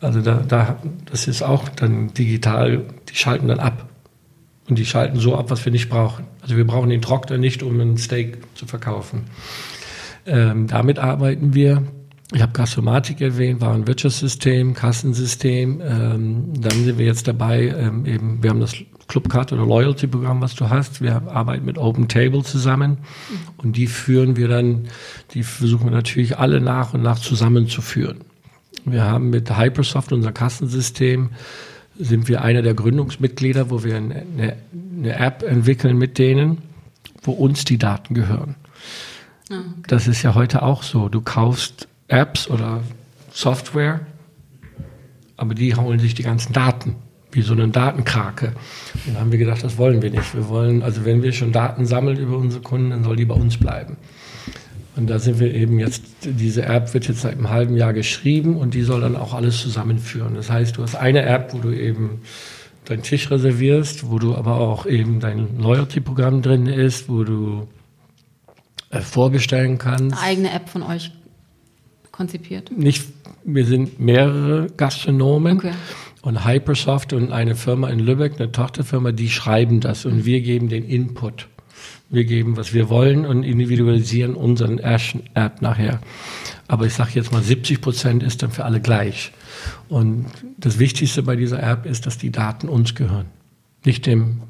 Also 0.00 0.22
da, 0.22 0.42
da, 0.48 0.78
das 1.10 1.28
ist 1.28 1.42
auch 1.42 1.68
dann 1.68 2.14
digital, 2.14 2.84
die 3.10 3.16
schalten 3.16 3.48
dann 3.48 3.60
ab. 3.60 3.90
Und 4.66 4.78
die 4.78 4.86
schalten 4.86 5.20
so 5.20 5.36
ab, 5.36 5.50
was 5.50 5.62
wir 5.66 5.72
nicht 5.72 5.90
brauchen. 5.90 6.24
Also 6.40 6.56
wir 6.56 6.66
brauchen 6.66 6.88
den 6.88 7.02
Trockner 7.02 7.36
nicht, 7.36 7.62
um 7.62 7.78
ein 7.78 7.98
Steak 7.98 8.38
zu 8.54 8.64
verkaufen. 8.64 9.24
Ähm, 10.26 10.66
damit 10.66 10.98
arbeiten 10.98 11.54
wir. 11.54 11.82
Ich 12.34 12.42
habe 12.42 12.52
Gastromatik 12.52 13.20
erwähnt, 13.20 13.60
Warenwirtschaftssystem, 13.60 14.74
Kassensystem. 14.74 15.80
Ähm, 15.80 16.52
dann 16.60 16.84
sind 16.84 16.98
wir 16.98 17.06
jetzt 17.06 17.28
dabei, 17.28 17.68
ähm, 17.68 18.04
eben, 18.04 18.42
wir 18.42 18.50
haben 18.50 18.60
das 18.60 18.74
Clubcard 19.06 19.52
oder 19.52 19.64
Loyalty-Programm, 19.64 20.40
was 20.40 20.56
du 20.56 20.68
hast. 20.68 21.00
Wir 21.00 21.22
arbeiten 21.28 21.64
mit 21.64 21.78
Open 21.78 22.08
Table 22.08 22.42
zusammen 22.42 22.98
und 23.58 23.76
die 23.76 23.86
führen 23.86 24.36
wir 24.36 24.48
dann, 24.48 24.88
die 25.34 25.44
versuchen 25.44 25.86
wir 25.86 25.92
natürlich 25.92 26.38
alle 26.38 26.60
nach 26.60 26.94
und 26.94 27.02
nach 27.02 27.20
zusammenzuführen. 27.20 28.18
Wir 28.84 29.04
haben 29.04 29.30
mit 29.30 29.56
Hypersoft, 29.56 30.12
unser 30.12 30.32
Kassensystem, 30.32 31.30
sind 31.98 32.28
wir 32.28 32.42
einer 32.42 32.62
der 32.62 32.74
Gründungsmitglieder, 32.74 33.70
wo 33.70 33.82
wir 33.82 33.96
eine, 33.96 34.56
eine 34.98 35.18
App 35.18 35.42
entwickeln 35.42 35.96
mit 35.96 36.18
denen, 36.18 36.58
wo 37.22 37.32
uns 37.32 37.64
die 37.64 37.78
Daten 37.78 38.14
gehören. 38.14 38.56
Ah. 39.50 39.62
Das 39.86 40.08
ist 40.08 40.22
ja 40.22 40.34
heute 40.34 40.62
auch 40.62 40.82
so. 40.82 41.08
Du 41.08 41.20
kaufst 41.20 41.88
Apps 42.08 42.48
oder 42.48 42.82
Software, 43.32 44.00
aber 45.36 45.54
die 45.54 45.74
holen 45.74 45.98
sich 45.98 46.14
die 46.14 46.22
ganzen 46.22 46.52
Daten, 46.52 46.96
wie 47.32 47.42
so 47.42 47.52
eine 47.52 47.68
Datenkrake. 47.68 48.52
Und 49.06 49.14
dann 49.14 49.20
haben 49.20 49.32
wir 49.32 49.38
gedacht, 49.38 49.62
das 49.62 49.78
wollen 49.78 50.02
wir 50.02 50.10
nicht. 50.10 50.34
Wir 50.34 50.48
wollen, 50.48 50.82
also 50.82 51.04
wenn 51.04 51.22
wir 51.22 51.32
schon 51.32 51.52
Daten 51.52 51.86
sammeln 51.86 52.18
über 52.18 52.36
unsere 52.36 52.62
Kunden, 52.62 52.90
dann 52.90 53.04
soll 53.04 53.16
die 53.16 53.24
bei 53.24 53.34
uns 53.34 53.56
bleiben. 53.56 53.96
Und 54.96 55.10
da 55.10 55.18
sind 55.18 55.38
wir 55.40 55.52
eben 55.54 55.78
jetzt, 55.78 56.02
diese 56.24 56.64
App 56.64 56.94
wird 56.94 57.06
jetzt 57.06 57.20
seit 57.20 57.34
einem 57.34 57.50
halben 57.50 57.76
Jahr 57.76 57.92
geschrieben 57.92 58.56
und 58.56 58.72
die 58.72 58.80
soll 58.80 59.02
dann 59.02 59.14
auch 59.14 59.34
alles 59.34 59.60
zusammenführen. 59.60 60.34
Das 60.34 60.50
heißt, 60.50 60.78
du 60.78 60.82
hast 60.82 60.94
eine 60.96 61.22
App, 61.22 61.52
wo 61.52 61.58
du 61.58 61.70
eben 61.70 62.22
deinen 62.86 63.02
Tisch 63.02 63.30
reservierst, 63.30 64.08
wo 64.08 64.18
du 64.18 64.34
aber 64.34 64.58
auch 64.58 64.86
eben 64.86 65.20
dein 65.20 65.58
Loyalty-Programm 65.58 66.40
drin 66.40 66.66
ist, 66.66 67.10
wo 67.10 67.24
du 67.24 67.68
äh, 68.90 69.00
vorbestellen 69.00 69.78
kannst. 69.78 70.16
Eine 70.16 70.20
eigene 70.20 70.52
App 70.52 70.68
von 70.68 70.82
euch 70.82 71.10
konzipiert? 72.12 72.70
Nicht, 72.76 73.04
wir 73.44 73.66
sind 73.66 74.00
mehrere 74.00 74.68
Gastronomen. 74.76 75.58
Okay. 75.58 75.72
Und 76.22 76.44
Hypersoft 76.44 77.12
und 77.12 77.30
eine 77.30 77.54
Firma 77.54 77.88
in 77.88 78.00
Lübeck, 78.00 78.34
eine 78.40 78.50
Tochterfirma, 78.50 79.12
die 79.12 79.30
schreiben 79.30 79.80
das 79.80 80.04
und 80.04 80.24
wir 80.24 80.40
geben 80.40 80.68
den 80.68 80.84
Input. 80.84 81.46
Wir 82.08 82.24
geben, 82.24 82.56
was 82.56 82.72
wir 82.72 82.88
wollen 82.88 83.24
und 83.26 83.44
individualisieren 83.44 84.34
unseren 84.34 84.78
App 84.78 85.62
nachher. 85.62 86.00
Aber 86.68 86.86
ich 86.86 86.94
sage 86.94 87.10
jetzt 87.14 87.32
mal, 87.32 87.42
70 87.42 87.80
Prozent 87.80 88.22
ist 88.22 88.42
dann 88.42 88.50
für 88.50 88.64
alle 88.64 88.80
gleich. 88.80 89.32
Und 89.88 90.26
das 90.58 90.78
Wichtigste 90.78 91.22
bei 91.22 91.36
dieser 91.36 91.62
App 91.62 91.86
ist, 91.86 92.06
dass 92.06 92.18
die 92.18 92.30
Daten 92.30 92.68
uns 92.68 92.94
gehören. 92.94 93.26
Nicht 93.84 94.06
dem 94.06 94.42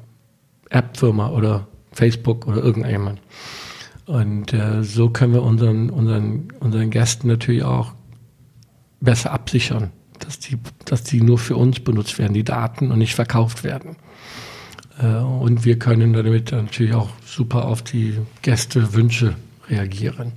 App-Firma 0.69 1.29
oder 1.29 1.67
Facebook 1.91 2.47
oder 2.47 2.63
irgendjemand. 2.63 3.19
Und 4.07 4.53
äh, 4.53 4.83
so 4.83 5.09
können 5.09 5.33
wir 5.33 5.43
unseren, 5.43 5.89
unseren, 5.89 6.47
unseren 6.61 6.89
Gästen 6.89 7.27
natürlich 7.27 7.63
auch 7.63 7.91
besser 9.01 9.33
absichern, 9.33 9.91
dass 10.19 10.39
die, 10.39 10.57
dass 10.85 11.03
die 11.03 11.21
nur 11.21 11.37
für 11.37 11.57
uns 11.57 11.81
benutzt 11.81 12.17
werden, 12.17 12.33
die 12.33 12.45
Daten 12.45 12.89
und 12.89 12.99
nicht 12.99 13.15
verkauft 13.15 13.65
werden. 13.65 13.97
Äh, 14.97 15.07
und 15.07 15.65
wir 15.65 15.77
können 15.77 16.13
damit 16.13 16.53
natürlich 16.53 16.93
auch 16.93 17.09
super 17.25 17.65
auf 17.65 17.81
die 17.81 18.17
Gästewünsche 18.43 19.35
reagieren. 19.69 20.31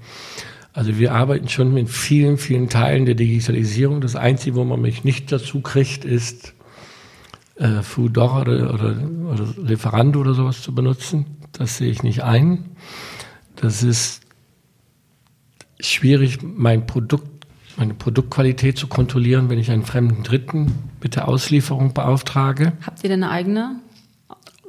Also 0.72 0.98
wir 0.98 1.12
arbeiten 1.12 1.48
schon 1.48 1.72
mit 1.72 1.88
vielen, 1.88 2.38
vielen 2.38 2.68
Teilen 2.68 3.06
der 3.06 3.14
Digitalisierung. 3.14 4.01
Das 4.01 4.16
Einzige, 4.16 4.56
wo 4.56 4.64
man 4.64 4.80
mich 4.80 5.05
nicht 5.05 5.30
dazu 5.30 5.60
kriegt, 5.60 6.05
ist 6.05 6.55
äh, 7.55 7.82
Foodora 7.82 8.40
oder, 8.40 8.74
oder, 8.74 8.97
oder 9.30 9.47
Lieferando 9.62 10.20
oder 10.20 10.34
sowas 10.34 10.60
zu 10.60 10.74
benutzen. 10.74 11.26
Das 11.52 11.76
sehe 11.76 11.90
ich 11.90 12.02
nicht 12.02 12.24
ein. 12.24 12.64
Das 13.60 13.82
ist 13.82 14.22
schwierig, 15.78 16.38
mein 16.42 16.86
Produkt, 16.86 17.46
meine 17.76 17.94
Produktqualität 17.94 18.78
zu 18.78 18.86
kontrollieren, 18.86 19.50
wenn 19.50 19.58
ich 19.58 19.70
einen 19.70 19.84
fremden 19.84 20.22
Dritten 20.22 20.72
mit 21.02 21.16
der 21.16 21.28
Auslieferung 21.28 21.92
beauftrage. 21.92 22.72
Habt 22.84 23.02
ihr 23.04 23.10
denn 23.10 23.22
eine 23.22 23.32
eigene? 23.32 23.76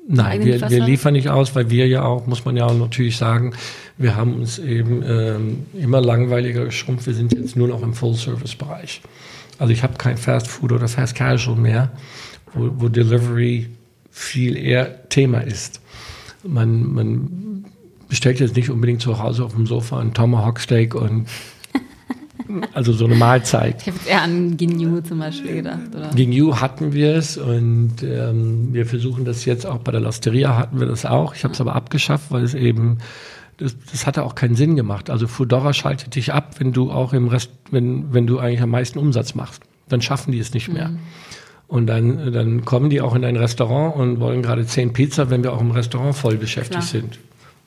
Nein, 0.07 0.43
wir, 0.43 0.69
wir, 0.69 0.83
liefern 0.83 1.13
nicht 1.13 1.29
aus, 1.29 1.55
weil 1.55 1.69
wir 1.69 1.87
ja 1.87 2.03
auch, 2.03 2.27
muss 2.27 2.43
man 2.43 2.57
ja 2.57 2.65
auch 2.65 2.77
natürlich 2.77 3.15
sagen, 3.15 3.53
wir 3.97 4.15
haben 4.15 4.33
uns 4.33 4.59
eben 4.59 5.03
ähm, 5.05 5.65
immer 5.73 6.01
langweiliger 6.01 6.65
geschrumpft. 6.65 7.05
Wir 7.05 7.13
sind 7.13 7.31
jetzt 7.31 7.55
nur 7.55 7.69
noch 7.69 7.81
im 7.83 7.93
Full-Service-Bereich. 7.93 9.01
Also 9.57 9.71
ich 9.71 9.83
habe 9.83 9.93
kein 9.97 10.17
Fast 10.17 10.47
Food 10.47 10.71
oder 10.73 10.87
Fast 10.87 11.15
Casual 11.15 11.55
mehr, 11.55 11.91
wo, 12.53 12.71
wo 12.77 12.89
Delivery 12.89 13.69
viel 14.09 14.57
eher 14.57 15.07
Thema 15.07 15.41
ist. 15.41 15.79
Man, 16.43 16.91
man 16.91 17.50
bestellt 18.11 18.41
jetzt 18.41 18.57
nicht 18.57 18.69
unbedingt 18.69 19.01
zu 19.01 19.23
Hause 19.23 19.45
auf 19.45 19.53
dem 19.53 19.65
Sofa 19.65 19.97
ein 19.97 20.13
Tomahawk 20.13 20.59
Steak 20.59 20.95
und 20.95 21.27
Also 22.73 22.91
so 22.91 23.05
eine 23.05 23.15
Mahlzeit. 23.15 23.81
Ich 23.81 23.87
habe 23.87 23.97
eher 24.05 24.21
an 24.23 24.57
Ginyu 24.57 24.99
zum 24.99 25.19
Beispiel 25.19 25.55
gedacht. 25.55 25.79
Oder? 25.95 26.09
Ginyu 26.09 26.57
hatten 26.57 26.91
wir 26.91 27.15
es 27.15 27.37
und 27.37 28.03
ähm, 28.03 28.73
wir 28.73 28.85
versuchen 28.85 29.23
das 29.23 29.45
jetzt 29.45 29.65
auch 29.65 29.77
bei 29.77 29.93
der 29.93 30.01
Losteria 30.01 30.57
hatten 30.57 30.79
wir 30.79 30.87
das 30.87 31.05
auch. 31.05 31.33
Ich 31.33 31.45
habe 31.45 31.53
es 31.53 31.61
aber 31.61 31.73
abgeschafft, 31.73 32.25
weil 32.31 32.43
es 32.43 32.53
eben 32.53 32.97
das, 33.55 33.77
das 33.89 34.05
hatte 34.05 34.23
auch 34.23 34.35
keinen 34.35 34.55
Sinn 34.55 34.75
gemacht. 34.75 35.09
Also 35.09 35.27
Foodora 35.27 35.71
schaltet 35.71 36.15
dich 36.15 36.33
ab, 36.33 36.55
wenn 36.59 36.73
du 36.73 36.91
auch 36.91 37.13
im 37.13 37.29
Rest, 37.29 37.51
wenn, 37.69 38.13
wenn 38.13 38.27
du 38.27 38.39
eigentlich 38.39 38.61
am 38.61 38.71
meisten 38.71 38.99
Umsatz 38.99 39.33
machst. 39.33 39.63
Dann 39.87 40.01
schaffen 40.01 40.33
die 40.33 40.39
es 40.39 40.53
nicht 40.53 40.67
mehr. 40.67 40.89
Mhm. 40.89 40.99
Und 41.67 41.87
dann, 41.87 42.33
dann 42.33 42.65
kommen 42.65 42.89
die 42.89 42.99
auch 42.99 43.15
in 43.15 43.23
ein 43.23 43.37
Restaurant 43.37 43.95
und 43.95 44.19
wollen 44.19 44.41
gerade 44.41 44.65
zehn 44.65 44.91
Pizza, 44.91 45.29
wenn 45.29 45.41
wir 45.43 45.53
auch 45.53 45.61
im 45.61 45.71
Restaurant 45.71 46.15
voll 46.15 46.35
beschäftigt 46.35 46.71
Klar. 46.71 47.01
sind. 47.01 47.19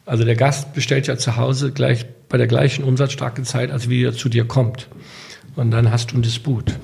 Also 0.06 0.24
der 0.24 0.36
Gast 0.36 0.74
bestellt 0.74 1.06
ja 1.06 1.16
zu 1.16 1.36
Hause 1.36 1.72
gleich 1.72 2.04
bei 2.28 2.36
der 2.36 2.46
gleichen 2.46 2.84
umsatzstarken 2.84 3.44
Zeit, 3.44 3.70
als 3.70 3.88
wie 3.88 4.04
er 4.04 4.12
zu 4.12 4.28
dir 4.28 4.44
kommt. 4.44 4.88
Und 5.56 5.70
dann 5.70 5.90
hast 5.90 6.10
du 6.10 6.14
einen 6.14 6.22
Disput. 6.22 6.74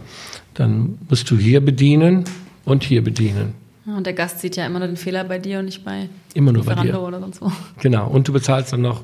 Dann 0.54 0.98
musst 1.08 1.30
du 1.30 1.36
hier 1.36 1.60
bedienen 1.60 2.24
und 2.64 2.84
hier 2.84 3.02
bedienen. 3.02 3.54
und 3.86 4.06
der 4.06 4.12
Gast 4.12 4.40
sieht 4.40 4.56
ja 4.56 4.66
immer 4.66 4.78
nur 4.78 4.88
den 4.88 4.96
Fehler 4.96 5.24
bei 5.24 5.38
dir 5.38 5.58
und 5.58 5.66
nicht 5.66 5.84
bei 5.84 6.08
immer 6.34 6.52
nur 6.52 6.64
bei 6.64 6.74
dir. 6.74 7.00
oder 7.00 7.20
sonst 7.20 7.40
wo. 7.40 7.50
Genau. 7.80 8.08
Und 8.08 8.28
du 8.28 8.32
bezahlst 8.32 8.72
dann 8.72 8.82
noch 8.82 9.02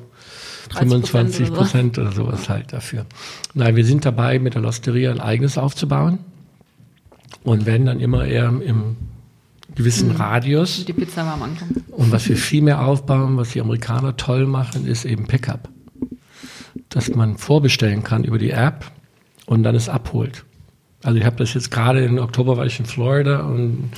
25 0.71 1.53
Prozent 1.53 1.97
oder, 1.97 2.11
so. 2.11 2.23
oder 2.23 2.31
sowas 2.31 2.49
halt 2.49 2.73
dafür. 2.73 3.05
Nein, 3.53 3.75
wir 3.75 3.85
sind 3.85 4.05
dabei, 4.05 4.39
mit 4.39 4.53
der 4.55 4.61
Losteria 4.61 5.11
ein 5.11 5.19
eigenes 5.19 5.57
aufzubauen 5.57 6.19
und 7.43 7.65
werden 7.65 7.85
dann 7.85 7.99
immer 7.99 8.25
eher 8.25 8.47
im 8.47 8.95
gewissen 9.77 10.09
mhm. 10.09 10.15
Radius. 10.15 10.83
Die 10.85 10.93
Pizza 10.93 11.25
war 11.25 11.33
am 11.33 11.43
Anfang. 11.43 11.69
Und 11.91 12.11
was 12.11 12.27
wir 12.27 12.35
viel 12.35 12.63
mehr 12.63 12.85
aufbauen, 12.85 13.37
was 13.37 13.51
die 13.51 13.61
Amerikaner 13.61 14.17
toll 14.17 14.45
machen, 14.45 14.85
ist 14.85 15.05
eben 15.05 15.27
Pickup. 15.27 15.69
Dass 16.89 17.13
man 17.13 17.37
vorbestellen 17.37 18.03
kann 18.03 18.23
über 18.23 18.39
die 18.39 18.51
App 18.51 18.91
und 19.45 19.63
dann 19.63 19.75
es 19.75 19.87
abholt. 19.87 20.43
Also 21.03 21.19
ich 21.19 21.25
habe 21.25 21.35
das 21.37 21.53
jetzt 21.53 21.69
gerade 21.69 22.03
im 22.03 22.17
Oktober 22.17 22.57
war 22.57 22.65
ich 22.65 22.79
in 22.79 22.85
Florida 22.85 23.41
und 23.41 23.91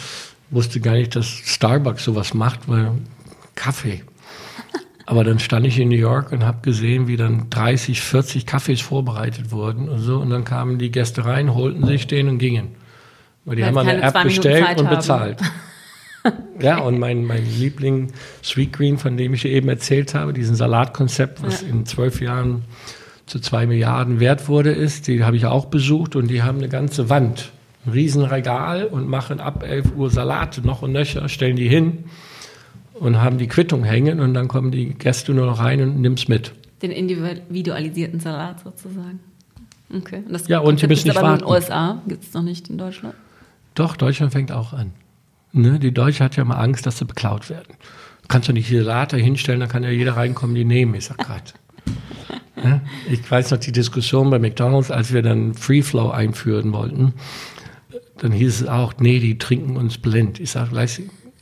wusste 0.52 0.82
gar 0.82 0.94
nicht, 0.94 1.16
dass 1.16 1.26
Starbucks 1.26 2.04
sowas 2.04 2.34
macht, 2.34 2.68
weil 2.68 2.92
Kaffee. 3.56 4.04
Aber 5.06 5.24
dann 5.24 5.40
stand 5.40 5.66
ich 5.66 5.80
in 5.80 5.90
New 5.90 5.96
York 5.96 6.32
und 6.32 6.46
habe 6.46 6.60
gesehen, 6.62 7.08
wie 7.08 7.18
dann 7.18 7.50
30, 7.50 8.02
40 8.02 8.46
Kaffees 8.46 8.82
vorbereitet 8.82 9.52
wurden 9.52 9.90
und 9.90 10.00
so. 10.00 10.18
Und 10.20 10.30
dann 10.30 10.44
kamen 10.44 10.78
die 10.78 10.92
Gäste 10.92 11.26
rein, 11.26 11.56
holten 11.56 11.86
sich 11.86 12.06
den 12.06 12.28
und 12.28 12.38
gingen. 12.38 12.76
Weil 13.46 13.56
die 13.56 13.62
Weil 13.62 13.70
haben 13.70 13.78
eine 13.78 14.02
App 14.02 14.22
bestellt 14.24 14.80
und 14.80 14.90
bezahlt. 14.90 15.40
ja, 16.62 16.80
und 16.80 17.00
mein, 17.00 17.26
mein 17.26 17.46
Liebling 17.46 18.12
Sweet 18.44 18.74
Green, 18.74 18.98
von 18.98 19.18
dem 19.18 19.34
ich 19.34 19.46
eben 19.46 19.70
erzählt 19.70 20.14
habe, 20.14 20.34
diesen 20.34 20.56
Salatkonzept, 20.56 21.44
was 21.44 21.62
ja. 21.62 21.70
in 21.70 21.86
zwölf 21.86 22.22
Jahren 22.22 22.64
zu 23.26 23.40
zwei 23.40 23.68
Milliarden 23.68 24.20
wert 24.20 24.48
wurde, 24.48 24.72
ist, 24.72 25.08
die 25.08 25.24
habe 25.24 25.38
ich 25.38 25.46
auch 25.46 25.66
besucht 25.66 26.16
und 26.16 26.28
die 26.28 26.42
haben 26.42 26.58
eine 26.58 26.70
ganze 26.70 27.10
Wand, 27.10 27.52
ein 27.86 27.92
Riesenregal 27.92 28.86
und 28.86 29.08
machen 29.08 29.40
ab 29.40 29.64
11 29.64 29.96
Uhr 29.96 30.10
Salate 30.10 30.62
noch 30.66 30.82
und 30.82 30.92
nöcher, 30.92 31.30
stellen 31.30 31.56
die 31.56 31.70
hin 31.70 32.06
und 32.96 33.22
haben 33.22 33.38
die 33.38 33.48
Quittung 33.48 33.84
hängen 33.84 34.20
und 34.20 34.34
dann 34.34 34.48
kommen 34.48 34.72
die 34.72 34.94
Gäste 34.94 35.34
nur 35.34 35.46
noch 35.46 35.60
rein 35.60 35.82
und 35.82 36.02
nimm's 36.02 36.28
mit. 36.28 36.54
Den 36.82 36.92
individualisierten 36.92 38.20
Salat 38.20 38.62
sozusagen. 38.62 39.20
Okay. 39.96 40.24
Und 40.28 40.48
ja, 40.48 40.60
und 40.60 40.82
die 40.82 40.88
müssen 40.88 41.08
nicht 41.08 41.18
aber 41.18 41.30
warten. 41.30 41.44
in 41.44 41.48
den 41.48 41.56
USA 41.56 42.02
gibt 42.08 42.24
es 42.24 42.34
noch 42.34 42.44
nicht 42.44 42.70
in 42.70 42.78
Deutschland. 42.78 43.16
Doch, 43.76 43.96
Deutschland 43.96 44.34
fängt 44.34 44.52
auch 44.52 44.74
an. 44.74 44.92
Ne? 45.52 45.80
Die 45.80 45.94
Deutsche 45.94 46.24
hat 46.24 46.36
ja 46.36 46.44
mal 46.44 46.58
Angst, 46.58 46.86
dass 46.86 46.98
sie 46.98 47.06
beklaut 47.06 47.50
werden. 47.50 47.74
Du 48.22 48.28
kannst 48.28 48.48
du 48.48 48.54
nicht 48.54 48.68
hier 48.68 48.84
Later 48.84 49.18
hinstellen, 49.18 49.60
da 49.60 49.68
kann 49.68 49.84
ja 49.84 49.90
jeder 49.90 50.16
reinkommen, 50.16 50.56
die 50.56 50.66
nehmen. 50.66 50.94
Ich 50.96 51.06
sag 51.06 51.18
grad. 51.18 51.54
ja? 52.64 52.82
Ich 53.10 53.30
weiß 53.30 53.52
noch 53.52 53.60
die 53.60 53.72
Diskussion 53.72 54.30
bei 54.30 54.40
McDonalds, 54.40 54.92
als 54.92 55.14
wir 55.14 55.22
dann 55.22 55.54
Free 55.54 55.82
Flow 55.82 56.12
einführen 56.12 56.72
wollten. 56.74 57.14
Dann 58.18 58.32
hieß 58.32 58.62
es 58.62 58.68
auch, 58.68 58.94
nee, 59.00 59.20
die 59.20 59.38
trinken 59.38 59.78
uns 59.78 59.98
blind. 59.98 60.40
Ich 60.40 60.52
sage, 60.52 60.72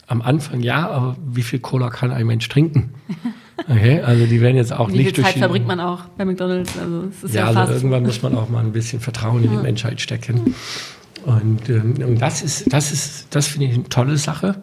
am 0.08 0.22
Anfang 0.22 0.62
ja, 0.62 0.90
aber 0.90 1.18
wie 1.26 1.44
viel 1.44 1.60
Cola 1.60 1.90
kann 1.90 2.12
ein 2.12 2.28
Mensch 2.28 2.48
trinken? 2.50 2.94
Okay, 3.68 4.02
also 4.02 4.28
die 4.28 4.40
werden 4.40 4.56
jetzt 4.56 4.72
auch 4.72 4.90
wie 4.90 4.98
nicht 4.98 5.16
viel 5.16 5.24
Zeit 5.24 5.34
verbringt 5.34 5.66
man 5.66 5.80
auch 5.80 6.06
bei 6.16 6.26
McDonalds? 6.26 6.78
Also 6.78 7.08
es 7.10 7.24
ist 7.24 7.34
ja, 7.34 7.52
ja 7.52 7.60
also 7.60 7.74
irgendwann 7.74 8.04
muss 8.04 8.22
man 8.22 8.36
auch 8.36 8.50
mal 8.50 8.64
ein 8.64 8.72
bisschen 8.72 9.00
Vertrauen 9.00 9.44
in 9.44 9.50
die 9.50 9.58
Menschheit 9.58 10.00
stecken. 10.00 10.54
Und, 11.28 11.68
ähm, 11.68 11.96
und 12.00 12.22
das 12.22 12.42
ist, 12.42 12.72
das 12.72 12.94
ist, 12.94 13.28
das 13.32 13.48
finde 13.48 13.68
ich 13.68 13.74
eine 13.74 13.90
tolle 13.90 14.18
Sache, 14.18 14.62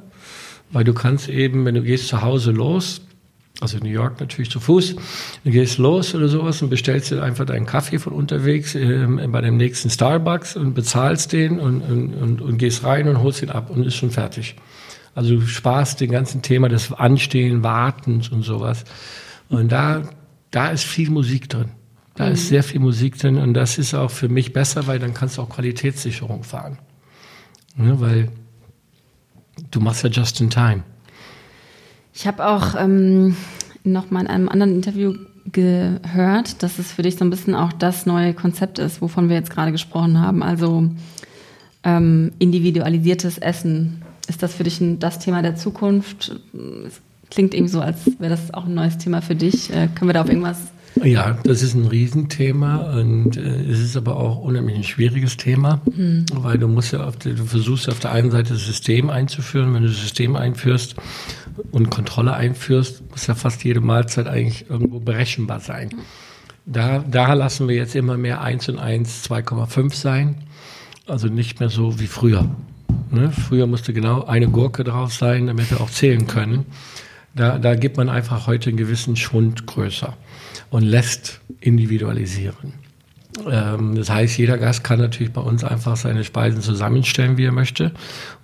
weil 0.70 0.82
du 0.82 0.94
kannst 0.94 1.28
eben, 1.28 1.66
wenn 1.66 1.74
du 1.74 1.82
gehst 1.82 2.08
zu 2.08 2.22
Hause 2.22 2.52
los, 2.52 3.02
also 3.60 3.76
in 3.76 3.82
New 3.82 3.90
York 3.90 4.18
natürlich 4.18 4.50
zu 4.50 4.60
Fuß, 4.60 4.96
du 5.44 5.50
gehst 5.50 5.76
los 5.76 6.14
oder 6.14 6.26
sowas 6.26 6.62
und 6.62 6.70
bestellst 6.70 7.10
dir 7.10 7.22
einfach 7.22 7.44
deinen 7.44 7.66
Kaffee 7.66 7.98
von 7.98 8.14
unterwegs 8.14 8.74
ähm, 8.74 9.20
bei 9.30 9.42
dem 9.42 9.58
nächsten 9.58 9.90
Starbucks 9.90 10.56
und 10.56 10.72
bezahlst 10.72 11.34
den 11.34 11.60
und, 11.60 11.82
und, 11.82 12.14
und, 12.14 12.40
und 12.40 12.56
gehst 12.56 12.82
rein 12.82 13.08
und 13.08 13.22
holst 13.22 13.42
ihn 13.42 13.50
ab 13.50 13.68
und 13.68 13.84
ist 13.84 13.96
schon 13.96 14.10
fertig. 14.10 14.56
Also 15.14 15.36
du 15.36 15.46
sparst 15.46 16.00
den 16.00 16.10
ganzen 16.10 16.40
Thema 16.40 16.70
des 16.70 16.94
Anstehen, 16.94 17.62
Wartens 17.62 18.30
und 18.30 18.42
sowas. 18.42 18.84
Und 19.50 19.70
da, 19.70 20.08
da 20.50 20.70
ist 20.70 20.84
viel 20.84 21.10
Musik 21.10 21.50
drin. 21.50 21.72
Da 22.14 22.26
mhm. 22.26 22.32
ist 22.32 22.48
sehr 22.48 22.62
viel 22.62 22.80
Musik 22.80 23.18
drin 23.18 23.36
und 23.36 23.54
das 23.54 23.78
ist 23.78 23.94
auch 23.94 24.10
für 24.10 24.28
mich 24.28 24.52
besser, 24.52 24.86
weil 24.86 24.98
dann 24.98 25.14
kannst 25.14 25.38
du 25.38 25.42
auch 25.42 25.48
Qualitätssicherung 25.48 26.44
fahren. 26.44 26.78
Ne, 27.76 28.00
weil 28.00 28.28
du 29.70 29.80
machst 29.80 30.04
ja 30.04 30.10
just 30.10 30.40
in 30.40 30.50
time. 30.50 30.84
Ich 32.12 32.26
habe 32.26 32.46
auch 32.46 32.76
ähm, 32.78 33.36
noch 33.82 34.10
mal 34.10 34.20
in 34.20 34.26
einem 34.28 34.48
anderen 34.48 34.74
Interview 34.74 35.14
gehört, 35.50 36.62
dass 36.62 36.78
es 36.78 36.92
für 36.92 37.02
dich 37.02 37.16
so 37.16 37.24
ein 37.24 37.30
bisschen 37.30 37.54
auch 37.54 37.72
das 37.72 38.06
neue 38.06 38.32
Konzept 38.32 38.78
ist, 38.78 39.02
wovon 39.02 39.28
wir 39.28 39.36
jetzt 39.36 39.50
gerade 39.50 39.72
gesprochen 39.72 40.20
haben. 40.20 40.42
Also 40.42 40.90
ähm, 41.82 42.32
individualisiertes 42.38 43.38
Essen 43.38 44.02
ist 44.28 44.42
das 44.42 44.54
für 44.54 44.64
dich 44.64 44.80
ein, 44.80 45.00
das 45.00 45.18
Thema 45.18 45.42
der 45.42 45.56
Zukunft? 45.56 46.40
Es 46.86 47.00
klingt 47.30 47.54
eben 47.54 47.68
so, 47.68 47.80
als 47.80 48.06
wäre 48.18 48.30
das 48.30 48.54
auch 48.54 48.66
ein 48.66 48.74
neues 48.74 48.98
Thema 48.98 49.20
für 49.20 49.34
dich. 49.34 49.70
Äh, 49.70 49.88
können 49.88 50.08
wir 50.08 50.14
da 50.14 50.22
auf 50.22 50.28
irgendwas 50.28 50.58
ja, 51.02 51.38
das 51.42 51.62
ist 51.62 51.74
ein 51.74 51.86
Riesenthema 51.86 52.98
und 52.98 53.36
äh, 53.36 53.40
es 53.40 53.80
ist 53.80 53.96
aber 53.96 54.16
auch 54.16 54.38
unheimlich 54.38 54.76
ein 54.76 54.84
schwieriges 54.84 55.36
Thema, 55.36 55.80
mhm. 55.86 56.26
weil 56.34 56.58
du 56.58 56.68
musst 56.68 56.92
ja 56.92 57.04
auf 57.04 57.16
die, 57.16 57.34
du 57.34 57.44
versuchst 57.44 57.88
auf 57.88 57.98
der 57.98 58.12
einen 58.12 58.30
Seite 58.30 58.52
das 58.52 58.64
System 58.64 59.10
einzuführen. 59.10 59.74
Wenn 59.74 59.82
du 59.82 59.88
das 59.88 60.00
System 60.00 60.36
einführst 60.36 60.94
und 61.72 61.90
Kontrolle 61.90 62.34
einführst, 62.34 63.02
muss 63.10 63.26
ja 63.26 63.34
fast 63.34 63.64
jede 63.64 63.80
Mahlzeit 63.80 64.28
eigentlich 64.28 64.70
irgendwo 64.70 65.00
berechenbar 65.00 65.60
sein. 65.60 65.90
Da, 66.64 67.00
da 67.00 67.34
lassen 67.34 67.68
wir 67.68 67.76
jetzt 67.76 67.96
immer 67.96 68.16
mehr 68.16 68.40
1 68.40 68.68
und 68.68 68.78
1 68.78 69.28
2,5 69.28 69.94
sein. 69.94 70.36
Also 71.06 71.26
nicht 71.26 71.60
mehr 71.60 71.68
so 71.68 71.98
wie 71.98 72.06
früher. 72.06 72.48
Ne? 73.10 73.30
Früher 73.32 73.66
musste 73.66 73.92
genau 73.92 74.24
eine 74.24 74.48
Gurke 74.48 74.84
drauf 74.84 75.12
sein, 75.12 75.48
damit 75.48 75.70
wir 75.70 75.80
auch 75.80 75.90
zählen 75.90 76.26
können. 76.26 76.64
Da, 77.34 77.58
da 77.58 77.74
gibt 77.74 77.96
man 77.96 78.08
einfach 78.08 78.46
heute 78.46 78.70
einen 78.70 78.76
gewissen 78.76 79.16
Schwund 79.16 79.66
größer 79.66 80.16
und 80.70 80.82
lässt 80.82 81.40
individualisieren. 81.60 82.74
Ähm, 83.50 83.94
das 83.94 84.10
heißt, 84.10 84.38
jeder 84.38 84.58
Gast 84.58 84.84
kann 84.84 85.00
natürlich 85.00 85.32
bei 85.32 85.40
uns 85.40 85.64
einfach 85.64 85.96
seine 85.96 86.24
Speisen 86.24 86.62
zusammenstellen, 86.62 87.36
wie 87.36 87.44
er 87.44 87.52
möchte. 87.52 87.92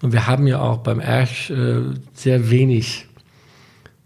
Und 0.02 0.12
wir 0.12 0.26
haben 0.26 0.46
ja 0.46 0.60
auch 0.60 0.78
beim 0.78 1.00
Erch 1.00 1.50
äh, 1.50 1.82
sehr 2.12 2.50
wenig 2.50 3.06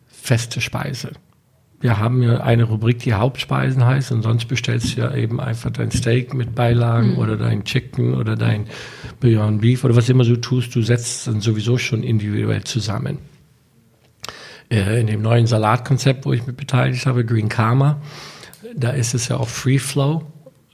feste 0.07 0.61
Speise. 0.61 1.13
Wir 1.81 1.99
haben 1.99 2.23
ja 2.23 2.41
eine 2.41 2.65
Rubrik, 2.65 3.01
die 3.01 3.13
Hauptspeisen 3.13 3.85
heißt, 3.85 4.11
und 4.13 4.23
sonst 4.23 4.47
bestellst 4.47 4.97
du 4.97 5.03
ja 5.03 5.15
eben 5.15 5.39
einfach 5.39 5.71
dein 5.71 5.91
Steak 5.91 6.33
mit 6.33 6.55
Beilagen 6.55 7.13
mhm. 7.13 7.19
oder 7.19 7.37
dein 7.37 7.65
Chicken 7.65 8.15
oder 8.15 8.37
dein 8.37 8.67
Beyond 9.21 9.61
Beef 9.61 9.85
oder 9.85 9.95
was 9.95 10.09
immer 10.09 10.25
du 10.25 10.41
tust. 10.41 10.75
Du 10.75 10.81
setzt 10.81 11.07
es 11.07 11.25
dann 11.25 11.43
sowieso 11.43 11.77
schon 11.77 12.03
individuell 12.03 12.65
zusammen. 12.65 13.19
Äh, 14.75 15.01
in 15.01 15.07
dem 15.07 15.23
neuen 15.23 15.47
Salatkonzept, 15.47 16.27
wo 16.27 16.33
ich 16.33 16.47
mich 16.47 16.57
beteiligt 16.57 17.07
habe, 17.07 17.25
Green 17.25 17.49
Karma, 17.49 18.01
da 18.75 18.91
ist 18.91 19.15
es 19.15 19.29
ja 19.29 19.37
auch 19.37 19.49
Free 19.49 19.79
Flow. 19.79 20.23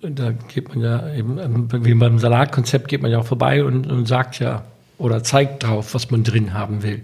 Da 0.01 0.33
geht 0.33 0.71
man 0.71 0.81
ja 0.81 1.13
eben, 1.13 1.39
ähm, 1.39 1.69
wie 1.85 1.93
beim 1.93 2.19
Salatkonzept 2.19 2.89
geht 2.89 3.03
man 3.03 3.11
ja 3.11 3.19
auch 3.19 3.27
vorbei 3.27 3.63
und, 3.63 3.87
und 3.87 4.07
sagt 4.07 4.39
ja 4.39 4.65
oder 4.97 5.23
zeigt 5.23 5.65
drauf, 5.65 5.93
was 5.93 6.11
man 6.11 6.25
drin 6.25 6.55
haben 6.55 6.83
will. 6.83 7.03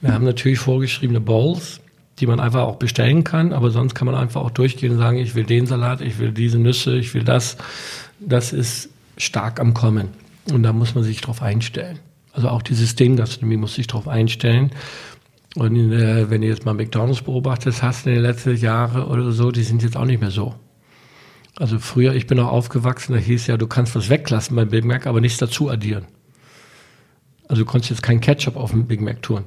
Wir 0.00 0.14
haben 0.14 0.24
natürlich 0.24 0.60
vorgeschriebene 0.60 1.20
Bowls, 1.20 1.80
die 2.20 2.26
man 2.28 2.38
einfach 2.38 2.62
auch 2.62 2.76
bestellen 2.76 3.24
kann, 3.24 3.52
aber 3.52 3.70
sonst 3.70 3.94
kann 3.94 4.06
man 4.06 4.14
einfach 4.14 4.42
auch 4.42 4.50
durchgehen 4.50 4.92
und 4.92 4.98
sagen, 4.98 5.18
ich 5.18 5.34
will 5.34 5.44
den 5.44 5.66
Salat, 5.66 6.00
ich 6.00 6.20
will 6.20 6.30
diese 6.30 6.58
Nüsse, 6.58 6.96
ich 6.96 7.14
will 7.14 7.24
das. 7.24 7.56
Das 8.20 8.52
ist 8.52 8.90
stark 9.16 9.58
am 9.58 9.74
Kommen 9.74 10.08
und 10.52 10.62
da 10.62 10.72
muss 10.72 10.94
man 10.94 11.02
sich 11.02 11.20
drauf 11.20 11.42
einstellen. 11.42 11.98
Also 12.32 12.48
auch 12.48 12.62
die 12.62 12.74
Systemgastronomie 12.74 13.56
muss 13.56 13.74
sich 13.74 13.88
drauf 13.88 14.06
einstellen. 14.06 14.70
Und 15.56 15.92
äh, 15.92 16.30
wenn 16.30 16.42
du 16.42 16.46
jetzt 16.46 16.64
mal 16.64 16.74
McDonalds 16.74 17.22
beobachtet 17.22 17.82
hast 17.82 18.06
in 18.06 18.14
den 18.14 18.22
letzten 18.22 18.56
Jahren 18.56 19.02
oder 19.04 19.32
so, 19.32 19.50
die 19.50 19.62
sind 19.62 19.82
jetzt 19.82 19.96
auch 19.96 20.04
nicht 20.04 20.20
mehr 20.20 20.30
so. 20.30 20.54
Also 21.56 21.78
früher, 21.78 22.14
ich 22.14 22.26
bin 22.26 22.38
auch 22.38 22.52
aufgewachsen, 22.52 23.14
da 23.14 23.18
hieß 23.18 23.46
ja, 23.48 23.56
du 23.56 23.66
kannst 23.66 23.96
was 23.96 24.10
weglassen 24.10 24.54
beim 24.54 24.68
Big 24.68 24.84
Mac, 24.84 25.06
aber 25.06 25.20
nichts 25.20 25.38
dazu 25.38 25.68
addieren. 25.70 26.04
Also 27.48 27.62
du 27.62 27.66
konntest 27.66 27.90
jetzt 27.90 28.02
kein 28.02 28.20
Ketchup 28.20 28.56
auf 28.56 28.70
dem 28.70 28.86
Big 28.86 29.00
Mac 29.00 29.22
tun 29.22 29.44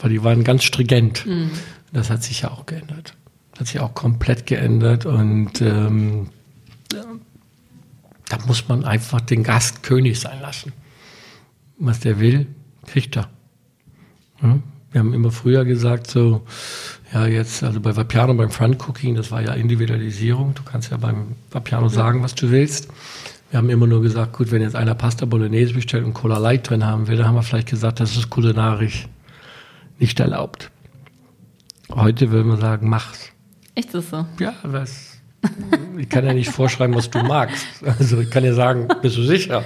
weil 0.00 0.10
die 0.10 0.24
waren 0.24 0.44
ganz 0.44 0.64
stringent. 0.64 1.26
Mhm. 1.26 1.50
Das 1.92 2.10
hat 2.10 2.22
sich 2.22 2.42
ja 2.42 2.50
auch 2.50 2.66
geändert. 2.66 3.14
Das 3.52 3.60
hat 3.60 3.66
sich 3.68 3.80
auch 3.80 3.94
komplett 3.94 4.46
geändert 4.46 5.06
und 5.06 5.60
ähm, 5.60 6.28
Da 6.88 8.38
muss 8.46 8.68
man 8.68 8.84
einfach 8.84 9.20
den 9.20 9.42
Gast 9.42 9.82
König 9.82 10.18
sein 10.20 10.40
lassen. 10.40 10.72
Was 11.78 12.00
der 12.00 12.20
will, 12.20 12.46
kriegt 12.86 13.16
er. 13.16 13.28
Hm? 14.36 14.62
Wir 14.92 15.00
haben 15.00 15.14
immer 15.14 15.30
früher 15.30 15.64
gesagt, 15.64 16.10
so, 16.10 16.42
ja, 17.12 17.26
jetzt, 17.26 17.62
also 17.62 17.80
bei 17.80 17.96
Vapiano, 17.96 18.34
beim 18.34 18.50
Front 18.50 18.80
Cooking, 18.88 19.14
das 19.14 19.30
war 19.30 19.40
ja 19.40 19.52
Individualisierung. 19.52 20.54
Du 20.54 20.62
kannst 20.62 20.90
ja 20.90 20.96
beim 20.96 21.36
Vapiano 21.50 21.88
sagen, 21.88 22.22
was 22.22 22.34
du 22.34 22.50
willst. 22.50 22.88
Wir 23.50 23.58
haben 23.58 23.70
immer 23.70 23.86
nur 23.86 24.02
gesagt, 24.02 24.32
gut, 24.32 24.50
wenn 24.50 24.62
jetzt 24.62 24.76
einer 24.76 24.94
Pasta 24.94 25.26
Bolognese 25.26 25.74
bestellt 25.74 26.04
und 26.04 26.14
Cola 26.14 26.38
Light 26.38 26.68
drin 26.68 26.84
haben 26.84 27.08
will, 27.08 27.16
dann 27.16 27.26
haben 27.26 27.34
wir 27.34 27.42
vielleicht 27.42 27.68
gesagt, 27.68 28.00
das 28.00 28.16
ist 28.16 28.30
kulinarisch 28.30 29.08
nicht 29.98 30.18
erlaubt. 30.18 30.70
Heute 31.90 32.30
würden 32.30 32.48
wir 32.48 32.56
sagen, 32.56 32.88
mach's. 32.88 33.30
Echt 33.74 33.94
ist 33.94 34.10
so? 34.10 34.26
Ja, 34.38 34.54
was, 34.62 35.18
ich 35.98 36.08
kann 36.08 36.24
ja 36.24 36.32
nicht 36.32 36.50
vorschreiben, 36.50 36.94
was 36.94 37.10
du 37.10 37.20
magst. 37.22 37.66
Also 37.84 38.20
ich 38.20 38.30
kann 38.30 38.44
ja 38.44 38.54
sagen, 38.54 38.88
bist 39.02 39.16
du 39.16 39.22
sicher? 39.22 39.64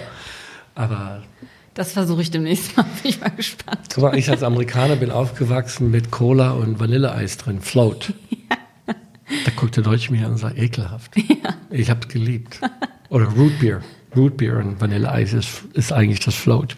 Aber 0.75 1.23
das 1.75 1.93
versuche 1.93 2.23
ich 2.23 2.31
demnächst 2.31 2.77
mal, 2.77 2.85
bin 3.03 3.11
ich 3.11 3.21
mal 3.21 3.31
gespannt. 3.31 3.81
Guck 3.93 4.05
mal, 4.05 4.17
ich 4.17 4.31
als 4.31 4.43
Amerikaner 4.43 4.97
bin 4.97 5.11
aufgewachsen 5.11 5.91
mit 5.91 6.11
Cola 6.11 6.53
und 6.53 6.81
Vanilleeis 6.81 7.37
drin, 7.37 7.61
Float. 7.61 8.15
Ja. 8.31 8.57
Da 9.45 9.51
guckt 9.57 9.77
der 9.77 9.83
Deutsche 9.83 10.13
mich 10.13 10.23
an 10.23 10.33
und 10.33 10.39
sagt, 10.39 10.59
ekelhaft. 10.59 11.17
Ja. 11.17 11.55
Ich 11.71 11.91
habe 11.91 12.01
es 12.03 12.09
geliebt. 12.09 12.61
Oder 13.09 13.27
Root 13.27 13.59
Beer. 13.59 13.81
Root 14.15 14.37
Beer 14.37 14.59
und 14.59 14.81
Vanilleeis 14.81 15.33
ist, 15.33 15.65
ist 15.73 15.93
eigentlich 15.93 16.21
das 16.21 16.35
Float. 16.35 16.77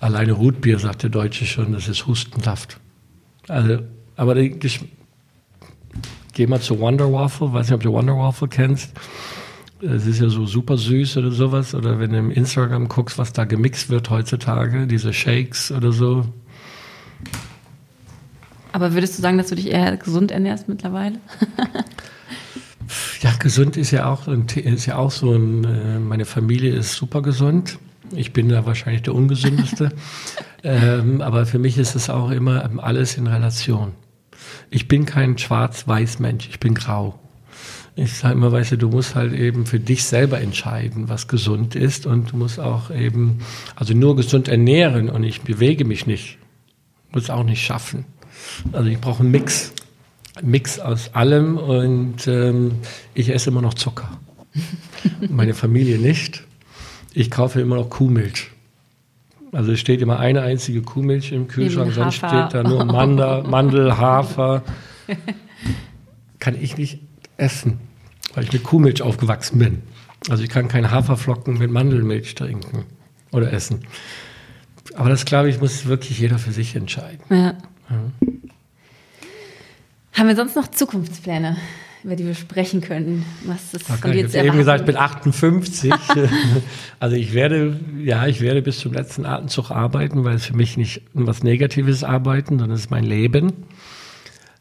Alleine 0.00 0.32
Root 0.32 0.60
Beer 0.60 0.78
sagt 0.78 1.04
der 1.04 1.10
Deutsche 1.10 1.46
schon, 1.46 1.72
das 1.72 1.88
ist 1.88 2.06
hustenhaft. 2.06 2.78
Also, 3.48 3.80
aber 4.16 4.36
ich, 4.36 4.80
geh 6.32 6.46
mal 6.46 6.60
zu 6.60 6.80
Wonder 6.80 7.12
Waffle, 7.12 7.52
weiß 7.52 7.68
nicht, 7.68 7.74
ob 7.74 7.82
du 7.82 7.92
Wonder 7.92 8.16
Waffle 8.16 8.48
kennst 8.48 8.90
es 9.84 10.06
ist 10.06 10.20
ja 10.20 10.28
so 10.28 10.46
super 10.46 10.76
süß 10.76 11.18
oder 11.18 11.30
sowas. 11.30 11.74
Oder 11.74 11.98
wenn 11.98 12.12
du 12.12 12.18
im 12.18 12.30
Instagram 12.30 12.88
guckst, 12.88 13.18
was 13.18 13.32
da 13.32 13.44
gemixt 13.44 13.90
wird 13.90 14.10
heutzutage, 14.10 14.86
diese 14.86 15.12
Shakes 15.12 15.70
oder 15.70 15.92
so. 15.92 16.26
Aber 18.72 18.92
würdest 18.94 19.16
du 19.18 19.22
sagen, 19.22 19.38
dass 19.38 19.48
du 19.48 19.54
dich 19.54 19.68
eher 19.68 19.96
gesund 19.96 20.32
ernährst 20.32 20.68
mittlerweile? 20.68 21.20
ja, 23.20 23.32
gesund 23.38 23.76
ist 23.76 23.92
ja 23.92 24.06
auch, 24.06 24.26
ist 24.28 24.86
ja 24.86 24.96
auch 24.96 25.10
so 25.10 25.32
ein, 25.32 25.64
äh, 25.64 25.98
meine 25.98 26.24
Familie 26.24 26.74
ist 26.74 26.94
super 26.94 27.22
gesund. 27.22 27.78
Ich 28.10 28.32
bin 28.32 28.48
da 28.48 28.66
wahrscheinlich 28.66 29.02
der 29.02 29.14
ungesündeste. 29.14 29.90
ähm, 30.64 31.20
aber 31.20 31.46
für 31.46 31.58
mich 31.58 31.78
ist 31.78 31.94
es 31.94 32.10
auch 32.10 32.30
immer 32.30 32.68
alles 32.78 33.16
in 33.16 33.26
Relation. 33.26 33.92
Ich 34.70 34.88
bin 34.88 35.06
kein 35.06 35.38
schwarz-weiß 35.38 36.18
Mensch, 36.18 36.48
ich 36.48 36.58
bin 36.58 36.74
grau. 36.74 37.18
Ich 37.96 38.12
sage 38.14 38.34
immer, 38.34 38.50
weißt 38.50 38.72
du, 38.72 38.78
du 38.78 38.88
musst 38.88 39.14
halt 39.14 39.32
eben 39.32 39.66
für 39.66 39.78
dich 39.78 40.02
selber 40.04 40.40
entscheiden, 40.40 41.08
was 41.08 41.28
gesund 41.28 41.76
ist 41.76 42.06
und 42.06 42.32
du 42.32 42.36
musst 42.36 42.58
auch 42.58 42.90
eben, 42.90 43.38
also 43.76 43.94
nur 43.94 44.16
gesund 44.16 44.48
ernähren 44.48 45.08
und 45.08 45.22
ich 45.22 45.42
bewege 45.42 45.84
mich 45.84 46.06
nicht, 46.06 46.38
muss 47.12 47.30
auch 47.30 47.44
nicht 47.44 47.64
schaffen. 47.64 48.04
Also 48.72 48.88
ich 48.88 49.00
brauche 49.00 49.20
einen 49.20 49.30
Mix, 49.30 49.72
einen 50.34 50.50
Mix 50.50 50.80
aus 50.80 51.14
allem 51.14 51.56
und 51.56 52.26
ähm, 52.26 52.72
ich 53.14 53.28
esse 53.32 53.50
immer 53.50 53.62
noch 53.62 53.74
Zucker. 53.74 54.18
Meine 55.30 55.54
Familie 55.54 55.98
nicht. 55.98 56.42
Ich 57.12 57.30
kaufe 57.30 57.60
immer 57.60 57.76
noch 57.76 57.90
Kuhmilch. 57.90 58.50
Also 59.52 59.70
es 59.70 59.78
steht 59.78 60.02
immer 60.02 60.18
eine 60.18 60.42
einzige 60.42 60.82
Kuhmilch 60.82 61.30
im 61.30 61.46
Kühlschrank, 61.46 61.92
sonst 61.92 62.16
steht 62.16 62.52
da 62.52 62.64
nur 62.64 62.84
Mandel, 62.84 63.44
Mandel 63.44 63.96
Hafer. 63.96 64.64
Kann 66.40 66.60
ich 66.60 66.76
nicht 66.76 66.98
essen, 67.36 67.78
weil 68.34 68.44
ich 68.44 68.52
mit 68.52 68.64
Kuhmilch 68.64 69.02
aufgewachsen 69.02 69.58
bin. 69.58 69.82
Also 70.28 70.42
ich 70.42 70.48
kann 70.48 70.68
keine 70.68 70.90
Haferflocken 70.90 71.58
mit 71.58 71.70
Mandelmilch 71.70 72.34
trinken 72.34 72.84
oder 73.32 73.52
essen. 73.52 73.80
Aber 74.94 75.08
das, 75.08 75.24
glaube 75.24 75.48
ich, 75.48 75.60
muss 75.60 75.86
wirklich 75.86 76.18
jeder 76.18 76.38
für 76.38 76.52
sich 76.52 76.76
entscheiden. 76.76 77.20
Ja. 77.30 77.54
Ja. 77.90 78.28
Haben 80.12 80.28
wir 80.28 80.36
sonst 80.36 80.54
noch 80.54 80.68
Zukunftspläne, 80.68 81.56
über 82.04 82.14
die 82.14 82.24
wir 82.24 82.34
sprechen 82.34 82.80
können? 82.80 83.24
Was 83.44 83.74
ist 83.74 83.90
okay, 83.90 83.98
von 84.00 84.12
dir 84.12 84.20
jetzt 84.20 84.34
eben 84.34 84.56
gesagt, 84.56 84.80
ich 84.80 84.86
bin 84.86 84.96
58. 84.96 85.92
also 87.00 87.16
ich 87.16 87.34
werde, 87.34 87.80
ja, 87.98 88.26
ich 88.26 88.40
werde 88.40 88.62
bis 88.62 88.78
zum 88.78 88.92
letzten 88.92 89.26
Atemzug 89.26 89.70
arbeiten, 89.70 90.24
weil 90.24 90.36
es 90.36 90.46
für 90.46 90.56
mich 90.56 90.76
nicht 90.76 91.02
was 91.12 91.42
Negatives 91.42 92.04
arbeiten, 92.04 92.58
sondern 92.58 92.76
es 92.76 92.82
ist 92.82 92.90
mein 92.90 93.04
Leben. 93.04 93.52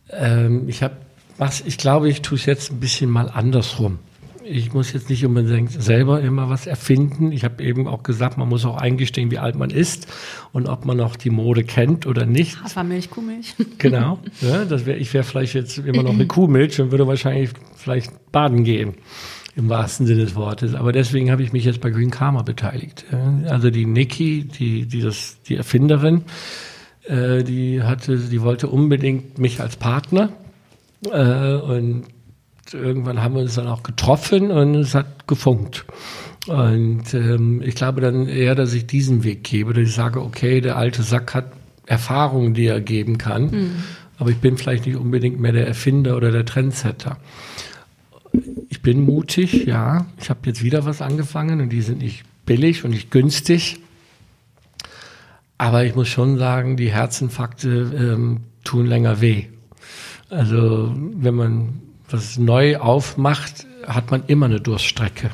Ähm, 0.10 0.68
ich 0.68 0.82
habe 0.82 0.98
was, 1.38 1.62
ich 1.62 1.78
glaube, 1.78 2.10
ich 2.10 2.22
tue 2.22 2.38
es 2.38 2.46
jetzt 2.46 2.72
ein 2.72 2.80
bisschen 2.80 3.10
mal 3.10 3.30
andersrum. 3.30 4.00
Ich 4.46 4.74
muss 4.74 4.92
jetzt 4.92 5.10
nicht 5.10 5.26
unbedingt 5.26 5.72
selber 5.72 6.22
immer 6.22 6.50
was 6.50 6.68
erfinden. 6.68 7.32
Ich 7.32 7.46
habe 7.46 7.64
eben 7.64 7.88
auch 7.88 8.04
gesagt, 8.04 8.38
man 8.38 8.50
muss 8.50 8.66
auch 8.66 8.76
eingestehen, 8.76 9.32
wie 9.32 9.38
alt 9.38 9.56
man 9.56 9.70
ist 9.70 10.08
und 10.52 10.68
ob 10.68 10.86
man 10.86 10.98
noch 10.98 11.16
die 11.16 11.30
Mode 11.30 11.64
kennt 11.64 12.06
oder 12.06 12.26
nicht. 12.26 12.62
Hafermilch, 12.62 13.10
Kuhmilch. 13.10 13.56
Genau. 13.78 14.20
Ja, 14.42 14.66
das 14.66 14.86
wär, 14.86 14.98
ich 14.98 15.14
wäre 15.14 15.24
vielleicht 15.24 15.54
jetzt 15.54 15.78
immer 15.78 16.04
noch 16.04 16.14
eine 16.14 16.28
Kuhmilch 16.28 16.82
und 16.82 16.92
würde 16.92 17.08
wahrscheinlich 17.08 17.52
vielleicht 17.76 18.32
baden 18.32 18.64
gehen 18.66 18.96
im 19.56 19.70
wahrsten 19.70 20.06
Sinne 20.06 20.22
des 20.22 20.36
Wortes. 20.36 20.74
Aber 20.74 20.92
deswegen 20.92 21.32
habe 21.32 21.44
ich 21.44 21.54
mich 21.54 21.64
jetzt 21.64 21.80
bei 21.80 21.92
Green 21.92 22.12
Karma 22.12 22.42
beteiligt. 22.42 23.06
Also 23.48 23.70
die 23.70 23.86
Nikki, 23.86 24.44
die, 24.44 24.86
die, 24.88 25.02
das, 25.02 25.38
die 25.48 25.56
Erfinderin, 25.56 26.24
äh, 27.06 27.44
die 27.44 27.82
hatte, 27.84 28.18
die 28.18 28.42
wollte 28.42 28.68
unbedingt 28.68 29.38
mich 29.38 29.62
als 29.62 29.76
Partner 29.78 30.34
äh, 31.12 31.56
und 31.56 32.04
irgendwann 32.72 33.22
haben 33.22 33.36
wir 33.36 33.42
uns 33.42 33.56
dann 33.56 33.68
auch 33.68 33.84
getroffen 33.84 34.52
und 34.52 34.76
es 34.76 34.96
hat 34.96 35.28
gefunkt. 35.28 35.86
Und 36.48 37.14
ähm, 37.14 37.62
ich 37.64 37.76
glaube 37.76 38.02
dann 38.02 38.28
eher, 38.28 38.56
dass 38.56 38.74
ich 38.74 38.86
diesen 38.86 39.24
Weg 39.24 39.44
gebe, 39.44 39.74
dass 39.74 39.84
ich 39.84 39.94
sage, 39.94 40.22
okay, 40.22 40.62
der 40.62 40.78
alte 40.78 41.04
Sack 41.04 41.34
hat 41.34 41.52
Erfahrungen, 41.86 42.54
die 42.54 42.66
er 42.66 42.82
geben 42.82 43.18
kann, 43.18 43.44
mhm. 43.44 43.72
aber 44.18 44.30
ich 44.30 44.38
bin 44.38 44.58
vielleicht 44.58 44.86
nicht 44.86 44.98
unbedingt 44.98 45.40
mehr 45.40 45.52
der 45.52 45.68
Erfinder 45.68 46.18
oder 46.18 46.32
der 46.32 46.46
Trendsetter. 46.46 47.18
Ich 48.70 48.82
bin 48.82 49.02
mutig, 49.02 49.66
ja. 49.66 50.06
Ich 50.20 50.30
habe 50.30 50.40
jetzt 50.46 50.64
wieder 50.64 50.86
was 50.86 51.02
angefangen 51.02 51.62
und 51.62 51.70
die 51.70 51.82
sind 51.82 52.00
nicht 52.00 52.24
billig 52.46 52.84
und 52.84 52.92
nicht 52.92 53.12
günstig. 53.12 53.80
Aber 55.58 55.86
ich 55.86 55.96
muss 55.96 56.08
schon 56.08 56.38
sagen, 56.38 56.76
die 56.76 56.92
Herzinfarkte 56.92 57.70
ähm, 57.70 58.42
tun 58.64 58.86
länger 58.86 59.22
weh. 59.22 59.46
Also 60.34 60.92
wenn 60.96 61.36
man 61.36 61.82
was 62.10 62.38
neu 62.38 62.78
aufmacht, 62.78 63.66
hat 63.86 64.12
man 64.12 64.24
immer 64.28 64.48
eine 64.48 64.60
Durststrecke. 64.60 65.30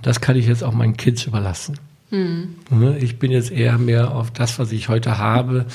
Das 0.00 0.20
kann 0.20 0.36
ich 0.36 0.46
jetzt 0.46 0.64
auch 0.64 0.72
meinen 0.72 0.96
Kids 0.96 1.24
überlassen. 1.24 1.78
Mhm. 2.10 2.56
Ich 3.00 3.18
bin 3.18 3.30
jetzt 3.30 3.50
eher 3.50 3.78
mehr 3.78 4.14
auf 4.14 4.30
das, 4.30 4.58
was 4.58 4.72
ich 4.72 4.88
heute 4.88 5.18
habe, 5.18 5.66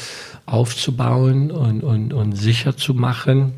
aufzubauen 0.45 1.51
und, 1.51 1.83
und, 1.83 2.13
und 2.13 2.33
sicher 2.33 2.75
zu 2.75 2.93
machen 2.93 3.53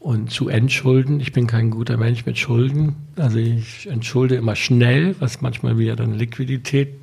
und 0.00 0.30
zu 0.30 0.48
entschulden. 0.48 1.20
Ich 1.20 1.32
bin 1.32 1.46
kein 1.46 1.70
guter 1.70 1.96
Mensch 1.96 2.24
mit 2.24 2.38
Schulden. 2.38 2.96
Also 3.16 3.38
ich 3.38 3.88
entschulde 3.88 4.36
immer 4.36 4.56
schnell, 4.56 5.16
was 5.18 5.40
manchmal 5.40 5.78
wieder 5.78 5.96
dann 5.96 6.14
Liquidität 6.14 6.94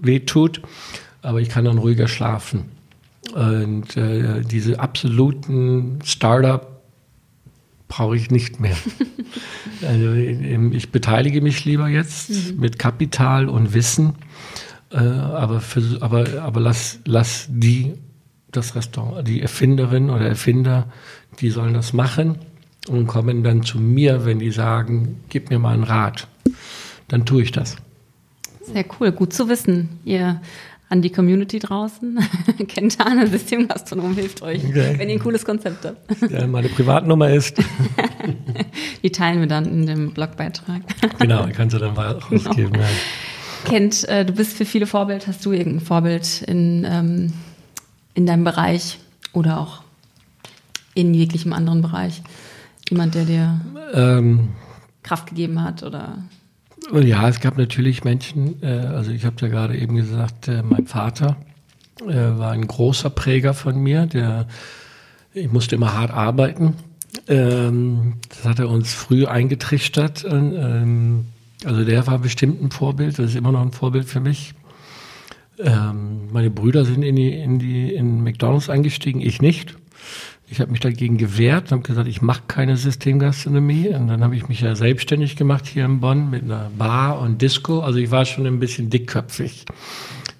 wehtut, 0.00 0.60
aber 1.22 1.40
ich 1.40 1.48
kann 1.48 1.64
dann 1.64 1.78
ruhiger 1.78 2.08
schlafen. 2.08 2.66
Und 3.34 3.96
äh, 3.96 4.42
diese 4.42 4.80
absoluten 4.80 6.00
Startup 6.04 6.82
brauche 7.88 8.16
ich 8.16 8.30
nicht 8.30 8.58
mehr. 8.58 8.76
also 9.86 10.12
ich 10.12 10.90
beteilige 10.90 11.40
mich 11.40 11.64
lieber 11.64 11.88
jetzt 11.88 12.30
mhm. 12.30 12.60
mit 12.60 12.78
Kapital 12.78 13.48
und 13.48 13.74
Wissen, 13.74 14.14
äh, 14.90 14.96
aber, 14.96 15.60
für, 15.60 15.98
aber, 16.00 16.42
aber 16.42 16.60
lass, 16.60 16.98
lass 17.04 17.46
die, 17.48 17.94
das 18.50 18.74
Restaurant, 18.74 19.26
die 19.26 19.40
Erfinderin 19.40 20.10
oder 20.10 20.26
Erfinder, 20.26 20.90
die 21.40 21.50
sollen 21.50 21.74
das 21.74 21.92
machen 21.92 22.38
und 22.88 23.06
kommen 23.06 23.42
dann 23.44 23.62
zu 23.62 23.78
mir, 23.78 24.24
wenn 24.24 24.40
die 24.40 24.50
sagen, 24.50 25.20
gib 25.28 25.50
mir 25.50 25.58
mal 25.58 25.74
einen 25.74 25.84
Rat. 25.84 26.28
Dann 27.08 27.24
tue 27.24 27.42
ich 27.42 27.52
das. 27.52 27.76
Sehr 28.62 28.84
cool, 28.98 29.12
gut 29.12 29.32
zu 29.32 29.48
wissen. 29.48 30.00
Ihr 30.04 30.40
an 30.92 31.00
die 31.00 31.10
Community 31.10 31.58
draußen. 31.58 32.18
Kentane 32.68 33.26
Systemgastronom 33.26 34.14
hilft 34.14 34.42
euch, 34.42 34.62
okay. 34.62 34.94
wenn 34.98 35.08
ihr 35.08 35.14
ein 35.14 35.22
cooles 35.22 35.42
Konzept 35.42 35.86
habt. 35.86 36.30
Ja, 36.30 36.46
meine 36.46 36.68
Privatnummer 36.68 37.30
ist. 37.30 37.56
die 39.02 39.10
teilen 39.10 39.40
wir 39.40 39.46
dann 39.46 39.64
in 39.64 39.86
dem 39.86 40.12
Blogbeitrag. 40.12 40.82
genau, 41.18 41.48
kannst 41.50 41.74
du 41.74 41.78
dann 41.78 41.94
mal 41.94 42.18
rausgeben. 42.18 42.74
Genau. 42.74 42.84
Ja. 42.84 42.90
Kent, 43.64 44.06
äh, 44.08 44.26
du 44.26 44.34
bist 44.34 44.54
für 44.54 44.66
viele 44.66 44.86
Vorbild. 44.86 45.26
Hast 45.26 45.46
du 45.46 45.52
irgendein 45.52 45.80
Vorbild 45.80 46.42
in, 46.42 46.86
ähm, 46.86 47.32
in 48.12 48.26
deinem 48.26 48.44
Bereich 48.44 48.98
oder 49.32 49.60
auch 49.60 49.82
in 50.92 51.14
jeglichem 51.14 51.54
anderen 51.54 51.80
Bereich? 51.80 52.22
Jemand, 52.90 53.14
der 53.14 53.24
dir 53.24 53.60
ähm, 53.94 54.50
Kraft 55.02 55.28
gegeben 55.28 55.62
hat 55.62 55.82
oder 55.82 56.18
ja, 56.90 57.28
es 57.28 57.40
gab 57.40 57.58
natürlich 57.58 58.04
Menschen, 58.04 58.62
äh, 58.62 58.66
also 58.66 59.10
ich 59.10 59.24
habe 59.24 59.36
ja 59.40 59.48
gerade 59.48 59.76
eben 59.76 59.96
gesagt, 59.96 60.48
äh, 60.48 60.62
mein 60.62 60.86
Vater 60.86 61.36
äh, 62.00 62.38
war 62.38 62.52
ein 62.52 62.66
großer 62.66 63.10
Präger 63.10 63.54
von 63.54 63.80
mir, 63.80 64.06
der 64.06 64.46
ich 65.34 65.50
musste 65.50 65.76
immer 65.76 65.94
hart 65.94 66.10
arbeiten. 66.10 66.74
Ähm, 67.28 68.14
das 68.28 68.44
hat 68.44 68.58
er 68.58 68.68
uns 68.68 68.92
früh 68.92 69.26
eingetrichtert. 69.26 70.24
Ähm, 70.28 71.26
Also 71.64 71.84
der 71.84 72.06
war 72.06 72.18
bestimmt 72.18 72.60
ein 72.60 72.70
Vorbild, 72.70 73.18
das 73.18 73.30
ist 73.30 73.36
immer 73.36 73.52
noch 73.52 73.62
ein 73.62 73.72
Vorbild 73.72 74.06
für 74.06 74.20
mich. 74.20 74.54
Ähm, 75.58 76.28
meine 76.32 76.50
Brüder 76.50 76.84
sind 76.84 77.02
in 77.04 77.14
die, 77.14 77.30
in 77.30 77.58
die 77.58 77.94
in 77.94 78.24
McDonalds 78.24 78.68
eingestiegen, 78.68 79.20
ich 79.20 79.40
nicht. 79.40 79.76
Ich 80.52 80.60
habe 80.60 80.70
mich 80.70 80.80
dagegen 80.80 81.16
gewehrt 81.16 81.72
und 81.72 81.78
habe 81.78 81.82
gesagt, 81.82 82.06
ich 82.06 82.20
mache 82.20 82.42
keine 82.46 82.76
Systemgastronomie. 82.76 83.88
Und 83.88 84.08
dann 84.08 84.22
habe 84.22 84.36
ich 84.36 84.48
mich 84.48 84.60
ja 84.60 84.74
selbstständig 84.74 85.36
gemacht 85.36 85.66
hier 85.66 85.86
in 85.86 86.00
Bonn 86.00 86.28
mit 86.28 86.42
einer 86.42 86.70
Bar 86.76 87.20
und 87.20 87.40
Disco. 87.40 87.80
Also 87.80 87.98
ich 87.98 88.10
war 88.10 88.26
schon 88.26 88.46
ein 88.46 88.60
bisschen 88.60 88.90
dickköpfig. 88.90 89.64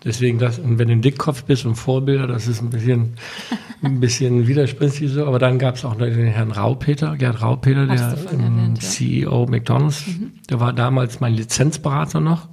Deswegen, 0.04 0.38
das, 0.38 0.58
und 0.58 0.78
wenn 0.78 0.88
du 0.88 0.92
ein 0.92 1.00
Dickkopf 1.00 1.44
bist 1.44 1.64
und 1.64 1.76
Vorbilder, 1.76 2.26
das 2.26 2.46
ist 2.46 2.60
ein 2.60 2.68
bisschen, 2.68 3.14
ein 3.82 4.00
bisschen 4.00 4.46
widersprüchlich 4.46 5.10
so. 5.10 5.24
Aber 5.24 5.38
dann 5.38 5.58
gab 5.58 5.76
es 5.76 5.84
auch 5.86 5.96
noch 5.96 6.04
den 6.04 6.26
Herrn 6.26 6.52
Raupeter, 6.52 7.16
Gerd 7.16 7.40
Raupeter, 7.40 7.86
der 7.86 7.96
erwähnt, 7.96 8.82
ja. 8.82 8.86
CEO 8.86 9.46
McDonalds. 9.46 10.06
Mhm. 10.06 10.32
Der 10.50 10.60
war 10.60 10.74
damals 10.74 11.20
mein 11.20 11.32
Lizenzberater 11.32 12.20
noch. 12.20 12.50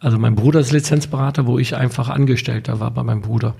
Also 0.00 0.18
mein 0.18 0.34
Bruder 0.34 0.58
ist 0.58 0.72
Lizenzberater, 0.72 1.46
wo 1.46 1.60
ich 1.60 1.76
einfach 1.76 2.08
Angestellter 2.08 2.80
war 2.80 2.90
bei 2.90 3.04
meinem 3.04 3.20
Bruder. 3.20 3.54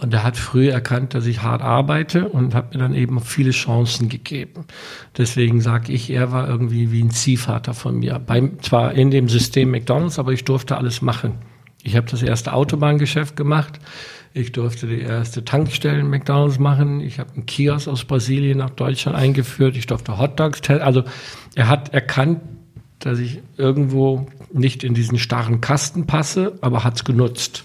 Und 0.00 0.12
er 0.12 0.24
hat 0.24 0.36
früh 0.36 0.68
erkannt, 0.68 1.14
dass 1.14 1.24
ich 1.24 1.42
hart 1.42 1.62
arbeite 1.62 2.28
und 2.28 2.54
hat 2.54 2.74
mir 2.74 2.80
dann 2.80 2.94
eben 2.94 3.18
viele 3.20 3.50
Chancen 3.50 4.10
gegeben. 4.10 4.66
Deswegen 5.16 5.62
sage 5.62 5.90
ich, 5.92 6.10
er 6.10 6.32
war 6.32 6.46
irgendwie 6.46 6.92
wie 6.92 7.02
ein 7.02 7.10
Ziehvater 7.10 7.72
von 7.72 7.98
mir. 7.98 8.18
Beim, 8.18 8.60
zwar 8.60 8.92
in 8.92 9.10
dem 9.10 9.28
System 9.28 9.70
McDonalds, 9.70 10.18
aber 10.18 10.32
ich 10.32 10.44
durfte 10.44 10.76
alles 10.76 11.00
machen. 11.00 11.38
Ich 11.82 11.96
habe 11.96 12.10
das 12.10 12.22
erste 12.22 12.52
Autobahngeschäft 12.52 13.36
gemacht. 13.36 13.78
Ich 14.34 14.52
durfte 14.52 14.86
die 14.86 15.00
erste 15.00 15.46
Tankstellen 15.46 16.10
McDonalds 16.10 16.58
machen. 16.58 17.00
Ich 17.00 17.18
habe 17.18 17.32
einen 17.32 17.46
Kiosk 17.46 17.88
aus 17.88 18.04
Brasilien 18.04 18.58
nach 18.58 18.70
Deutschland 18.70 19.16
eingeführt. 19.16 19.78
Ich 19.78 19.86
durfte 19.86 20.18
Hotdogs 20.18 20.60
testen. 20.60 20.86
Also 20.86 21.04
er 21.54 21.68
hat 21.68 21.94
erkannt, 21.94 22.42
dass 22.98 23.18
ich 23.18 23.40
irgendwo 23.56 24.26
nicht 24.52 24.84
in 24.84 24.92
diesen 24.92 25.18
starren 25.18 25.62
Kasten 25.62 26.06
passe, 26.06 26.58
aber 26.60 26.84
hat 26.84 26.96
es 26.96 27.04
genutzt 27.04 27.64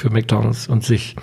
für 0.00 0.10
McDonalds 0.10 0.66
und 0.68 0.84
sich. 0.84 1.16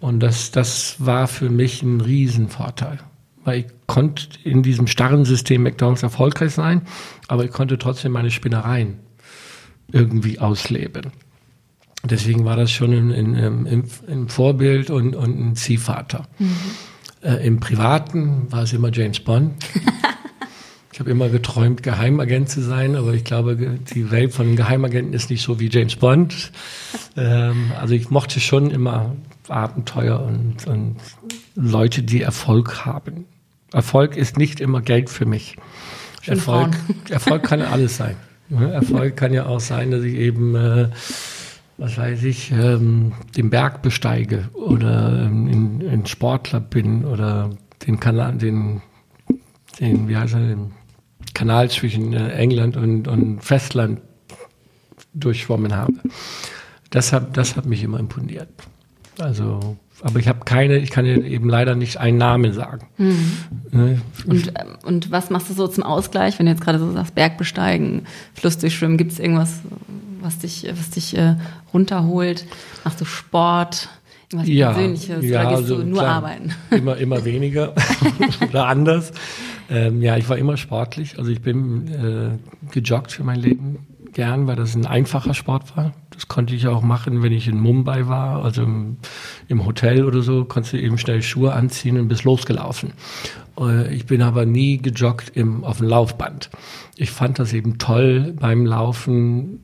Und 0.00 0.20
das, 0.20 0.50
das 0.50 0.96
war 0.98 1.26
für 1.26 1.48
mich 1.48 1.82
ein 1.82 2.00
Riesenvorteil. 2.00 2.98
Weil 3.44 3.60
ich 3.60 3.66
konnte 3.86 4.26
in 4.44 4.62
diesem 4.62 4.86
starren 4.86 5.24
System 5.24 5.62
McDonalds 5.62 6.02
erfolgreich 6.02 6.52
sein, 6.52 6.82
aber 7.28 7.44
ich 7.44 7.50
konnte 7.50 7.78
trotzdem 7.78 8.12
meine 8.12 8.30
Spinnereien 8.30 9.00
irgendwie 9.90 10.38
ausleben. 10.38 11.12
Deswegen 12.04 12.44
war 12.44 12.56
das 12.56 12.70
schon 12.70 12.92
ein, 12.92 14.28
Vorbild 14.28 14.90
und, 14.90 15.14
und 15.14 15.38
ein 15.38 15.56
Ziehvater. 15.56 16.28
Mhm. 16.38 16.56
Äh, 17.22 17.46
Im 17.46 17.60
Privaten 17.60 18.50
war 18.50 18.64
es 18.64 18.72
immer 18.72 18.90
James 18.92 19.20
Bond. 19.20 19.54
ich 21.02 21.06
habe 21.06 21.10
immer 21.10 21.30
geträumt, 21.30 21.82
Geheimagent 21.82 22.48
zu 22.48 22.62
sein, 22.62 22.94
aber 22.94 23.12
ich 23.12 23.24
glaube, 23.24 23.56
die 23.56 24.12
Welt 24.12 24.32
von 24.32 24.54
Geheimagenten 24.54 25.14
ist 25.14 25.30
nicht 25.30 25.42
so 25.42 25.58
wie 25.58 25.68
James 25.68 25.96
Bond. 25.96 26.52
Ähm, 27.14 27.72
also 27.78 27.92
ich 27.92 28.08
mochte 28.08 28.40
schon 28.40 28.70
immer 28.70 29.14
Abenteuer 29.46 30.20
und, 30.22 30.66
und 30.66 30.96
Leute, 31.54 32.02
die 32.02 32.22
Erfolg 32.22 32.86
haben. 32.86 33.26
Erfolg 33.70 34.16
ist 34.16 34.38
nicht 34.38 34.60
immer 34.60 34.80
Geld 34.80 35.10
für 35.10 35.26
mich. 35.26 35.56
Erfolg, 36.24 36.70
Erfolg 37.10 37.42
kann 37.42 37.60
alles 37.60 37.98
sein. 37.98 38.16
Erfolg 38.48 39.18
kann 39.18 39.34
ja 39.34 39.44
auch 39.44 39.60
sein, 39.60 39.90
dass 39.90 40.04
ich 40.04 40.14
eben 40.14 40.54
äh, 40.54 40.88
was 41.76 41.98
weiß 41.98 42.22
ich, 42.22 42.50
ähm, 42.52 43.12
den 43.36 43.50
Berg 43.50 43.82
besteige 43.82 44.48
oder 44.54 45.26
ähm, 45.26 45.82
ein 45.86 46.06
Sportler 46.06 46.60
bin 46.60 47.04
oder 47.04 47.50
den 47.86 48.00
Kanal, 48.00 48.38
den, 48.38 48.80
den, 49.78 50.08
wie 50.08 50.16
heißt 50.16 50.32
er, 50.32 50.40
den 50.40 50.70
Kanal 51.34 51.70
zwischen 51.70 52.12
äh, 52.12 52.30
England 52.32 52.76
und, 52.76 53.08
und 53.08 53.40
Festland 53.40 54.00
durchschwommen 55.14 55.74
habe. 55.74 55.94
Das 56.90 57.12
hat, 57.12 57.36
das 57.36 57.56
hat 57.56 57.66
mich 57.66 57.82
immer 57.82 57.98
imponiert. 57.98 58.48
Also, 59.18 59.76
aber 60.02 60.18
ich 60.18 60.28
habe 60.28 60.40
keine, 60.44 60.78
ich 60.78 60.90
kann 60.90 61.06
eben 61.06 61.48
leider 61.48 61.74
nicht 61.74 61.98
einen 61.98 62.18
Namen 62.18 62.52
sagen. 62.52 62.88
Mhm. 62.98 63.32
Ne? 63.70 64.00
Und, 64.26 64.48
ähm, 64.48 64.76
und 64.84 65.10
was 65.10 65.30
machst 65.30 65.50
du 65.50 65.54
so 65.54 65.68
zum 65.68 65.84
Ausgleich, 65.84 66.38
wenn 66.38 66.46
du 66.46 66.52
jetzt 66.52 66.62
gerade 66.62 66.78
so 66.78 66.90
sagst, 66.92 67.14
Berg 67.14 67.38
besteigen, 67.38 68.06
Fluss 68.34 68.58
durchschwimmen, 68.58 68.96
gibt 68.96 69.12
es 69.12 69.18
irgendwas, 69.18 69.60
was 70.20 70.38
dich, 70.38 70.66
was 70.70 70.90
dich 70.90 71.16
äh, 71.16 71.36
runterholt? 71.72 72.46
Machst 72.84 73.00
du 73.00 73.04
Sport? 73.04 73.88
Irgendwas 74.32 74.48
ja, 74.48 74.72
Persönliches? 74.72 75.24
Ja, 75.24 75.40
oder 75.40 75.48
gehst 75.50 75.62
also, 75.62 75.76
du 75.76 75.84
nur 75.84 75.98
klar, 75.98 76.14
arbeiten? 76.16 76.50
Immer, 76.70 76.96
immer 76.96 77.24
weniger 77.24 77.74
oder 78.48 78.66
anders. 78.66 79.12
Ähm, 79.70 80.02
ja, 80.02 80.16
ich 80.16 80.28
war 80.28 80.36
immer 80.38 80.56
sportlich. 80.56 81.18
Also 81.18 81.30
ich 81.30 81.40
bin 81.40 81.88
äh, 81.88 82.72
gejoggt 82.72 83.12
für 83.12 83.24
mein 83.24 83.40
Leben 83.40 83.86
gern, 84.12 84.46
weil 84.46 84.56
das 84.56 84.74
ein 84.74 84.86
einfacher 84.86 85.34
Sport 85.34 85.76
war. 85.76 85.92
Das 86.10 86.28
konnte 86.28 86.54
ich 86.54 86.66
auch 86.66 86.82
machen, 86.82 87.22
wenn 87.22 87.32
ich 87.32 87.48
in 87.48 87.58
Mumbai 87.58 88.06
war, 88.06 88.44
also 88.44 88.62
im, 88.62 88.98
im 89.48 89.64
Hotel 89.64 90.04
oder 90.04 90.20
so, 90.22 90.44
konntest 90.44 90.74
du 90.74 90.80
eben 90.80 90.98
schnell 90.98 91.22
Schuhe 91.22 91.52
anziehen 91.54 91.98
und 91.98 92.08
bist 92.08 92.24
losgelaufen. 92.24 92.92
Äh, 93.58 93.94
ich 93.94 94.06
bin 94.06 94.22
aber 94.22 94.44
nie 94.44 94.78
gejoggt 94.78 95.32
im, 95.34 95.64
auf 95.64 95.78
dem 95.78 95.88
Laufband. 95.88 96.50
Ich 96.96 97.10
fand 97.10 97.38
das 97.38 97.52
eben 97.52 97.78
toll 97.78 98.34
beim 98.38 98.66
Laufen 98.66 99.60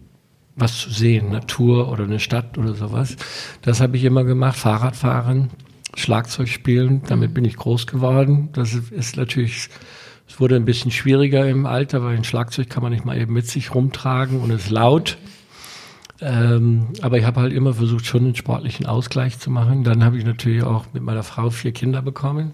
was 0.59 0.79
zu 0.79 0.91
sehen, 0.91 1.31
Natur 1.31 1.91
oder 1.91 2.05
eine 2.05 2.21
Stadt 2.21 2.59
oder 2.59 2.75
sowas. 2.75 3.17
Das 3.63 3.81
habe 3.81 3.97
ich 3.97 4.05
immer 4.05 4.25
gemacht, 4.25 4.57
Fahrradfahren, 4.57 5.51
Schlagzeug 5.95 6.49
spielen, 6.49 7.03
damit 7.07 7.35
bin 7.35 7.45
ich 7.45 7.57
groß 7.57 7.87
geworden. 7.87 8.51
Das 8.53 8.75
ist 8.75 9.17
natürlich, 9.17 9.69
es 10.27 10.41
wurde 10.41 10.57
ein 10.57 10.65
bisschen 10.65 10.91
schwieriger 10.91 11.49
im 11.49 11.67
Alter, 11.67 12.03
weil 12.03 12.17
ein 12.17 12.25
Schlagzeug 12.25 12.69
kann 12.69 12.83
man 12.83 12.93
nicht 12.93 13.05
mal 13.05 13.19
eben 13.19 13.33
mit 13.33 13.47
sich 13.47 13.75
rumtragen 13.75 14.41
und 14.41 14.51
ist 14.51 14.71
laut. 14.71 15.19
Ähm, 16.21 16.89
aber 17.01 17.19
ich 17.19 17.25
habe 17.25 17.41
halt 17.41 17.53
immer 17.53 17.75
versucht, 17.75 18.07
schon 18.07 18.25
einen 18.25 18.35
sportlichen 18.35 18.87
Ausgleich 18.87 19.39
zu 19.39 19.51
machen. 19.51 19.85
Dann 19.85 20.03
habe 20.03 20.19
ich 20.19 20.25
natürlich 20.25 20.63
auch 20.63 20.87
mit 20.93 21.03
meiner 21.03 21.23
Frau 21.23 21.51
vier 21.51 21.73
Kinder 21.73 22.03
bekommen. 22.03 22.53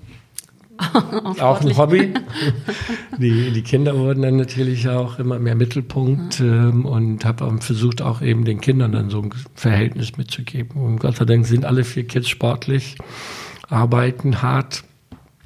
Auch 1.41 1.61
ein 1.61 1.77
Hobby. 1.77 2.15
Die, 3.19 3.53
die 3.53 3.63
Kinder 3.63 3.97
wurden 3.97 4.23
dann 4.23 4.37
natürlich 4.37 4.89
auch 4.89 5.21
immer 5.21 5.39
mehr 5.39 5.55
Mittelpunkt 5.55 6.41
ähm, 6.41 6.85
und 6.85 7.25
habe 7.25 7.57
versucht 7.61 8.03
auch 8.03 8.23
eben 8.23 8.45
den 8.45 8.61
Kindern 8.61 8.91
dann 8.91 9.09
so 9.09 9.23
ein 9.23 9.31
Verhältnis 9.55 10.17
mitzugeben. 10.17 10.81
Und 10.81 10.99
Gott 10.99 11.17
sei 11.17 11.25
Dank 11.25 11.47
sind 11.47 11.65
alle 11.65 11.85
vier 11.85 12.05
Kids 12.09 12.29
sportlich, 12.29 12.97
arbeiten 13.69 14.43
hart. 14.43 14.83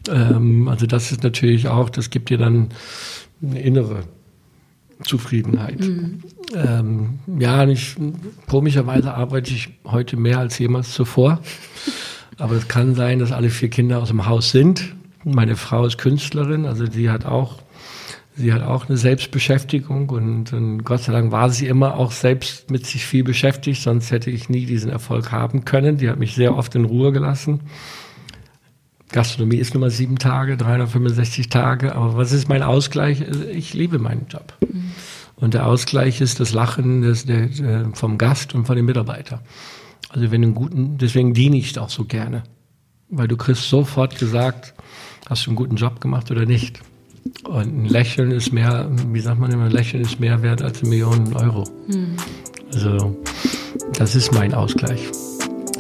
Ähm, 0.09 0.67
also 0.67 0.87
das 0.87 1.13
ist 1.13 1.23
natürlich 1.23 1.69
auch, 1.69 1.91
das 1.91 2.09
gibt 2.09 2.31
dir 2.31 2.39
dann 2.39 2.69
eine 3.43 3.61
innere 3.61 4.05
Zufriedenheit. 5.05 5.81
Mhm. 5.81 6.23
Ähm, 6.55 7.19
ja, 7.39 7.67
nicht, 7.67 7.99
komischerweise 8.49 9.13
arbeite 9.13 9.53
ich 9.53 9.69
heute 9.85 10.17
mehr 10.17 10.39
als 10.39 10.59
jemals 10.59 10.93
zuvor. 10.93 11.41
Aber 12.39 12.55
es 12.55 12.67
kann 12.69 12.95
sein, 12.95 13.19
dass 13.19 13.31
alle 13.31 13.51
vier 13.51 13.69
Kinder 13.69 14.01
aus 14.01 14.09
dem 14.09 14.25
Haus 14.27 14.53
sind 14.53 14.95
meine 15.35 15.57
Frau 15.57 15.87
ist 15.87 15.99
Künstlerin, 15.99 16.67
also 16.67 16.87
sie 16.87 17.11
hat 17.11 17.27
auch, 17.27 17.57
sie 18.37 18.53
hat 18.53 18.63
auch 18.63 18.89
eine 18.89 18.97
Selbstbeschäftigung 18.97 20.11
und, 20.11 20.53
und 20.53 20.85
Gott 20.85 21.03
sei 21.03 21.13
Dank 21.13 21.33
war 21.33 21.51
sie 21.51 21.67
immer 21.67 21.97
auch 21.97 22.13
selbst 22.13 22.71
mit 22.71 22.87
sich 22.87 23.05
viel 23.05 23.25
beschäftigt, 23.25 23.83
sonst 23.83 24.11
hätte 24.11 24.31
ich 24.31 24.49
nie 24.49 24.67
diesen 24.67 24.91
Erfolg 24.91 25.33
haben 25.33 25.65
können. 25.65 25.97
Die 25.99 26.09
hat 26.09 26.19
mich 26.19 26.35
sehr 26.35 26.57
oft 26.57 26.75
in 26.75 26.85
Ruhe 26.85 27.13
gelassen. 27.13 27.61
Gastronomie 29.11 29.57
ist 29.57 29.75
nur 29.75 29.81
mal 29.81 29.91
sieben 29.91 30.19
Tage, 30.19 30.57
365 30.57 31.49
Tage, 31.49 31.95
aber 31.95 32.17
was 32.17 32.33
ist 32.33 32.49
mein 32.49 32.63
Ausgleich? 32.63 33.23
Ich 33.53 33.73
liebe 33.73 33.99
meinen 33.99 34.27
Job. 34.29 34.55
Mhm. 34.61 34.93
Und 35.37 35.55
der 35.55 35.67
Ausgleich 35.67 36.21
ist 36.21 36.41
das 36.41 36.53
Lachen 36.53 37.03
des, 37.03 37.25
der, 37.25 37.49
vom 37.95 38.19
Gast 38.19 38.55
und 38.55 38.67
von 38.67 38.77
den 38.77 38.85
Mitarbeitern. 38.85 39.41
Also 40.09 40.31
wenn 40.31 40.43
einen 40.43 40.55
guten, 40.55 40.99
deswegen 40.99 41.33
diene 41.33 41.57
ich 41.57 41.79
auch 41.79 41.91
so 41.91 42.05
gerne. 42.05 42.43
Weil 43.11 43.29
du 43.29 43.37
kriegst 43.37 43.69
sofort 43.69 44.19
gesagt, 44.19 44.75
hast 45.29 45.47
du 45.47 45.51
einen 45.51 45.57
guten 45.57 45.77
Job 45.77 46.01
gemacht 46.01 46.31
oder 46.31 46.45
nicht. 46.45 46.81
Und 47.45 47.83
ein 47.83 47.85
Lächeln 47.85 48.31
ist 48.31 48.53
mehr, 48.53 48.91
wie 49.09 49.21
sagt 49.21 49.39
man 49.41 49.51
immer, 49.51 49.65
ein 49.65 49.71
Lächeln 49.71 50.03
ist 50.03 50.21
mehr 50.21 50.43
wert 50.43 50.63
als 50.63 50.81
eine 50.81 50.91
Million 50.91 51.35
Euro. 51.35 51.65
Hm. 51.91 52.17
Also, 52.73 53.17
das 53.95 54.15
ist 54.15 54.33
mein 54.33 54.55
Ausgleich. 54.55 55.01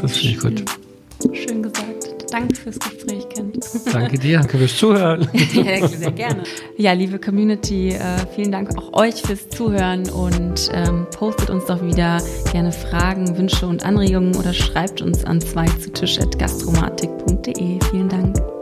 Das 0.00 0.16
finde 0.16 0.34
ich 0.34 0.38
gut. 0.38 0.64
Schön 1.34 1.62
gesagt. 1.62 1.87
Danke 2.30 2.54
fürs 2.54 2.78
Gespräch, 2.78 3.28
Ken. 3.28 3.52
Danke 3.92 4.18
dir, 4.18 4.38
danke 4.38 4.58
fürs 4.58 4.76
Zuhören. 4.76 5.28
ja, 5.54 5.86
sehr 5.86 6.12
gerne. 6.12 6.42
Ja, 6.76 6.92
liebe 6.92 7.18
Community, 7.18 7.90
äh, 7.90 8.00
vielen 8.34 8.52
Dank 8.52 8.76
auch 8.76 8.92
euch 8.92 9.22
fürs 9.22 9.48
Zuhören 9.48 10.08
und 10.10 10.70
ähm, 10.72 11.06
postet 11.16 11.50
uns 11.50 11.66
doch 11.66 11.82
wieder 11.82 12.18
gerne 12.52 12.72
Fragen, 12.72 13.36
Wünsche 13.36 13.66
und 13.66 13.84
Anregungen 13.84 14.36
oder 14.36 14.52
schreibt 14.52 15.00
uns 15.00 15.24
an 15.24 15.40
zwei 15.40 15.66
zu 15.66 15.92
Tisch 15.92 16.18
at 16.18 16.38
gastromatik.de. 16.38 17.78
Vielen 17.90 18.08
Dank. 18.08 18.57